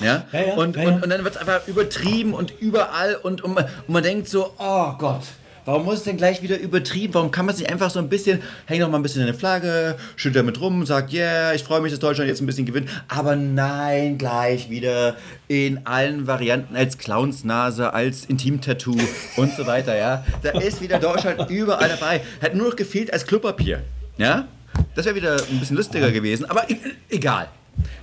Ja? 0.00 0.24
Ja, 0.32 0.40
ja, 0.40 0.54
und, 0.54 0.76
ja. 0.76 0.88
Und, 0.88 1.02
und 1.02 1.10
dann 1.10 1.22
wird 1.22 1.34
es 1.34 1.38
einfach 1.38 1.68
übertrieben 1.68 2.32
und 2.32 2.54
überall 2.60 3.16
und, 3.16 3.42
und, 3.42 3.52
man, 3.52 3.64
und 3.86 3.92
man 3.92 4.02
denkt 4.02 4.26
so, 4.26 4.54
oh 4.56 4.94
Gott, 4.96 5.24
warum 5.64 5.84
muss 5.84 5.98
es 5.98 6.04
denn 6.04 6.16
gleich 6.16 6.42
wieder 6.42 6.58
übertrieben? 6.58 7.14
Warum 7.14 7.30
kann 7.30 7.46
man 7.46 7.54
sich 7.54 7.68
einfach 7.70 7.90
so 7.90 7.98
ein 7.98 8.08
bisschen, 8.08 8.42
häng 8.66 8.80
doch 8.80 8.88
mal 8.88 8.98
ein 8.98 9.02
bisschen 9.02 9.22
in 9.22 9.28
eine 9.28 9.36
Flagge, 9.36 9.96
schüttelt 10.16 10.44
damit 10.44 10.60
rum, 10.60 10.84
sagt, 10.86 11.12
yeah, 11.12 11.52
ich 11.54 11.62
freue 11.62 11.80
mich, 11.80 11.92
dass 11.92 12.00
Deutschland 12.00 12.28
jetzt 12.28 12.40
ein 12.40 12.46
bisschen 12.46 12.66
gewinnt. 12.66 12.88
Aber 13.08 13.36
nein, 13.36 14.18
gleich 14.18 14.70
wieder 14.70 15.16
in 15.48 15.86
allen 15.86 16.26
Varianten 16.26 16.76
als 16.76 16.98
Clownsnase, 16.98 17.92
als 17.92 18.24
Intimtattoo 18.24 18.96
und 19.36 19.54
so 19.54 19.66
weiter, 19.66 19.96
ja. 19.96 20.24
Da 20.42 20.50
ist 20.58 20.80
wieder 20.80 20.98
Deutschland 20.98 21.50
überall 21.50 21.88
dabei. 21.88 22.22
Hat 22.40 22.54
nur 22.54 22.68
noch 22.68 22.76
gefehlt 22.76 23.12
als 23.12 23.26
Klopapier, 23.26 23.82
ja. 24.16 24.46
Das 24.94 25.04
wäre 25.04 25.14
wieder 25.14 25.36
ein 25.50 25.60
bisschen 25.60 25.76
lustiger 25.76 26.10
gewesen, 26.10 26.44
aber 26.46 26.66
egal. 27.10 27.48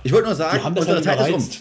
Ich 0.02 0.12
wollte 0.12 0.26
nur 0.28 0.36
sagen, 0.36 0.60
unsere 0.76 1.02
Zeit 1.02 1.20
ist 1.20 1.26
um. 1.26 1.28
überreizt. 1.30 1.60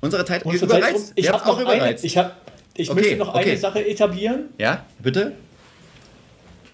Unsere 0.00 0.24
Zeit 0.24 0.44
Unsere 0.44 0.66
überreizt. 0.66 1.08
Rum. 1.08 1.12
Ich 1.14 1.28
habe 1.32 1.42
auch 1.42 1.46
noch 1.46 1.66
eine, 1.66 1.76
überreizt. 1.76 2.04
ich, 2.04 2.18
hab, 2.18 2.36
ich 2.76 2.90
Okay, 2.90 3.00
möchte 3.00 3.16
noch 3.16 3.34
okay. 3.34 3.50
eine 3.50 3.56
Sache 3.56 3.86
etablieren, 3.86 4.48
ja, 4.58 4.84
bitte? 4.98 5.32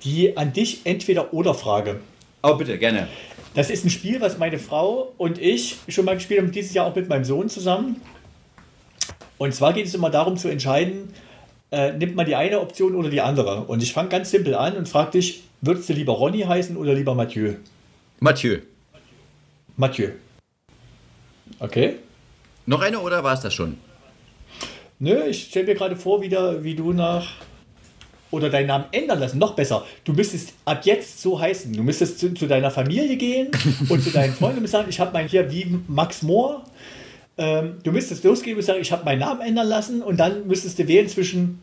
die 0.02 0.36
an 0.36 0.52
dich 0.52 0.80
entweder 0.84 1.32
oder 1.34 1.54
Frage. 1.54 2.00
Oh, 2.42 2.54
bitte, 2.54 2.78
gerne. 2.78 3.06
Das 3.54 3.68
ist 3.68 3.84
ein 3.84 3.90
Spiel, 3.90 4.20
was 4.20 4.38
meine 4.38 4.58
Frau 4.58 5.12
und 5.18 5.38
ich 5.38 5.76
schon 5.88 6.04
mal 6.04 6.14
gespielt 6.14 6.40
haben, 6.40 6.52
dieses 6.52 6.72
Jahr 6.72 6.86
auch 6.86 6.94
mit 6.94 7.08
meinem 7.08 7.24
Sohn 7.24 7.48
zusammen. 7.48 8.00
Und 9.36 9.54
zwar 9.54 9.72
geht 9.72 9.86
es 9.86 9.94
immer 9.94 10.08
darum 10.10 10.36
zu 10.36 10.48
entscheiden, 10.48 11.12
äh, 11.70 11.92
nimmt 11.92 12.14
man 12.14 12.26
die 12.26 12.34
eine 12.34 12.60
Option 12.60 12.94
oder 12.94 13.10
die 13.10 13.20
andere. 13.20 13.64
Und 13.64 13.82
ich 13.82 13.92
fange 13.92 14.08
ganz 14.08 14.30
simpel 14.30 14.54
an 14.54 14.76
und 14.76 14.88
frage 14.88 15.12
dich, 15.12 15.42
würdest 15.60 15.88
du 15.88 15.92
lieber 15.92 16.12
Ronny 16.14 16.40
heißen 16.40 16.76
oder 16.76 16.94
lieber 16.94 17.14
Mathieu? 17.14 17.54
Mathieu. 18.20 18.58
Mathieu. 19.76 20.10
Okay? 21.58 21.96
Noch 22.66 22.80
eine 22.80 23.00
oder 23.00 23.22
war 23.24 23.34
es 23.34 23.40
das 23.40 23.52
schon? 23.52 23.76
Nö, 25.00 25.24
ich 25.28 25.44
stelle 25.44 25.66
mir 25.66 25.74
gerade 25.74 25.96
vor, 25.96 26.20
wieder, 26.22 26.62
wie 26.62 26.74
du 26.74 26.92
nach. 26.92 27.26
Oder 28.30 28.48
deinen 28.48 28.68
Namen 28.68 28.84
ändern 28.92 29.18
lassen, 29.18 29.38
noch 29.38 29.54
besser. 29.56 29.84
Du 30.04 30.12
müsstest 30.12 30.52
ab 30.64 30.82
jetzt 30.84 31.20
so 31.20 31.40
heißen. 31.40 31.72
Du 31.72 31.82
müsstest 31.82 32.20
zu, 32.20 32.32
zu 32.32 32.46
deiner 32.46 32.70
Familie 32.70 33.16
gehen 33.16 33.48
und 33.88 34.02
zu 34.04 34.10
deinen 34.10 34.32
Freunden 34.34 34.60
und 34.60 34.68
sagen, 34.68 34.88
ich 34.88 35.00
habe 35.00 35.12
mein 35.12 35.26
hier 35.26 35.50
wie 35.50 35.80
Max 35.88 36.22
Mohr. 36.22 36.64
Ähm, 37.38 37.78
du 37.82 37.90
müsstest 37.90 38.22
losgehen 38.22 38.56
und 38.56 38.62
sagen, 38.62 38.80
ich 38.82 38.92
habe 38.92 39.04
meinen 39.04 39.18
Namen 39.18 39.40
ändern 39.40 39.66
lassen 39.66 40.00
und 40.02 40.18
dann 40.20 40.46
müsstest 40.46 40.78
du 40.78 40.86
wählen 40.86 41.08
zwischen 41.08 41.60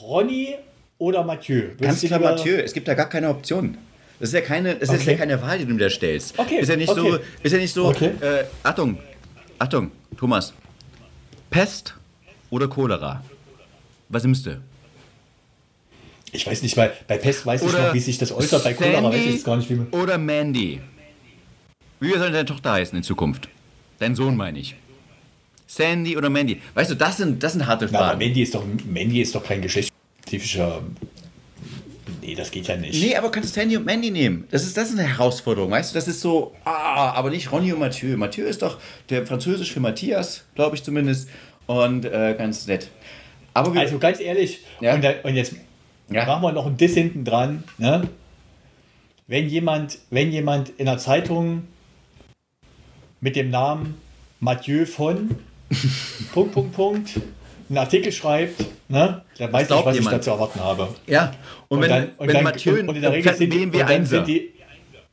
Ronny 0.00 0.54
oder 0.96 1.22
Mathieu. 1.22 1.56
Würdest 1.76 1.80
Ganz 1.82 2.00
du 2.00 2.06
klar 2.06 2.18
lieber- 2.20 2.30
Mathieu. 2.30 2.56
Es 2.56 2.72
gibt 2.72 2.88
da 2.88 2.94
gar 2.94 3.10
keine 3.10 3.28
Option. 3.28 3.76
Das 4.18 4.30
ist 4.30 4.34
ja 4.34 4.40
keine, 4.40 4.76
das 4.76 4.88
ist 4.88 5.02
Okay. 5.02 5.10
ja 5.12 5.16
keine 5.18 5.42
Wahl, 5.42 5.58
die 5.58 5.66
du 5.66 5.74
mir 5.74 5.80
da 5.80 5.90
stellst. 5.90 6.38
Okay, 6.38 6.60
Ist 6.60 6.70
ja 6.70 6.76
nicht 6.76 6.94
so, 6.94 7.06
okay. 7.14 7.18
ist 7.42 7.52
ja 7.52 7.58
nicht 7.58 7.74
so, 7.74 7.88
Okay. 7.88 8.12
äh, 8.22 8.44
Achtung, 8.62 8.96
Achtung, 9.58 9.90
Thomas. 10.16 10.54
Pest 11.50 11.94
oder 12.50 12.68
Cholera? 12.68 13.22
Was 14.08 14.22
nimmst 14.22 14.46
du? 14.46 14.60
Ich 16.32 16.46
weiß 16.46 16.62
nicht, 16.62 16.76
weil 16.76 16.92
bei 17.08 17.16
Pest 17.18 17.46
weiß 17.46 17.62
ich 17.62 17.68
Oder 17.68 17.88
noch, 17.88 17.94
wie 17.94 18.00
sich 18.00 18.18
das 18.18 18.32
äußert. 18.32 18.64
Bei 18.64 18.74
Cholera 18.74 19.02
weiß 19.04 19.14
ich 19.14 19.20
Sandy 19.20 19.34
jetzt 19.34 19.44
gar 19.44 19.56
nicht, 19.56 19.70
wie 19.70 19.74
man. 19.74 19.88
Oder 19.88 20.18
Mandy? 20.18 20.80
Wie 22.00 22.10
soll 22.10 22.30
deine 22.30 22.44
Tochter 22.44 22.72
heißen 22.72 22.96
in 22.96 23.02
Zukunft? 23.02 23.48
Dein 23.98 24.14
Sohn 24.14 24.36
meine 24.36 24.58
ich. 24.58 24.76
Sandy 25.66 26.16
oder 26.16 26.30
Mandy? 26.30 26.60
Weißt 26.74 26.90
du, 26.90 26.94
das 26.94 27.16
sind, 27.16 27.42
das 27.42 27.52
sind 27.52 27.66
harte 27.66 27.88
Na, 27.90 27.98
aber 27.98 28.06
Fragen. 28.08 28.18
Mandy 28.18 28.42
ist 28.42 28.54
doch, 28.54 28.64
Mandy 28.86 29.22
ist 29.22 29.34
doch 29.34 29.42
kein 29.42 29.62
geschlechtsspezifischer. 29.62 30.82
Nee, 32.20 32.34
das 32.34 32.50
geht 32.50 32.66
ja 32.66 32.76
nicht. 32.76 33.00
Nee, 33.00 33.16
aber 33.16 33.30
kannst 33.30 33.50
du 33.50 33.60
Sandy 33.60 33.76
und 33.76 33.86
Mandy 33.86 34.10
nehmen? 34.10 34.46
Das 34.50 34.64
ist, 34.64 34.76
das 34.76 34.90
ist 34.90 34.98
eine 34.98 35.08
Herausforderung, 35.08 35.70
weißt 35.70 35.92
du? 35.92 35.94
Das 35.94 36.08
ist 36.08 36.20
so, 36.20 36.54
ah, 36.64 37.12
aber 37.12 37.30
nicht 37.30 37.50
Ronny 37.50 37.72
und 37.72 37.78
Mathieu. 37.80 38.16
Mathieu 38.16 38.46
ist 38.46 38.62
doch 38.62 38.78
der 39.10 39.26
Französisch 39.26 39.72
für 39.72 39.80
Matthias, 39.80 40.44
glaube 40.54 40.76
ich 40.76 40.82
zumindest. 40.82 41.28
Und 41.66 42.04
äh, 42.04 42.34
ganz 42.38 42.66
nett. 42.66 42.90
Aber 43.54 43.72
wir, 43.74 43.80
Also 43.80 43.98
ganz 43.98 44.20
ehrlich, 44.20 44.60
Ja. 44.80 44.94
und, 44.94 45.02
da, 45.02 45.12
und 45.22 45.34
jetzt 45.34 45.54
Ja. 46.10 46.24
machen 46.26 46.42
wir 46.42 46.52
noch 46.52 46.66
ein 46.66 46.76
Diss 46.76 46.94
hinten 46.94 47.24
dran. 47.24 47.64
Ne? 47.78 48.08
Wenn, 49.26 49.48
jemand, 49.48 49.98
wenn 50.10 50.30
jemand 50.30 50.68
in 50.78 50.86
der 50.86 50.98
Zeitung 50.98 51.66
mit 53.20 53.34
dem 53.36 53.50
Namen 53.50 54.00
Mathieu 54.40 54.84
von 54.86 55.36
Punkt, 56.32 56.52
Punkt, 56.52 56.72
Punkt 56.74 57.20
einen 57.68 57.78
Artikel 57.78 58.12
schreibt, 58.12 58.64
ne? 58.88 59.22
dann 59.38 59.52
weiß 59.52 59.68
ich, 59.68 59.74
was 59.84 59.94
ich 59.96 60.00
jemand? 60.02 60.16
da 60.18 60.20
zu 60.20 60.30
erwarten 60.30 60.60
habe. 60.60 60.88
ja, 61.08 61.32
und, 61.66 61.80
wenn, 61.80 61.88
dann, 61.88 62.10
und 62.18 62.28
wenn 62.28 62.34
dann, 62.34 62.44
Mathieu 62.44 62.74
und, 62.74 62.88
und 62.90 62.96
in 62.96 63.02
der 63.02 63.12
Regel 63.12 63.34
sind 63.34 63.52
wir 63.52 63.62
und 63.64 63.90
dann 63.90 64.06
sind 64.06 64.28
die 64.28 64.52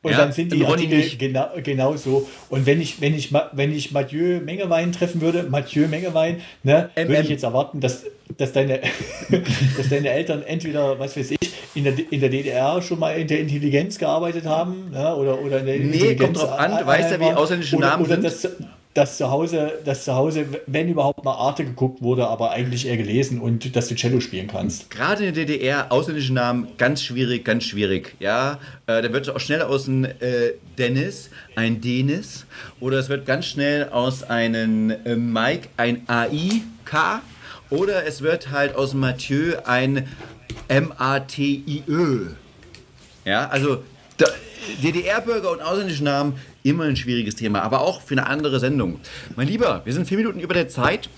und 0.03 0.11
Ja, 0.11 0.17
dann 0.19 0.31
sind 0.31 0.51
die 0.53 0.63
Artikel 0.65 0.97
nicht. 0.99 1.17
genau, 1.17 1.47
genauso. 1.63 2.29
Und 2.49 2.65
wenn 2.67 2.79
ich, 2.81 3.01
wenn 3.01 3.15
ich, 3.15 3.33
wenn 3.53 3.73
ich 3.73 3.91
Mathieu 3.91 4.39
Mengewein 4.41 4.91
treffen 4.91 5.21
würde, 5.21 5.43
Mathieu 5.49 5.87
Mengewein, 5.87 6.41
ne, 6.61 6.89
MM. 6.95 7.07
würde 7.07 7.21
ich 7.21 7.29
jetzt 7.29 7.43
erwarten, 7.43 7.79
dass, 7.79 8.03
dass, 8.37 8.51
deine, 8.51 8.81
dass 9.77 9.89
deine 9.89 10.09
Eltern 10.09 10.43
entweder, 10.43 10.99
was 10.99 11.17
weiß 11.17 11.31
ich, 11.31 11.37
in 11.75 11.85
der, 11.85 11.93
in 12.11 12.19
der 12.19 12.29
DDR 12.29 12.81
schon 12.83 12.99
mal 12.99 13.11
in 13.17 13.27
der 13.27 13.39
Intelligenz 13.39 13.97
gearbeitet 13.97 14.45
haben, 14.45 14.91
ne, 14.91 15.15
oder, 15.15 15.41
oder 15.41 15.59
in 15.61 15.65
der 15.65 15.75
Nee, 15.77 15.83
Intelligenz. 15.85 16.21
kommt 16.21 16.37
drauf 16.37 16.59
an, 16.59 16.77
du 16.77 16.85
weißt 16.85 17.11
ja, 17.11 17.19
wie 17.19 17.23
ausländische 17.33 17.77
oder, 17.77 17.87
Namen 17.87 18.05
oder 18.05 18.13
sind. 18.15 18.23
Dass, 18.25 18.47
dass 18.93 19.17
zu 19.17 19.31
Hause, 19.31 19.79
dass 19.85 20.05
zu 20.05 20.13
Hause, 20.13 20.45
wenn 20.67 20.87
überhaupt 20.87 21.23
mal 21.25 21.33
Arte 21.33 21.65
geguckt 21.65 22.01
wurde, 22.01 22.27
aber 22.27 22.51
eigentlich 22.51 22.87
eher 22.87 22.97
gelesen 22.97 23.41
und 23.41 23.75
dass 23.75 23.87
du 23.87 23.95
Cello 23.95 24.19
spielen 24.19 24.47
kannst. 24.47 24.89
Gerade 24.91 25.25
in 25.25 25.33
der 25.33 25.45
DDR, 25.45 25.91
ausländische 25.91 26.33
Namen, 26.33 26.67
ganz 26.77 27.01
schwierig, 27.01 27.43
ganz 27.43 27.63
schwierig. 27.63 28.15
Ja, 28.19 28.59
äh, 28.85 29.01
da 29.01 29.11
wird 29.11 29.29
auch 29.29 29.39
schnell 29.39 29.63
aus 29.63 29.87
einem 29.87 30.05
äh, 30.05 30.53
Dennis 30.77 31.31
ein 31.55 31.81
Denis 31.81 32.45
oder 32.79 32.99
es 32.99 33.09
wird 33.09 33.25
ganz 33.25 33.45
schnell 33.45 33.89
aus 33.89 34.23
einem 34.23 34.91
äh, 34.91 35.15
Mike 35.15 35.69
ein 35.77 36.03
AIK 36.07 37.21
oder 37.71 38.05
es 38.05 38.21
wird 38.21 38.51
halt 38.51 38.75
aus 38.75 38.93
Mathieu 38.93 39.55
ein 39.65 40.07
M-A-T-I-Ö. 40.67 42.27
Ja, 43.25 43.47
also 43.47 43.83
DDR-Bürger 44.83 45.51
und 45.51 45.61
ausländische 45.61 46.03
Namen 46.03 46.35
immer 46.63 46.85
ein 46.85 46.95
schwieriges 46.95 47.35
Thema, 47.35 47.61
aber 47.61 47.81
auch 47.81 48.01
für 48.01 48.15
eine 48.15 48.27
andere 48.27 48.59
Sendung. 48.59 48.99
Mein 49.35 49.47
Lieber, 49.47 49.81
wir 49.85 49.93
sind 49.93 50.07
vier 50.07 50.17
Minuten 50.17 50.39
über 50.39 50.53
der 50.53 50.69
Zeit. 50.69 51.09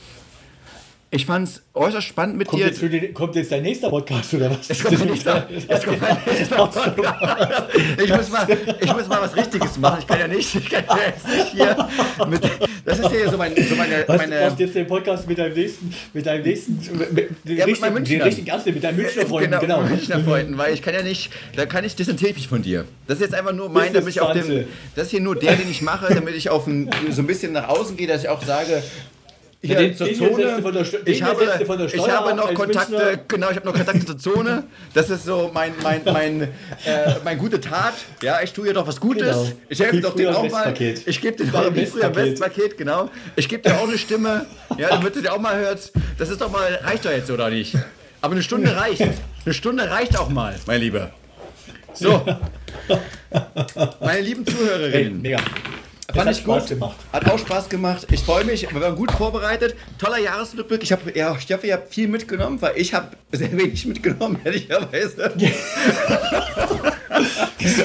Ich 1.12 1.26
fand 1.26 1.48
es 1.48 1.62
äußerst 1.74 2.08
spannend 2.08 2.36
mit 2.38 2.48
Kommt 2.48 2.62
dir. 2.62 2.68
jetzt, 2.68 2.82
den, 2.82 3.14
kommt 3.14 3.36
jetzt 3.36 3.50
dein 3.52 3.62
nächster 3.62 3.90
Podcast 3.90 4.34
oder 4.34 4.50
was? 4.52 4.68
Jetzt 4.68 4.84
kommt 4.84 5.00
mein 5.00 5.08
nächster- 5.10 5.48
jetzt 5.70 5.86
kommt 5.86 6.02
mein 6.02 6.18
nächster 6.26 6.56
Podcast. 6.58 7.64
Ich 8.04 8.10
muss, 8.10 8.30
mal, 8.32 8.48
ich 8.82 8.94
muss 8.94 9.08
mal 9.08 9.22
was 9.22 9.36
Richtiges 9.36 9.78
machen. 9.78 10.00
Ich 10.02 10.08
kann 10.08 10.20
ja 10.20 10.28
nicht, 10.28 10.56
ich 10.56 10.70
kann 10.70 10.84
ja 10.90 10.98
jetzt 11.08 11.28
nicht 11.28 11.48
hier 11.54 11.88
mit, 12.28 12.42
Das 12.84 13.00
ist 13.00 13.12
ja 13.12 13.32
so, 13.32 13.38
mein, 13.38 13.54
so 13.56 13.76
meine, 13.76 14.04
Was, 14.08 14.18
meine 14.18 14.36
du 14.36 14.46
machst 14.46 14.60
jetzt 14.60 14.76
den 14.76 14.88
Podcast 14.88 15.28
mit 15.28 15.38
deinem 15.38 15.54
nächsten, 15.54 15.94
mit 16.12 16.26
deinem 16.26 16.44
nächsten, 16.44 16.74
mit, 17.14 17.30
den, 17.48 17.58
Ja, 17.58 17.66
mit 17.66 17.80
meinem 17.80 17.94
richtigen, 17.94 17.94
den 17.94 17.94
Münchnern. 17.94 18.22
richtigen 18.24 18.48
Ernst, 18.48 18.66
mit 18.66 18.84
deinem 18.84 18.96
Münchner 18.98 19.26
Freunden, 19.26 19.52
genau, 19.52 19.62
genau. 19.62 19.82
mit 19.84 19.92
Münchner 19.92 20.20
Freunden, 20.26 20.58
weil 20.58 20.74
ich 20.74 20.82
kann 20.82 20.94
ja 20.96 21.02
nicht, 21.04 21.30
da 21.56 21.66
kann 21.66 21.86
ich 21.86 21.96
distanziere 21.96 22.32
ich 22.32 22.38
mich 22.38 22.48
von 22.50 22.62
dir. 22.62 22.84
Das 23.08 23.18
ist 23.20 23.22
jetzt 23.22 23.36
einfach 23.36 23.54
nur 23.54 23.70
mein, 23.70 23.94
damit 23.94 24.10
ich 24.10 24.20
auf 24.20 24.34
dem, 24.34 24.66
das 24.96 25.06
ist 25.06 25.12
hier 25.12 25.22
nur 25.22 25.36
der, 25.36 25.56
den 25.56 25.70
ich 25.70 25.82
mache, 25.82 26.14
damit 26.14 26.36
ich 26.36 26.50
auf 26.50 26.68
ein, 26.68 26.90
so 27.12 27.22
ein 27.22 27.28
bisschen 27.28 27.54
nach 27.54 27.70
außen 27.70 27.96
gehe, 27.96 28.08
dass 28.08 28.24
ich 28.24 28.28
auch 28.30 28.44
sage, 28.44 28.84
hier 29.68 29.76
den- 29.78 29.96
zur 29.96 30.14
Zone. 30.14 30.62
der 30.62 31.08
ich, 31.08 31.22
habe, 31.24 31.44
ich 31.92 32.10
habe 32.10 32.30
ab 32.30 32.36
noch 32.36 32.54
Kontakte, 32.54 32.92
Münchner. 32.92 33.18
genau, 33.28 33.50
ich 33.50 33.56
habe 33.56 33.66
noch 33.66 33.74
Kontakte 33.74 34.06
zur 34.06 34.18
Zone. 34.18 34.64
Das 34.94 35.10
ist 35.10 35.26
so 35.26 35.52
mein, 35.54 35.74
mein, 35.82 36.02
mein, 36.06 36.42
äh, 36.42 36.48
meine 37.24 37.40
gute 37.40 37.60
Tat. 37.60 37.94
Ja, 38.22 38.42
ich 38.42 38.54
tue 38.54 38.68
ihr 38.68 38.74
doch 38.74 38.88
was 38.88 39.00
Gutes. 39.00 39.24
Genau. 39.28 39.52
Ich 39.70 39.80
helfe 39.80 40.02
doch 40.02 40.14
früher 40.14 40.32
den 40.34 40.46
im 40.46 40.52
auch 40.52 40.52
mal. 40.52 40.74
Ich 41.06 41.22
gebe 41.22 41.38
dir 41.44 41.52
doch 41.52 41.76
wie 41.76 41.86
früher 41.86 42.16
Westpaket. 42.16 42.78
Genau. 42.78 43.10
Ich 43.36 43.50
gebe 43.50 43.62
dir 43.64 43.76
auch 43.78 43.88
eine 43.88 43.98
Stimme. 43.98 44.46
Ja, 44.78 44.90
damit 44.90 45.16
du 45.16 45.22
dir 45.22 45.34
auch 45.34 45.40
mal 45.40 45.56
hörst. 45.58 45.92
Das 46.18 46.30
ist 46.30 46.42
doch 46.42 46.52
mal, 46.52 46.80
reicht 46.84 47.06
doch 47.06 47.12
jetzt, 47.12 47.30
oder 47.32 47.50
nicht? 47.50 47.76
Aber 48.22 48.34
eine 48.34 48.44
Stunde 48.44 48.76
reicht. 48.76 49.02
Eine 49.46 49.54
Stunde 49.54 49.90
reicht 49.90 50.18
auch 50.18 50.30
mal, 50.30 50.56
mein 50.66 50.82
Lieber. 50.82 51.12
So. 51.94 52.26
Meine 54.00 54.22
lieben 54.22 54.44
Hey, 54.46 54.54
Zuhörerinnen. 54.54 55.26
Mega. 56.08 56.18
Fand 56.18 56.30
hat 56.30 56.36
ich 56.38 56.44
Spaß 56.44 56.64
gut. 56.64 56.70
gemacht. 56.70 56.96
Hat 57.12 57.30
auch 57.30 57.40
Spaß 57.40 57.70
gemacht. 57.70 58.08
Ich 58.12 58.22
freue 58.22 58.46
mich. 58.46 58.72
Wir 58.72 58.82
waren 58.82 58.96
gut 58.96 59.12
vorbereitet. 59.12 59.76
Toller 59.98 60.20
Jahresrückblick. 60.20 60.84
Ich, 60.84 60.92
hab, 60.92 61.16
ja, 61.16 61.36
ich 61.38 61.52
hoffe, 61.52 61.68
ihr 61.68 61.74
habt 61.74 61.94
viel 61.94 62.08
mitgenommen, 62.08 62.62
weil 62.62 62.74
ich 62.78 62.94
habe 62.94 63.10
sehr 63.32 63.52
wenig 63.52 63.86
mitgenommen, 63.86 64.40
ehrlicherweise. 64.46 65.32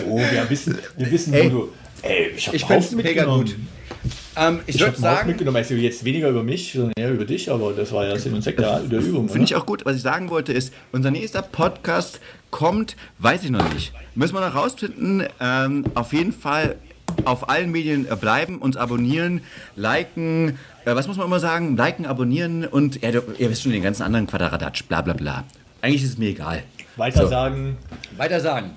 Oh, 0.09 0.19
wir 0.19 0.51
wissen, 0.51 0.79
wir 0.97 1.11
wissen 1.11 1.33
Ey, 1.35 1.45
wo 1.47 1.49
du. 1.49 1.73
Ey, 2.03 2.31
ich 2.37 2.47
hab 2.49 2.55
Ich 2.55 2.65
finde 2.65 2.85
es 2.85 2.93
mega 2.93 3.25
gut. 3.25 3.55
Ähm, 4.37 4.61
ich 4.67 4.77
Ich 4.77 4.81
würde 4.81 4.93
habe 4.93 5.01
sagen, 5.01 5.29
mitgenommen. 5.29 5.57
Also 5.57 5.75
jetzt 5.75 6.05
weniger 6.05 6.29
über 6.29 6.43
mich, 6.43 6.73
sondern 6.73 6.93
eher 6.97 7.11
über 7.13 7.25
dich, 7.25 7.51
aber 7.51 7.73
das 7.73 7.93
war 7.93 8.07
ja 8.07 8.17
Sinn 8.19 8.35
und 8.35 8.43
Zweck 8.43 8.57
der, 8.57 8.81
der 8.81 9.01
Übung. 9.01 9.29
finde 9.29 9.45
ich 9.45 9.55
auch 9.57 9.67
gut. 9.67 9.85
Was 9.85 9.97
ich 9.97 10.03
sagen 10.03 10.31
wollte 10.31 10.53
ist, 10.53 10.73
unser 10.93 11.11
nächster 11.11 11.43
Podcast 11.43 12.21
kommt, 12.51 12.97
weiß 13.19 13.45
ich 13.45 13.51
noch 13.51 13.73
nicht. 13.75 13.93
Müssen 14.15 14.35
wir 14.35 14.41
noch 14.41 14.55
rausfinden. 14.55 15.25
Ähm, 15.41 15.85
auf 15.95 16.13
jeden 16.13 16.33
Fall 16.33 16.77
auf 17.25 17.49
allen 17.49 17.71
Medien 17.71 18.07
äh, 18.11 18.17
bleiben, 18.17 18.59
uns 18.59 18.77
abonnieren, 18.77 19.43
liken. 19.77 20.59
Äh, 20.85 20.95
was 20.95 21.07
muss 21.07 21.17
man 21.17 21.27
immer 21.27 21.41
sagen? 21.41 21.77
Liken, 21.77 22.07
abonnieren 22.07 22.65
und 22.65 23.03
ja, 23.03 23.11
ihr 23.11 23.51
wisst 23.51 23.63
schon 23.63 23.73
den 23.73 23.83
ganzen 23.83 24.03
anderen 24.03 24.27
Quadradatsch, 24.27 24.85
bla 24.85 25.03
bla 25.03 25.15
bla. 25.15 25.45
Eigentlich 25.83 26.03
ist 26.03 26.11
es 26.11 26.19
mir 26.19 26.31
egal. 26.31 26.63
Weiter 26.97 27.23
So. 27.23 27.29
sagen, 27.29 27.77
Weiter 28.17 28.41
sagen. 28.41 28.73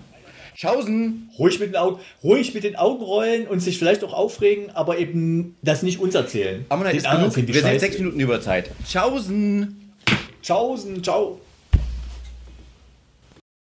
Schausen. 0.56 1.30
ruhig 1.40 1.60
mit, 1.60 1.70
den 1.70 1.76
Augen, 1.76 2.00
ruhig 2.24 2.54
mit 2.54 2.64
den 2.64 2.76
Augen 2.76 3.04
rollen 3.04 3.48
und 3.48 3.60
sich 3.60 3.80
vielleicht 3.80 4.04
auch 4.04 4.14
aufregen, 4.14 4.70
aber 4.74 5.00
eben 5.00 5.56
das 5.64 5.82
nicht 5.82 6.00
uns 6.00 6.14
erzählen. 6.16 6.66
Aber 6.70 6.86
Den 6.86 6.98
ist 6.98 7.10
genug. 7.10 7.36
Wir 7.36 7.62
sind 7.62 7.80
sechs 7.80 7.98
Minuten 7.98 8.20
über 8.20 8.40
Zeit. 8.40 8.70
Tschaußen. 8.88 9.76
Tschaußen, 10.42 11.04
ciao. 11.04 11.40